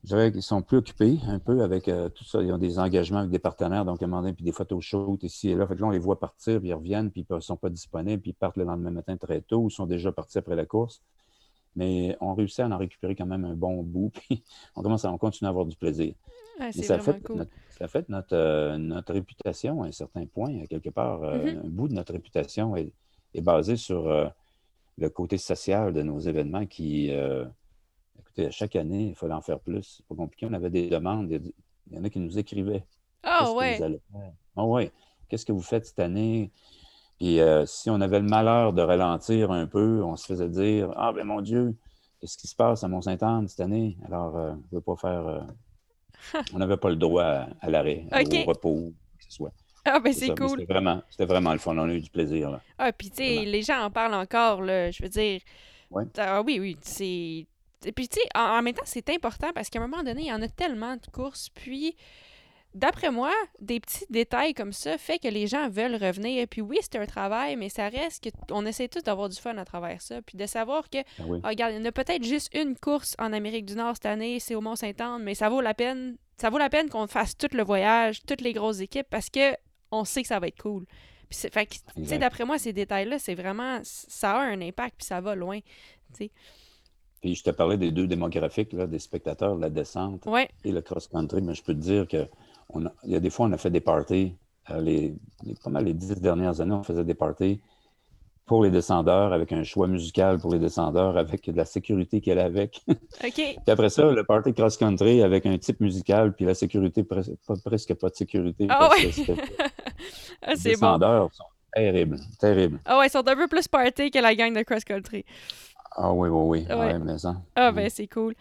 je 0.05 0.09
dirais 0.09 0.31
qu'ils 0.31 0.43
sont 0.43 0.63
plus 0.63 0.77
occupés 0.77 1.19
un 1.27 1.39
peu 1.39 1.63
avec 1.63 1.89
euh, 1.89 2.09
tout 2.09 2.25
ça. 2.25 2.41
Ils 2.43 2.53
ont 2.53 2.59
des 2.59 2.79
engagements 2.79 3.19
avec 3.19 3.31
des 3.31 3.39
partenaires, 3.39 3.85
donc 3.85 4.01
à 4.01 4.05
un 4.05 4.09
moment 4.09 4.23
donné, 4.23 4.33
puis 4.33 4.45
des 4.45 4.53
photos 4.53 4.83
shoot 4.85 5.23
ici 5.23 5.51
et 5.51 5.55
là. 5.55 5.67
Fait 5.67 5.75
que 5.75 5.81
là, 5.81 5.89
on 5.89 5.91
les 5.91 5.99
voit 5.99 6.21
partir, 6.21 6.61
puis 6.61 6.69
ils 6.69 6.75
reviennent, 6.75 7.11
puis 7.11 7.27
ils 7.29 7.35
ne 7.35 7.41
sont 7.41 7.57
pas 7.57 7.69
disponibles, 7.69 8.23
puis 8.23 8.31
ils 8.31 8.35
partent 8.35 8.57
le 8.57 8.65
lendemain 8.65 8.91
matin 8.91 9.17
très 9.17 9.41
tôt 9.41 9.59
ou 9.59 9.71
sont 9.71 9.87
déjà 9.87 10.13
partis 10.13 10.39
après 10.39 10.55
la 10.55 10.67
course. 10.67 11.03
Mais 11.75 12.17
on 12.21 12.35
réussit 12.35 12.61
à 12.61 12.69
en 12.69 12.79
récupérer 12.79 13.15
quand 13.15 13.27
même 13.27 13.45
un 13.45 13.55
bon 13.55 13.83
bout, 13.83 14.11
puis 14.15 14.43
on 14.77 14.83
commence 14.83 15.05
à 15.05 15.13
on 15.13 15.19
continue 15.19 15.47
à 15.47 15.51
avoir 15.51 15.67
du 15.67 15.77
plaisir. 15.77 16.15
ça, 16.71 16.99
fait 17.01 17.29
notre, 17.29 17.51
ça 17.71 17.89
fait 17.89 18.09
notre, 18.09 18.37
euh, 18.37 18.79
notre 18.79 19.13
réputation 19.13 19.83
à 19.83 19.89
un 19.89 19.93
certain 19.93 20.27
point, 20.27 20.65
quelque 20.67 20.91
part. 20.91 21.25
Euh, 21.25 21.39
mm-hmm. 21.39 21.67
Un 21.67 21.69
bout 21.71 21.89
de 21.89 21.95
notre 21.95 22.13
réputation 22.13 22.77
est, 22.77 22.93
est 23.35 23.41
basé 23.41 23.77
sur 23.77 24.33
le 24.97 25.11
côté 25.11 25.39
social 25.39 25.93
de 25.93 26.03
nos 26.03 26.21
événements 26.21 26.67
qui 26.67 27.13
Écoutez, 28.19 28.51
chaque 28.51 28.77
année, 28.77 29.09
il 29.09 29.15
fallait 29.15 29.35
en 29.35 29.41
faire 29.41 29.61
plus. 29.61 29.97
C'est 29.99 30.07
pas 30.07 30.15
compliqué. 30.15 30.47
On 30.47 30.53
avait 30.53 30.71
des 30.71 30.89
demandes. 30.89 31.31
Il 31.31 31.97
y 31.97 31.99
en 31.99 32.05
a 32.05 32.11
qui 32.11 32.21
nous 32.21 32.39
écrivaient. 32.39 32.85
Ah 33.23 33.53
ouais. 33.53 33.81
Ah 34.57 34.65
ouais. 34.65 34.93
Qu'est-ce 35.29 35.45
que 35.45 35.53
vous 35.53 35.63
faites 35.63 35.87
cette 35.87 35.99
année? 35.99 36.51
Puis 37.19 37.41
euh, 37.41 37.67
si 37.67 37.91
on 37.91 38.01
avait 38.01 38.21
le 38.21 38.27
malheur 38.27 38.73
de 38.73 38.83
ralentir 38.83 39.51
un 39.51 39.67
peu, 39.67 40.03
on 40.05 40.17
se 40.17 40.27
faisait 40.27 40.49
dire 40.49 40.93
Ah 40.97 41.13
ben 41.13 41.25
mon 41.25 41.41
Dieu, 41.41 41.75
qu'est-ce 42.21 42.39
qui 42.39 42.47
se 42.47 42.55
passe 42.55 42.85
à 42.85 42.89
Mont-Saint-Anne 42.89 43.49
cette 43.49 43.61
année? 43.61 43.99
Alors, 44.07 44.37
euh, 44.37 44.53
on 44.53 44.57
ne 44.57 44.79
veut 44.79 44.81
pas 44.81 44.97
faire. 44.97 45.27
Euh, 45.27 45.41
on 46.55 46.59
n'avait 46.59 46.77
pas 46.77 46.91
le 46.91 46.97
droit 46.97 47.47
à, 47.61 47.71
l'arrêt, 47.71 48.07
au 48.13 48.45
repos, 48.45 48.93
que 49.19 49.25
ce 49.25 49.33
soit. 49.33 49.53
Ah, 49.85 50.01
ben 50.01 50.13
c'est 50.13 50.37
cool. 50.37 50.61
C'était 50.61 50.73
vraiment, 50.73 51.03
vraiment 51.19 51.53
le 51.53 51.59
fun. 51.59 51.77
On 51.77 51.89
a 51.89 51.93
eu 51.93 52.01
du 52.01 52.11
plaisir. 52.11 52.51
Là. 52.51 52.61
Ah, 52.79 52.93
puis 52.93 53.11
tu 53.11 53.17
sais, 53.17 53.45
les 53.45 53.63
gens 53.63 53.81
en 53.83 53.91
parlent 53.91 54.15
encore, 54.15 54.63
là. 54.63 54.91
Je 54.91 55.03
veux 55.03 55.09
dire. 55.09 55.41
Ouais. 55.91 56.05
Ah, 56.19 56.43
oui, 56.43 56.59
oui. 56.61 56.77
Et 57.85 57.93
puis, 57.93 58.09
tu 58.09 58.21
sais, 58.21 58.27
en, 58.35 58.63
même 58.63 58.75
temps, 58.75 58.83
c'est 58.85 59.09
important 59.11 59.53
parce 59.55 59.71
qu'à 59.71 59.79
un 59.79 59.87
moment 59.87 60.03
donné, 60.03 60.23
il 60.23 60.29
y 60.29 60.33
en 60.33 60.43
a 60.43 60.49
tellement 60.49 60.97
de 60.97 61.07
courses. 61.13 61.49
Puis, 61.51 61.95
d'après 62.75 63.11
moi, 63.11 63.33
des 63.61 63.81
petits 63.81 64.05
détails 64.11 64.55
comme 64.55 64.73
ça 64.73 64.99
fait 64.99 65.19
que 65.19 65.29
les 65.29 65.47
gens 65.47 65.69
veulent 65.69 65.95
revenir. 65.95 66.43
Et 66.43 66.47
puis, 66.47 66.61
oui, 66.61 66.79
c'est 66.81 66.97
un 66.97 67.07
travail, 67.07 67.57
mais 67.57 67.69
ça 67.69 67.89
reste 67.89 68.29
qu'on 68.49 68.67
essaie 68.67 68.89
tous 68.89 69.03
d'avoir 69.03 69.29
du 69.29 69.37
fun 69.37 69.57
à 69.59 69.65
travers 69.65 70.03
ça. 70.03 70.21
Puis, 70.23 70.37
de 70.37 70.47
savoir 70.47 70.91
que, 70.91 70.99
ah 70.99 71.23
ah, 71.43 71.49
regarde, 71.49 71.73
il 71.73 71.79
y 71.79 71.81
en 71.81 71.85
a 71.85 71.93
peut-être 71.93 72.25
juste 72.25 72.53
une 72.55 72.77
course 72.77 73.15
en 73.19 73.33
Amérique 73.33 73.67
du 73.67 73.75
Nord 73.75 73.95
cette 73.95 74.07
année, 74.07 74.41
c'est 74.41 74.55
au 74.55 74.61
Mont-Saint-Anne, 74.61 75.23
mais 75.23 75.35
ça 75.35 75.49
vaut 75.49 75.61
la 75.61 75.75
peine. 75.75 76.17
Ça 76.37 76.51
vaut 76.51 76.59
la 76.59 76.71
peine 76.71 76.89
qu'on 76.89 77.07
fasse 77.07 77.37
tout 77.37 77.49
le 77.53 77.65
voyage, 77.65 78.21
toutes 78.27 78.41
les 78.41 78.53
grosses 78.53 78.81
équipes, 78.81 79.09
parce 79.11 79.29
que 79.29 79.57
on 79.91 80.05
sait 80.05 80.23
que 80.23 80.29
ça 80.29 80.39
va 80.39 80.49
être 80.49 80.61
cool. 80.61 80.85
Puis, 81.29 81.39
fait 81.51 81.67
tu 81.67 82.05
sais, 82.05 82.19
d'après 82.19 82.45
moi, 82.45 82.59
ces 82.59 82.73
détails-là, 82.73 83.19
c'est 83.19 83.35
vraiment. 83.35 83.81
Ça 83.83 84.33
a 84.33 84.41
un 84.41 84.61
impact, 84.61 84.97
puis 84.99 85.07
ça 85.07 85.21
va 85.21 85.35
loin. 85.35 85.61
Tu 85.61 86.25
sais. 86.25 86.31
Puis 87.21 87.35
je 87.35 87.43
te 87.43 87.51
parlais 87.51 87.77
des 87.77 87.91
deux 87.91 88.07
démographiques, 88.07 88.73
là, 88.73 88.87
des 88.87 88.99
spectateurs, 88.99 89.57
la 89.57 89.71
descente 89.71 90.27
et 90.65 90.73
le 90.73 90.81
cross-country, 90.81 91.43
mais 91.43 91.55
je 91.55 91.63
peux 91.63 91.75
te 91.75 91.81
dire 91.81 92.07
que 92.07 92.27
il 92.75 93.13
y 93.13 93.17
a 93.17 93.21
des 93.21 93.31
fois, 93.31 93.47
on 93.47 93.53
a 93.53 93.59
fait 93.59 93.71
des 93.71 93.81
parties. 93.81 94.35
Euh, 94.71 94.81
les, 94.81 95.15
pas 95.65 95.71
mal 95.71 95.87
les 95.87 95.95
dix 95.95 96.21
dernières 96.21 96.61
années, 96.61 96.75
on 96.75 96.83
faisait 96.83 97.05
des 97.05 97.15
parties 97.15 97.61
pour 98.49 98.65
les 98.65 98.71
descendeurs, 98.71 99.33
avec 99.33 99.53
un 99.53 99.63
choix 99.63 99.87
musical 99.87 100.39
pour 100.39 100.53
les 100.53 100.59
descendeurs, 100.59 101.17
avec 101.17 101.49
de 101.49 101.57
la 101.57 101.67
sécurité 101.67 102.21
qu'elle 102.21 102.39
avec. 102.39 102.83
OK. 102.89 102.99
puis 103.35 103.57
après 103.67 103.91
ça, 103.91 104.11
le 104.11 104.25
party 104.25 104.55
cross-country 104.55 105.23
avec 105.23 105.47
un 105.47 105.57
type 105.59 105.81
musical, 105.81 106.35
puis 106.35 106.47
la 106.47 106.55
sécurité, 106.55 107.05
presque 107.05 107.95
pas 107.95 108.09
de 108.09 108.15
sécurité. 108.15 108.67
Ah 108.71 108.89
ouais. 108.91 109.11
ah, 110.43 110.55
les 110.55 110.57
descendeurs 110.57 111.31
sont 111.33 111.45
terribles, 111.75 112.19
terribles. 112.41 112.81
Ah 112.87 112.99
ouais, 112.99 113.07
ils 113.07 113.11
sont 113.11 113.27
un 113.27 113.37
peu 113.37 113.49
plus 113.49 113.69
party 113.69 114.11
que 114.11 114.19
la 114.19 114.35
gang 114.35 114.55
de 114.55 114.63
cross-country. 114.63 115.25
Ah 116.01 116.13
oui, 116.13 116.29
oui, 116.29 116.65
oui. 116.69 116.75
Ouais. 116.75 116.99
mais 116.99 117.19
ça. 117.19 117.37
Ah 117.57 117.73
ben, 117.73 117.91
c'est 117.91 118.07
cool. 118.07 118.35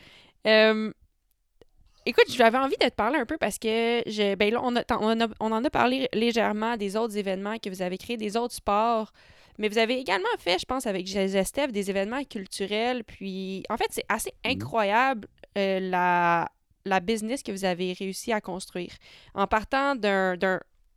écoute, 0.46 2.26
j'avais 2.30 2.58
envie 2.58 2.78
de 2.80 2.88
te 2.88 2.94
parler 2.96 3.18
un 3.18 3.26
peu 3.26 3.38
parce 3.38 3.58
que 3.58 4.04
je, 4.06 4.36
ben 4.36 4.54
là, 4.54 4.62
on, 4.64 4.76
on, 5.40 5.52
en 5.52 5.64
a 5.66 5.70
parlé 5.70 6.08
légèrement 6.14 6.78
des 6.78 6.96
autres 6.96 7.18
événements 7.18 7.58
que 7.58 7.70
vous 7.70 7.82
avez 7.82 7.98
créés, 7.98 8.18
des 8.18 8.38
autres 8.38 8.54
sports. 8.54 9.12
Mais 9.58 9.70
vous 9.70 9.80
avez 9.80 9.98
également 9.98 10.28
fait, 10.38 10.60
je 10.60 10.66
pense, 10.66 10.86
avec 10.86 11.08
Gestef, 11.08 11.72
des 11.72 11.90
événements 11.90 12.24
culturels. 12.24 13.04
Puis, 13.04 13.64
en 13.70 13.78
fait, 13.78 13.88
c'est 13.90 14.06
assez 14.08 14.32
mmh. 14.46 14.50
incroyable 14.50 15.28
euh, 15.58 15.80
la, 15.80 16.48
la 16.86 17.00
business 17.00 17.42
que 17.42 17.52
vous 17.52 17.66
avez 17.66 17.94
réussi 17.94 18.32
à 18.32 18.40
construire. 18.40 18.94
En 19.34 19.48
partant 19.48 19.96
d'un 19.96 20.38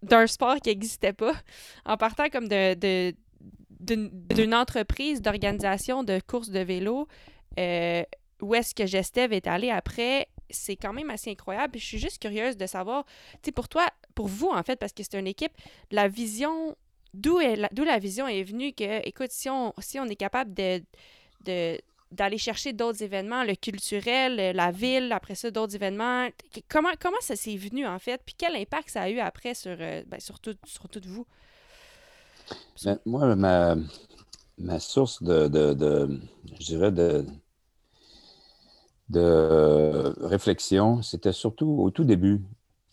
d'un 0.02 0.26
sport 0.26 0.56
qui 0.56 0.70
n'existait 0.70 1.12
pas, 1.12 1.34
en 1.84 1.96
partant 1.96 2.28
comme 2.30 2.48
de, 2.48 2.72
de, 2.74 3.14
d'une 3.80 4.54
entreprise 4.54 5.22
d'organisation 5.22 6.04
de 6.04 6.20
courses 6.26 6.50
de 6.50 6.60
vélo 6.60 7.08
euh, 7.58 8.02
où 8.40 8.54
est-ce 8.54 8.74
que 8.74 8.86
Gestev 8.86 9.32
est 9.32 9.46
allé 9.46 9.70
après, 9.70 10.28
c'est 10.48 10.76
quand 10.76 10.92
même 10.92 11.10
assez 11.10 11.30
incroyable. 11.30 11.78
je 11.78 11.84
suis 11.84 11.98
juste 11.98 12.20
curieuse 12.20 12.56
de 12.56 12.66
savoir, 12.66 13.04
pour 13.54 13.68
toi, 13.68 13.86
pour 14.14 14.28
vous, 14.28 14.48
en 14.48 14.62
fait, 14.62 14.76
parce 14.76 14.92
que 14.92 15.02
c'est 15.02 15.18
une 15.18 15.26
équipe, 15.26 15.52
la 15.90 16.08
vision, 16.08 16.76
d'où 17.14 17.38
la, 17.38 17.68
la 17.72 17.98
vision 17.98 18.26
est 18.28 18.42
venue 18.42 18.72
que, 18.72 19.06
écoute, 19.06 19.30
si 19.30 19.48
on, 19.50 19.72
si 19.78 19.98
on 19.98 20.06
est 20.06 20.16
capable 20.16 20.52
de 20.54 20.82
d'aller 22.10 22.38
chercher 22.38 22.72
d'autres 22.72 23.02
événements, 23.04 23.44
le 23.44 23.54
culturel, 23.54 24.54
la 24.56 24.70
ville, 24.72 25.12
après 25.12 25.36
ça, 25.36 25.50
d'autres 25.50 25.76
événements. 25.76 26.28
Comment, 26.68 26.90
comment 27.00 27.20
ça 27.20 27.36
s'est 27.36 27.56
venu, 27.56 27.86
en 27.86 27.98
fait? 28.00 28.20
Puis 28.26 28.34
quel 28.36 28.56
impact 28.56 28.90
ça 28.90 29.02
a 29.02 29.10
eu 29.10 29.20
après 29.20 29.54
sur, 29.54 29.76
euh, 29.78 30.02
ben, 30.06 30.18
sur, 30.18 30.40
tout, 30.40 30.56
sur 30.66 30.88
tout 30.88 31.00
vous? 31.06 31.24
Moi, 33.06 33.34
ma, 33.36 33.76
ma 34.58 34.78
source 34.78 35.22
de, 35.22 35.48
de, 35.48 36.20
je 36.58 36.66
dirais, 36.66 36.92
de, 36.92 37.24
de 39.08 40.14
réflexion, 40.20 41.02
c'était 41.02 41.32
surtout 41.32 41.68
au 41.80 41.90
tout 41.90 42.04
début. 42.04 42.42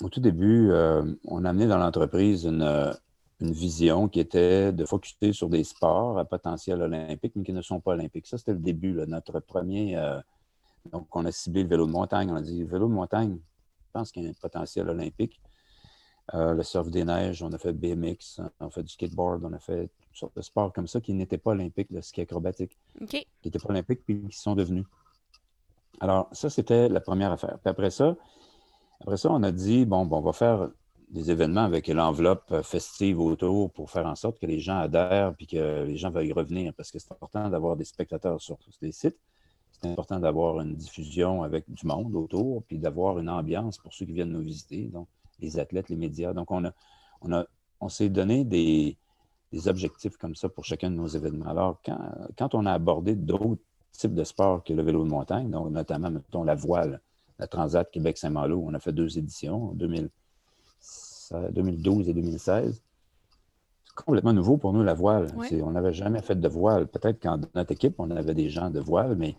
Au 0.03 0.09
tout 0.09 0.19
début, 0.19 0.69
euh, 0.71 1.03
on 1.25 1.45
a 1.45 1.49
amené 1.49 1.67
dans 1.67 1.77
l'entreprise 1.77 2.45
une, 2.45 2.93
une, 3.39 3.51
vision 3.51 4.07
qui 4.07 4.19
était 4.19 4.71
de 4.71 4.85
focuser 4.85 5.33
sur 5.33 5.49
des 5.49 5.63
sports 5.63 6.19
à 6.19 6.25
potentiel 6.25 6.81
olympique, 6.81 7.33
mais 7.35 7.43
qui 7.43 7.53
ne 7.53 7.61
sont 7.61 7.79
pas 7.79 7.91
olympiques. 7.91 8.27
Ça, 8.27 8.37
c'était 8.37 8.53
le 8.53 8.59
début, 8.59 8.93
notre 9.07 9.39
premier. 9.39 9.97
Euh, 9.97 10.19
donc, 10.91 11.07
on 11.15 11.25
a 11.25 11.31
ciblé 11.31 11.63
le 11.63 11.69
vélo 11.69 11.85
de 11.87 11.91
montagne. 11.91 12.29
On 12.31 12.35
a 12.35 12.41
dit 12.41 12.63
vélo 12.63 12.87
de 12.87 12.93
montagne, 12.93 13.37
je 13.85 13.91
pense 13.91 14.11
qu'il 14.11 14.23
y 14.23 14.27
a 14.27 14.29
un 14.29 14.33
potentiel 14.33 14.89
olympique. 14.89 15.41
Euh, 16.33 16.53
le 16.53 16.63
surf 16.63 16.89
des 16.89 17.05
neiges, 17.05 17.41
on 17.41 17.51
a 17.53 17.57
fait 17.57 17.71
BMX, 17.71 18.41
on 18.59 18.67
a 18.67 18.69
fait 18.69 18.83
du 18.83 18.89
skateboard, 18.89 19.45
on 19.45 19.53
a 19.53 19.59
fait 19.59 19.89
toutes 20.01 20.17
sortes 20.17 20.35
de 20.35 20.41
sports 20.41 20.73
comme 20.73 20.87
ça 20.87 20.99
qui 20.99 21.13
n'étaient 21.13 21.37
pas 21.37 21.51
olympiques, 21.51 21.89
le 21.89 22.01
ski 22.01 22.21
acrobatique. 22.21 22.77
Qui 23.07 23.25
n'étaient 23.45 23.59
pas 23.59 23.69
olympiques 23.69 24.03
puis 24.03 24.21
qui 24.29 24.37
sont 24.37 24.55
devenus. 24.55 24.85
Alors, 25.99 26.29
ça, 26.33 26.49
c'était 26.49 26.89
la 26.89 26.99
première 26.99 27.31
affaire. 27.31 27.57
Puis 27.59 27.69
après 27.69 27.91
ça, 27.91 28.15
après 28.99 29.17
ça, 29.17 29.31
on 29.31 29.41
a 29.43 29.51
dit, 29.51 29.85
bon, 29.85 30.05
bon 30.05 30.17
on 30.17 30.21
va 30.21 30.33
faire 30.33 30.69
des 31.09 31.31
événements 31.31 31.63
avec 31.63 31.87
l'enveloppe 31.87 32.61
festive 32.63 33.21
autour 33.21 33.71
pour 33.71 33.89
faire 33.89 34.05
en 34.05 34.15
sorte 34.15 34.39
que 34.39 34.45
les 34.45 34.59
gens 34.59 34.77
adhèrent 34.77 35.33
puis 35.35 35.47
que 35.47 35.85
les 35.85 35.95
gens 35.95 36.09
veuillent 36.09 36.33
revenir 36.33 36.73
parce 36.73 36.91
que 36.91 36.99
c'est 36.99 37.13
important 37.13 37.49
d'avoir 37.49 37.77
des 37.77 37.85
spectateurs 37.85 38.41
sur 38.41 38.57
tous 38.57 38.77
les 38.81 38.91
sites. 38.91 39.17
c'est 39.71 39.89
important 39.89 40.19
d'avoir 40.19 40.59
une 40.59 40.75
diffusion 40.75 41.43
avec 41.43 41.63
du 41.71 41.87
monde 41.87 42.13
autour, 42.13 42.63
puis 42.63 42.77
d'avoir 42.77 43.19
une 43.19 43.29
ambiance 43.29 43.77
pour 43.77 43.93
ceux 43.93 44.05
qui 44.05 44.11
viennent 44.11 44.33
nous 44.33 44.41
visiter, 44.41 44.83
donc 44.87 45.07
les 45.39 45.59
athlètes, 45.59 45.89
les 45.89 45.95
médias. 45.95 46.33
Donc, 46.33 46.51
on, 46.51 46.65
a, 46.65 46.71
on, 47.21 47.33
a, 47.33 47.45
on 47.79 47.89
s'est 47.89 48.09
donné 48.09 48.43
des, 48.43 48.97
des, 49.51 49.67
objectifs 49.67 50.17
comme 50.17 50.35
ça 50.35 50.49
pour 50.49 50.65
chacun 50.65 50.89
de 50.89 50.95
nos 50.95 51.07
événements. 51.07 51.49
Alors, 51.49 51.79
quand, 51.85 51.99
quand 52.37 52.55
on 52.55 52.65
a 52.65 52.73
abordé 52.73 53.15
d'autres 53.15 53.61
types 53.91 54.15
de 54.15 54.23
sports 54.23 54.63
que 54.63 54.73
le 54.73 54.83
vélo 54.83 55.03
de 55.03 55.09
montagne, 55.09 55.49
donc 55.49 55.71
notamment, 55.71 56.11
mettons, 56.11 56.43
la 56.43 56.55
voile, 56.55 57.01
la 57.39 57.47
Transat 57.47 57.89
Québec-Saint-Malo, 57.89 58.63
on 58.65 58.73
a 58.73 58.79
fait 58.79 58.93
deux 58.93 59.17
éditions, 59.17 59.73
2000, 59.73 60.09
2012 61.51 62.09
et 62.09 62.13
2016 62.13 62.81
complètement 64.05 64.33
nouveau 64.33 64.57
pour 64.57 64.73
nous, 64.73 64.83
la 64.83 64.93
voile. 64.93 65.27
On 65.63 65.71
n'avait 65.71 65.93
jamais 65.93 66.21
fait 66.21 66.39
de 66.39 66.47
voile. 66.47 66.87
Peut-être 66.87 67.19
qu'en 67.21 67.39
notre 67.55 67.71
équipe, 67.71 67.95
on 67.97 68.11
avait 68.11 68.35
des 68.35 68.49
gens 68.49 68.69
de 68.69 68.79
voile, 68.79 69.15
mais 69.15 69.35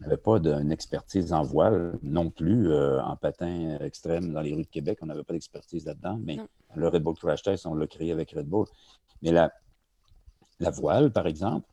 n'avait 0.00 0.16
pas 0.16 0.38
d'une 0.38 0.72
expertise 0.72 1.32
en 1.32 1.42
voile 1.42 1.98
non 2.02 2.30
plus, 2.30 2.70
euh, 2.70 3.02
en 3.02 3.16
patin 3.16 3.78
extrême 3.80 4.32
dans 4.32 4.40
les 4.40 4.54
rues 4.54 4.64
de 4.64 4.68
Québec. 4.68 4.98
On 5.02 5.06
n'avait 5.06 5.24
pas 5.24 5.34
d'expertise 5.34 5.84
là-dedans. 5.84 6.18
Mais 6.22 6.38
le 6.74 6.88
Red 6.88 7.02
Bull 7.02 7.14
Crash 7.16 7.42
Test, 7.42 7.66
on 7.66 7.74
l'a 7.74 7.86
créé 7.86 8.12
avec 8.12 8.30
Red 8.32 8.46
Bull. 8.46 8.66
Mais 9.22 9.32
la, 9.32 9.52
la 10.58 10.70
voile, 10.70 11.12
par 11.12 11.26
exemple, 11.26 11.68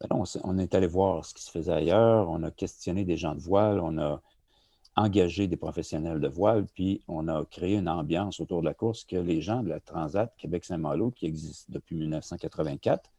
ben 0.00 0.08
on, 0.10 0.24
on, 0.44 0.58
est 0.58 0.74
allé 0.74 0.86
voir 0.86 1.24
ce 1.24 1.34
qui 1.34 1.42
se 1.42 1.50
faisait 1.50 1.72
ailleurs. 1.72 2.28
On 2.30 2.42
a 2.42 2.50
questionné 2.50 3.04
des 3.04 3.16
gens 3.16 3.34
de 3.34 3.40
voile. 3.40 3.80
On 3.80 3.98
a 3.98 4.22
engagé 4.96 5.46
des 5.46 5.56
professionnels 5.56 6.20
de 6.20 6.28
voile, 6.28 6.66
puis 6.74 7.02
on 7.08 7.28
a 7.28 7.44
créé 7.44 7.76
une 7.76 7.88
ambiance 7.88 8.40
autour 8.40 8.60
de 8.60 8.66
la 8.66 8.74
course 8.74 9.04
que 9.04 9.16
les 9.16 9.40
gens 9.40 9.62
de 9.62 9.68
la 9.68 9.80
Transat 9.80 10.32
Québec-Saint-Malo, 10.36 11.10
qui 11.10 11.26
existe 11.26 11.70
depuis 11.70 11.96
1984, 11.96 13.10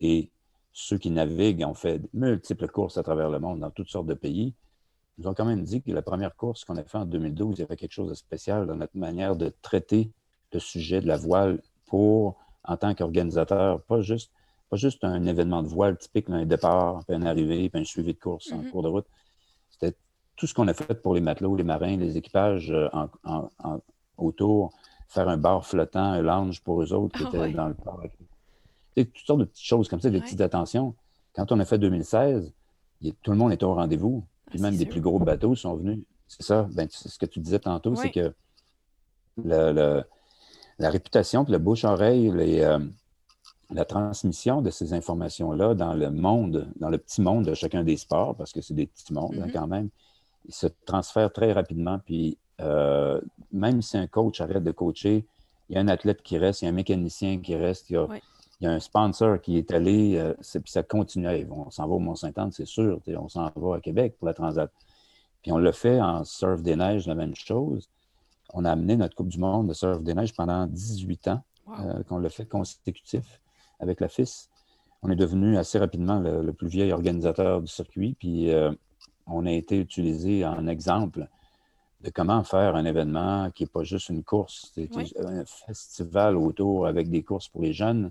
et 0.00 0.30
ceux 0.72 0.98
qui 0.98 1.10
naviguent 1.10 1.64
ont 1.64 1.74
fait 1.74 2.00
multiples 2.14 2.68
courses 2.68 2.96
à 2.98 3.02
travers 3.02 3.30
le 3.30 3.38
monde 3.38 3.60
dans 3.60 3.70
toutes 3.70 3.88
sortes 3.88 4.06
de 4.06 4.14
pays, 4.14 4.54
nous 5.18 5.28
ont 5.28 5.34
quand 5.34 5.44
même 5.44 5.62
dit 5.62 5.82
que 5.82 5.92
la 5.92 6.02
première 6.02 6.34
course 6.34 6.64
qu'on 6.64 6.76
a 6.76 6.82
faite 6.82 7.02
en 7.02 7.04
2012, 7.04 7.58
il 7.58 7.60
y 7.60 7.64
avait 7.64 7.76
quelque 7.76 7.92
chose 7.92 8.08
de 8.08 8.14
spécial 8.14 8.66
dans 8.66 8.76
notre 8.76 8.96
manière 8.96 9.36
de 9.36 9.52
traiter 9.62 10.10
le 10.52 10.58
sujet 10.58 11.00
de 11.00 11.06
la 11.06 11.16
voile 11.16 11.60
pour, 11.86 12.36
en 12.64 12.76
tant 12.76 12.94
qu'organisateur, 12.94 13.82
pas 13.82 14.00
juste, 14.00 14.32
pas 14.70 14.76
juste 14.76 15.04
un 15.04 15.26
événement 15.26 15.62
de 15.62 15.68
voile 15.68 15.98
typique, 15.98 16.30
un 16.30 16.46
départ, 16.46 17.04
puis 17.06 17.16
une 17.16 17.26
arrivée, 17.26 17.68
puis 17.68 17.80
un 17.80 17.84
suivi 17.84 18.14
de 18.14 18.18
course 18.18 18.50
en 18.52 18.62
mm-hmm. 18.62 18.70
cours 18.70 18.82
de 18.82 18.88
route. 18.88 19.06
C'était 19.70 19.94
tout 20.36 20.46
ce 20.46 20.54
qu'on 20.54 20.68
a 20.68 20.74
fait 20.74 20.94
pour 20.94 21.14
les 21.14 21.20
matelots, 21.20 21.56
les 21.56 21.64
marins, 21.64 21.96
les 21.96 22.16
équipages 22.16 22.70
euh, 22.70 22.88
en, 23.24 23.80
autour, 24.16 24.72
faire 25.08 25.28
un 25.28 25.36
bar 25.36 25.66
flottant, 25.66 26.12
un 26.12 26.22
lounge 26.22 26.62
pour 26.62 26.82
eux 26.82 26.92
autres 26.92 27.18
qui 27.18 27.24
ah 27.26 27.28
étaient 27.28 27.52
dans 27.52 27.68
le 27.68 27.74
parc. 27.74 28.12
Toutes 28.96 29.26
sortes 29.26 29.40
de 29.40 29.44
petites 29.44 29.64
choses 29.64 29.88
comme 29.88 30.00
ça, 30.00 30.10
des 30.10 30.20
petites 30.20 30.40
attentions. 30.40 30.94
Quand 31.34 31.50
on 31.52 31.60
a 31.60 31.64
fait 31.64 31.78
2016, 31.78 32.52
tout 33.22 33.30
le 33.30 33.36
monde 33.36 33.52
était 33.52 33.64
au 33.64 33.74
rendez-vous. 33.74 34.24
Puis 34.50 34.58
ah, 34.60 34.62
même 34.62 34.76
des 34.76 34.86
plus 34.86 35.00
gros 35.00 35.18
bateaux 35.18 35.54
sont 35.54 35.74
venus. 35.76 36.00
C'est 36.28 36.42
ça. 36.42 36.68
Ben, 36.72 36.88
ce 36.90 37.18
que 37.18 37.26
tu 37.26 37.40
disais 37.40 37.58
tantôt, 37.58 37.94
c'est 37.96 38.10
que 38.10 38.34
la 39.44 40.90
réputation, 40.90 41.44
puis 41.44 41.52
le 41.52 41.58
bouche-oreille, 41.58 42.30
euh, 42.62 42.78
la 43.70 43.84
transmission 43.84 44.62
de 44.62 44.70
ces 44.70 44.92
informations-là 44.92 45.74
dans 45.74 45.94
le 45.94 46.10
monde, 46.10 46.68
dans 46.76 46.90
le 46.90 46.98
petit 46.98 47.22
monde 47.22 47.46
de 47.46 47.54
chacun 47.54 47.82
des 47.82 47.96
sports, 47.96 48.34
parce 48.36 48.52
que 48.52 48.60
c'est 48.60 48.74
des 48.74 48.86
petits 48.86 49.12
mondes 49.12 49.36
hein, 49.40 49.46
mm-hmm. 49.46 49.52
quand 49.52 49.66
même, 49.66 49.88
il 50.46 50.54
se 50.54 50.66
transfère 50.86 51.32
très 51.32 51.52
rapidement. 51.52 51.98
Puis 52.04 52.36
euh, 52.60 53.20
même 53.52 53.82
si 53.82 53.96
un 53.96 54.06
coach 54.06 54.40
arrête 54.40 54.64
de 54.64 54.72
coacher, 54.72 55.24
il 55.68 55.76
y 55.76 55.78
a 55.78 55.80
un 55.80 55.88
athlète 55.88 56.22
qui 56.22 56.36
reste, 56.38 56.62
il 56.62 56.66
y 56.66 56.68
a 56.68 56.70
un 56.70 56.74
mécanicien 56.74 57.40
qui 57.40 57.56
reste, 57.56 57.90
il 57.90 57.94
y 57.94 57.96
a, 57.96 58.06
un 58.66 58.80
sponsor 58.80 59.40
qui 59.40 59.58
est 59.58 59.72
allé, 59.72 60.16
euh, 60.16 60.34
puis 60.40 60.62
ça 60.66 60.82
continue. 60.82 61.28
On 61.50 61.70
s'en 61.70 61.86
va 61.86 61.94
au 61.94 61.98
Mont-Saint-Anne, 61.98 62.52
c'est 62.52 62.66
sûr. 62.66 63.00
On 63.08 63.28
s'en 63.28 63.50
va 63.56 63.76
à 63.76 63.80
Québec 63.80 64.16
pour 64.18 64.26
la 64.26 64.34
Transat. 64.34 64.70
Puis 65.42 65.52
on 65.52 65.58
l'a 65.58 65.72
fait 65.72 66.00
en 66.00 66.24
surf 66.24 66.62
des 66.62 66.76
neiges, 66.76 67.06
la 67.06 67.14
même 67.14 67.34
chose. 67.34 67.88
On 68.54 68.64
a 68.64 68.70
amené 68.70 68.96
notre 68.96 69.14
Coupe 69.14 69.28
du 69.28 69.38
Monde 69.38 69.68
de 69.68 69.72
surf 69.72 70.02
des 70.02 70.14
neiges 70.14 70.34
pendant 70.34 70.66
18 70.66 71.28
ans, 71.28 71.42
euh, 71.80 72.02
qu'on 72.04 72.18
l'a 72.18 72.28
fait 72.28 72.46
consécutif 72.46 73.40
avec 73.80 74.00
la 74.00 74.08
FIS. 74.08 74.48
On 75.02 75.10
est 75.10 75.16
devenu 75.16 75.56
assez 75.56 75.78
rapidement 75.78 76.20
le, 76.20 76.52
plus 76.52 76.68
vieil 76.68 76.92
organisateur 76.92 77.60
du 77.60 77.66
circuit. 77.66 78.14
Puis 78.14 78.52
on 79.26 79.46
a 79.46 79.50
été 79.50 79.78
utilisé 79.78 80.44
en 80.46 80.68
exemple 80.68 81.26
de 82.02 82.10
comment 82.10 82.42
faire 82.42 82.74
un 82.74 82.84
événement 82.84 83.50
qui 83.50 83.62
n'est 83.62 83.68
pas 83.68 83.84
juste 83.84 84.08
une 84.08 84.24
course, 84.24 84.72
c'est 84.74 84.90
un 85.18 85.44
festival 85.44 86.36
autour 86.36 86.86
avec 86.86 87.08
des 87.08 87.22
courses 87.22 87.48
pour 87.48 87.62
les 87.62 87.72
jeunes, 87.72 88.10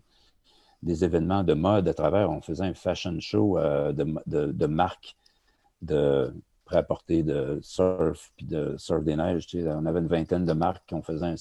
des 0.83 1.03
événements 1.05 1.43
de 1.43 1.53
mode 1.53 1.87
à 1.87 1.93
travers. 1.93 2.29
On 2.29 2.41
faisait 2.41 2.65
un 2.65 2.73
fashion 2.73 3.19
show 3.19 3.57
euh, 3.57 3.91
de, 3.93 4.51
de, 4.51 4.65
marques 4.65 5.15
de 5.81 6.33
de 6.71 7.59
surf 7.61 8.31
puis 8.37 8.45
de 8.45 8.75
surf 8.77 9.03
des 9.03 9.15
neiges. 9.17 9.45
on 9.53 9.85
avait 9.85 9.99
une 9.99 10.07
vingtaine 10.07 10.45
de 10.45 10.53
marques 10.53 10.83
qui 10.87 10.93
ont 10.93 11.01
fait 11.01 11.21
un, 11.21 11.35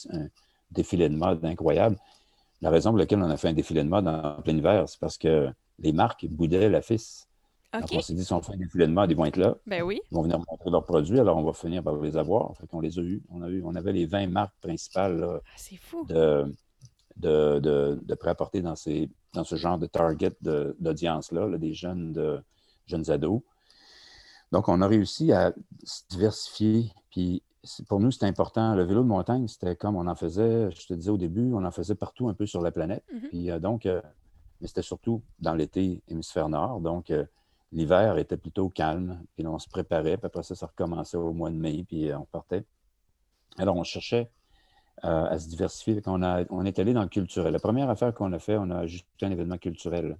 défilé 0.72 1.08
de 1.08 1.14
mode 1.14 1.44
incroyable. 1.44 1.96
La 2.62 2.70
raison 2.70 2.90
pour 2.90 2.98
laquelle 2.98 3.20
on 3.20 3.30
a 3.30 3.36
fait 3.36 3.48
un 3.48 3.52
défilé 3.52 3.84
de 3.84 3.88
mode 3.88 4.08
en 4.08 4.42
plein 4.42 4.56
hiver, 4.56 4.88
c'est 4.88 4.98
parce 4.98 5.16
que 5.16 5.48
les 5.78 5.92
marques 5.92 6.26
boudaient 6.26 6.68
la 6.68 6.82
fisse 6.82 7.30
on 7.72 8.00
s'est 8.00 8.14
dit, 8.14 8.24
si 8.24 8.32
on 8.32 8.42
fait 8.42 8.54
un 8.54 8.56
défilé 8.56 8.86
de 8.86 8.92
mode, 8.92 9.10
ils 9.10 9.16
vont 9.16 9.24
être 9.24 9.36
là. 9.36 9.56
Ben 9.66 9.82
oui. 9.82 10.00
Ils 10.10 10.14
vont 10.14 10.22
venir 10.22 10.38
montrer 10.38 10.70
leurs 10.70 10.84
produits, 10.84 11.20
alors 11.20 11.36
on 11.36 11.42
va 11.42 11.52
finir 11.52 11.82
par 11.82 11.96
les 11.96 12.16
avoir. 12.16 12.56
Fait 12.56 12.66
qu'on 12.66 12.80
les 12.80 12.98
a 12.98 13.02
eus. 13.02 13.22
On, 13.30 13.42
a 13.42 13.48
eu, 13.48 13.62
on 13.64 13.74
avait 13.74 13.92
les 13.92 14.06
20 14.06 14.26
marques 14.28 14.54
principales 14.60 15.24
ah, 15.24 16.04
de, 16.08 16.54
de, 17.20 17.58
de, 17.60 17.98
de 18.02 18.14
prêt-à-porter 18.14 18.62
dans, 18.62 18.76
ces, 18.76 19.10
dans 19.34 19.44
ce 19.44 19.56
genre 19.56 19.78
de 19.78 19.86
target 19.86 20.36
d'audience-là, 20.40 21.58
des 21.58 21.74
jeunes, 21.74 22.12
de, 22.12 22.42
jeunes 22.86 23.10
ados. 23.10 23.42
Donc, 24.52 24.68
on 24.68 24.80
a 24.80 24.86
réussi 24.86 25.32
à 25.32 25.52
se 25.84 26.02
diversifier. 26.08 26.92
Puis, 27.10 27.42
pour 27.88 28.00
nous, 28.00 28.10
c'était 28.10 28.26
important. 28.26 28.74
Le 28.74 28.82
vélo 28.82 29.02
de 29.02 29.08
montagne, 29.08 29.46
c'était 29.48 29.76
comme 29.76 29.96
on 29.96 30.06
en 30.06 30.14
faisait, 30.14 30.70
je 30.72 30.86
te 30.86 30.94
disais 30.94 31.10
au 31.10 31.18
début, 31.18 31.52
on 31.52 31.64
en 31.64 31.70
faisait 31.70 31.94
partout 31.94 32.28
un 32.28 32.34
peu 32.34 32.46
sur 32.46 32.60
la 32.60 32.70
planète. 32.70 33.04
Mm-hmm. 33.12 33.28
Puis, 33.28 33.50
euh, 33.50 33.58
donc, 33.58 33.86
euh, 33.86 34.00
mais 34.60 34.66
c'était 34.66 34.82
surtout 34.82 35.22
dans 35.38 35.54
l'été 35.54 36.02
hémisphère 36.08 36.48
nord. 36.48 36.80
Donc, 36.80 37.10
euh, 37.10 37.24
l'hiver 37.72 38.18
était 38.18 38.36
plutôt 38.36 38.68
calme, 38.68 39.22
puis 39.36 39.46
on 39.46 39.58
se 39.58 39.68
préparait, 39.68 40.16
puis 40.16 40.26
après 40.26 40.42
ça, 40.42 40.54
ça 40.54 40.66
recommençait 40.66 41.16
au 41.16 41.32
mois 41.32 41.50
de 41.50 41.56
mai, 41.56 41.84
puis 41.86 42.12
on 42.12 42.24
partait. 42.24 42.64
Alors, 43.56 43.76
on 43.76 43.84
cherchait 43.84 44.30
euh, 45.04 45.24
à 45.26 45.38
se 45.38 45.48
diversifier. 45.48 46.00
On, 46.06 46.22
a, 46.22 46.44
on 46.50 46.64
est 46.64 46.78
allé 46.78 46.92
dans 46.92 47.02
le 47.02 47.08
culturel. 47.08 47.52
La 47.52 47.58
première 47.58 47.90
affaire 47.90 48.14
qu'on 48.14 48.32
a 48.32 48.38
fait, 48.38 48.56
on 48.56 48.70
a 48.70 48.78
ajouté 48.78 49.26
un 49.26 49.30
événement 49.30 49.58
culturel 49.58 50.16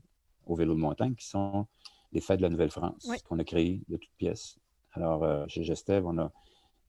au 0.46 0.54
vélo 0.54 0.74
de 0.74 0.80
montagne, 0.80 1.14
qui 1.14 1.26
sont 1.26 1.66
les 2.12 2.20
fêtes 2.20 2.38
de 2.38 2.42
la 2.42 2.48
Nouvelle-France, 2.48 3.08
qu'on 3.28 3.38
a 3.38 3.44
créé 3.44 3.82
de 3.88 3.96
toutes 3.96 4.16
pièces. 4.16 4.58
Alors, 4.92 5.22
euh, 5.22 5.44
chez 5.48 5.62
Gestev, 5.62 6.06
on 6.06 6.18
a 6.18 6.32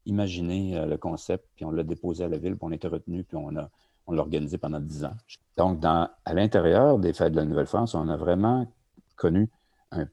imaginé 0.06 0.84
le 0.88 0.98
concept, 0.98 1.46
puis 1.56 1.64
on 1.64 1.72
l'a 1.72 1.84
déposé 1.84 2.24
à 2.24 2.28
la 2.28 2.38
ville, 2.38 2.56
puis 2.56 2.64
on 2.64 2.72
était 2.72 2.88
retenu, 2.88 3.24
puis 3.24 3.38
on 3.38 3.56
a 3.56 3.70
on 4.08 4.14
l'a 4.14 4.22
organisé 4.22 4.58
pendant 4.58 4.80
dix 4.80 5.06
ans. 5.06 5.16
Donc, 5.58 5.80
dans, 5.80 6.10
à 6.26 6.34
l'intérieur 6.34 7.00
des 7.00 7.14
fêtes 7.14 7.34
de 7.34 7.38
la 7.38 7.46
Nouvelle-France, 7.46 7.96
on 7.96 8.08
a 8.10 8.18
vraiment 8.18 8.68
connu 9.16 9.50
un 9.92 10.08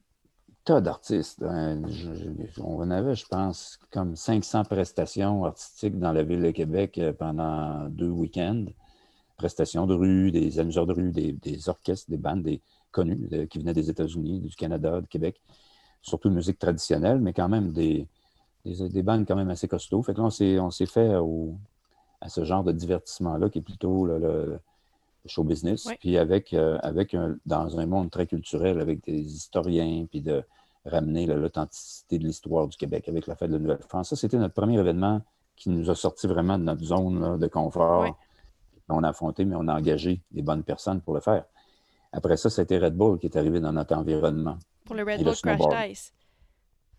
d'artistes. 0.70 1.42
Hein. 1.42 1.82
On 2.58 2.76
en 2.76 2.90
avait, 2.90 3.14
je 3.14 3.26
pense, 3.26 3.78
comme 3.90 4.16
500 4.16 4.64
prestations 4.64 5.44
artistiques 5.44 5.98
dans 5.98 6.12
la 6.12 6.22
ville 6.22 6.42
de 6.42 6.50
Québec 6.50 6.98
euh, 6.98 7.12
pendant 7.12 7.88
deux 7.88 8.10
week-ends. 8.10 8.66
Prestations 9.36 9.86
de 9.86 9.94
rue, 9.94 10.30
des 10.30 10.58
amuseurs 10.58 10.86
de 10.86 10.92
rue, 10.92 11.12
des, 11.12 11.68
orchestres, 11.68 12.10
des 12.10 12.16
bandes 12.16 12.42
des, 12.42 12.60
connus 12.90 13.18
qui 13.48 13.58
venaient 13.58 13.72
des 13.72 13.88
États-Unis, 13.88 14.40
du 14.40 14.56
Canada, 14.56 15.00
de 15.00 15.06
Québec. 15.06 15.40
Surtout 16.02 16.28
de 16.28 16.34
musique 16.34 16.58
traditionnelle, 16.58 17.20
mais 17.20 17.32
quand 17.32 17.48
même 17.48 17.72
des, 17.72 18.06
des, 18.64 19.02
bandes 19.02 19.26
quand 19.26 19.36
même 19.36 19.50
assez 19.50 19.68
costauds. 19.68 20.02
Fait 20.02 20.12
que 20.12 20.18
là, 20.18 20.24
on 20.62 20.70
s'est 20.70 20.86
fait 20.86 21.14
à 22.20 22.28
ce 22.28 22.44
genre 22.44 22.64
de 22.64 22.72
divertissement-là 22.72 23.48
qui 23.48 23.58
est 23.58 23.62
plutôt 23.62 24.06
le, 24.06 24.58
show 25.26 25.44
business, 25.44 25.86
puis 26.00 26.16
avec, 26.16 26.54
euh, 26.54 26.78
avec 26.82 27.14
dans 27.44 27.78
un 27.78 27.86
monde 27.86 28.10
très 28.10 28.26
culturel, 28.26 28.80
avec 28.80 29.04
des 29.04 29.20
historiens, 29.20 30.06
puis 30.08 30.22
de, 30.22 30.42
ramener 30.88 31.26
l'authenticité 31.26 32.18
de 32.18 32.24
l'histoire 32.24 32.66
du 32.68 32.76
Québec 32.76 33.08
avec 33.08 33.26
la 33.26 33.36
fête 33.36 33.48
de 33.50 33.54
la 33.54 33.60
Nouvelle-France. 33.60 34.10
Ça, 34.10 34.16
c'était 34.16 34.38
notre 34.38 34.54
premier 34.54 34.78
événement 34.78 35.22
qui 35.56 35.70
nous 35.70 35.90
a 35.90 35.94
sorti 35.94 36.26
vraiment 36.26 36.58
de 36.58 36.64
notre 36.64 36.84
zone 36.84 37.38
de 37.38 37.46
confort. 37.46 38.06
On 38.88 39.02
a 39.02 39.08
affronté, 39.08 39.44
mais 39.44 39.56
on 39.56 39.68
a 39.68 39.74
engagé 39.74 40.22
les 40.32 40.42
bonnes 40.42 40.62
personnes 40.62 41.00
pour 41.00 41.14
le 41.14 41.20
faire. 41.20 41.44
Après 42.12 42.36
ça, 42.36 42.48
c'était 42.48 42.78
Red 42.78 42.96
Bull 42.96 43.18
qui 43.18 43.26
est 43.26 43.36
arrivé 43.36 43.60
dans 43.60 43.72
notre 43.72 43.94
environnement. 43.94 44.58
Pour 44.84 44.94
le 44.94 45.02
Red 45.02 45.22
Bull 45.22 45.34
Crash 45.34 45.88
Dice. 45.88 46.12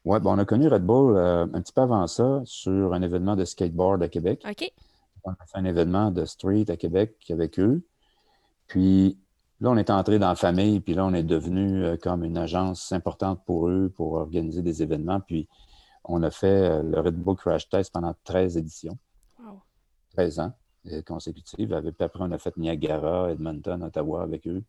Oui, 0.05 0.19
bon, 0.19 0.35
on 0.35 0.37
a 0.37 0.45
connu 0.45 0.67
Red 0.67 0.83
Bull 0.83 1.17
euh, 1.17 1.43
un 1.51 1.61
petit 1.61 1.73
peu 1.73 1.81
avant 1.81 2.05
ça 2.07 2.41
sur 2.45 2.93
un 2.93 3.01
événement 3.01 3.35
de 3.35 3.43
skateboard 3.43 4.03
à 4.03 4.07
Québec. 4.07 4.45
OK. 4.47 4.71
On 5.23 5.31
a 5.31 5.45
fait 5.45 5.57
un 5.57 5.65
événement 5.65 6.11
de 6.11 6.25
street 6.25 6.65
à 6.69 6.77
Québec 6.77 7.15
avec 7.29 7.59
eux. 7.59 7.81
Puis 8.67 9.17
Là, 9.61 9.69
on 9.71 9.77
est 9.77 9.89
entré 9.89 10.19
dans 10.19 10.29
la 10.29 10.35
famille, 10.35 10.79
puis 10.79 10.93
là, 10.93 11.05
on 11.05 11.13
est 11.13 11.23
devenu 11.23 11.83
euh, 11.83 11.97
comme 11.97 12.23
une 12.23 12.37
agence 12.37 12.91
importante 12.93 13.43
pour 13.45 13.67
eux 13.67 13.91
pour 13.93 14.13
organiser 14.13 14.61
des 14.61 14.81
événements. 14.81 15.19
Puis 15.19 15.47
on 16.05 16.23
a 16.23 16.31
fait 16.31 16.47
euh, 16.47 16.83
le 16.83 16.99
Red 17.01 17.15
Bull 17.15 17.35
Crash 17.35 17.67
Test 17.67 17.91
pendant 17.91 18.15
13 18.23 18.57
éditions. 18.57 18.97
Wow. 19.39 19.59
13 20.15 20.39
ans 20.39 20.53
euh, 20.91 21.01
consécutives. 21.01 21.67
Puis 21.81 22.05
après, 22.05 22.23
on 22.23 22.31
a 22.31 22.37
fait 22.37 22.55
Niagara, 22.55 23.31
Edmonton, 23.31 23.83
Ottawa 23.83 24.23
avec 24.23 24.47
eux. 24.47 24.63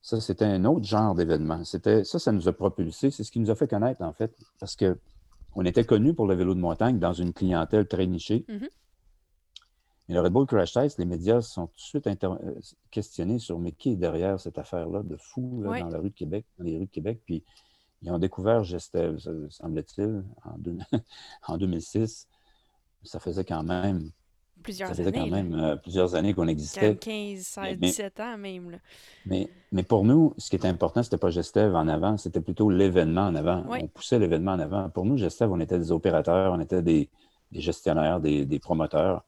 Ça, 0.00 0.20
c'était 0.20 0.44
un 0.44 0.64
autre 0.64 0.84
genre 0.84 1.14
d'événement. 1.14 1.64
C'était, 1.64 2.04
ça, 2.04 2.18
ça 2.18 2.30
nous 2.30 2.46
a 2.46 2.52
propulsé. 2.52 3.10
C'est 3.10 3.24
ce 3.24 3.32
qui 3.32 3.40
nous 3.40 3.50
a 3.50 3.56
fait 3.56 3.66
connaître, 3.66 4.02
en 4.02 4.12
fait, 4.12 4.32
parce 4.60 4.76
que 4.76 4.96
on 5.56 5.64
était 5.64 5.84
connus 5.84 6.14
pour 6.14 6.26
le 6.26 6.34
vélo 6.34 6.54
de 6.54 6.60
montagne 6.60 6.98
dans 6.98 7.12
une 7.12 7.32
clientèle 7.32 7.86
très 7.86 8.06
nichée. 8.06 8.44
Mhm. 8.48 8.68
Mais 10.08 10.14
le 10.14 10.20
Red 10.20 10.32
Bull 10.32 10.46
Crash 10.46 10.72
Test, 10.74 10.98
les 10.98 11.04
médias 11.06 11.40
sont 11.40 11.66
tout 11.68 11.76
de 11.76 11.80
suite 11.80 12.06
inter- 12.06 12.26
euh, 12.44 12.54
questionnés 12.90 13.38
sur 13.38 13.58
mais 13.58 13.72
qui 13.72 13.92
est 13.92 13.96
derrière 13.96 14.38
cette 14.38 14.58
affaire-là 14.58 15.02
de 15.02 15.16
fou 15.16 15.62
là, 15.62 15.80
dans 15.80 15.88
la 15.88 15.98
rue 15.98 16.10
de 16.10 16.14
Québec, 16.14 16.44
dans 16.58 16.64
les 16.64 16.76
rues 16.76 16.86
de 16.86 16.90
Québec? 16.90 17.20
Puis 17.24 17.42
ils 18.02 18.10
ont 18.10 18.18
découvert 18.18 18.64
Gestev, 18.64 19.18
semble-t-il, 19.48 20.22
en, 20.44 20.58
deux- 20.58 20.76
en 21.48 21.56
2006. 21.56 22.28
Ça 23.02 23.18
faisait 23.18 23.44
quand 23.44 23.62
même, 23.62 24.10
Plusieurs 24.62 24.88
ça 24.90 24.94
faisait 24.94 25.08
années. 25.08 25.18
quand 25.30 25.36
là. 25.36 25.42
même 25.42 25.54
euh, 25.54 25.76
plusieurs 25.76 26.14
années 26.14 26.32
qu'on 26.34 26.48
existait. 26.48 26.96
15, 26.96 27.38
16, 27.40 27.64
Mais- 27.64 27.76
17 27.88 28.20
ans 28.20 28.36
même. 28.38 28.70
Là. 28.72 28.78
Mais, 29.26 29.48
mais 29.72 29.82
pour 29.82 30.04
nous, 30.04 30.34
ce 30.38 30.50
qui 30.50 30.56
était 30.56 30.68
important, 30.68 31.02
c'était 31.02 31.16
pas 31.18 31.30
Gestev 31.30 31.74
en 31.74 31.88
avant, 31.88 32.16
c'était 32.18 32.40
plutôt 32.42 32.68
l'événement 32.70 33.22
en 33.26 33.34
avant. 33.34 33.64
Oui. 33.68 33.78
On 33.82 33.86
poussait 33.88 34.18
l'événement 34.18 34.52
en 34.52 34.58
avant. 34.58 34.88
Pour 34.90 35.06
nous, 35.06 35.16
Gestev, 35.16 35.50
on 35.50 35.60
était 35.60 35.78
des 35.78 35.92
opérateurs, 35.92 36.52
on 36.52 36.60
était 36.60 36.82
des, 36.82 37.08
des 37.52 37.60
gestionnaires, 37.60 38.20
des, 38.20 38.44
des 38.44 38.58
promoteurs. 38.58 39.24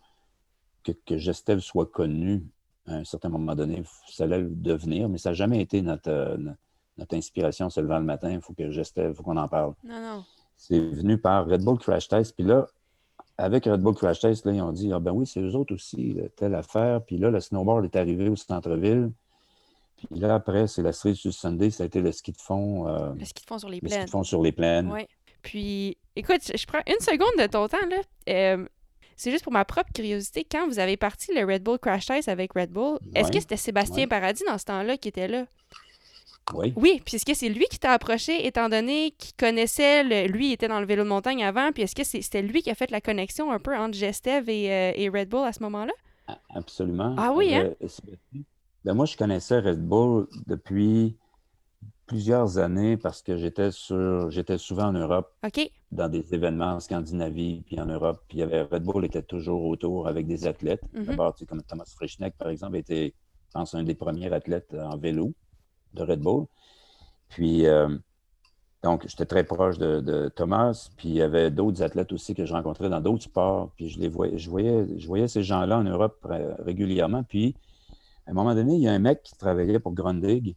Que, 0.87 0.93
que 0.93 1.19
Gestev 1.19 1.59
soit 1.59 1.87
connu 1.87 2.45
à 2.87 2.95
un 2.95 3.05
certain 3.05 3.29
moment 3.29 3.57
donné, 3.57 3.83
ça 4.09 4.25
allait 4.25 4.39
le 4.39 4.51
devenir, 4.51 5.09
mais 5.09 5.19
ça 5.19 5.31
n'a 5.31 5.35
jamais 5.35 5.61
été 5.61 5.83
notre, 5.83 6.09
euh, 6.09 6.37
notre 6.97 7.17
inspiration 7.17 7.67
en 7.67 7.71
se 7.71 7.81
levant 7.81 7.99
le 7.99 8.05
matin. 8.05 8.31
Il 8.31 8.41
faut 8.41 8.53
que 8.55 8.71
Gestev, 8.71 9.11
il 9.11 9.15
faut 9.17 9.25
qu'on 9.25 9.37
en 9.37 9.49
parle. 9.49 9.75
Non, 9.83 10.01
non. 10.01 10.25
C'est 10.57 10.79
venu 10.79 11.19
par 11.19 11.47
Red 11.47 11.63
Bull 11.65 11.79
Crash 11.79 12.07
Test. 12.09 12.35
Puis 12.37 12.45
là, 12.47 12.67
avec 13.37 13.65
Red 13.65 13.81
Bull 13.81 13.95
Crash 13.95 14.21
Test, 14.21 14.47
là, 14.47 14.53
ils 14.53 14.63
ont 14.63 14.71
dit 14.73 14.93
Ah 14.93 15.01
ben 15.01 15.11
oui, 15.13 15.27
c'est 15.27 15.41
eux 15.41 15.55
autres 15.57 15.75
aussi, 15.75 16.15
là, 16.15 16.29
telle 16.37 16.55
affaire. 16.55 17.03
Puis 17.05 17.19
là, 17.19 17.31
le 17.31 17.41
snowboard 17.41 17.85
est 17.85 17.97
arrivé 17.97 18.29
au 18.29 18.37
centre-ville. 18.37 19.11
Puis 19.97 20.21
là, 20.21 20.35
après, 20.37 20.67
c'est 20.69 20.83
la 20.83 20.93
série 20.93 21.17
sur 21.17 21.33
Sunday, 21.33 21.71
ça 21.71 21.83
a 21.83 21.87
été 21.87 22.01
le 22.01 22.13
ski 22.13 22.31
de 22.33 22.41
fond, 22.41 22.87
euh, 22.87 23.13
Le 23.19 23.25
ski 23.25 23.43
de 23.43 23.49
fond 23.49 23.59
sur 23.59 23.69
les 23.69 23.81
le 23.81 23.89
ski 23.89 23.97
plaines. 23.97 24.05
de 24.07 24.11
fond 24.11 24.23
sur 24.23 24.43
les 24.43 24.53
plaines. 24.53 24.93
Oui. 24.93 25.07
Puis, 25.43 25.97
écoute, 26.17 26.41
je 26.47 26.57
je 26.57 26.67
prends 26.67 26.83
une 26.87 27.01
seconde 27.01 27.43
de 27.43 27.47
ton 27.47 27.67
temps, 27.69 27.87
là. 27.89 27.97
Euh, 28.29 28.67
c'est 29.17 29.31
juste 29.31 29.45
pour 29.45 29.53
ma 29.53 29.65
propre 29.65 29.91
curiosité. 29.93 30.45
Quand 30.51 30.67
vous 30.69 30.79
avez 30.79 30.97
parti 30.97 31.33
le 31.35 31.45
Red 31.45 31.63
Bull 31.63 31.79
Crash 31.79 32.07
Test 32.07 32.29
avec 32.29 32.53
Red 32.55 32.71
Bull, 32.71 32.99
est-ce 33.15 33.33
que 33.33 33.41
c'était 33.41 33.57
Sébastien 33.57 34.05
Ouais. 34.05 34.07
Paradis 34.07 34.43
dans 34.47 34.59
ce 34.59 34.65
temps-là 34.67 34.97
qui 34.97 35.09
était 35.09 35.29
là? 35.29 35.47
Oui. 36.55 36.73
Oui, 36.77 37.03
puis 37.05 37.17
est-ce 37.17 37.25
que 37.27 37.35
c'est 37.35 37.49
lui 37.49 37.65
qui 37.69 37.79
t'a 37.81 37.91
approché, 37.91 38.47
étant 38.47 38.69
donné 38.69 39.11
qu'il 39.19 39.35
connaissait, 39.37 40.05
le- 40.05 40.29
lui 40.29 40.51
il 40.51 40.53
était 40.53 40.69
dans 40.69 40.79
le 40.79 40.87
vélo 40.87 41.03
de 41.03 41.09
montagne 41.09 41.43
avant, 41.43 41.73
puis 41.73 41.83
est-ce 41.83 41.95
que 41.97 42.05
c'était 42.05 42.41
lui 42.43 42.63
qui 42.63 42.71
a 42.71 42.77
fait 42.77 42.91
la 42.93 43.01
connexion 43.01 43.51
un 43.51 43.59
peu 43.59 43.77
entre 43.77 43.97
Gestev 43.99 44.49
et, 44.49 44.71
euh, 44.73 44.93
et 44.95 45.09
Red 45.09 45.29
Bull 45.29 45.45
à 45.45 45.53
ce 45.53 45.61
moment-là? 45.65 45.93
Absolument. 46.55 47.17
Ah 47.19 47.33
oui, 47.35 47.53
hein? 47.53 47.73
Euh, 47.83 48.43
ben, 48.85 48.95
moi, 48.95 49.07
je 49.07 49.17
connaissais 49.17 49.59
Red 49.59 49.81
Bull 49.85 50.29
depuis 50.47 51.17
plusieurs 52.07 52.59
années 52.59 52.97
parce 52.97 53.23
que 53.23 53.37
j'étais 53.37 53.71
sur, 53.71 54.31
j'étais 54.31 54.59
souvent 54.59 54.87
en 54.87 54.93
Europe 54.93 55.35
dans 55.93 56.09
des 56.09 56.35
événements 56.35 56.75
en 56.75 56.81
Scandinavie, 56.81 57.63
puis 57.67 57.81
en 57.81 57.87
Europe. 57.87 58.23
Puis 58.29 58.39
il 58.39 58.41
y 58.41 58.45
avait 58.45 58.63
Red 58.63 58.85
Bull 58.85 59.05
était 59.05 59.23
toujours 59.23 59.65
autour 59.65 60.09
avec 60.09 60.27
des 60.27 60.47
athlètes. 60.47 60.83
Mhm. 60.93 61.05
D'abord, 61.05 61.35
tu 61.35 61.41
sais, 61.41 61.47
comme 61.47 61.63
Thomas 61.63 61.91
Frischneck, 61.95 62.37
par 62.37 62.49
exemple, 62.49 62.77
était, 62.77 63.15
je 63.49 63.53
pense, 63.53 63.75
un 63.75 63.83
des 63.83 63.95
premiers 63.95 64.33
athlètes 64.33 64.75
en 64.75 64.97
vélo 64.97 65.33
de 65.95 66.03
Red 66.03 66.21
Bull. 66.21 66.47
Puis, 67.29 67.67
euh, 67.67 67.89
donc, 68.83 69.07
j'étais 69.09 69.27
très 69.27 69.45
proche 69.45 69.79
de, 69.79 70.01
de 70.01 70.29
Thomas. 70.29 70.91
Puis, 70.97 71.09
il 71.09 71.15
y 71.15 71.23
avait 71.23 71.51
d'autres 71.51 71.83
athlètes 71.83 72.13
aussi 72.13 72.35
que 72.35 72.45
je 72.45 72.53
rencontrais 72.53 72.89
dans 72.89 73.01
d'autres 73.01 73.25
sports. 73.25 73.73
Puis, 73.77 73.89
je 73.89 73.99
les 73.99 74.09
voyais, 74.09 74.39
je 74.39 74.49
voyais, 74.49 74.87
je 74.97 75.07
voyais 75.07 75.29
ces 75.29 75.43
gens-là 75.43 75.79
en 75.79 75.85
Europe 75.85 76.19
euh, 76.31 76.55
régulièrement. 76.61 77.25
Puis, 77.25 77.57
à 78.27 78.31
un 78.31 78.35
moment 78.35 78.55
donné, 78.55 78.75
il 78.75 78.83
y 78.83 78.89
a 78.89 78.93
un 78.93 78.99
mec 78.99 79.23
qui 79.23 79.37
travaillait 79.37 79.81
pour 79.81 79.93
Grundig, 79.93 80.57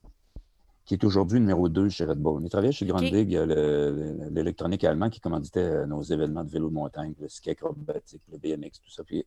qui 0.90 0.96
est 0.96 1.04
aujourd'hui 1.04 1.40
numéro 1.40 1.70
2 1.70 1.88
chez 1.90 2.04
Red 2.04 2.18
Bull. 2.18 2.42
Il 2.44 2.50
travaillait 2.50 2.72
chez 2.72 2.88
Grundig, 2.88 3.36
euh, 3.36 3.46
le- 3.46 4.24
le- 4.24 4.30
l'électronique 4.32 4.84
allemand 4.84 5.12
qui 5.12 5.20
commanditait 5.20 5.60
euh, 5.60 5.86
nos 5.86 6.02
événements 6.02 6.44
de 6.44 6.50
vélo 6.50 6.68
de 6.70 6.74
montagne, 6.74 7.14
le 7.20 7.28
ski 7.30 7.52
acrobatique, 7.52 8.24
le 8.32 8.40
BMX, 8.40 8.82
tout 8.82 8.90
ça. 8.90 9.04
Puis, 9.04 9.24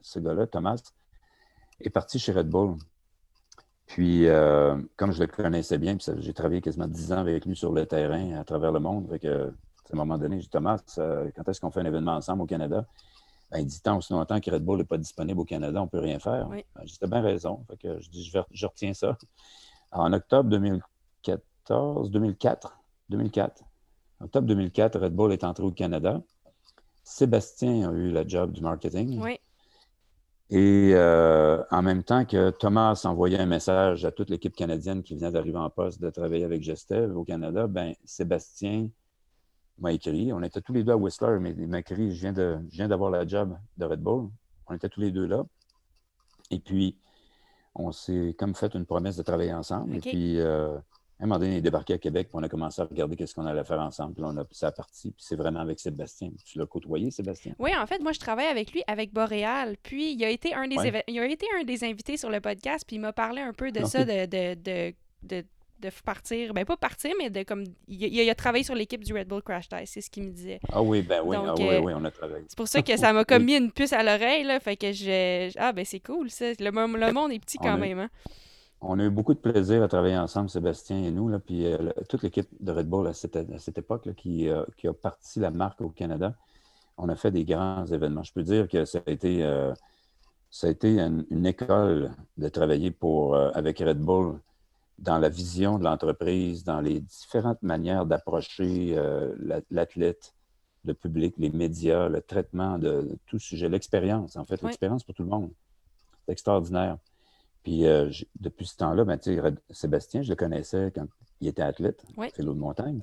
ce 0.00 0.18
gars-là, 0.18 0.46
Thomas, 0.46 0.80
est 1.78 1.90
parti 1.90 2.18
chez 2.18 2.32
Red 2.32 2.48
Bull. 2.48 2.76
Puis, 3.84 4.26
euh, 4.28 4.80
comme 4.96 5.12
je 5.12 5.20
le 5.20 5.26
connaissais 5.26 5.76
bien, 5.76 5.98
j'ai 6.16 6.32
travaillé 6.32 6.62
quasiment 6.62 6.86
10 6.88 7.12
ans 7.12 7.18
avec 7.18 7.44
lui 7.44 7.54
sur 7.54 7.70
le 7.70 7.84
terrain 7.84 8.32
à 8.40 8.44
travers 8.44 8.72
le 8.72 8.80
monde. 8.80 9.10
Fait 9.10 9.18
que, 9.18 9.48
à 9.48 9.92
un 9.92 9.96
moment 9.96 10.16
donné, 10.16 10.36
j'ai 10.36 10.44
dit, 10.44 10.48
Thomas, 10.48 10.80
euh, 10.96 11.30
quand 11.36 11.46
est-ce 11.50 11.60
qu'on 11.60 11.70
fait 11.70 11.80
un 11.80 11.84
événement 11.84 12.14
ensemble 12.14 12.40
au 12.40 12.46
Canada? 12.46 12.86
Ben, 13.50 13.58
il 13.58 13.66
dit, 13.66 13.82
tant 13.82 13.98
aussi 13.98 14.14
longtemps 14.14 14.40
que 14.40 14.50
Red 14.50 14.64
Bull 14.64 14.78
n'est 14.78 14.84
pas 14.86 14.96
disponible 14.96 15.38
au 15.40 15.44
Canada, 15.44 15.82
on 15.82 15.84
ne 15.84 15.90
peut 15.90 15.98
rien 16.00 16.18
faire. 16.18 16.46
Oui. 16.48 16.64
Ben, 16.74 16.80
j'ai 16.86 17.06
bien 17.06 17.20
raison. 17.20 17.62
Fait 17.68 17.76
que 17.76 18.00
je 18.00 18.08
dis, 18.08 18.32
je 18.52 18.66
retiens 18.66 18.94
ça. 18.94 19.18
En 19.92 20.12
octobre 20.12 20.48
2014, 20.50 22.10
2004, 22.10 22.78
2004, 23.10 23.62
octobre 24.20 24.46
2004, 24.46 24.98
Red 24.98 25.14
Bull 25.14 25.32
est 25.32 25.44
entré 25.44 25.64
au 25.64 25.70
Canada. 25.70 26.20
Sébastien 27.04 27.90
a 27.90 27.92
eu 27.92 28.10
le 28.10 28.26
job 28.28 28.52
du 28.52 28.62
marketing. 28.62 29.20
Oui. 29.20 29.38
Et 30.50 30.92
euh, 30.94 31.62
en 31.70 31.82
même 31.82 32.02
temps 32.02 32.24
que 32.24 32.50
Thomas 32.50 33.00
envoyait 33.04 33.38
un 33.38 33.46
message 33.46 34.04
à 34.04 34.12
toute 34.12 34.28
l'équipe 34.28 34.54
canadienne 34.54 35.02
qui 35.02 35.14
venait 35.16 35.30
d'arriver 35.32 35.56
en 35.58 35.70
poste 35.70 36.00
de 36.00 36.10
travailler 36.10 36.44
avec 36.44 36.62
Gestev 36.62 37.16
au 37.16 37.24
Canada, 37.24 37.66
ben 37.66 37.94
Sébastien 38.04 38.88
m'a 39.78 39.92
écrit. 39.92 40.32
On 40.32 40.42
était 40.42 40.60
tous 40.60 40.74
les 40.74 40.84
deux 40.84 40.92
à 40.92 40.96
Whistler, 40.96 41.38
mais 41.40 41.54
il 41.56 41.68
m'a 41.68 41.78
écrit 41.80 42.14
Je 42.14 42.20
viens 42.20 42.32
de- 42.34 42.58
je 42.70 42.76
viens 42.76 42.88
d'avoir 42.88 43.10
la 43.10 43.26
job 43.26 43.56
de 43.78 43.84
Red 43.86 44.00
Bull. 44.00 44.28
On 44.66 44.74
était 44.74 44.88
tous 44.90 45.00
les 45.00 45.10
deux 45.10 45.26
là. 45.26 45.42
Et 46.50 46.60
puis, 46.60 46.98
on 47.74 47.92
s'est 47.92 48.34
comme 48.38 48.54
fait 48.54 48.74
une 48.74 48.86
promesse 48.86 49.16
de 49.16 49.22
travailler 49.22 49.54
ensemble. 49.54 49.96
Et 49.96 50.00
puis, 50.00 50.38
euh, 50.38 50.76
à 51.20 51.24
un 51.24 51.26
moment 51.26 51.38
donné, 51.38 51.52
il 51.52 51.58
est 51.58 51.62
débarqué 51.62 51.94
à 51.94 51.98
Québec, 51.98 52.28
puis 52.28 52.36
on 52.38 52.42
a 52.42 52.48
commencé 52.48 52.82
à 52.82 52.84
regarder 52.84 53.14
qu'est-ce 53.16 53.34
qu'on 53.34 53.46
allait 53.46 53.64
faire 53.64 53.80
ensemble. 53.80 54.14
Puis 54.14 54.24
on 54.26 54.36
a, 54.36 54.44
ça 54.50 54.72
parti, 54.72 55.12
puis 55.12 55.24
c'est 55.24 55.36
vraiment 55.36 55.60
avec 55.60 55.78
Sébastien. 55.78 56.30
Tu 56.44 56.58
l'as 56.58 56.66
côtoyé, 56.66 57.10
Sébastien? 57.10 57.54
Oui, 57.58 57.70
en 57.76 57.86
fait, 57.86 58.00
moi, 58.00 58.12
je 58.12 58.18
travaille 58.18 58.46
avec 58.46 58.72
lui, 58.72 58.82
avec 58.86 59.12
Boréal. 59.12 59.76
Puis, 59.82 60.12
il 60.14 60.24
a 60.24 60.28
été 60.30 60.52
un 60.54 60.66
des, 60.66 60.76
Ouais. 60.76 61.04
il 61.06 61.18
a 61.20 61.26
été 61.26 61.46
un 61.60 61.64
des 61.64 61.84
invités 61.84 62.16
sur 62.16 62.28
le 62.28 62.40
podcast, 62.40 62.84
puis 62.86 62.96
il 62.96 63.00
m'a 63.00 63.12
parlé 63.12 63.40
un 63.40 63.52
peu 63.52 63.70
de 63.70 63.80
Ok. 63.80 63.86
ça, 63.86 64.04
de, 64.04 64.26
de, 64.26 64.54
de, 64.60 64.94
de, 65.22 65.44
de 65.82 65.90
partir. 66.04 66.54
Ben, 66.54 66.64
pas 66.64 66.76
partir, 66.76 67.12
mais 67.18 67.28
de 67.28 67.42
comme. 67.42 67.64
Il, 67.88 68.02
a- 68.04 68.22
il 68.22 68.30
a 68.30 68.34
travaillé 68.34 68.64
sur 68.64 68.74
l'équipe 68.74 69.04
du 69.04 69.12
Red 69.12 69.28
Bull 69.28 69.42
Crash 69.42 69.68
Test, 69.68 69.92
c'est 69.94 70.00
ce 70.00 70.08
qu'il 70.10 70.22
me 70.22 70.30
disait. 70.30 70.60
Ah 70.72 70.80
oui, 70.82 71.02
ben 71.02 71.20
oui, 71.24 71.36
Donc, 71.36 71.46
ah 71.48 71.54
oui, 71.58 71.68
euh, 71.68 71.80
oui, 71.80 71.92
on 71.94 72.04
a 72.04 72.10
travaillé. 72.10 72.44
C'est 72.48 72.56
pour 72.56 72.68
ça 72.68 72.80
que 72.82 72.96
ça 72.96 73.12
m'a 73.12 73.24
comme 73.26 73.44
mis 73.44 73.56
une 73.56 73.70
puce 73.72 73.92
à 73.92 74.02
l'oreille, 74.02 74.44
là. 74.44 74.58
Fait 74.60 74.76
que 74.76 74.92
je. 74.92 75.50
Ah, 75.58 75.72
ben, 75.72 75.84
c'est 75.84 76.00
cool, 76.00 76.30
ça. 76.30 76.46
Le, 76.58 76.70
le 76.70 77.12
monde 77.12 77.32
est 77.32 77.38
petit 77.38 77.58
On 77.60 77.64
quand 77.64 77.74
a- 77.74 77.76
même, 77.78 77.98
hein. 77.98 78.10
On 78.84 78.98
a 78.98 79.04
eu 79.04 79.10
beaucoup 79.10 79.32
de 79.34 79.38
plaisir 79.38 79.80
à 79.82 79.86
travailler 79.88 80.16
ensemble, 80.16 80.48
Sébastien 80.50 81.04
et 81.04 81.10
nous, 81.12 81.28
là, 81.28 81.38
puis 81.38 81.66
euh, 81.66 81.78
le- 81.78 82.04
toute 82.08 82.22
l'équipe 82.24 82.48
de 82.58 82.72
Red 82.72 82.88
Bull 82.88 83.06
à 83.06 83.12
cette, 83.12 83.36
à 83.36 83.44
cette 83.58 83.78
époque 83.78 84.06
là, 84.06 84.12
qui, 84.12 84.48
euh, 84.48 84.64
qui 84.76 84.88
a 84.88 84.92
parti 84.92 85.38
la 85.38 85.50
marque 85.52 85.80
au 85.82 85.90
Canada. 85.90 86.34
On 86.98 87.08
a 87.08 87.14
fait 87.14 87.30
des 87.30 87.44
grands 87.44 87.86
événements. 87.86 88.24
Je 88.24 88.32
peux 88.32 88.42
dire 88.42 88.66
que 88.68 88.84
ça 88.84 88.98
a 89.06 89.10
été, 89.10 89.42
ça 90.50 90.66
a 90.66 90.70
été 90.70 90.98
une, 90.98 91.24
une 91.30 91.46
école 91.46 92.10
de 92.36 92.48
travailler 92.48 92.90
pour, 92.90 93.36
avec 93.36 93.78
Red 93.78 93.98
Bull 93.98 94.38
dans 94.98 95.18
la 95.18 95.28
vision 95.28 95.78
de 95.78 95.84
l'entreprise, 95.84 96.64
dans 96.64 96.80
les 96.80 97.00
différentes 97.00 97.62
manières 97.62 98.06
d'approcher 98.06 98.96
euh, 98.96 99.34
la- 99.38 99.60
l'athlète, 99.70 100.34
le 100.84 100.94
public, 100.94 101.34
les 101.38 101.50
médias, 101.50 102.08
le 102.08 102.20
traitement 102.20 102.78
de, 102.78 103.16
tout 103.26 103.38
sujet, 103.38 103.68
l'expérience, 103.68 104.36
en 104.36 104.44
fait, 104.44 104.60
Oui. 104.62 104.68
l'expérience 104.68 105.04
pour 105.04 105.14
tout 105.14 105.22
le 105.22 105.28
monde. 105.28 105.50
C'est 106.26 106.32
extraordinaire. 106.32 106.98
Puis 107.62 107.86
euh, 107.86 108.10
depuis 108.40 108.66
ce 108.66 108.76
temps-là, 108.76 109.04
ben, 109.04 109.18
Sébastien, 109.70 110.22
je 110.22 110.30
le 110.30 110.36
connaissais 110.36 110.92
quand 110.94 111.06
il 111.40 111.48
était 111.48 111.62
athlète, 111.62 112.04
Oui. 112.16 112.28
vélo 112.36 112.52
de 112.54 112.58
montagne. 112.58 113.00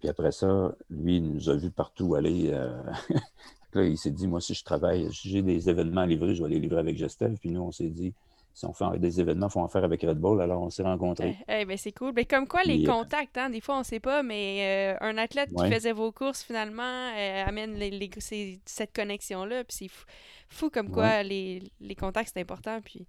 Puis 0.00 0.08
après 0.08 0.32
ça, 0.32 0.74
lui, 0.90 1.16
il 1.18 1.32
nous 1.32 1.48
a 1.48 1.54
vus 1.56 1.70
partout 1.70 2.14
aller. 2.16 2.50
euh, 2.52 2.82
là, 3.74 3.84
il 3.84 3.96
s'est 3.96 4.10
dit, 4.10 4.26
moi, 4.26 4.40
si 4.40 4.54
je 4.54 4.64
travaille, 4.64 5.12
si 5.12 5.30
j'ai 5.30 5.42
des 5.42 5.70
événements 5.70 6.02
à 6.02 6.06
livrer, 6.06 6.34
je 6.34 6.42
vais 6.42 6.48
les 6.50 6.60
livrer 6.60 6.80
avec 6.80 6.96
Gestev. 6.96 7.36
Puis 7.38 7.50
nous, 7.50 7.62
on 7.62 7.72
s'est 7.72 7.88
dit, 7.88 8.12
si 8.56 8.64
on 8.64 8.72
fait 8.72 8.98
des 8.98 9.20
événements, 9.20 9.48
il 9.48 9.52
faut 9.52 9.60
en 9.60 9.68
faire 9.68 9.84
avec 9.84 10.00
Red 10.00 10.16
Bull. 10.18 10.40
Alors, 10.40 10.62
on 10.62 10.70
s'est 10.70 10.82
rencontrés. 10.82 11.36
Eh, 11.46 11.60
eh, 11.60 11.64
ben, 11.66 11.76
c'est 11.76 11.92
cool. 11.92 12.12
Ben, 12.14 12.24
comme 12.24 12.48
quoi, 12.48 12.62
les 12.64 12.82
euh, 12.88 12.90
contacts, 12.90 13.36
hein, 13.36 13.50
des 13.50 13.60
fois, 13.60 13.78
on 13.78 13.82
sait 13.82 14.00
pas, 14.00 14.22
mais 14.22 14.94
euh, 14.98 15.06
un 15.06 15.18
athlète 15.18 15.50
qui 15.54 15.70
faisait 15.70 15.92
vos 15.92 16.10
courses, 16.10 16.42
finalement, 16.42 16.82
euh, 16.82 17.44
amène 17.46 17.74
les, 17.74 17.90
les- 17.90 18.10
ces- 18.16 18.58
cette 18.64 18.96
connexion-là. 18.96 19.62
Puis 19.64 19.76
c'est 19.80 19.88
fou, 19.88 20.06
fou 20.48 20.70
comme 20.70 20.90
quoi 20.90 21.22
les, 21.22 21.64
les 21.82 21.94
contacts, 21.94 22.30
c'est 22.32 22.40
important. 22.40 22.80
Puis, 22.82 23.06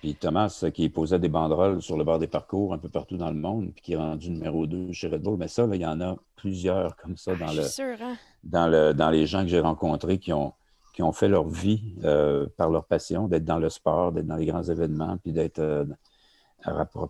Puis 0.00 0.16
Thomas, 0.16 0.64
qui 0.74 0.88
posait 0.88 1.20
des 1.20 1.28
banderoles 1.28 1.80
sur 1.80 1.96
le 1.96 2.02
bord 2.02 2.18
des 2.18 2.26
parcours 2.26 2.74
un 2.74 2.78
peu 2.78 2.88
partout 2.88 3.16
dans 3.16 3.30
le 3.30 3.38
monde, 3.38 3.70
puis 3.76 3.80
qui 3.82 3.92
est 3.92 3.96
rendu 3.96 4.28
numéro 4.30 4.66
2 4.66 4.90
chez 4.90 5.06
Red 5.06 5.22
Bull. 5.22 5.36
Mais 5.38 5.46
ça, 5.46 5.68
là, 5.68 5.76
il 5.76 5.82
y 5.82 5.86
en 5.86 6.00
a 6.00 6.16
plusieurs 6.34 6.96
comme 6.96 7.16
ça 7.16 7.30
ah, 7.40 7.46
dans 7.46 7.52
le, 7.52 7.62
sûre, 7.62 7.96
hein. 8.02 8.16
dans, 8.42 8.66
le, 8.66 8.92
dans 8.92 9.10
les 9.10 9.24
gens 9.28 9.42
que 9.42 9.48
j'ai 9.48 9.60
rencontrés 9.60 10.18
qui 10.18 10.32
ont, 10.32 10.52
qui 10.94 11.02
ont 11.02 11.12
fait 11.12 11.28
leur 11.28 11.46
vie 11.48 11.96
euh, 12.04 12.46
par 12.56 12.70
leur 12.70 12.84
passion, 12.86 13.26
d'être 13.28 13.44
dans 13.44 13.58
le 13.58 13.68
sport, 13.68 14.12
d'être 14.12 14.26
dans 14.26 14.36
les 14.36 14.46
grands 14.46 14.62
événements, 14.62 15.18
puis 15.18 15.32
d'être 15.32 15.58
euh, 15.58 15.84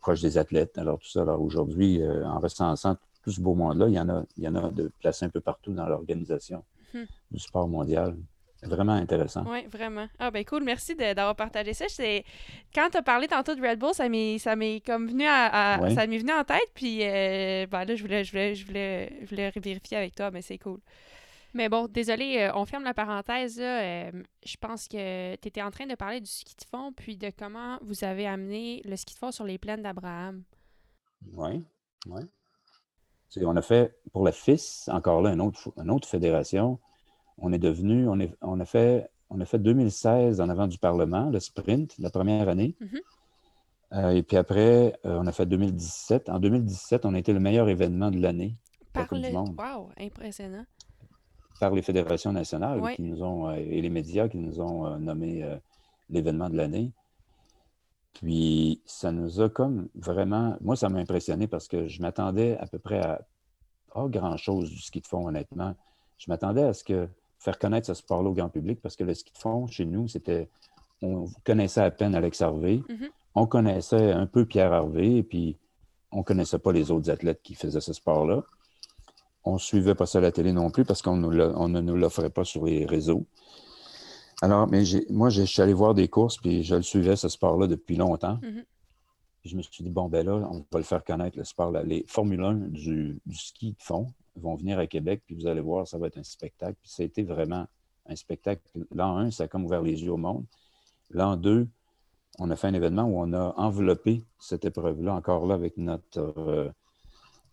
proche 0.01 0.21
des 0.23 0.39
athlètes. 0.39 0.77
Alors 0.79 0.99
tout 0.99 1.09
ça, 1.09 1.23
alors 1.23 1.41
aujourd'hui, 1.41 2.03
euh, 2.03 2.27
en 2.27 2.41
recensant 2.41 2.97
tout 3.23 3.31
ce 3.31 3.41
beau 3.41 3.55
monde-là, 3.55 3.89
il 3.89 3.95
y 3.95 4.01
en 4.01 4.09
a, 4.09 4.25
il 4.37 4.45
y 4.45 4.49
en 4.49 4.55
a 4.57 4.71
de 4.71 4.91
placés 5.01 5.27
un 5.27 5.29
peu 5.29 5.41
partout 5.41 5.73
dans 5.73 5.87
l'organisation 5.87 6.65
Mhm. 6.95 7.07
du 7.33 7.39
sport 7.39 7.69
mondial. 7.69 8.17
vraiment 8.63 8.93
intéressant. 8.95 9.45
Oui, 9.47 9.67
vraiment. 9.71 10.07
Ah 10.19 10.31
ben 10.31 10.43
cool, 10.47 10.65
merci 10.65 10.95
d'avoir 10.95 11.37
partagé 11.37 11.75
ça. 11.75 11.85
Quand 12.75 12.89
tu 12.91 12.97
as 12.97 13.03
parlé 13.03 13.27
tantôt 13.29 13.55
de 13.55 13.61
Red 13.61 13.79
Bull, 13.79 13.93
ça 13.93 14.09
m'est 14.09 14.39
ça 14.39 14.57
m'est 14.57 14.81
comme 14.81 15.09
venu 15.09 15.27
à, 15.27 15.79
ça 15.95 16.07
m'est 16.07 16.17
venu 16.17 16.33
en 16.33 16.45
tête 16.45 16.71
puis 16.73 17.01
euh, 17.03 17.67
ben 17.67 17.85
là 17.85 17.95
je 17.95 18.01
voulais 18.03 18.25
je 18.25 18.31
voulais 18.33 18.55
je 18.55 18.65
voulais 18.67 19.13
je 19.23 19.29
voulais 19.29 19.53
vérifier 19.57 19.99
avec 19.99 20.15
toi 20.15 20.31
mais 20.31 20.41
c'est 20.41 20.57
cool. 20.57 20.79
Mais 21.55 21.69
bon, 21.69 21.87
désolé, 21.87 22.39
euh, 22.39 22.51
on 22.57 22.65
ferme 22.65 22.83
la 22.83 22.95
parenthèse. 22.95 23.61
Euh, 23.61 24.11
je 24.45 24.57
pense 24.57 24.89
que 24.89 25.37
tu 25.37 25.49
étais 25.49 25.63
en 25.63 25.71
train 25.71 25.87
de 25.87 25.95
parler 25.95 26.21
du 26.21 26.27
ski 26.27 26.55
de 26.57 26.65
fond, 26.69 26.93
puis 26.93 27.17
de 27.17 27.31
comment 27.37 27.79
vous 27.83 28.03
avez 28.03 28.27
amené 28.27 28.83
le 28.85 28.97
ski 28.97 29.15
de 29.15 29.19
fond 29.19 29.31
sur 29.31 29.45
les 29.45 29.57
plaines 29.57 29.83
d'Abraham. 29.83 30.43
Oui, 31.33 31.65
oui. 32.07 32.23
On 33.43 33.57
a 33.57 33.63
fait, 33.63 33.97
pour 34.13 34.25
la 34.25 34.33
FIS, 34.33 34.89
encore 34.89 35.23
là, 35.23 35.33
une 35.33 35.41
autre, 35.41 35.73
une 35.77 35.91
autre 35.91 36.09
fédération, 36.09 36.79
on 37.39 37.53
est 37.53 37.59
devenu, 37.59 38.09
on, 38.09 38.19
est, 38.19 38.33
on, 38.43 38.59
a 38.61 38.65
fait, 38.65 39.09
on 39.31 39.41
a 39.41 39.45
fait 39.45 39.59
2016 39.59 40.41
en 40.41 40.49
avant 40.49 40.67
du 40.67 40.79
Parlement, 40.79 41.31
le 41.31 41.41
sprint, 41.41 41.95
la 41.99 42.11
première 42.11 42.49
année. 42.49 42.77
Mm-hmm. 42.81 43.01
Euh, 43.93 44.11
et 44.11 44.23
puis 44.23 44.37
après, 44.37 44.99
on 45.05 45.27
a 45.27 45.33
fait 45.33 45.47
2017. 45.47 46.29
En 46.29 46.41
2017, 46.41 47.07
on 47.07 47.15
a 47.15 47.19
été 47.19 47.33
le 47.33 47.41
meilleur 47.41 47.69
événement 47.69 48.11
de 48.11 48.21
l'année. 48.21 48.57
Par 48.93 49.09
le... 49.13 49.33
Wow, 49.33 49.91
impressionnant 49.99 50.65
par 51.61 51.73
les 51.73 51.83
fédérations 51.83 52.33
nationales 52.33 52.81
qui 52.95 53.03
nous 53.03 53.23
ont, 53.23 53.49
euh, 53.49 53.55
et 53.55 53.81
les 53.81 53.91
médias 53.91 54.29
qui 54.29 54.39
nous 54.39 54.61
ont 54.61 54.87
euh, 54.87 54.99
nommé 54.99 55.43
euh, 55.43 55.57
l'événement 56.11 56.51
de 56.51 56.57
l'année. 56.57 56.93
Puis 58.15 58.81
ça 58.85 59.13
nous 59.13 59.41
a 59.41 59.49
comme 59.49 59.89
vraiment, 59.95 60.57
moi 60.61 60.77
ça 60.77 60.89
m'a 60.89 60.99
impressionné 61.01 61.47
parce 61.47 61.69
que 61.69 61.89
je 61.89 62.01
m'attendais 62.01 62.57
à 62.59 62.67
peu 62.67 62.79
près 62.79 63.01
à 63.01 63.23
pas 63.93 64.09
grand-chose 64.09 64.71
du 64.71 64.81
ski 64.81 65.01
de 65.01 65.07
fond, 65.07 65.29
honnêtement. 65.29 65.75
Je 66.19 66.31
m'attendais 66.31 66.63
à 66.63 66.73
ce 66.73 66.83
que 66.83 67.09
faire 67.39 67.59
connaître 67.59 67.87
ce 67.87 67.95
sport-là 67.95 68.31
au 68.31 68.33
grand 68.33 68.49
public 68.49 68.81
parce 68.83 68.97
que 68.97 69.05
le 69.05 69.15
ski 69.15 69.33
de 69.33 69.39
fond, 69.39 69.67
chez 69.67 69.85
nous, 69.85 70.09
c'était, 70.09 70.49
on 71.03 71.27
connaissait 71.45 71.81
à 71.81 71.91
peine 71.91 72.15
Alex 72.15 72.43
Harvey, 72.43 72.83
mm-hmm. 72.89 73.11
on 73.35 73.47
connaissait 73.47 74.13
un 74.13 74.27
peu 74.27 74.47
Pierre 74.47 74.73
Harvey, 74.73 75.17
et 75.17 75.23
puis 75.23 75.57
on 76.11 76.19
ne 76.19 76.23
connaissait 76.23 76.59
pas 76.59 76.73
les 76.73 76.91
autres 76.91 77.11
athlètes 77.11 77.41
qui 77.43 77.55
faisaient 77.55 77.81
ce 77.81 77.93
sport-là. 77.93 78.43
On 79.45 79.55
ne 79.55 79.59
suivait 79.59 79.95
pas 79.95 80.07
ça 80.07 80.19
à 80.19 80.21
la 80.21 80.33
télé 80.33 80.53
non 80.53 80.71
plus 80.71 80.85
parce 80.85 81.03
qu'on 81.03 81.17
ne 81.17 81.81
nous 81.81 81.97
l'offrait 81.97 82.31
pas 82.31 82.45
sur 82.45 82.65
les 82.65 82.87
réseaux. 82.87 83.27
Alors, 84.43 84.69
mais 84.69 84.83
moi, 85.11 85.31
je 85.31 85.43
suis 85.43 85.63
allé 85.63 85.73
voir 85.73 85.95
des 85.95 86.09
courses, 86.09 86.39
puis 86.39 86.65
je 86.65 86.75
le 86.75 86.83
suivais, 86.83 87.17
ce 87.17 87.29
sport-là, 87.29 87.67
depuis 87.67 87.97
longtemps. 87.97 88.39
Mm-hmm. 88.43 88.65
Je 89.45 89.57
me 89.57 89.63
suis 89.63 89.85
dit, 89.85 89.91
bon, 89.91 90.09
ben 90.09 90.27
là, 90.27 90.35
on 90.51 90.65
va 90.71 90.79
le 90.79 90.83
faire 90.83 91.05
connaître, 91.05 91.37
le 91.37 91.45
sport. 91.45 91.71
Là. 91.71 91.83
Les 91.83 92.05
Formule 92.09 92.43
1 92.43 92.55
du, 92.69 93.21
ski 93.33 93.73
de 93.73 93.83
fond 93.83 94.07
vont 94.37 94.55
venir 94.55 94.79
à 94.79 94.87
Québec, 94.87 95.23
puis 95.27 95.35
vous 95.35 95.47
allez 95.47 95.61
voir, 95.61 95.87
ça 95.87 95.99
va 95.99 96.07
être 96.09 96.19
un 96.19 96.25
spectacle. 96.25 96.77
Puis 96.83 96.91
ça 96.91 97.03
a 97.03 97.07
été 97.07 97.23
vraiment 97.23 97.67
un 98.07 98.17
spectacle. 98.17 98.63
L'an 98.95 99.17
1, 99.19 99.31
ça 99.31 99.45
a 99.45 99.49
comme 99.49 99.65
ouvert 99.65 99.83
les 99.83 100.03
yeux 100.03 100.13
au 100.13 100.17
monde. 100.17 100.45
L'an 101.11 101.37
2, 101.37 101.69
on 102.39 102.51
a 102.51 102.57
fait 102.57 102.69
un 102.69 102.75
événement 102.75 103.05
où 103.05 103.21
on 103.21 103.33
a 103.33 103.55
enveloppé 103.57 104.25
cette 104.39 104.65
épreuve-là, 104.65 105.15
encore 105.15 105.47
là, 105.47 105.55
avec 105.55 105.77
notre, 105.77 106.35
euh, 106.39 106.71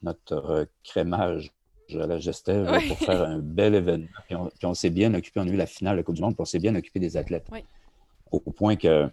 notre 0.02 0.50
euh, 0.50 0.66
crémage 0.84 1.54
à 2.00 2.08
la 2.08 2.20
Gestève 2.20 2.66
pour 2.88 2.98
faire 2.98 3.22
un 3.24 3.40
bel 3.40 3.76
événement. 3.76 4.08
Puis 4.28 4.66
on, 4.66 4.74
s'est 4.74 4.90
bien 4.90 5.14
occupé, 5.14 5.40
on 5.40 5.48
a 5.48 5.50
eu 5.50 5.56
la 5.56 5.66
finale 5.66 5.96
de 5.96 5.98
la 5.98 6.04
Coupe 6.04 6.16
du 6.16 6.22
Monde, 6.22 6.34
puis 6.34 6.42
on 6.42 6.46
s'est 6.46 6.60
bien 6.60 6.76
occupé 6.76 7.00
des 7.00 7.18
athlètes. 7.18 7.48
Au, 8.32 8.40
point 8.40 8.76
que 8.76 9.10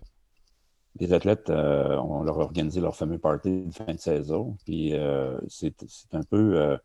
les 1.00 1.12
athlètes, 1.12 1.50
euh, 1.50 1.96
on 1.96 2.22
leur 2.22 2.40
a 2.40 2.44
organisé 2.44 2.80
leur 2.80 2.96
fameux 2.96 3.18
party 3.18 3.66
de 3.66 3.72
fin 3.72 3.92
de 3.92 3.98
saison. 3.98 4.56
Puis 4.64 4.94
euh, 4.94 5.38
c'est 5.48 5.74
un 6.12 6.22
peu. 6.22 6.56
Euh, 6.56 6.76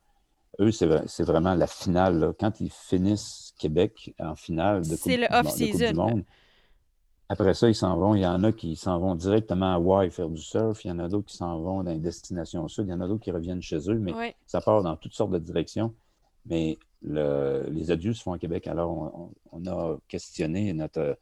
eux, 0.59 0.71
c'est 0.71 1.23
vraiment 1.23 1.55
la 1.55 1.67
finale. 1.67 2.33
Quand 2.39 2.59
ils 2.61 2.71
finissent 2.71 3.53
Québec 3.57 4.13
en 4.19 4.35
finale 4.35 4.87
de 4.87 4.95
Coupe, 4.95 5.11
le 5.11 5.27
off 5.31 5.57
du 5.57 5.93
Monde, 5.95 6.23
après 7.29 7.53
ça, 7.53 7.69
ils 7.69 7.75
s'en 7.75 7.97
vont. 7.97 8.15
Il 8.15 8.21
y 8.21 8.27
en 8.27 8.43
a 8.43 8.51
qui 8.51 8.75
s'en 8.75 8.99
vont 8.99 9.15
directement 9.15 9.71
à 9.71 9.75
Hawaii 9.75 10.11
faire 10.11 10.29
du 10.29 10.41
surf. 10.41 10.83
Il 10.85 10.89
y 10.89 10.91
en 10.91 10.99
a 10.99 11.07
d'autres 11.07 11.27
qui 11.27 11.37
s'en 11.37 11.59
vont 11.59 11.83
dans 11.83 11.91
les 11.91 11.99
destinations 11.99 12.67
sud. 12.67 12.85
Il 12.87 12.91
y 12.91 12.93
en 12.93 13.01
a 13.01 13.07
d'autres 13.07 13.23
qui 13.23 13.31
reviennent 13.31 13.61
chez 13.61 13.89
eux. 13.89 13.97
Mais 13.97 14.35
ça 14.45 14.61
part 14.61 14.83
dans 14.83 14.95
toutes 14.97 15.13
sortes 15.13 15.31
de 15.31 15.39
directions. 15.39 15.93
Mais 16.45 16.77
les 17.01 17.91
adieux 17.91 18.13
se 18.13 18.21
font 18.21 18.33
à 18.33 18.37
Québec. 18.37 18.67
Alors, 18.67 19.31
on, 19.51 19.65
a 19.65 19.97
questionné 20.07 20.73
notre 20.73 21.17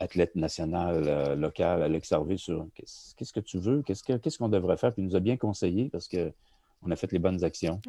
athlète 0.00 0.36
national 0.36 1.04
euh, 1.08 1.34
local, 1.34 1.82
Alex 1.82 2.12
Harvey, 2.12 2.36
sur 2.36 2.66
qu'est-ce 2.74 3.32
que 3.32 3.40
tu 3.40 3.58
veux, 3.58 3.82
qu'est-ce 3.82 4.38
qu'on 4.38 4.48
devrait 4.48 4.76
faire? 4.76 4.92
Puis 4.92 5.02
il 5.02 5.06
nous 5.06 5.16
a 5.16 5.20
bien 5.20 5.36
conseillé 5.36 5.88
parce 5.88 6.08
qu'on 6.08 6.90
a 6.90 6.96
fait 6.96 7.10
les 7.10 7.18
bonnes 7.18 7.42
actions. 7.42 7.80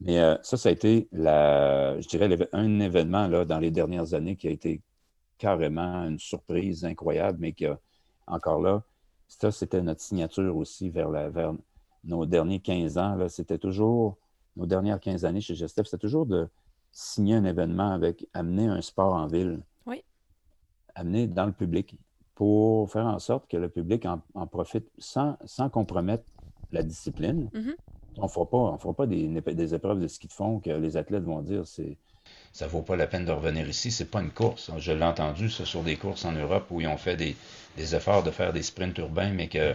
Mais 0.00 0.18
euh, 0.18 0.36
ça, 0.42 0.56
ça 0.56 0.70
a 0.70 0.72
été, 0.72 1.08
la, 1.12 2.00
je 2.00 2.08
dirais, 2.08 2.48
un 2.52 2.80
événement 2.80 3.28
là, 3.28 3.44
dans 3.44 3.58
les 3.58 3.70
dernières 3.70 4.14
années 4.14 4.36
qui 4.36 4.48
a 4.48 4.50
été 4.50 4.80
carrément 5.42 6.04
une 6.04 6.20
surprise 6.20 6.84
incroyable, 6.84 7.38
mais 7.40 7.52
que, 7.52 7.76
encore 8.28 8.60
là, 8.60 8.84
ça, 9.26 9.50
c'était 9.50 9.82
notre 9.82 10.00
signature 10.00 10.56
aussi 10.56 10.88
vers, 10.88 11.08
la, 11.08 11.30
vers 11.30 11.52
nos 12.04 12.26
derniers 12.26 12.60
15 12.60 12.96
ans. 12.96 13.28
C'était 13.28 13.58
toujours, 13.58 14.18
nos 14.54 14.66
dernières 14.66 15.00
15 15.00 15.24
années 15.24 15.40
chez 15.40 15.56
Gestef, 15.56 15.86
c'était 15.86 15.98
toujours 15.98 16.26
de 16.26 16.48
signer 16.92 17.34
un 17.34 17.44
événement 17.44 17.90
avec 17.90 18.24
amener 18.34 18.68
un 18.68 18.80
sport 18.82 19.14
en 19.14 19.26
ville. 19.26 19.60
Oui. 19.84 20.04
Amener 20.94 21.26
dans 21.26 21.46
le 21.46 21.52
public 21.52 21.98
pour 22.36 22.88
faire 22.92 23.06
en 23.06 23.18
sorte 23.18 23.50
que 23.50 23.56
le 23.56 23.68
public 23.68 24.06
en, 24.06 24.46
profite 24.46 24.88
sans, 24.98 25.36
sans, 25.44 25.68
compromettre 25.68 26.24
la 26.70 26.84
discipline. 26.84 27.50
Mm-hmm. 27.52 27.74
On 28.18 28.22
ne 28.22 28.28
fera 28.28 28.46
pas, 28.48 28.78
fera 28.78 28.94
pas 28.94 29.06
des, 29.08 29.26
des, 29.26 29.74
épreuves 29.74 29.98
de 29.98 30.06
ski 30.06 30.28
de 30.28 30.32
fond 30.32 30.60
que 30.60 30.70
les 30.70 30.96
athlètes 30.96 31.24
vont 31.24 31.42
dire 31.42 31.66
c'est 31.66 31.98
ça 32.52 32.66
vaut 32.66 32.82
pas 32.82 32.96
la 32.96 33.06
peine 33.06 33.24
de 33.24 33.32
revenir 33.32 33.68
ici. 33.68 33.90
C'est 33.90 34.10
pas 34.10 34.20
une 34.20 34.30
course. 34.30 34.70
Je 34.78 34.92
l'ai 34.92 35.04
entendu, 35.04 35.50
ça, 35.50 35.64
sur 35.64 35.82
des 35.82 35.96
courses 35.96 36.24
en 36.24 36.32
Europe 36.32 36.66
où 36.70 36.80
ils 36.80 36.86
ont 36.86 36.98
fait 36.98 37.16
des, 37.16 37.36
efforts 37.94 38.22
de 38.22 38.30
faire 38.30 38.52
des 38.52 38.62
sprints 38.62 38.98
urbains, 38.98 39.32
mais 39.32 39.48
que 39.48 39.74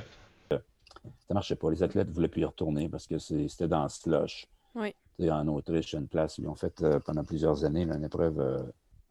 ça 0.49 1.34
marchait 1.34 1.55
pas. 1.55 1.71
Les 1.71 1.84
athlètes 1.84 2.09
voulaient 2.09 2.28
plus 2.28 2.41
y 2.41 2.45
retourner 2.45 2.88
parce 2.88 3.07
que 3.07 3.17
c'était 3.17 3.67
dans 3.67 3.89
slush. 3.89 4.47
Oui. 4.75 4.93
En 5.19 5.47
Autriche, 5.47 5.93
une 5.93 6.07
place, 6.07 6.38
ils 6.38 6.47
ont 6.47 6.55
fait 6.55 6.82
euh, 6.84 6.99
pendant 6.99 7.23
plusieurs 7.23 7.65
années 7.65 7.82
une 7.82 8.03
épreuve 8.03 8.39
euh, 8.39 8.61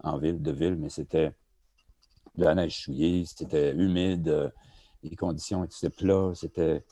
en 0.04 0.18
ville, 0.18 0.40
de 0.40 0.52
ville, 0.52 0.76
mais 0.76 0.88
c'était 0.88 1.32
de 2.36 2.44
la 2.44 2.54
neige 2.54 2.82
souillée, 2.82 3.24
c'était 3.26 3.72
humide, 3.72 4.28
euh, 4.28 4.48
les 5.02 5.16
conditions 5.16 5.64
étaient 5.64 5.90
plats, 5.90 6.30
c'était 6.34 6.84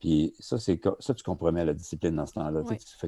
puis 0.00 0.34
ça, 0.38 0.58
c'est 0.58 0.80
ça, 0.98 1.12
tu 1.12 1.22
compromets 1.22 1.62
la 1.62 1.74
discipline 1.74 2.16
dans 2.16 2.24
ce 2.24 2.32
temps-là. 2.32 2.62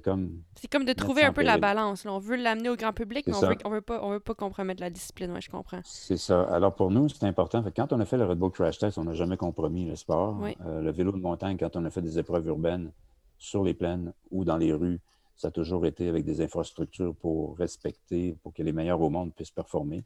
comme. 0.04 0.42
C'est 0.54 0.70
comme 0.70 0.84
de 0.84 0.92
trouver 0.92 1.22
un 1.22 1.32
peu 1.32 1.42
la 1.42 1.56
balance. 1.56 2.04
On 2.04 2.18
veut 2.18 2.36
l'amener 2.36 2.68
au 2.68 2.76
grand 2.76 2.92
public, 2.92 3.26
mais 3.26 3.34
on 3.34 3.40
veut, 3.40 3.56
veut, 3.70 3.80
pas, 3.80 4.00
on 4.02 4.10
veut 4.10 4.20
pas 4.20 4.34
compromettre 4.34 4.82
la 4.82 4.90
discipline. 4.90 5.32
Oui, 5.32 5.40
je 5.40 5.50
comprends. 5.50 5.80
C'est 5.84 6.18
ça. 6.18 6.42
Alors 6.42 6.74
pour 6.74 6.90
nous, 6.90 7.08
c'est 7.08 7.24
important. 7.24 7.64
quand 7.74 7.94
on 7.94 8.00
a 8.00 8.04
fait 8.04 8.18
le 8.18 8.26
Red 8.26 8.38
Bull 8.38 8.50
Crash 8.50 8.78
Test, 8.78 8.98
on 8.98 9.04
n'a 9.04 9.14
jamais 9.14 9.38
compromis 9.38 9.86
le 9.86 9.96
sport. 9.96 10.38
Euh, 10.66 10.82
le 10.82 10.92
vélo 10.92 11.12
de 11.12 11.16
montagne, 11.16 11.56
quand 11.56 11.76
on 11.76 11.84
a 11.86 11.90
fait 11.90 12.02
des 12.02 12.18
épreuves 12.18 12.46
urbaines 12.46 12.92
sur 13.38 13.64
les 13.64 13.72
plaines 13.72 14.12
ou 14.30 14.44
dans 14.44 14.58
les 14.58 14.74
rues, 14.74 15.00
ça 15.34 15.48
a 15.48 15.50
toujours 15.50 15.86
été 15.86 16.08
avec 16.08 16.26
des 16.26 16.42
infrastructures 16.42 17.14
pour 17.14 17.56
respecter, 17.56 18.36
pour 18.42 18.52
que 18.52 18.62
les 18.62 18.72
meilleurs 18.72 19.00
au 19.00 19.08
monde 19.08 19.32
puissent 19.32 19.50
performer. 19.50 20.04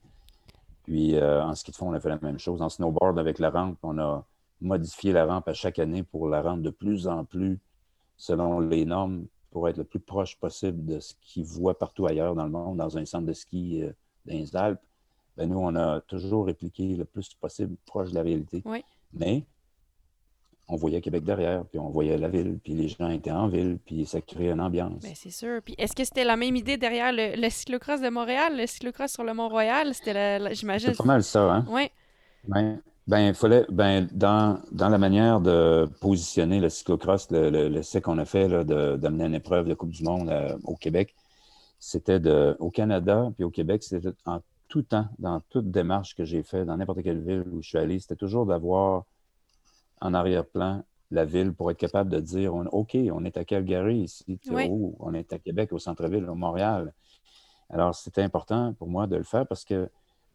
Puis 0.84 1.16
euh, 1.16 1.42
en 1.42 1.54
ski 1.56 1.72
de 1.72 1.76
fond, 1.76 1.88
on 1.88 1.94
a 1.94 2.00
fait 2.00 2.10
la 2.10 2.18
même 2.22 2.38
chose. 2.38 2.62
En 2.62 2.68
snowboard, 2.68 3.18
avec 3.18 3.40
la 3.40 3.50
rampe, 3.50 3.76
on 3.82 3.98
a 3.98 4.24
modifier 4.60 5.12
la 5.12 5.26
rampe 5.26 5.48
à 5.48 5.54
chaque 5.54 5.78
année 5.78 6.02
pour 6.02 6.28
la 6.28 6.42
rendre 6.42 6.62
de 6.62 6.70
plus 6.70 7.06
en 7.06 7.24
plus 7.24 7.58
selon 8.16 8.60
les 8.60 8.84
normes 8.84 9.26
pour 9.50 9.68
être 9.68 9.76
le 9.78 9.84
plus 9.84 10.00
proche 10.00 10.36
possible 10.36 10.84
de 10.84 11.00
ce 11.00 11.14
qu'ils 11.20 11.44
voient 11.44 11.78
partout 11.78 12.06
ailleurs 12.06 12.34
dans 12.34 12.44
le 12.44 12.50
monde, 12.50 12.76
dans 12.76 12.98
un 12.98 13.04
centre 13.04 13.26
de 13.26 13.32
ski 13.32 13.82
euh, 13.82 13.92
dans 14.26 14.34
les 14.34 14.56
Alpes. 14.56 14.80
Ben, 15.36 15.48
nous, 15.48 15.58
on 15.58 15.74
a 15.74 16.00
toujours 16.00 16.46
répliqué 16.46 16.94
le 16.94 17.04
plus 17.04 17.34
possible 17.34 17.76
proche 17.84 18.10
de 18.10 18.14
la 18.14 18.22
réalité. 18.22 18.62
Mais 19.12 19.44
on 20.68 20.76
voyait 20.76 21.00
Québec 21.00 21.24
derrière, 21.24 21.64
puis 21.64 21.78
on 21.78 21.90
voyait 21.90 22.18
la 22.18 22.28
ville, 22.28 22.58
puis 22.62 22.74
les 22.74 22.88
gens 22.88 23.08
étaient 23.10 23.30
en 23.30 23.46
ville, 23.46 23.78
puis 23.84 24.04
ça 24.04 24.20
créait 24.20 24.50
une 24.50 24.60
ambiance. 24.60 25.02
Ben, 25.02 25.14
c'est 25.14 25.30
sûr. 25.30 25.62
Puis 25.62 25.74
est-ce 25.78 25.94
que 25.94 26.04
c'était 26.04 26.24
la 26.24 26.36
même 26.36 26.56
idée 26.56 26.76
derrière 26.76 27.12
le, 27.12 27.48
cyclocross 27.48 28.00
de 28.00 28.08
Montréal, 28.08 28.56
le 28.56 28.66
cyclocross 28.66 29.12
sur 29.12 29.24
le 29.24 29.32
Mont-Royal? 29.32 29.94
C'était, 29.94 30.54
j'imagine... 30.54 30.90
C'est 30.90 30.98
pas 30.98 31.04
mal 31.04 31.22
ça, 31.22 31.50
hein? 31.50 31.64
Oui. 31.68 31.88
Ben, 32.48 32.80
ben, 33.06 33.28
il 33.28 33.34
fallait, 33.34 33.64
ben, 33.70 34.08
dans, 34.12 34.60
dans 34.72 34.88
la 34.88 34.98
manière 34.98 35.40
de 35.40 35.88
positionner 36.00 36.58
le 36.60 36.68
cyclocross, 36.68 37.30
le, 37.30 37.50
le, 37.50 38.00
qu'on 38.00 38.18
a 38.18 38.24
fait 38.24 38.48
d'amener 38.48 39.24
une 39.24 39.34
épreuve 39.34 39.68
de 39.68 39.74
Coupe 39.74 39.90
du 39.90 40.02
Monde 40.02 40.28
euh, 40.28 40.56
au 40.64 40.74
Québec, 40.74 41.14
c'était 41.78 42.20
au 42.58 42.70
Canada 42.70 43.30
puis 43.36 43.44
au 43.44 43.50
Québec, 43.50 43.82
c'était 43.82 44.08
en 44.24 44.40
tout 44.68 44.82
temps, 44.82 45.06
dans 45.18 45.40
toute 45.50 45.70
démarche 45.70 46.16
que 46.16 46.24
j'ai 46.24 46.42
fait, 46.42 46.64
dans 46.64 46.76
n'importe 46.76 47.02
quelle 47.02 47.20
ville 47.20 47.44
où 47.52 47.62
je 47.62 47.68
suis 47.68 47.78
allé, 47.78 48.00
c'était 48.00 48.16
toujours 48.16 48.46
d'avoir 48.46 49.04
en 50.00 50.12
arrière-plan 50.12 50.82
la 51.12 51.24
ville 51.24 51.52
pour 51.52 51.70
être 51.70 51.78
capable 51.78 52.10
de 52.10 52.18
dire 52.18 52.54
OK, 52.54 52.96
on 53.12 53.24
est 53.24 53.36
à 53.36 53.44
Calgary 53.44 53.98
ici, 53.98 54.40
on 54.50 55.14
est 55.14 55.32
à 55.32 55.38
Québec, 55.38 55.72
au 55.72 55.78
centre-ville, 55.78 56.28
au 56.28 56.34
Montréal. 56.34 56.92
Alors, 57.70 57.94
c'était 57.94 58.22
important 58.22 58.74
pour 58.74 58.88
moi 58.88 59.06
de 59.06 59.16
le 59.16 59.22
faire 59.22 59.46
parce 59.46 59.64
que 59.64 59.88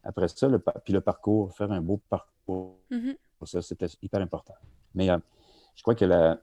après 0.04 0.28
ça, 0.28 0.48
le, 0.48 0.58
puis 0.58 0.92
le 0.92 1.00
parcours, 1.00 1.54
faire 1.54 1.70
un 1.70 1.80
beau 1.80 2.00
parcours 2.08 2.31
Mm-hmm. 2.48 3.16
ça, 3.44 3.62
c'était 3.62 3.86
hyper 4.02 4.20
important. 4.20 4.54
Mais 4.94 5.10
euh, 5.10 5.18
je 5.74 5.82
crois 5.82 5.94
que 5.94 6.04
la, 6.04 6.40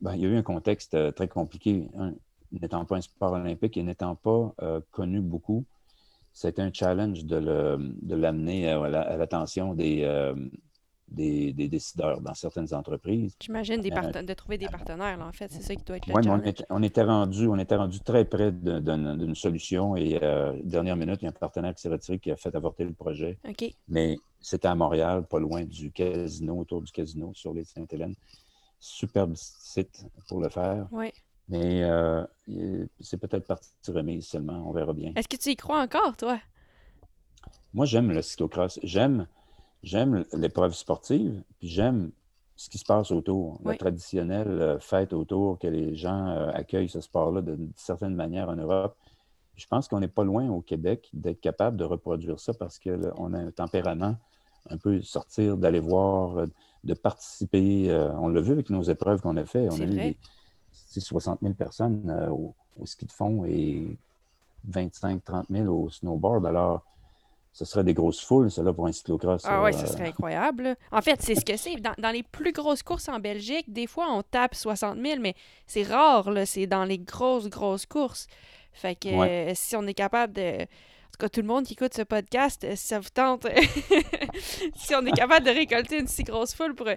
ben, 0.00 0.14
il 0.14 0.20
y 0.20 0.26
a 0.26 0.28
eu 0.28 0.36
un 0.36 0.42
contexte 0.42 0.94
euh, 0.94 1.10
très 1.10 1.28
compliqué, 1.28 1.88
n'étant 2.52 2.84
pas 2.84 2.96
un 2.96 3.00
sport 3.00 3.32
olympique 3.32 3.76
et 3.76 3.82
n'étant 3.82 4.14
pas 4.14 4.54
euh, 4.62 4.80
connu 4.90 5.20
beaucoup. 5.20 5.64
c'était 6.32 6.62
un 6.62 6.72
challenge 6.72 7.24
de 7.24 8.14
l'amener 8.14 8.68
à, 8.68 9.16
l'attention 9.16 9.74
des, 9.74 10.04
des, 11.10 11.52
décideurs 11.52 12.20
dans 12.20 12.34
certaines 12.34 12.72
entreprises. 12.74 13.34
J'imagine 13.40 13.80
euh, 13.80 14.22
de 14.22 14.34
trouver 14.34 14.58
des 14.58 14.68
partenaires, 14.68 15.18
en 15.20 15.32
fait. 15.32 15.50
C'est 15.50 15.62
ça 15.62 15.74
qui 15.74 15.84
doit 15.84 15.96
être 15.96 16.06
le 16.06 16.14
Oui, 16.14 16.28
on, 16.70 16.82
était 16.82 17.02
rendu, 17.02 17.46
on 17.46 17.58
était 17.58 17.76
rendu 17.76 18.00
très 18.00 18.24
près 18.24 18.52
d'une 18.52 19.34
solution 19.34 19.96
et 19.96 20.18
euh, 20.22 20.52
dernière 20.62 20.96
minute, 20.96 21.18
il 21.20 21.24
y 21.24 21.26
a 21.26 21.30
un 21.30 21.32
partenaire 21.32 21.74
qui 21.74 21.82
s'est 21.82 21.88
retiré 21.88 22.18
qui 22.18 22.30
a 22.30 22.36
fait 22.36 22.54
avorter 22.54 22.84
le 22.84 22.92
projet. 22.92 23.38
OK. 23.48 23.72
Mais 23.88 24.16
c'était 24.40 24.68
à 24.68 24.74
Montréal, 24.74 25.24
pas 25.26 25.38
loin 25.38 25.64
du 25.64 25.90
casino, 25.90 26.58
autour 26.58 26.82
du 26.82 26.92
casino 26.92 27.32
sur 27.34 27.52
les 27.52 27.64
Sainte-Hélène. 27.64 28.14
Superbe 28.80 29.34
site 29.34 30.06
pour 30.28 30.40
le 30.40 30.48
faire. 30.48 30.86
Oui. 30.92 31.12
Mais 31.48 31.82
euh, 31.82 32.24
c'est 33.00 33.16
peut-être 33.16 33.46
partie 33.46 33.70
remise 33.88 34.26
seulement, 34.26 34.68
on 34.68 34.72
verra 34.72 34.92
bien. 34.92 35.12
Est-ce 35.16 35.28
que 35.28 35.36
tu 35.36 35.50
y 35.50 35.56
crois 35.56 35.80
encore, 35.80 36.16
toi? 36.16 36.38
Moi, 37.72 37.86
j'aime 37.86 38.10
le 38.10 38.22
cyclocross. 38.22 38.78
J'aime 38.82 39.26
j'aime 39.82 40.24
l'épreuve 40.32 40.74
sportive, 40.74 41.42
puis 41.58 41.68
j'aime 41.68 42.10
ce 42.56 42.68
qui 42.68 42.78
se 42.78 42.84
passe 42.84 43.12
autour, 43.12 43.60
la 43.64 43.76
traditionnelle 43.76 44.48
euh, 44.48 44.78
fête 44.80 45.12
autour, 45.12 45.60
que 45.60 45.68
les 45.68 45.94
gens 45.94 46.26
euh, 46.26 46.50
accueillent 46.52 46.88
ce 46.88 47.00
sport-là 47.00 47.40
d'une 47.40 47.70
certaine 47.76 48.16
manière 48.16 48.48
en 48.48 48.56
Europe. 48.56 48.96
Je 49.54 49.64
pense 49.66 49.86
qu'on 49.86 50.00
n'est 50.00 50.08
pas 50.08 50.24
loin 50.24 50.48
au 50.50 50.60
Québec 50.60 51.08
d'être 51.12 51.40
capable 51.40 51.76
de 51.76 51.84
reproduire 51.84 52.40
ça 52.40 52.52
parce 52.54 52.80
qu'on 52.80 53.32
a 53.32 53.38
un 53.38 53.50
tempérament 53.52 54.16
un 54.70 54.76
peu 54.76 55.00
sortir, 55.02 55.56
d'aller 55.56 55.78
voir, 55.78 56.38
euh, 56.38 56.46
de 56.82 56.94
participer. 56.94 57.92
on 58.18 58.28
l'a 58.28 58.40
vu 58.40 58.52
avec 58.52 58.70
nos 58.70 58.82
épreuves 58.82 59.20
qu'on 59.20 59.36
a 59.36 59.44
fait. 59.44 59.68
On 59.70 59.80
a 59.80 59.84
eu 59.84 60.16
60 60.72 61.40
000 61.40 61.54
personnes 61.54 62.28
au, 62.30 62.54
au, 62.80 62.86
ski 62.86 63.06
de 63.06 63.12
fond 63.12 63.44
et 63.44 63.96
25-30 64.68 65.44
000 65.50 65.66
au 65.66 65.90
snowboard. 65.90 66.46
Alors, 66.46 66.84
ce 67.58 67.64
serait 67.64 67.82
des 67.82 67.92
grosses 67.92 68.20
foules, 68.20 68.52
cela, 68.52 68.72
pour 68.72 68.86
un 68.86 68.92
cyclocross. 68.92 69.42
Ah 69.44 69.64
oui, 69.64 69.74
ce 69.74 69.84
serait 69.84 70.06
incroyable. 70.06 70.76
En 70.92 71.02
fait, 71.02 71.20
c'est 71.20 71.34
ce 71.34 71.44
que 71.44 71.56
c'est. 71.56 71.74
Dans, 71.74 72.10
les 72.12 72.22
plus 72.22 72.52
grosses 72.52 72.84
courses 72.84 73.08
en 73.08 73.18
Belgique, 73.18 73.72
des 73.72 73.88
fois, 73.88 74.06
on 74.12 74.22
tape 74.22 74.54
60 74.54 74.96
000, 74.96 75.18
mais 75.20 75.34
c'est 75.66 75.82
rare, 75.82 76.30
là. 76.30 76.46
C'est 76.46 76.68
dans 76.68 76.84
les 76.84 76.98
grosses, 76.98 77.48
grosses 77.48 77.84
courses. 77.84 78.28
Fait 78.72 78.94
que 78.94 79.08
euh, 79.08 79.52
si 79.56 79.74
on 79.74 79.84
est 79.88 79.94
capable 79.94 80.34
de... 80.34 80.62
En 80.62 81.10
tout 81.10 81.18
cas, 81.18 81.28
tout 81.28 81.40
le 81.40 81.48
monde 81.48 81.64
qui 81.64 81.72
écoute 81.72 81.94
ce 81.94 82.02
podcast, 82.02 82.62
euh, 82.62 82.76
si 82.76 82.86
ça 82.86 83.00
vous 83.00 83.08
tente, 83.12 83.44
si 84.76 84.94
on 84.94 85.04
est 85.04 85.10
capable 85.10 85.44
de 85.44 85.50
récolter 85.50 85.98
une 85.98 86.06
si 86.06 86.22
grosse 86.22 86.54
foule 86.54 86.76
pour... 86.76 86.86
Euh, 86.86 86.94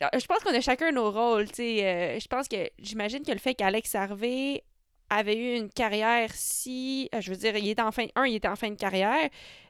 je 0.00 0.26
pense 0.26 0.38
qu'on 0.44 0.54
a 0.54 0.60
chacun 0.60 0.92
nos 0.92 1.10
rôles, 1.10 1.48
tu 1.48 1.56
sais. 1.56 2.20
je 2.20 2.28
pense 2.28 2.46
que... 2.46 2.70
J'imagine 2.78 3.24
que 3.24 3.32
le 3.32 3.38
fait 3.38 3.54
qu'Alex 3.54 3.96
Harvey 3.96 4.62
avait 5.10 5.36
eu 5.36 5.56
une 5.56 5.70
carrière 5.70 6.30
si, 6.34 7.08
euh, 7.14 7.20
je 7.20 7.30
veux 7.30 7.36
dire, 7.36 7.56
il 7.56 7.68
était 7.68 7.82
en 7.82 7.92
fin, 7.92 8.06
un, 8.14 8.26
il 8.26 8.36
était 8.36 8.48
en 8.48 8.56
fin 8.56 8.70
de 8.70 8.76
carrière. 8.76 9.28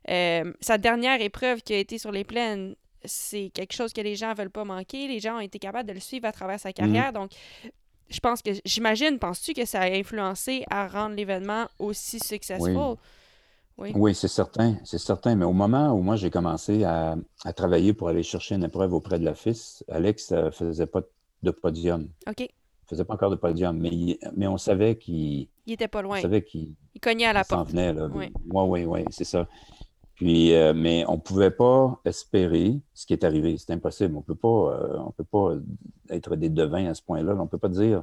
Euh, 0.09 0.53
sa 0.61 0.79
dernière 0.79 1.21
épreuve 1.21 1.63
qui 1.63 1.75
a 1.75 1.79
été 1.79 1.99
sur 1.99 2.13
les 2.13 2.25
plaines, 2.25 2.75
c'est 3.05 3.51
quelque 3.55 3.73
chose 3.73 3.93
que 3.93 4.01
les 4.01 4.17
gens 4.17 4.35
veulent 4.35 4.51
pas 4.51 4.65
manquer. 4.65 5.07
Les 5.09 5.21
gens 5.21 5.37
ont 5.37 5.41
été 5.41 5.59
capables 5.59 5.89
de 5.89 5.95
le 5.95 6.01
suivre 6.01 6.27
à 6.27 6.33
travers 6.33 6.59
sa 6.59 6.73
carrière. 6.73 7.09
Mhm. 7.09 7.15
Donc, 7.15 7.31
je 8.09 8.21
pense 8.21 8.43
que, 8.43 8.51
j'imagine, 8.65 9.19
penses-tu 9.19 9.53
que 9.53 9.65
ça 9.65 9.81
a 9.81 9.91
influencé 9.91 10.65
à 10.71 10.89
rendre 10.89 11.15
l'événement 11.15 11.67
aussi 11.79 12.19
successful? 12.19 12.97
Oui, 13.77 13.93
oui. 13.95 14.15
c'est 14.15 14.29
certain, 14.29 14.77
c'est 14.85 14.99
certain. 14.99 15.37
Mais 15.37 15.45
au 15.45 15.53
moment 15.53 15.93
où 15.93 16.01
moi 16.01 16.17
j'ai 16.17 16.31
commencé 16.31 16.83
à, 16.83 17.17
travailler 17.55 17.93
pour 17.93 18.09
aller 18.09 18.25
chercher 18.25 18.57
une 18.57 18.65
épreuve 18.65 18.93
auprès 18.93 19.21
de 19.21 19.25
la 19.25 19.35
FIS, 19.35 19.85
Alex 19.89 20.33
ne 20.33 20.37
euh, 20.37 20.51
faisait 20.51 20.87
pas 20.87 21.03
de 21.43 21.51
podium. 21.53 22.09
OK 22.27 22.49
faisait 22.89 23.05
pas 23.05 23.15
encore 23.15 23.31
de 23.31 23.37
podium, 23.37 23.79
mais, 23.79 24.19
mais 24.35 24.47
on 24.47 24.57
savait 24.57 24.97
qu'il. 24.97 25.49
Il 25.67 25.75
était 25.75 25.89
pas 25.89 26.03
loin. 26.03 26.19
On 26.19 26.23
savait 26.23 26.43
qu'il. 26.43 26.75
Il 26.95 27.01
cognait 27.01 27.27
à 27.27 27.33
la 27.33 27.45
porte. 27.45 27.51
s'en 27.51 27.65
venait, 27.65 27.93
là. 27.93 28.09
Oui, 28.13 28.31
oui, 28.51 28.85
oui, 28.85 29.05
c'est 29.11 29.25
ça. 29.25 29.47
Puis, 30.15 30.53
euh, 30.53 30.73
mais 30.75 31.05
on 31.07 31.15
ne 31.15 31.21
pouvait 31.21 31.53
pas 31.53 32.01
espérer 32.05 32.81
ce 32.93 33.07
qui 33.07 33.13
est 33.13 33.23
arrivé. 33.23 33.57
C'est 33.57 33.73
impossible. 33.73 34.17
On 34.17 34.23
peut 34.23 34.35
pas, 34.35 34.49
euh, 34.49 34.99
on 34.99 35.13
peut 35.13 35.25
pas 35.25 35.53
être 36.11 36.35
des 36.35 36.49
devins 36.49 36.87
à 36.87 36.95
ce 36.95 37.03
point-là. 37.03 37.35
On 37.39 37.45
ne 37.45 37.49
peut 37.49 37.59
pas 37.59 37.69
dire 37.69 38.03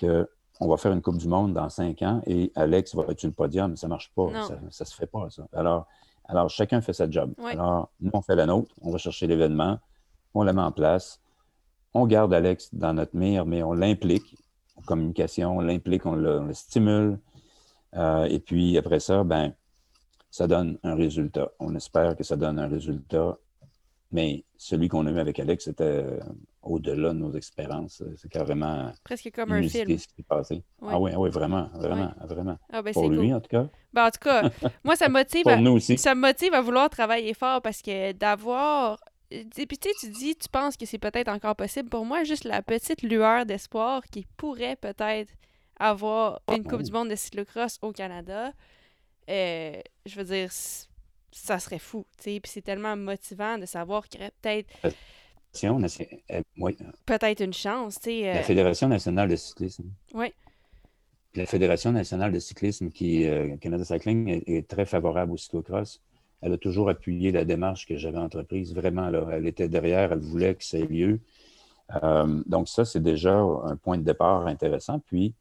qu'on 0.00 0.68
va 0.68 0.76
faire 0.78 0.92
une 0.92 1.02
Coupe 1.02 1.18
du 1.18 1.28
Monde 1.28 1.52
dans 1.52 1.68
cinq 1.68 2.00
ans 2.00 2.22
et 2.26 2.52
Alex 2.54 2.94
va 2.94 3.04
être 3.10 3.18
sur 3.18 3.28
le 3.28 3.34
podium. 3.34 3.76
Ça 3.76 3.86
ne 3.86 3.90
marche 3.90 4.10
pas. 4.14 4.28
Ça 4.46 4.56
ne 4.64 4.70
se 4.70 4.94
fait 4.94 5.06
pas, 5.06 5.28
ça. 5.28 5.46
Alors, 5.52 5.86
alors, 6.24 6.48
chacun 6.48 6.80
fait 6.80 6.94
sa 6.94 7.10
job. 7.10 7.34
Alors, 7.44 7.90
nous, 8.00 8.10
on 8.14 8.22
fait 8.22 8.34
la 8.36 8.46
nôtre. 8.46 8.74
On 8.80 8.90
va 8.90 8.96
chercher 8.96 9.26
l'événement. 9.26 9.78
On 10.32 10.42
la 10.42 10.54
met 10.54 10.62
en 10.62 10.72
place 10.72 11.20
on 11.96 12.06
garde 12.06 12.34
Alex 12.34 12.74
dans 12.74 12.92
notre 12.92 13.16
mire, 13.16 13.46
mais 13.46 13.62
on 13.62 13.72
l'implique 13.72 14.36
en 14.76 14.82
communication, 14.82 15.56
on 15.56 15.60
l'implique, 15.60 16.04
on 16.04 16.14
le, 16.14 16.52
stimule. 16.52 17.18
Euh, 17.94 18.24
et 18.24 18.38
puis 18.38 18.76
après 18.76 19.00
ça, 19.00 19.24
ben, 19.24 19.54
ça 20.30 20.46
donne 20.46 20.78
un 20.82 20.94
résultat. 20.94 21.50
On 21.58 21.74
espère 21.74 22.14
que 22.14 22.22
ça 22.22 22.36
donne 22.36 22.58
un 22.58 22.68
résultat. 22.68 23.38
Mais 24.12 24.44
celui 24.56 24.88
qu'on 24.88 25.06
a 25.06 25.10
eu 25.10 25.18
avec 25.18 25.40
Alex, 25.40 25.64
c'était 25.64 25.84
euh, 25.84 26.20
au-delà 26.62 27.08
de 27.08 27.18
nos 27.18 27.32
expériences. 27.32 28.02
C'est 28.16 28.30
carrément. 28.30 28.92
Presque 29.02 29.30
comme 29.34 29.52
un 29.52 29.62
film. 29.62 29.98
Ce 29.98 30.06
qui 30.06 30.20
est 30.20 30.28
passé. 30.28 30.62
Ah 30.82 31.00
oui, 31.00 31.12
ah 31.14 31.18
oui, 31.18 31.30
vraiment, 31.30 31.70
vraiment, 31.74 32.12
vraiment. 32.28 32.58
Ah, 32.70 32.82
ben, 32.82 32.92
Pour 32.92 33.08
lui, 33.08 33.32
en 33.32 33.40
tout 33.40 33.48
cas. 33.48 33.68
Ben, 33.94 34.06
en 34.06 34.10
tout 34.10 34.20
cas, 34.20 34.50
moi, 34.84 34.96
ça 34.96 35.08
motive. 35.08 35.44
Pour 35.44 35.56
nous 35.56 35.72
aussi. 35.72 35.96
Ça 35.96 36.14
me 36.14 36.20
motive 36.20 36.52
à 36.52 36.60
vouloir 36.60 36.90
travailler 36.90 37.32
fort 37.32 37.62
parce 37.62 37.80
que 37.80 38.12
d'avoir 38.12 38.98
et 39.30 39.44
puis 39.44 39.78
tu 39.78 39.88
tu 40.00 40.10
dis, 40.10 40.36
tu 40.36 40.48
penses 40.48 40.76
que 40.76 40.86
c'est 40.86 40.98
peut-être 40.98 41.28
encore 41.28 41.56
possible. 41.56 41.88
Pour 41.88 42.04
moi, 42.04 42.24
juste 42.24 42.44
la 42.44 42.62
petite 42.62 43.02
lueur 43.02 43.46
d'espoir 43.46 44.02
qui 44.04 44.26
pourrait 44.36 44.76
peut-être 44.76 45.32
avoir 45.78 46.40
une 46.52 46.64
Coupe 46.64 46.82
du 46.82 46.92
monde 46.92 47.10
de 47.10 47.16
cyclocross 47.16 47.78
au 47.82 47.92
Canada, 47.92 48.52
euh, 49.28 49.80
je 50.04 50.16
veux 50.16 50.24
dire, 50.24 50.50
ça 51.32 51.58
serait 51.58 51.78
fou. 51.78 52.06
Puis 52.22 52.40
c'est 52.44 52.62
tellement 52.62 52.96
motivant 52.96 53.58
de 53.58 53.66
savoir 53.66 54.08
qu'il 54.08 54.20
y 54.20 54.24
aurait 54.24 54.32
peut-être. 54.40 54.70
Euh, 54.84 54.90
peut-être 57.04 57.42
une 57.42 57.52
chance. 57.52 57.98
Euh... 58.06 58.34
La 58.34 58.42
Fédération 58.42 58.88
nationale 58.88 59.28
de 59.28 59.36
cyclisme. 59.36 59.90
Oui. 60.14 60.32
La 61.34 61.46
Fédération 61.46 61.92
nationale 61.92 62.32
de 62.32 62.38
cyclisme, 62.38 62.90
qui, 62.90 63.26
Canada 63.60 63.84
Cycling, 63.84 64.28
est, 64.28 64.48
est, 64.48 64.66
très 64.66 64.86
favorable 64.86 65.32
au 65.32 65.36
cyclocross 65.36 66.00
elle 66.42 66.52
a 66.52 66.58
toujours 66.58 66.88
appuyé 66.88 67.32
la 67.32 67.44
démarche 67.44 67.86
que 67.86 67.96
j'avais 67.96 68.18
entreprise. 68.18 68.74
Vraiment, 68.74 69.08
là, 69.08 69.26
elle 69.32 69.46
était 69.46 69.68
derrière, 69.68 70.12
elle 70.12 70.20
voulait 70.20 70.54
que 70.54 70.64
ça 70.64 70.78
ait 70.78 70.86
lieu. 70.86 71.20
Euh, 72.02 72.42
donc, 72.46 72.68
ça, 72.68 72.84
c'est 72.84 73.02
déjà 73.02 73.36
un 73.36 73.76
point 73.76 73.98
de 73.98 74.02
départ 74.02 74.46
intéressant. 74.46 74.98
Puis, 74.98 75.34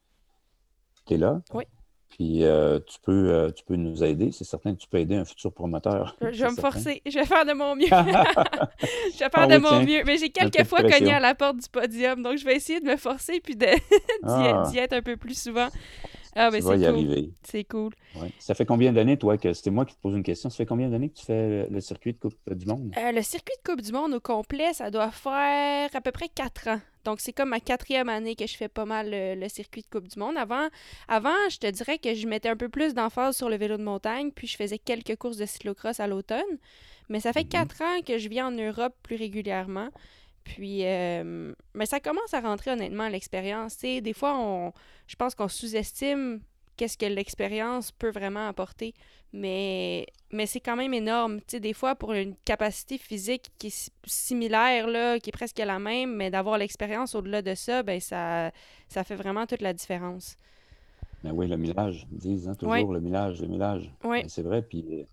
tu 1.05 1.15
es 1.15 1.17
là. 1.17 1.41
Oui. 1.53 1.63
Puis, 2.09 2.45
euh, 2.45 2.79
tu, 2.79 2.97
peux, 3.01 3.29
euh, 3.29 3.51
tu 3.51 3.65
peux 3.65 3.75
nous 3.75 4.03
aider. 4.03 4.31
C'est 4.31 4.45
certain 4.45 4.73
que 4.73 4.79
tu 4.79 4.87
peux 4.87 4.99
aider 4.99 5.15
un 5.15 5.25
futur 5.25 5.51
promoteur. 5.51 6.15
Je, 6.21 6.43
vais 6.43 6.51
me 6.51 6.55
forcer. 6.55 7.01
Je 7.05 7.19
vais 7.19 7.25
faire 7.25 7.45
de 7.45 7.51
mon 7.51 7.75
mieux. 7.75 7.87
je 7.89 9.19
vais 9.19 9.29
faire 9.29 9.31
ah 9.33 9.47
de 9.47 9.57
mon 9.57 9.81
mieux. 9.81 10.03
Mais 10.05 10.17
j'ai 10.17 10.29
quelques 10.29 10.63
fois 10.63 10.81
cogné 10.81 11.13
à 11.13 11.19
la 11.19 11.35
porte 11.35 11.57
du 11.57 11.67
podium. 11.67 12.21
Donc, 12.21 12.37
je 12.37 12.45
vais 12.45 12.55
essayer 12.55 12.79
de 12.79 12.85
me 12.85 12.95
forcer 12.95 13.41
puis 13.41 13.57
ah. 14.23 14.63
d'y 14.71 14.77
être 14.77 14.93
un 14.93 15.01
peu 15.01 15.17
plus 15.17 15.37
souvent. 15.37 15.67
Ah, 16.35 16.51
ben 16.51 16.61
c'est 16.61 16.91
cool. 16.91 17.31
C'est 17.43 17.63
cool. 17.63 17.93
Ça 18.39 18.53
fait 18.53 18.65
combien 18.65 18.91
d'années, 18.91 19.17
toi, 19.17 19.37
que 19.37 19.53
c'était 19.53 19.71
moi 19.71 19.85
qui 19.85 19.95
te 19.95 20.01
pose 20.01 20.15
une 20.15 20.23
question, 20.23 20.49
ça 20.49 20.57
fait 20.57 20.65
combien 20.65 20.89
d'années 20.89 21.09
que 21.09 21.15
tu 21.15 21.25
fais 21.25 21.67
le, 21.69 21.79
circuit 21.79 22.13
de 22.13 22.19
Coupe 22.19 22.35
du 22.51 22.65
Monde? 22.65 22.91
Euh, 22.97 23.11
le 23.13 23.21
circuit 23.21 23.55
de 23.63 23.71
Coupe 23.71 23.81
du 23.81 23.93
Monde 23.93 24.13
au 24.13 24.19
complet, 24.19 24.73
ça 24.73 24.91
doit 24.91 25.11
faire 25.11 25.89
à 25.93 26.01
peu 26.01 26.11
près 26.11 26.27
quatre 26.27 26.67
ans. 26.67 26.79
Donc, 27.05 27.21
c'est 27.21 27.31
comme 27.31 27.49
ma 27.49 27.59
quatrième 27.61 28.09
année 28.09 28.35
que 28.35 28.47
je 28.47 28.57
fais 28.57 28.67
pas 28.67 28.85
mal 28.85 29.09
le, 29.11 29.47
circuit 29.47 29.81
de 29.81 29.87
Coupe 29.87 30.09
du 30.09 30.19
Monde. 30.19 30.35
Avant, 30.37 30.67
avant, 31.07 31.49
je 31.49 31.57
te 31.57 31.67
dirais 31.67 31.99
que 31.99 32.13
je 32.13 32.27
mettais 32.27 32.49
un 32.49 32.57
peu 32.57 32.67
plus 32.67 32.93
d'emphase 32.93 33.37
sur 33.37 33.49
le 33.49 33.55
vélo 33.55 33.77
de 33.77 33.83
montagne, 33.83 34.31
puis 34.31 34.47
je 34.47 34.57
faisais 34.57 34.79
quelques 34.79 35.15
courses 35.15 35.37
de 35.37 35.45
cyclocross 35.45 35.99
à 35.99 36.07
l'automne. 36.07 36.41
Mais 37.07 37.21
ça 37.21 37.31
fait 37.31 37.41
mm-hmm. 37.41 37.47
quatre 37.47 37.81
ans 37.81 38.01
que 38.05 38.17
je 38.17 38.27
viens 38.27 38.47
en 38.47 38.51
Europe 38.51 38.93
plus 39.03 39.15
régulièrement. 39.15 39.89
Puis, 40.45 40.85
euh, 40.85 41.53
mais 41.73 41.85
ça 41.85 41.99
commence 41.99 42.33
à 42.33 42.39
rentrer 42.39 42.71
honnêtement 42.71 43.09
l'expérience. 43.09 43.77
Des 43.79 44.13
fois, 44.13 44.37
on, 44.39 44.71
je 45.07 45.15
pense 45.15 45.35
qu'on 45.35 45.49
sous-estime 45.49 46.39
qu'est-ce 46.77 46.97
que 46.97 47.05
l'expérience 47.05 47.91
peut 47.91 48.11
vraiment 48.11 48.47
apporter. 48.47 48.93
Mais, 49.33 50.05
mais 50.31 50.45
c'est 50.45 50.59
quand 50.59 50.75
même 50.75 50.93
énorme. 50.93 51.39
des 51.51 51.73
fois, 51.73 51.95
pour 51.95 52.13
une 52.13 52.35
capacité 52.45 52.97
physique 52.97 53.49
qui 53.57 53.67
est 53.67 53.91
similaire, 54.05 54.87
là, 54.87 55.19
qui 55.19 55.29
est 55.29 55.33
presque 55.33 55.57
la 55.57 55.79
même, 55.79 56.15
mais 56.15 56.29
d'avoir 56.29 56.57
l'expérience 56.57 57.15
au-delà 57.15 57.41
de 57.41 57.55
ça, 57.55 57.83
ben 57.83 57.99
ça, 57.99 58.51
ça 58.87 59.03
fait 59.03 59.15
vraiment 59.15 59.45
toute 59.45 59.61
la 59.61 59.73
différence. 59.73 60.37
Ben 61.23 61.31
oui, 61.33 61.47
le 61.47 61.57
millage, 61.57 62.05
ils 62.11 62.19
disent 62.19 62.47
hein, 62.47 62.55
toujours 62.55 62.93
le 62.93 62.99
millage, 62.99 63.41
le 63.41 63.47
millage. 63.47 63.91
Oui. 64.03 64.21
Ben, 64.21 64.29
c'est 64.29 64.43
vrai. 64.43 64.61
Puis 64.61 65.07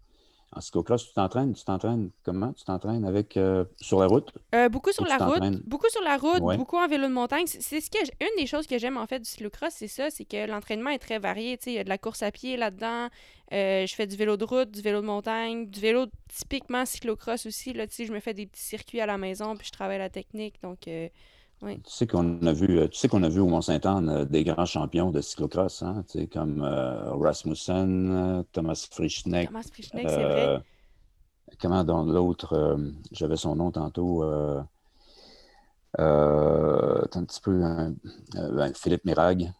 en 0.54 0.60
cyclocross, 0.60 1.08
tu 1.08 1.14
t'entraînes, 1.14 1.54
tu 1.54 1.64
t'entraînes 1.64 2.10
comment? 2.24 2.52
Tu 2.52 2.64
t'entraînes 2.64 3.04
avec 3.04 3.36
euh, 3.36 3.64
sur 3.80 4.00
la 4.00 4.06
route? 4.06 4.32
Euh, 4.54 4.68
beaucoup 4.68 4.92
sur 4.92 5.06
la 5.06 5.16
route. 5.16 5.66
Beaucoup 5.66 5.88
sur 5.88 6.02
la 6.02 6.16
route, 6.16 6.40
beaucoup 6.58 6.76
en 6.76 6.86
vélo 6.86 7.08
de 7.08 7.12
montagne. 7.12 7.46
C'est 7.46 7.80
ce 7.80 7.90
que 7.90 7.98
une 8.20 8.36
des 8.36 8.46
choses 8.46 8.66
que 8.66 8.78
j'aime 8.78 8.96
en 8.96 9.06
fait 9.06 9.20
du 9.20 9.28
cyclocross, 9.28 9.72
c'est 9.72 9.88
ça, 9.88 10.10
c'est 10.10 10.24
que 10.24 10.46
l'entraînement 10.46 10.90
est 10.90 10.98
très 10.98 11.18
varié. 11.18 11.58
Il 11.66 11.72
y 11.72 11.78
a 11.78 11.84
de 11.84 11.88
la 11.88 11.98
course 11.98 12.22
à 12.22 12.30
pied 12.30 12.56
là-dedans. 12.56 13.08
Euh, 13.52 13.86
je 13.86 13.94
fais 13.94 14.06
du 14.06 14.16
vélo 14.16 14.36
de 14.36 14.44
route, 14.44 14.70
du 14.70 14.80
vélo 14.80 15.00
de 15.00 15.06
montagne, 15.06 15.68
du 15.68 15.80
vélo 15.80 16.06
typiquement 16.28 16.84
cyclocross 16.84 17.46
aussi. 17.46 17.72
Là, 17.72 17.84
je 17.88 18.12
me 18.12 18.20
fais 18.20 18.34
des 18.34 18.46
petits 18.46 18.62
circuits 18.62 19.00
à 19.00 19.06
la 19.06 19.18
maison, 19.18 19.56
puis 19.56 19.66
je 19.66 19.72
travaille 19.72 19.98
la 19.98 20.10
technique. 20.10 20.60
Donc 20.62 20.88
Oui. 21.62 21.80
Tu 21.82 21.92
sais 21.92 22.06
qu'on 22.06 22.44
a 22.44 22.52
vu, 22.52 22.88
tu 22.90 22.98
sais 22.98 23.08
qu'on 23.08 23.22
a 23.22 23.28
vu 23.28 23.40
au 23.40 23.46
Mont-Saint-Anne 23.46 24.24
des 24.24 24.42
grands 24.44 24.66
champions 24.66 25.10
de 25.10 25.20
cyclocross, 25.20 25.82
hein, 25.82 26.04
tu 26.08 26.20
sais, 26.20 26.26
comme 26.26 26.62
Rasmussen, 26.62 28.44
Thomas 28.52 28.88
Frischneck. 28.90 29.48
Thomas 29.48 29.68
Frischneck, 29.72 30.10
c'est 30.10 30.24
vrai. 30.24 30.60
Comment 31.60 31.84
dans 31.84 32.02
l'autre, 32.02 32.76
j'avais 33.12 33.36
son 33.36 33.54
nom 33.54 33.70
tantôt. 33.70 34.24
un 34.24 34.66
petit 35.98 37.40
peu 37.40 37.62
ben, 38.34 38.74
Philippe 38.74 39.04
Mirag. 39.04 39.52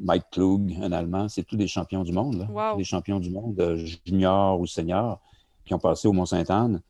Mike 0.00 0.30
Klug, 0.30 0.76
un 0.82 0.92
Allemand, 0.92 1.28
c'est 1.28 1.44
tous 1.44 1.56
des 1.56 1.68
champions 1.68 2.02
du 2.02 2.12
monde. 2.12 2.46
Là. 2.48 2.76
Des 2.76 2.84
champions 2.84 3.20
du 3.20 3.30
monde, 3.30 3.58
euh, 3.60 3.76
juniors 4.04 4.60
ou 4.60 4.66
seniors, 4.66 5.20
qui 5.64 5.74
ont 5.74 5.78
passé 5.78 6.08
au 6.08 6.12
Mont-Sainte-Anne, 6.12 6.80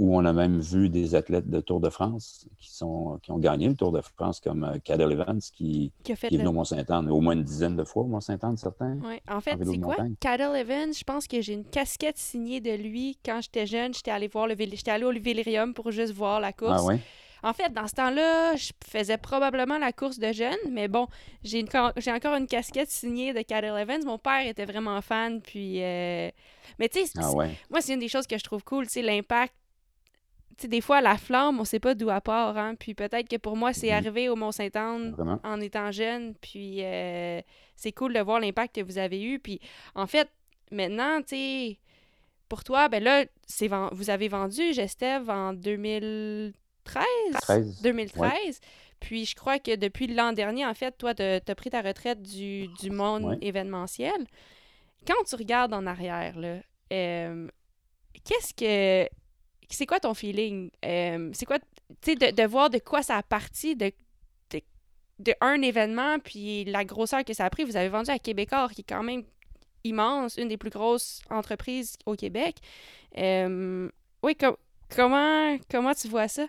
où 0.00 0.16
on 0.16 0.24
a 0.24 0.32
même 0.32 0.58
vu 0.60 0.88
des 0.88 1.14
athlètes 1.14 1.50
de 1.50 1.60
Tour 1.60 1.78
de 1.78 1.90
France 1.90 2.46
qui, 2.56 2.70
sont, 2.70 3.20
qui 3.22 3.32
ont 3.32 3.38
gagné 3.38 3.68
le 3.68 3.74
Tour 3.74 3.92
de 3.92 4.00
France, 4.00 4.40
comme 4.40 4.64
euh, 4.64 4.78
Cadel 4.82 5.12
Evans, 5.12 5.38
qui, 5.52 5.92
qui, 6.02 6.12
est 6.12 6.30
venu 6.30 6.46
au 6.46 6.52
Mont-Sainte-Anne 6.52 7.10
au 7.10 7.20
moins 7.20 7.34
une 7.34 7.44
dizaine 7.44 7.76
de 7.76 7.84
fois 7.84 8.04
au 8.04 8.06
Mont-Sainte-Anne, 8.06 8.56
certains. 8.56 8.96
Oui, 9.04 9.20
en 9.28 9.42
fait, 9.42 9.58
c'est 9.62 9.78
quoi? 9.78 9.96
Cadel 10.18 10.56
Evans, 10.56 10.94
je 10.94 11.04
pense 11.04 11.28
que 11.28 11.42
j'ai 11.42 11.52
une 11.52 11.66
casquette 11.66 12.16
signée 12.16 12.62
de 12.62 12.70
lui 12.70 13.18
quand 13.22 13.40
j'étais 13.42 13.66
jeune. 13.66 13.92
J'étais 13.92 14.10
allé 14.10 14.26
voir 14.26 14.46
le 14.46 14.54
j'étais 14.58 14.90
allé 14.90 15.04
au 15.04 15.12
Vélirium 15.12 15.74
pour 15.74 15.90
juste 15.90 16.14
voir 16.14 16.40
la 16.40 16.54
course. 16.54 16.80
Ah 16.82 16.84
ouais? 16.84 17.00
En 17.42 17.52
fait, 17.52 17.70
dans 17.70 17.86
ce 17.86 17.94
temps-là, 17.94 18.56
je 18.56 18.70
faisais 18.86 19.18
probablement 19.18 19.78
la 19.78 19.92
course 19.92 20.18
de 20.18 20.32
jeunes, 20.32 20.58
mais 20.70 20.88
bon, 20.88 21.08
j'ai 21.42 21.62
encore 21.62 22.34
une 22.36 22.46
casquette 22.46 22.90
signée 22.90 23.34
de 23.34 23.42
Cadel 23.42 23.76
Evans. 23.78 24.02
Mon 24.06 24.18
père 24.18 24.46
était 24.46 24.64
vraiment 24.64 25.00
fan, 25.02 25.42
puis... 25.42 25.82
Euh, 25.82 26.30
mais 26.78 26.88
tu 26.88 27.04
sais, 27.04 27.12
ah 27.18 27.30
moi, 27.70 27.80
c'est 27.80 27.94
une 27.94 28.00
des 28.00 28.08
choses 28.08 28.26
que 28.26 28.38
je 28.38 28.44
trouve 28.44 28.64
cool, 28.64 28.86
tu 28.86 28.92
sais, 28.92 29.02
l'impact 29.02 29.54
sais, 30.62 30.68
des 30.68 30.80
fois, 30.80 31.00
la 31.00 31.16
flamme, 31.16 31.60
on 31.60 31.64
sait 31.64 31.80
pas 31.80 31.94
d'où 31.94 32.10
elle 32.10 32.20
part. 32.20 32.56
Hein? 32.56 32.74
Puis 32.74 32.94
peut-être 32.94 33.28
que 33.28 33.36
pour 33.36 33.56
moi, 33.56 33.72
c'est 33.72 33.88
mm-hmm. 33.88 33.94
arrivé 33.94 34.28
au 34.28 34.36
Mont-Saint-Anne 34.36 35.14
en 35.42 35.60
étant 35.60 35.90
jeune. 35.90 36.34
Puis 36.40 36.84
euh, 36.84 37.40
c'est 37.76 37.92
cool 37.92 38.12
de 38.12 38.20
voir 38.20 38.40
l'impact 38.40 38.76
que 38.76 38.80
vous 38.80 38.98
avez 38.98 39.22
eu. 39.22 39.38
Puis 39.38 39.60
en 39.94 40.06
fait, 40.06 40.28
maintenant, 40.70 41.20
tu 41.22 41.36
sais, 41.36 41.78
pour 42.48 42.64
toi, 42.64 42.88
ben 42.88 43.02
là, 43.02 43.24
vous 43.92 44.10
avez 44.10 44.28
vendu 44.28 44.72
Gestev 44.72 45.30
en 45.30 45.52
2000. 45.52 46.52
2013. 47.82 48.60
Puis 49.00 49.24
je 49.24 49.34
crois 49.34 49.58
que 49.58 49.76
depuis 49.76 50.06
l'an 50.06 50.32
dernier, 50.32 50.66
en 50.66 50.74
fait, 50.74 50.96
toi, 50.98 51.14
tu 51.14 51.22
as 51.22 51.54
pris 51.54 51.70
ta 51.70 51.80
retraite 51.80 52.22
du, 52.22 52.68
monde 52.90 53.38
événementiel. 53.40 54.26
Quand 55.06 55.22
tu 55.26 55.36
regardes 55.36 55.72
en 55.72 55.86
arrière, 55.86 56.38
là, 56.38 56.58
euh, 56.92 57.48
qu'est-ce 58.24 58.52
que. 58.54 59.08
C'est 59.70 59.86
quoi 59.86 60.00
ton 60.00 60.14
feeling? 60.14 60.70
Euh, 60.84 61.30
c'est 61.32 61.46
quoi, 61.46 61.58
tu 62.00 62.16
sais, 62.18 62.32
de, 62.32 62.46
voir 62.46 62.70
de 62.70 62.78
quoi 62.78 63.02
ça 63.02 63.16
a 63.16 63.22
parti, 63.22 63.76
de, 63.76 63.92
un 65.40 65.60
événement, 65.60 66.18
puis 66.18 66.64
la 66.64 66.84
grosseur 66.84 67.24
que 67.24 67.34
ça 67.34 67.44
a 67.44 67.50
pris. 67.50 67.64
Vous 67.64 67.76
avez 67.76 67.88
vendu 67.88 68.10
à 68.10 68.18
Québécois, 68.18 68.68
qui 68.72 68.80
est 68.80 68.88
quand 68.88 69.02
même 69.02 69.22
immense, 69.84 70.36
une 70.36 70.48
des 70.48 70.56
plus 70.56 70.70
grosses 70.70 71.20
entreprises 71.30 71.96
au 72.06 72.14
Québec. 72.14 72.56
Euh, 73.18 73.88
oui, 74.22 74.36
comment, 74.94 75.58
comment 75.70 75.94
tu 75.94 76.08
vois 76.08 76.28
ça? 76.28 76.46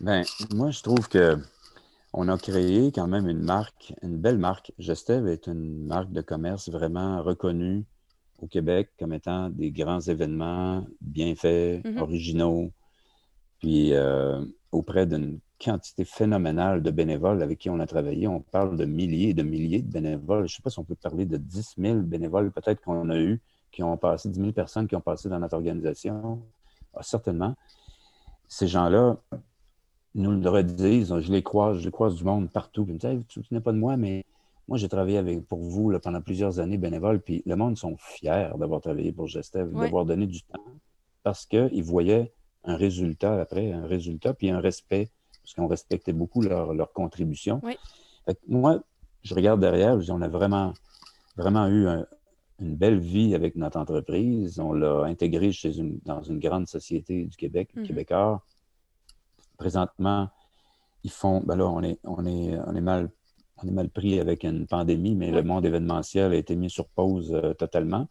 Ben, 0.00 0.24
moi, 0.54 0.70
je 0.70 0.82
trouve 0.82 1.08
que 1.08 1.36
on 2.12 2.28
a 2.28 2.38
créé 2.38 2.90
quand 2.90 3.06
même 3.06 3.28
une 3.28 3.42
marque, 3.42 3.92
une 4.02 4.16
belle 4.16 4.38
marque. 4.38 4.72
Gestev 4.78 5.28
est 5.28 5.46
une 5.46 5.86
marque 5.86 6.10
de 6.10 6.20
commerce 6.20 6.68
vraiment 6.68 7.22
reconnue 7.22 7.84
au 8.38 8.46
Québec 8.46 8.90
comme 8.98 9.12
étant 9.12 9.50
des 9.50 9.70
grands 9.70 10.00
événements 10.00 10.86
bien 11.00 11.34
faits, 11.34 11.84
mm-hmm. 11.84 11.98
originaux, 11.98 12.72
puis 13.58 13.92
euh, 13.94 14.44
auprès 14.72 15.06
d'une 15.06 15.40
quantité 15.60 16.04
phénoménale 16.04 16.82
de 16.82 16.90
bénévoles 16.90 17.42
avec 17.42 17.58
qui 17.58 17.70
on 17.70 17.80
a 17.80 17.86
travaillé. 17.86 18.28
On 18.28 18.40
parle 18.40 18.76
de 18.76 18.84
milliers 18.84 19.30
et 19.30 19.34
de 19.34 19.42
milliers 19.42 19.82
de 19.82 19.90
bénévoles. 19.90 20.46
Je 20.48 20.54
ne 20.54 20.56
sais 20.56 20.62
pas 20.62 20.70
si 20.70 20.78
on 20.78 20.84
peut 20.84 20.94
parler 20.94 21.26
de 21.26 21.36
10 21.36 21.74
000 21.78 21.98
bénévoles 22.00 22.52
peut-être 22.52 22.80
qu'on 22.80 23.10
a 23.10 23.18
eu, 23.18 23.40
qui 23.72 23.82
ont 23.82 23.96
passé, 23.96 24.28
10 24.28 24.38
000 24.38 24.52
personnes 24.52 24.86
qui 24.86 24.94
ont 24.94 25.00
passé 25.00 25.28
dans 25.28 25.40
notre 25.40 25.54
organisation. 25.54 26.42
Ah, 26.94 27.02
certainement. 27.02 27.56
Ces 28.46 28.68
gens-là, 28.68 29.16
nous 30.14 30.40
le 30.40 30.48
redisent, 30.48 31.14
je 31.18 31.32
les 31.32 31.42
croise, 31.42 31.78
je 31.78 31.84
les 31.84 31.90
croise 31.90 32.14
du 32.14 32.24
monde 32.24 32.50
partout. 32.50 32.84
Ils 32.88 32.94
me 32.94 32.98
disent, 32.98 33.26
tu 33.28 33.42
ne 33.50 33.58
pas 33.58 33.72
de 33.72 33.78
moi, 33.78 33.96
mais 33.96 34.24
moi, 34.68 34.76
j'ai 34.78 34.88
travaillé 34.88 35.18
avec, 35.18 35.46
pour 35.46 35.60
vous 35.60 35.98
pendant 35.98 36.20
plusieurs 36.20 36.60
années 36.60 36.78
bénévole, 36.78 37.20
puis 37.20 37.42
le 37.46 37.56
monde 37.56 37.76
sont 37.76 37.96
fiers 37.98 38.50
d'avoir 38.58 38.80
travaillé 38.80 39.12
pour 39.12 39.26
Gestev, 39.26 39.72
d'avoir 39.72 40.04
donné 40.04 40.26
du 40.26 40.42
temps, 40.42 40.62
parce 41.22 41.46
qu'ils 41.46 41.82
voyaient 41.82 42.32
un 42.64 42.76
résultat 42.76 43.40
après, 43.40 43.72
un 43.72 43.86
résultat, 43.86 44.34
puis 44.34 44.50
un 44.50 44.60
respect, 44.60 45.10
parce 45.42 45.54
qu'on 45.54 45.66
respectait 45.66 46.12
beaucoup 46.12 46.42
leur, 46.42 46.74
leur 46.74 46.92
contribution. 46.92 47.62
moi, 48.46 48.82
je 49.22 49.34
regarde 49.34 49.60
derrière, 49.60 49.98
on 50.10 50.20
a 50.20 50.28
vraiment, 50.28 50.74
vraiment 51.36 51.66
eu 51.68 51.88
une 52.60 52.76
belle 52.76 52.98
vie 52.98 53.34
avec 53.34 53.56
notre 53.56 53.78
entreprise. 53.78 54.60
On 54.60 54.72
l'a 54.72 55.04
intégré 55.04 55.50
chez 55.52 55.78
une, 55.78 55.98
dans 56.04 56.22
une 56.22 56.38
grande 56.38 56.68
société 56.68 57.24
du 57.24 57.36
Québec, 57.36 57.70
mm 57.74 57.84
Québécois 57.84 58.42
présentement, 59.58 60.30
ils 61.02 61.10
font, 61.10 61.42
ben 61.44 61.56
là, 61.56 61.66
on 61.66 61.82
est, 61.82 61.98
on 62.04 62.24
est, 62.24 62.56
on 62.66 62.74
est 62.74 62.80
mal 62.80 63.10
on 63.62 63.68
est 63.68 63.72
mal 63.72 63.88
pris 63.88 64.20
avec 64.20 64.44
une 64.44 64.66
pandémie, 64.66 65.14
mais 65.14 65.30
le 65.30 65.42
monde 65.42 65.64
événementiel 65.64 66.32
a 66.32 66.36
été 66.36 66.56
mis 66.56 66.70
sur 66.70 66.86
pause 66.88 67.32
euh, 67.32 67.54
totalement. 67.54 68.08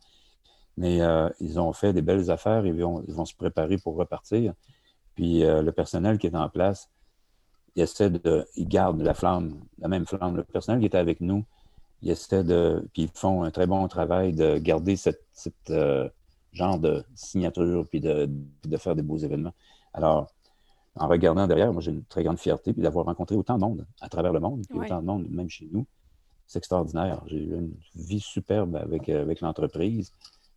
Mais 0.77 1.01
euh, 1.01 1.29
ils 1.39 1.59
ont 1.59 1.73
fait 1.73 1.93
des 1.93 2.01
belles 2.01 2.29
affaires, 2.29 2.65
ils 2.65 2.73
vont, 2.73 3.03
ils 3.07 3.13
vont 3.13 3.25
se 3.25 3.35
préparer 3.35 3.77
pour 3.77 3.95
repartir. 3.95 4.53
Puis 5.15 5.43
euh, 5.43 5.61
le 5.61 5.71
personnel 5.71 6.17
qui 6.17 6.27
est 6.27 6.35
en 6.35 6.49
place, 6.49 6.89
il 7.75 7.81
essaie 7.83 8.09
de, 8.09 8.45
ils 8.55 8.67
gardent 8.67 9.01
la 9.01 9.13
flamme, 9.13 9.59
la 9.79 9.87
même 9.87 10.05
flamme. 10.05 10.35
Le 10.35 10.43
personnel 10.43 10.79
qui 10.79 10.87
était 10.87 10.97
avec 10.97 11.21
nous, 11.21 11.45
il 12.01 12.11
essaie 12.11 12.43
de, 12.43 12.87
puis 12.93 13.03
ils 13.03 13.09
font 13.13 13.43
un 13.43 13.51
très 13.51 13.65
bon 13.67 13.87
travail 13.87 14.33
de 14.33 14.57
garder 14.57 14.95
cette, 14.95 15.23
genre 16.53 16.79
de 16.79 17.03
signature, 17.15 17.87
puis 17.87 17.99
de, 17.99 18.29
de, 18.63 18.77
faire 18.77 18.95
des 18.95 19.03
beaux 19.03 19.17
événements. 19.17 19.53
Alors, 19.93 20.31
en 20.99 21.07
regardant 21.07 21.47
derrière, 21.47 21.71
moi, 21.73 21.81
j'ai 21.81 21.91
une 21.91 22.03
très 22.03 22.23
grande 22.23 22.39
fierté 22.39 22.73
d'avoir 22.73 23.05
rencontré 23.05 23.35
autant 23.35 23.55
de 23.55 23.61
monde 23.61 23.85
à 24.01 24.09
travers 24.09 24.33
le 24.33 24.39
monde, 24.39 24.63
puis 24.69 24.79
autant 24.79 25.01
de 25.01 25.05
monde, 25.05 25.27
même 25.29 25.49
chez 25.49 25.67
nous. 25.71 25.85
C'est 26.45 26.59
extraordinaire. 26.59 27.21
J'ai 27.27 27.37
eu 27.37 27.55
une 27.55 27.73
vie 27.95 28.19
superbe 28.19 28.75
avec, 28.77 29.09
euh, 29.09 29.21
avec 29.21 29.41
l'entreprise, 29.41 30.13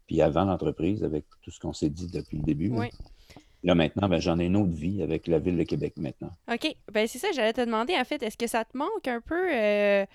puis 0.07 0.23
avant 0.23 0.45
l'entreprise, 0.45 1.03
avec 1.03 1.25
tout 1.43 1.51
ce 1.51 1.59
qu'on 1.59 1.73
s'est 1.73 1.91
dit 1.91 2.07
depuis 2.07 2.39
le 2.39 2.45
début. 2.45 2.73
Là, 3.63 3.75
maintenant, 3.75 4.09
ben, 4.09 4.21
j'en 4.21 4.39
ai 4.39 4.47
une 4.47 4.57
autre 4.57 4.73
vie 4.73 5.03
avec 5.03 5.27
la 5.27 5.39
Ville 5.39 5.59
de 5.59 5.65
Québec 5.65 5.95
maintenant. 5.99 6.31
OK. 6.51 6.75
Ben, 6.93 7.07
c'est 7.07 7.19
ça, 7.19 7.29
j'allais 7.33 7.53
te 7.53 7.61
demander, 7.61 7.95
en 7.99 8.05
fait, 8.05 8.23
est-ce 8.23 8.39
que 8.39 8.47
ça 8.47 8.65
te 8.65 8.77
manque 8.77 9.07
un 9.07 9.21
peu 9.21 9.53
euh, 9.53 10.07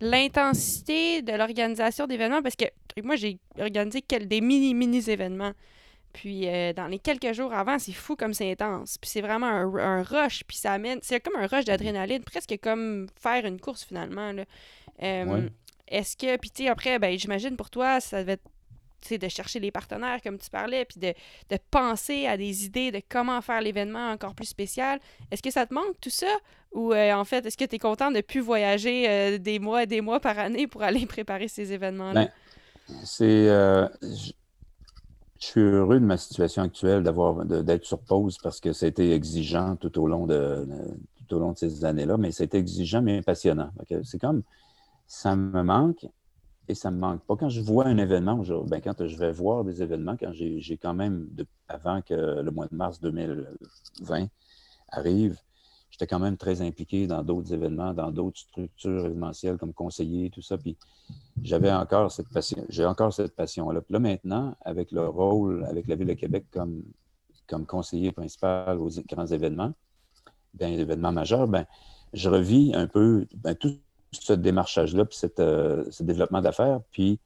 l'intensité 0.00 1.22
de 1.22 1.32
l'organisation 1.32 2.06
d'événements? 2.06 2.42
Parce 2.42 2.54
que 2.54 2.66
moi, 3.02 3.16
j'ai 3.16 3.38
organisé 3.58 4.04
des 4.08 4.40
mini-mini 4.40 5.10
événements. 5.10 5.52
Puis 6.12 6.48
euh, 6.48 6.72
dans 6.72 6.86
les 6.86 6.98
quelques 6.98 7.32
jours 7.32 7.52
avant, 7.52 7.78
c'est 7.78 7.92
fou 7.92 8.16
comme 8.16 8.34
c'est 8.34 8.50
intense. 8.50 8.98
Puis 8.98 9.10
c'est 9.10 9.20
vraiment 9.20 9.46
un, 9.46 10.02
rush. 10.02 10.44
Puis 10.46 10.56
ça 10.58 10.72
amène. 10.72 10.98
C'est 11.02 11.20
comme 11.20 11.36
un 11.36 11.46
rush 11.46 11.64
d'adrénaline, 11.64 12.22
presque 12.22 12.58
comme 12.62 13.06
faire 13.20 13.46
une 13.46 13.60
course 13.60 13.84
finalement. 13.84 14.32
Là. 14.32 14.44
Euh, 15.02 15.48
est-ce 15.88 16.16
que. 16.16 16.36
Puis 16.36 16.50
tu 16.50 16.64
sais, 16.64 16.68
après, 16.68 16.98
ben, 16.98 17.18
j'imagine 17.18 17.56
pour 17.56 17.70
toi, 17.70 18.00
ça 18.00 18.20
devait 18.20 18.34
être 19.10 19.20
de 19.20 19.28
chercher 19.28 19.58
les 19.58 19.72
partenaires, 19.72 20.22
comme 20.22 20.38
tu 20.38 20.48
parlais, 20.48 20.84
puis 20.84 21.00
de, 21.00 21.12
penser 21.72 22.26
à 22.26 22.36
des 22.36 22.66
idées 22.66 22.92
de 22.92 23.00
comment 23.08 23.40
faire 23.40 23.60
l'événement 23.60 24.10
encore 24.10 24.34
plus 24.34 24.46
spécial. 24.46 25.00
Est-ce 25.30 25.42
que 25.42 25.50
ça 25.50 25.66
te 25.66 25.74
manque 25.74 25.98
tout 26.00 26.10
ça? 26.10 26.32
Ou 26.70 26.92
euh, 26.92 27.12
en 27.12 27.24
fait, 27.24 27.44
est-ce 27.44 27.56
que 27.56 27.64
tu 27.64 27.76
es 27.76 27.78
content 27.80 28.12
de 28.12 28.20
plus 28.20 28.40
voyager 28.40 29.38
des 29.40 29.58
mois 29.58 29.82
et 29.82 29.86
des 29.86 30.00
mois 30.00 30.20
par 30.20 30.38
année 30.38 30.68
pour 30.68 30.82
aller 30.82 31.04
préparer 31.06 31.48
ces 31.48 31.72
événements-là? 31.72 32.26
Ben, 32.88 32.94
c'est 33.04 33.48
je 35.42 35.48
suis 35.48 35.60
heureux 35.60 35.98
de 35.98 36.04
ma 36.04 36.16
situation 36.16 36.62
actuelle 36.62 37.02
d'avoir 37.02 37.44
d'être 37.44 37.84
sur 37.84 37.98
pause 37.98 38.38
parce 38.40 38.60
que 38.60 38.72
ça 38.72 38.86
a 38.86 38.88
été 38.88 39.12
exigeant 39.12 39.74
tout 39.74 39.98
au 39.98 40.06
long 40.06 40.26
de, 40.28 40.64
ces 41.56 41.84
années-là, 41.84 42.16
mais 42.16 42.30
c'était 42.30 42.58
exigeant 42.58 43.02
mais 43.02 43.22
passionnant. 43.22 43.70
C'est 44.04 44.20
comme 44.20 44.44
ça 45.08 45.34
me 45.34 45.64
manque 45.64 46.06
et 46.68 46.76
ça 46.76 46.92
me 46.92 46.98
manque 47.00 47.24
pas. 47.24 47.34
Quand 47.34 47.48
je 47.48 47.60
vois 47.60 47.86
un 47.86 47.98
événement, 47.98 48.36
ben, 48.66 48.80
quand 48.80 49.04
je 49.04 49.16
vais 49.16 49.32
voir 49.32 49.64
des 49.64 49.82
événements, 49.82 50.16
quand 50.16 50.30
j'ai 50.32 50.78
quand 50.80 50.94
même, 50.94 51.28
avant 51.66 52.02
que 52.02 52.14
le 52.14 52.50
mois 52.52 52.68
de 52.68 52.76
mars 52.76 53.00
2020 53.00 54.28
arrive, 54.90 55.40
j'étais 55.92 56.06
quand 56.06 56.18
même 56.18 56.38
très 56.38 56.62
impliqué 56.62 57.06
dans 57.06 57.22
d'autres 57.22 57.52
événements, 57.52 57.92
dans 57.92 58.10
d'autres 58.10 58.40
structures 58.40 59.04
événementielles 59.04 59.58
comme 59.58 59.74
conseiller, 59.74 60.30
tout 60.30 60.40
ça. 60.40 60.56
Puis 60.56 60.76
j'avais 61.42 61.70
encore 61.70 62.10
cette 62.10 62.30
passion, 62.30 62.64
j'ai 62.70 62.86
encore 62.86 63.12
cette 63.12 63.36
passion-là. 63.36 63.82
Puis 63.82 63.92
là, 63.92 63.98
maintenant, 63.98 64.56
avec 64.62 64.90
le 64.90 65.06
rôle 65.06 65.64
avec 65.66 65.86
la 65.86 65.94
Ville 65.94 66.08
de 66.08 66.14
Québec 66.14 66.46
comme, 66.50 66.82
comme 67.46 67.66
conseiller 67.66 68.10
principal 68.10 68.78
aux 68.80 68.88
grands 69.06 69.26
événements, 69.26 69.74
bien, 70.54 70.68
événements 70.68 71.12
majeurs, 71.12 71.46
ben, 71.46 71.66
je 72.14 72.30
revis 72.30 72.72
un 72.74 72.86
peu 72.86 73.26
ben, 73.36 73.54
tout 73.54 73.76
ce 74.12 74.32
démarchage-là, 74.32 75.04
puis 75.04 75.18
euh, 75.40 75.84
ce 75.90 76.02
développement 76.02 76.40
d'affaires, 76.40 76.80
puis 76.90 77.20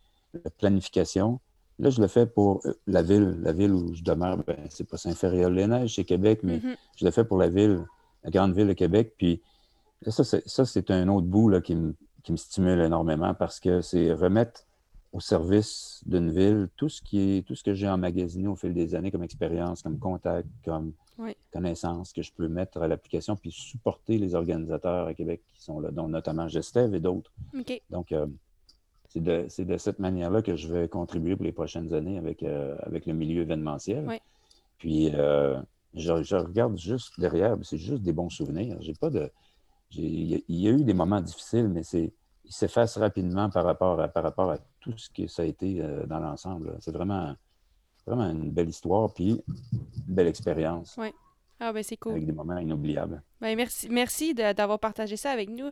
la 0.45 0.51
planification. 0.51 1.41
Là, 1.79 1.91
je 1.91 2.01
le 2.01 2.09
fais 2.09 2.27
pour 2.27 2.67
euh, 2.67 2.73
la 2.89 3.03
ville, 3.03 3.39
la 3.43 3.53
ville 3.53 3.73
où 3.73 3.95
je 3.95 4.03
demeure. 4.03 4.39
Ben, 4.45 4.57
c'est 4.71 4.89
pas 4.89 4.97
Saint-Ferréol-les-Neiges, 4.97 5.95
c'est 5.95 6.05
Québec, 6.05 6.41
mais 6.43 6.59
mm-hmm. 6.59 6.77
je 6.97 7.05
le 7.05 7.11
fais 7.13 7.25
pour 7.25 7.39
la 7.39 7.49
ville 7.49 7.85
la 8.27 8.31
grande 8.31 8.55
ville 8.55 8.67
de 8.67 8.75
Québec. 8.75 9.15
Puis 9.17 9.41
ça, 10.07 10.25
c'est 10.65 10.91
un 10.91 11.09
autre 11.09 11.27
bout 11.27 11.49
là, 11.49 11.61
qui, 11.61 11.75
me, 11.75 11.95
qui 12.23 12.33
me 12.33 12.37
stimule 12.37 12.81
énormément 12.81 13.33
parce 13.35 13.61
que 13.61 13.81
c'est 13.81 14.13
remettre 14.13 14.67
au 15.13 15.21
service 15.21 16.03
d'une 16.05 16.31
ville 16.31 16.69
tout 16.77 16.91
ce 16.91 17.01
qui 17.01 17.39
est 17.39 17.47
tout 17.47 17.55
ce 17.55 17.65
que 17.65 17.73
j'ai 17.73 17.89
emmagasiné 17.89 18.49
au 18.49 18.57
fil 18.57 18.75
des 18.75 18.95
années 18.95 19.11
comme 19.11 19.23
expérience, 19.23 19.81
comme 19.81 19.99
contact, 19.99 20.47
comme 20.65 20.93
connaissance 21.53 22.13
que 22.13 22.21
je 22.21 22.33
peux 22.33 22.49
mettre 22.49 22.83
à 22.83 22.89
l'application, 22.89 23.37
puis 23.37 23.51
supporter 23.51 24.19
les 24.19 24.35
organisateurs 24.35 25.07
à 25.07 25.15
Québec 25.15 25.41
qui 25.55 25.63
sont 25.63 25.81
là, 25.81 25.91
dont 25.91 26.09
notamment 26.09 26.49
Gestev 26.49 26.95
et 26.95 27.01
d'autres. 27.01 27.33
Donc, 27.89 28.13
euh, 28.13 28.27
c'est 29.09 29.23
de, 29.23 29.47
de, 29.65 29.79
cette 29.79 29.99
manière-là 29.99 30.43
que 30.43 30.57
je 30.57 30.71
vais 30.71 30.89
contribuer 30.89 31.37
pour 31.37 31.47
les 31.47 31.53
prochaines 31.53 31.95
années 31.95 32.19
avec, 32.19 32.43
euh, 32.43 32.77
avec 32.81 33.07
le 33.07 33.15
milieu 33.15 33.43
événementiel. 33.43 34.21
Puis, 34.79 35.11
euh, 35.15 35.59
je, 35.97 36.23
je, 36.23 36.37
regarde 36.37 36.79
juste 36.79 37.19
derrière, 37.19 37.57
c'est 37.63 37.79
juste 37.79 38.03
des 38.03 38.13
bons 38.13 38.31
souvenirs. 38.31 38.77
J'ai 38.81 38.95
pas 38.95 39.11
de. 39.11 39.31
Il 39.93 40.43
y 40.49 40.69
a 40.69 40.71
eu 40.71 40.85
des 40.85 40.95
moments 40.95 41.21
difficiles, 41.21 41.69
mais 41.69 41.83
c'est 41.83 42.13
il 42.47 42.53
s'efface 42.53 42.97
rapidement 42.97 43.51
par 43.51 43.65
rapport, 43.65 44.01
à, 44.01 44.09
par 44.09 44.23
rapport 44.23 44.51
à 44.51 44.59
tout 44.81 44.97
ce 44.97 45.11
que 45.11 45.27
ça 45.27 45.43
a 45.43 45.45
été 45.45 45.83
euh, 45.83 46.07
dans 46.07 46.21
l'ensemble. 46.21 46.77
C'est 46.81 46.93
vraiment, 46.93 47.35
vraiment 48.07 48.31
une 48.31 48.51
belle 48.51 48.69
histoire, 48.69 49.13
puis 49.13 49.43
une 49.49 50.15
belle 50.15 50.29
expérience. 50.29 50.95
Oui. 50.97 51.09
Ah, 51.59 51.73
ben 51.73 51.83
c'est 51.83 51.97
cool. 51.97 52.13
Avec 52.13 52.27
des 52.27 52.33
moments 52.33 52.59
inoubliables. 52.59 53.23
Ben, 53.41 53.57
merci 53.57 53.89
merci 53.89 54.35
d'avoir 54.35 54.79
partagé 54.79 55.17
ça 55.17 55.31
avec 55.31 55.49
nous. 55.49 55.71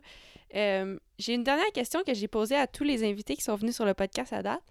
Euh, 0.55 0.97
j'ai 1.19 1.35
une 1.35 1.43
dernière 1.43 1.71
question 1.73 2.01
que 2.05 2.13
j'ai 2.13 2.27
posée 2.27 2.55
à 2.55 2.65
tous 2.65 2.83
les 2.83 3.07
invités 3.07 3.35
qui 3.35 3.43
sont 3.43 3.55
venus 3.55 3.75
sur 3.75 3.85
le 3.85 3.93
podcast 3.93 4.33
à 4.33 4.41
date. 4.41 4.63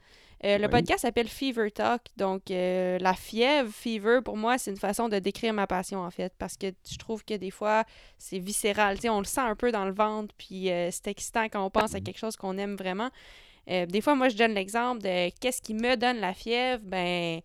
Euh, 0.45 0.59
le 0.59 0.69
podcast 0.69 1.03
s'appelle 1.03 1.29
Fever 1.29 1.71
Talk. 1.71 2.03
Donc, 2.17 2.51
euh, 2.51 2.99
la 2.99 3.15
fièvre, 3.15 3.71
fever, 3.73 4.21
pour 4.23 4.37
moi, 4.37 4.59
c'est 4.59 4.71
une 4.71 4.77
façon 4.77 5.09
de 5.09 5.19
décrire 5.19 5.55
ma 5.55 5.67
passion, 5.67 6.01
en 6.01 6.11
fait. 6.11 6.33
Parce 6.39 6.57
que 6.57 6.67
je 6.91 6.97
trouve 6.99 7.25
que 7.25 7.35
des 7.35 7.51
fois, 7.51 7.85
c'est 8.19 8.39
viscéral. 8.39 8.99
on 9.09 9.19
le 9.21 9.25
sent 9.25 9.41
un 9.41 9.57
peu 9.57 9.73
dans 9.73 9.85
le 9.85 9.93
ventre, 9.93 10.35
puis 10.37 10.71
euh, 10.71 10.91
c'est 10.91 11.09
excitant 11.09 11.45
quand 11.45 11.65
on 11.65 11.71
pense 11.71 11.95
à 11.95 12.01
quelque 12.01 12.19
chose 12.19 12.37
qu'on 12.37 12.59
aime 12.59 12.77
vraiment. 12.77 13.11
des 13.67 14.01
fois, 14.03 14.15
moi, 14.15 14.29
je 14.29 14.37
donne 14.37 14.53
l'exemple 14.53 15.03
de 15.03 15.31
qu'est-ce 15.41 15.63
qui 15.63 15.73
me 15.73 15.97
donne 15.97 16.19
la 16.19 16.35
fièvre. 16.35 16.83
Ben, 16.85 17.41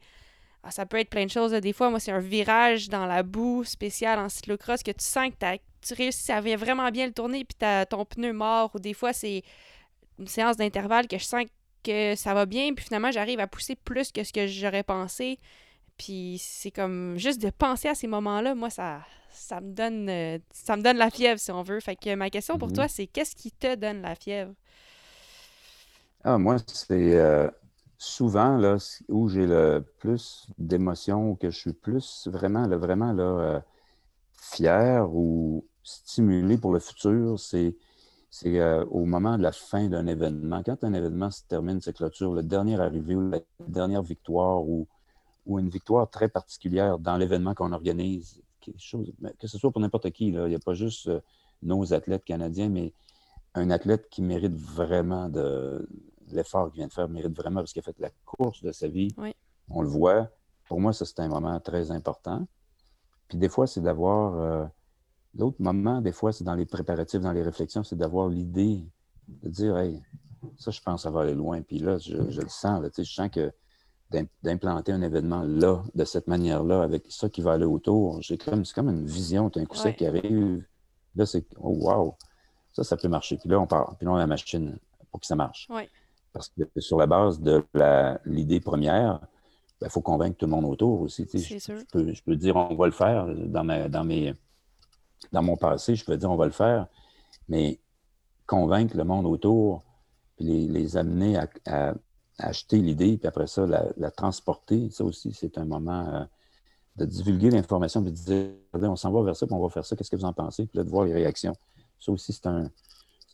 ah, 0.64 0.72
ça 0.72 0.86
peut 0.86 0.99
être 0.99 1.10
plein 1.10 1.26
de 1.26 1.32
choses. 1.32 1.52
Des 1.52 1.74
fois, 1.74 1.90
moi, 1.90 1.99
c'est 2.02 2.11
un 2.11 2.20
virage 2.20 2.90
dans 2.90 3.06
la 3.06 3.24
boue 3.24 3.64
spéciale 3.64 4.20
en 4.20 4.28
cyclocross 4.28 4.84
que 4.84 4.91
tu 4.91 5.06
sens 5.06 5.30
que 5.30 5.56
tu 5.82 5.94
réussis 5.94 6.32
à 6.34 6.41
vraiment 6.41 6.90
bien 6.90 7.07
le 7.07 7.14
tourner, 7.14 7.45
puis 7.45 7.57
ton 7.90 8.03
pneu 8.03 8.34
mort. 8.34 8.72
Ou 8.76 8.80
des 8.80 8.94
fois, 8.94 9.14
c'est 9.14 9.44
une 10.20 10.28
séance 10.28 10.57
d'intervalle 10.57 11.07
que 11.07 11.18
je 11.18 11.24
sens 11.24 11.45
que 11.45 11.49
que 11.84 12.16
ça 12.16 12.34
va 12.34 12.46
bien, 12.46 12.74
puis 12.74 12.86
finalement, 12.86 13.12
j'arrive 13.12 13.40
à 13.40 13.48
pousser 13.48 13.76
plus 13.76 14.12
que 14.12 14.24
ce 14.24 14.34
que 14.34 14.48
j'aurais 14.48 14.84
pensé. 14.84 15.40
Puis 15.98 16.38
c'est 16.42 16.72
comme 16.72 17.18
juste 17.18 17.42
de 17.42 17.50
penser 17.50 17.90
à 17.90 17.96
ces 17.96 18.08
moments-là, 18.08 18.56
moi, 18.56 18.70
ça, 18.70 19.02
ça 19.32 19.60
me 19.60 19.74
donne 19.74 20.10
euh, 20.10 20.38
ça 20.52 20.78
me 20.78 20.82
donne 20.82 20.98
la 20.98 21.10
fièvre, 21.10 21.40
si 21.40 21.52
on 21.52 21.62
veut. 21.62 21.80
Fait 21.80 21.96
que 21.96 22.16
ma 22.16 22.30
question 22.30 22.58
pour 22.58 22.70
mhm. 22.70 22.76
toi, 22.76 22.88
c'est 22.88 23.08
qu'est-ce 23.08 23.36
qui 23.36 23.52
te 23.52 23.76
donne 23.76 24.02
la 24.02 24.16
fièvre? 24.16 24.54
Ah, 26.24 26.38
moi, 26.38 26.58
c'est 26.68 27.18
euh, 27.18 27.50
souvent 27.98 28.58
là, 28.58 28.78
où 29.10 29.30
j'ai 29.30 29.46
le 29.46 29.86
plus 30.00 30.48
d'émotions, 30.58 31.36
que 31.36 31.50
je 31.50 31.58
suis 31.58 31.74
plus 31.74 32.28
vraiment, 32.32 32.66
là, 32.68 32.78
vraiment 32.78 33.12
là, 33.14 33.24
euh, 33.24 33.60
fier 34.34 35.10
ou 35.14 35.66
stimulé 35.84 36.58
pour 36.58 36.74
le 36.74 36.80
futur, 36.80 37.40
c'est 37.40 37.76
c'est 38.30 38.60
euh, 38.60 38.86
au 38.86 39.06
moment 39.06 39.38
de 39.38 39.44
la 39.44 39.52
fin 39.52 39.88
d'un 39.88 40.06
événement. 40.08 40.62
Quand 40.64 40.84
un 40.84 40.94
événement 40.94 41.32
se 41.32 41.44
termine, 41.44 41.82
se 41.82 41.92
clôture, 41.92 42.34
le 42.34 42.44
dernier 42.44 42.80
arrivé 42.80 43.16
ou 43.16 43.30
la 43.30 43.40
dernière 43.68 44.04
victoire 44.04 44.62
ou, 44.62 44.88
ou 45.46 45.60
une 45.60 45.70
victoire 45.70 46.10
très 46.10 46.30
particulière 46.30 47.00
dans 47.00 47.18
l'événement 47.18 47.56
qu'on 47.56 47.72
organise, 47.72 48.42
quelque 48.60 48.80
chose, 48.80 49.12
que 49.40 49.48
ce 49.48 49.58
soit 49.58 49.72
pour 49.72 49.82
n'importe 49.82 50.12
qui, 50.12 50.32
là, 50.32 50.46
il 50.46 50.50
n'y 50.50 50.56
a 50.56 50.60
pas 50.60 50.74
juste 50.74 51.08
euh, 51.08 51.22
nos 51.64 51.94
athlètes 51.94 52.24
canadiens, 52.24 52.70
mais 52.70 52.94
un 53.56 53.72
athlète 53.72 54.10
qui 54.10 54.22
mérite 54.22 54.56
vraiment 54.56 55.28
de 55.28 55.88
l'effort 56.32 56.70
qu'il 56.70 56.78
vient 56.78 56.88
de 56.88 56.94
faire, 56.94 57.10
mérite 57.10 57.36
vraiment 57.36 57.62
parce 57.62 57.74
qu'il 57.74 57.80
a 57.80 57.84
fait 57.84 58.00
la 58.00 58.12
course 58.26 58.62
de 58.62 58.72
sa 58.72 58.88
vie. 58.88 59.10
On 59.70 59.82
le 59.82 59.88
voit. 59.88 60.30
Pour 60.68 60.80
moi, 60.80 60.94
ça, 60.94 61.06
c'est 61.06 61.20
un 61.20 61.28
moment 61.28 61.60
très 61.60 61.90
important. 61.90 62.48
Puis 63.28 63.38
des 63.38 63.50
fois, 63.50 63.66
c'est 63.66 63.82
d'avoir 63.82 64.36
euh, 64.36 64.66
L'autre 65.38 65.58
moment, 65.60 66.02
des 66.02 66.12
fois, 66.12 66.32
c'est 66.32 66.44
dans 66.44 66.56
les 66.56 66.66
préparatifs, 66.66 67.22
dans 67.22 67.32
les 67.32 67.44
réflexions, 67.44 67.84
c'est 67.84 67.96
d'avoir 67.96 68.30
l'idée 68.30 68.84
de 69.28 69.50
dire, 69.50 69.78
hey, 69.78 70.02
ça, 70.58 70.72
je 70.72 70.82
pense 70.82 71.04
ça 71.04 71.12
va 71.12 71.22
aller 71.22 71.36
loin. 71.36 71.62
Puis 71.62 71.80
là, 71.80 71.98
je, 71.98 72.16
le 72.16 72.50
sens, 72.50 72.82
là, 72.82 72.90
je 72.98 73.04
sens 73.04 73.30
que 73.30 73.52
d'implanter 74.42 74.92
un 74.92 75.04
événement 75.04 75.44
là, 75.44 75.84
de 75.94 76.04
cette 76.04 76.28
manière-là, 76.28 76.82
avec 76.82 77.06
ça 77.10 77.30
qui 77.30 77.42
va 77.42 77.54
aller 77.54 77.66
autour, 77.66 78.20
comme, 78.44 78.66
c'est 78.66 78.74
comme 78.74 78.90
une 78.90 79.06
vision, 79.06 79.52
un 79.56 79.66
coup 79.66 79.78
sec 79.78 79.98
qui 79.98 80.06
arrive. 80.08 80.66
Là, 81.16 81.26
c'est, 81.26 81.46
oh, 81.58 81.76
wow, 81.80 82.16
ça, 82.74 82.84
ça 82.84 82.98
peut 82.98 83.08
marcher. 83.08 83.38
Puis 83.38 83.50
là, 83.50 83.60
on 83.60 83.68
part. 83.68 83.96
Puis 83.98 84.06
là, 84.06 84.14
on 84.14 84.16
a 84.16 84.20
la 84.20 84.28
machine 84.28 84.80
pour 85.12 85.20
que 85.20 85.28
ça 85.28 85.36
marche. 85.36 85.68
Parce 86.34 86.50
que 86.50 86.64
sur 86.80 86.98
la 86.98 87.08
base 87.08 87.40
de 87.40 87.64
l'idée 88.26 88.60
première, 88.60 89.20
il 89.22 89.86
ben, 89.86 89.90
faut 89.90 90.02
convaincre 90.02 90.38
tout 90.38 90.46
le 90.46 90.52
monde 90.52 90.66
autour 90.66 91.02
aussi. 91.02 91.26
Je, 91.32 91.84
peux, 91.92 92.14
je 92.14 92.24
peux 92.24 92.36
dire, 92.36 92.56
on 92.56 92.76
va 92.76 92.86
le 92.86 92.92
faire 92.92 93.28
dans, 93.28 93.64
ma, 93.64 93.88
dans 93.88 94.04
mes 94.04 94.34
dans 95.32 95.44
mon 95.44 95.58
passé, 95.58 95.96
je 95.96 96.06
peux 96.06 96.18
dire 96.18 96.32
on 96.32 96.36
va 96.36 96.46
le 96.46 96.52
faire, 96.52 96.88
mais 97.48 97.80
convaincre 98.46 98.98
le 98.98 99.04
monde 99.04 99.26
autour, 99.26 99.84
puis 100.36 100.68
les, 100.68 100.98
amener 100.98 101.38
à, 101.66 101.94
acheter 102.40 102.78
l'idée, 102.78 103.18
puis 103.18 103.28
après 103.28 103.48
ça, 103.48 103.66
la, 103.66 104.12
transporter, 104.12 104.90
ça 104.90 105.04
aussi, 105.04 105.34
c'est 105.34 105.58
un 105.58 105.66
moment 105.66 106.08
euh, 106.08 106.24
de 106.96 107.06
divulguer 107.06 107.50
l'information, 107.50 108.02
puis 108.02 108.12
de 108.12 108.18
dire 108.18 108.52
on 108.74 108.96
s'en 108.96 109.12
va 109.12 109.22
vers 109.24 109.36
ça, 109.36 109.46
puis 109.46 109.54
on 109.54 109.62
va 109.62 109.70
faire 109.70 109.86
ça, 109.86 109.96
qu'est-ce 109.96 110.10
que 110.10 110.16
vous 110.16 110.26
en 110.26 110.34
pensez, 110.34 110.66
puis 110.66 110.78
là, 110.78 110.84
de 110.84 110.90
voir 110.90 111.06
les 111.06 111.14
réactions. 111.14 111.56
Ça 112.00 112.12
aussi, 112.12 112.32
c'est 112.32 112.48
un. 112.48 112.72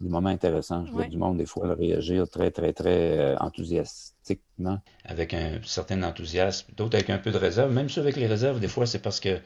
des 0.01 0.09
moments 0.09 0.29
intéressants. 0.29 0.85
Je 0.85 0.91
vois 0.91 1.05
du 1.05 1.17
monde, 1.17 1.37
des 1.37 1.45
fois, 1.45 1.75
réagir 1.75 2.27
très, 2.27 2.49
très, 2.49 2.73
très 2.73 3.19
euh, 3.19 3.37
enthousiastiquement. 3.37 4.79
Avec 5.03 5.33
un 5.33 5.61
certain 5.63 6.01
enthousiasme, 6.01 6.73
d'autres 6.75 6.95
avec 6.95 7.11
un 7.11 7.19
peu 7.19 7.31
de 7.31 7.37
réserve. 7.37 7.71
Même 7.71 7.89
ceux 7.89 8.01
avec 8.01 8.15
les 8.15 8.27
réserves, 8.27 8.59
des 8.59 8.67
fois, 8.67 8.87
c'est 8.87 8.99
parce 8.99 9.19
que 9.19 9.39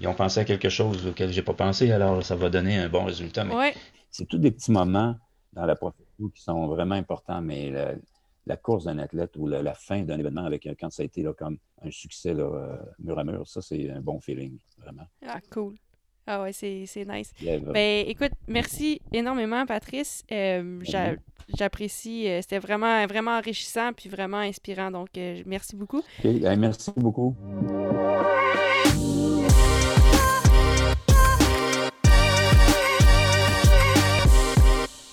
ils 0.00 0.08
ont 0.08 0.14
pensé 0.14 0.40
à 0.40 0.44
quelque 0.44 0.70
chose 0.70 1.06
auquel 1.06 1.30
j'ai 1.30 1.42
pas 1.42 1.52
pensé, 1.52 1.92
alors 1.92 2.24
ça 2.24 2.34
va 2.34 2.48
donner 2.48 2.78
un 2.78 2.88
bon 2.88 3.04
résultat. 3.04 3.44
Mais 3.44 3.74
c'est 4.10 4.26
tous 4.26 4.38
des 4.38 4.50
petits 4.50 4.72
moments 4.72 5.14
dans 5.52 5.66
la 5.66 5.76
profession 5.76 6.28
qui 6.34 6.42
sont 6.42 6.66
vraiment 6.68 6.94
importants, 6.94 7.42
mais 7.42 7.70
la, 8.46 8.56
course 8.56 8.84
d'un 8.84 8.98
athlète 8.98 9.36
ou 9.36 9.46
la, 9.46 9.74
fin 9.74 10.02
d'un 10.02 10.18
événement 10.18 10.44
avec 10.44 10.66
quand 10.80 10.90
ça 10.90 11.02
a 11.02 11.04
été 11.04 11.22
là, 11.22 11.34
comme 11.34 11.58
un 11.82 11.90
succès 11.90 12.34
là, 12.34 12.44
euh, 12.44 12.76
mur 12.98 13.18
à 13.18 13.24
mur, 13.24 13.46
ça 13.46 13.60
c'est 13.62 13.90
un 13.90 14.00
bon 14.00 14.20
feeling, 14.20 14.58
vraiment. 14.78 15.06
Ah, 15.26 15.40
cool. 15.52 15.74
Ah 16.26 16.42
ouais, 16.42 16.52
c'est 16.52 16.86
nice. 17.06 17.32
ben, 17.42 18.04
écoute, 18.06 18.32
merci 18.46 19.00
énormément, 19.12 19.66
Patrice. 19.66 20.24
Euh, 20.30 20.80
j'apprécie. 21.58 22.28
Euh, 22.28 22.40
c'était 22.40 22.58
vraiment, 22.58 23.06
vraiment 23.06 23.36
enrichissant 23.36 23.92
puis 23.92 24.08
vraiment 24.08 24.38
inspirant. 24.38 24.90
Donc, 24.90 25.08
merci 25.44 25.76
beaucoup. 25.76 26.02
Ben, 26.22 26.58
merci 26.58 26.92
beaucoup. 26.96 27.34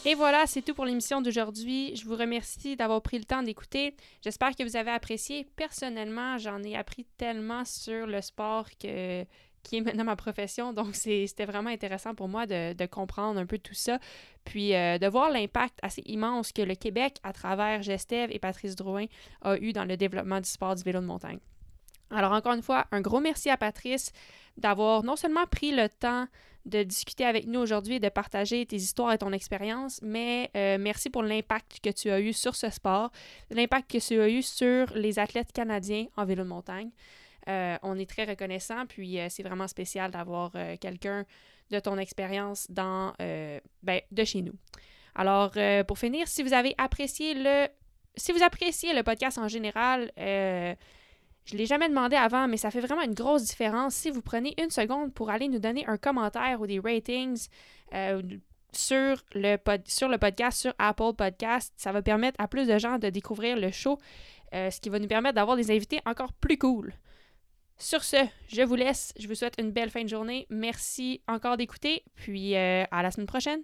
Et 0.08 0.16
voilà, 0.16 0.48
c'est 0.48 0.62
tout 0.62 0.74
pour 0.74 0.86
l'émission 0.86 1.22
d'aujourd'hui. 1.22 1.94
Je 1.98 2.06
vous 2.06 2.16
remercie 2.16 2.78
d'avoir 2.78 3.02
pris 3.02 3.18
le 3.18 3.26
temps 3.26 3.44
d'écouter. 3.44 3.94
J'espère 4.24 4.56
que 4.56 4.64
vous 4.64 4.78
avez 4.78 4.92
apprécié. 4.92 5.46
Personnellement, 5.58 6.38
j'en 6.38 6.64
ai 6.64 6.78
appris 6.78 7.06
tellement 7.18 7.66
sur 7.66 8.08
le 8.08 8.22
sport 8.22 8.70
qui 8.78 8.88
est 8.88 9.28
maintenant 9.82 10.06
ma 10.06 10.16
profession. 10.16 10.72
Donc, 10.72 10.96
c'était 10.96 11.44
vraiment 11.44 11.72
intéressant 11.72 12.16
pour 12.16 12.30
moi 12.30 12.46
de, 12.46 12.86
comprendre 12.86 13.38
un 13.38 13.46
peu 13.46 13.58
tout 13.58 13.74
ça. 13.74 14.00
Puis 14.46 14.74
euh, 14.74 14.98
de 14.98 15.08
voir 15.08 15.30
l'impact 15.30 15.78
assez 15.82 16.04
immense 16.06 16.54
que 16.54 16.62
le 16.62 16.76
Québec, 16.76 17.18
à 17.24 17.34
travers 17.34 17.82
Gestev 17.82 18.32
et 18.32 18.40
Patrice 18.40 18.78
Drouin, 18.78 19.08
a 19.42 19.58
eu 19.58 19.74
dans 19.74 19.84
le 19.84 19.98
développement 19.98 20.40
du 20.40 20.50
sport 20.50 20.76
du 20.76 20.84
vélo 20.84 21.02
de 21.02 21.06
montagne. 21.06 21.40
Alors, 22.12 22.32
encore 22.32 22.54
une 22.54 22.64
fois, 22.64 22.88
un 22.94 23.02
gros 23.02 23.20
merci 23.20 23.50
à 23.50 23.58
Patrice 23.58 24.14
d'avoir 24.56 25.04
non 25.04 25.18
seulement 25.18 25.46
pris 25.48 25.72
le 25.72 25.90
temps 25.90 26.28
de 26.68 26.84
discuter 26.84 27.26
avec 27.26 27.48
nous 27.48 27.60
aujourd'hui 27.60 27.96
et 27.96 28.00
de 28.00 28.10
partager 28.10 28.66
tes 28.66 28.76
histoires 28.76 29.14
et 29.14 29.18
ton 29.18 29.32
expérience, 29.32 30.00
mais 30.04 30.52
euh, 30.56 30.78
merci 30.80 31.10
pour 31.10 31.24
l'impact 31.24 31.80
que 31.82 31.90
tu 31.90 32.10
as 32.10 32.20
eu 32.20 32.34
sur 32.34 32.56
ce 32.56 32.70
sport, 32.70 33.10
l'impact 33.50 33.90
que 33.90 34.06
tu 34.06 34.20
as 34.20 34.30
eu 34.30 34.42
sur 34.42 34.92
les 34.94 35.18
athlètes 35.18 35.52
canadiens 35.54 36.06
en 36.18 36.26
vélo 36.26 36.44
de 36.44 36.50
montagne. 36.50 36.90
Euh, 37.48 37.78
on 37.82 37.98
est 37.98 38.10
très 38.10 38.26
reconnaissant, 38.26 38.86
puis 38.86 39.20
euh, 39.20 39.28
c'est 39.30 39.44
vraiment 39.44 39.68
spécial 39.68 40.12
d'avoir 40.12 40.52
quelqu'un 40.82 41.26
de 41.72 41.80
ton 41.80 41.98
expérience 41.98 42.70
dans 42.70 43.14
ben, 43.18 44.02
de 44.12 44.24
chez 44.24 44.42
nous. 44.42 44.56
Alors, 45.16 45.54
pour 45.88 45.98
finir, 45.98 46.28
si 46.28 46.44
vous 46.44 46.54
avez 46.54 46.76
apprécié 46.78 47.34
le 47.34 47.68
si 48.16 48.32
vous 48.32 48.42
appréciez 48.42 48.94
le 48.94 49.04
podcast 49.04 49.38
en 49.38 49.48
général, 49.48 50.12
je 51.48 51.54
ne 51.54 51.60
l'ai 51.60 51.66
jamais 51.66 51.88
demandé 51.88 52.18
avant, 52.18 52.48
mais 52.50 52.58
ça 52.58 52.72
fait 52.72 52.82
vraiment 52.82 53.04
une 53.04 53.14
grosse 53.14 53.44
différence 53.46 53.96
si 53.96 54.12
vous 54.12 54.22
prenez 54.22 54.54
une 54.62 54.70
seconde 54.70 55.14
pour 55.14 55.30
aller 55.30 55.48
nous 55.48 55.60
donner 55.60 55.86
un 55.88 55.98
commentaire 55.98 56.60
ou 56.60 56.68
des 56.68 56.80
ratings 56.80 57.48
euh, 57.94 58.22
sur, 58.74 59.24
le 59.34 59.56
sur 59.86 60.10
le 60.10 60.18
podcast, 60.18 60.60
sur 60.60 60.74
Apple 60.78 61.14
Podcast. 61.18 61.74
Ça 61.78 61.94
va 61.94 62.02
permettre 62.02 62.36
à 62.40 62.50
plus 62.50 62.68
de 62.68 62.78
gens 62.78 63.00
de 63.00 63.10
découvrir 63.10 63.56
le 63.56 63.72
show, 63.72 63.98
euh, 64.54 64.70
ce 64.70 64.82
qui 64.82 64.90
va 64.90 65.00
nous 65.00 65.08
permettre 65.08 65.36
d'avoir 65.36 65.56
des 65.56 65.72
invités 65.72 66.02
encore 66.06 66.34
plus 66.34 66.58
cool. 66.58 66.94
Sur 67.78 68.04
ce, 68.04 68.18
je 68.50 68.64
vous 68.64 68.76
laisse. 68.76 69.14
Je 69.18 69.28
vous 69.30 69.36
souhaite 69.36 69.56
une 69.58 69.72
belle 69.72 69.90
fin 69.90 70.04
de 70.04 70.10
journée. 70.10 70.48
Merci 70.50 71.22
encore 71.30 71.56
d'écouter. 71.56 72.04
Puis 72.16 72.58
euh, 72.58 72.84
à 72.92 73.04
la 73.04 73.12
semaine 73.12 73.28
prochaine. 73.28 73.62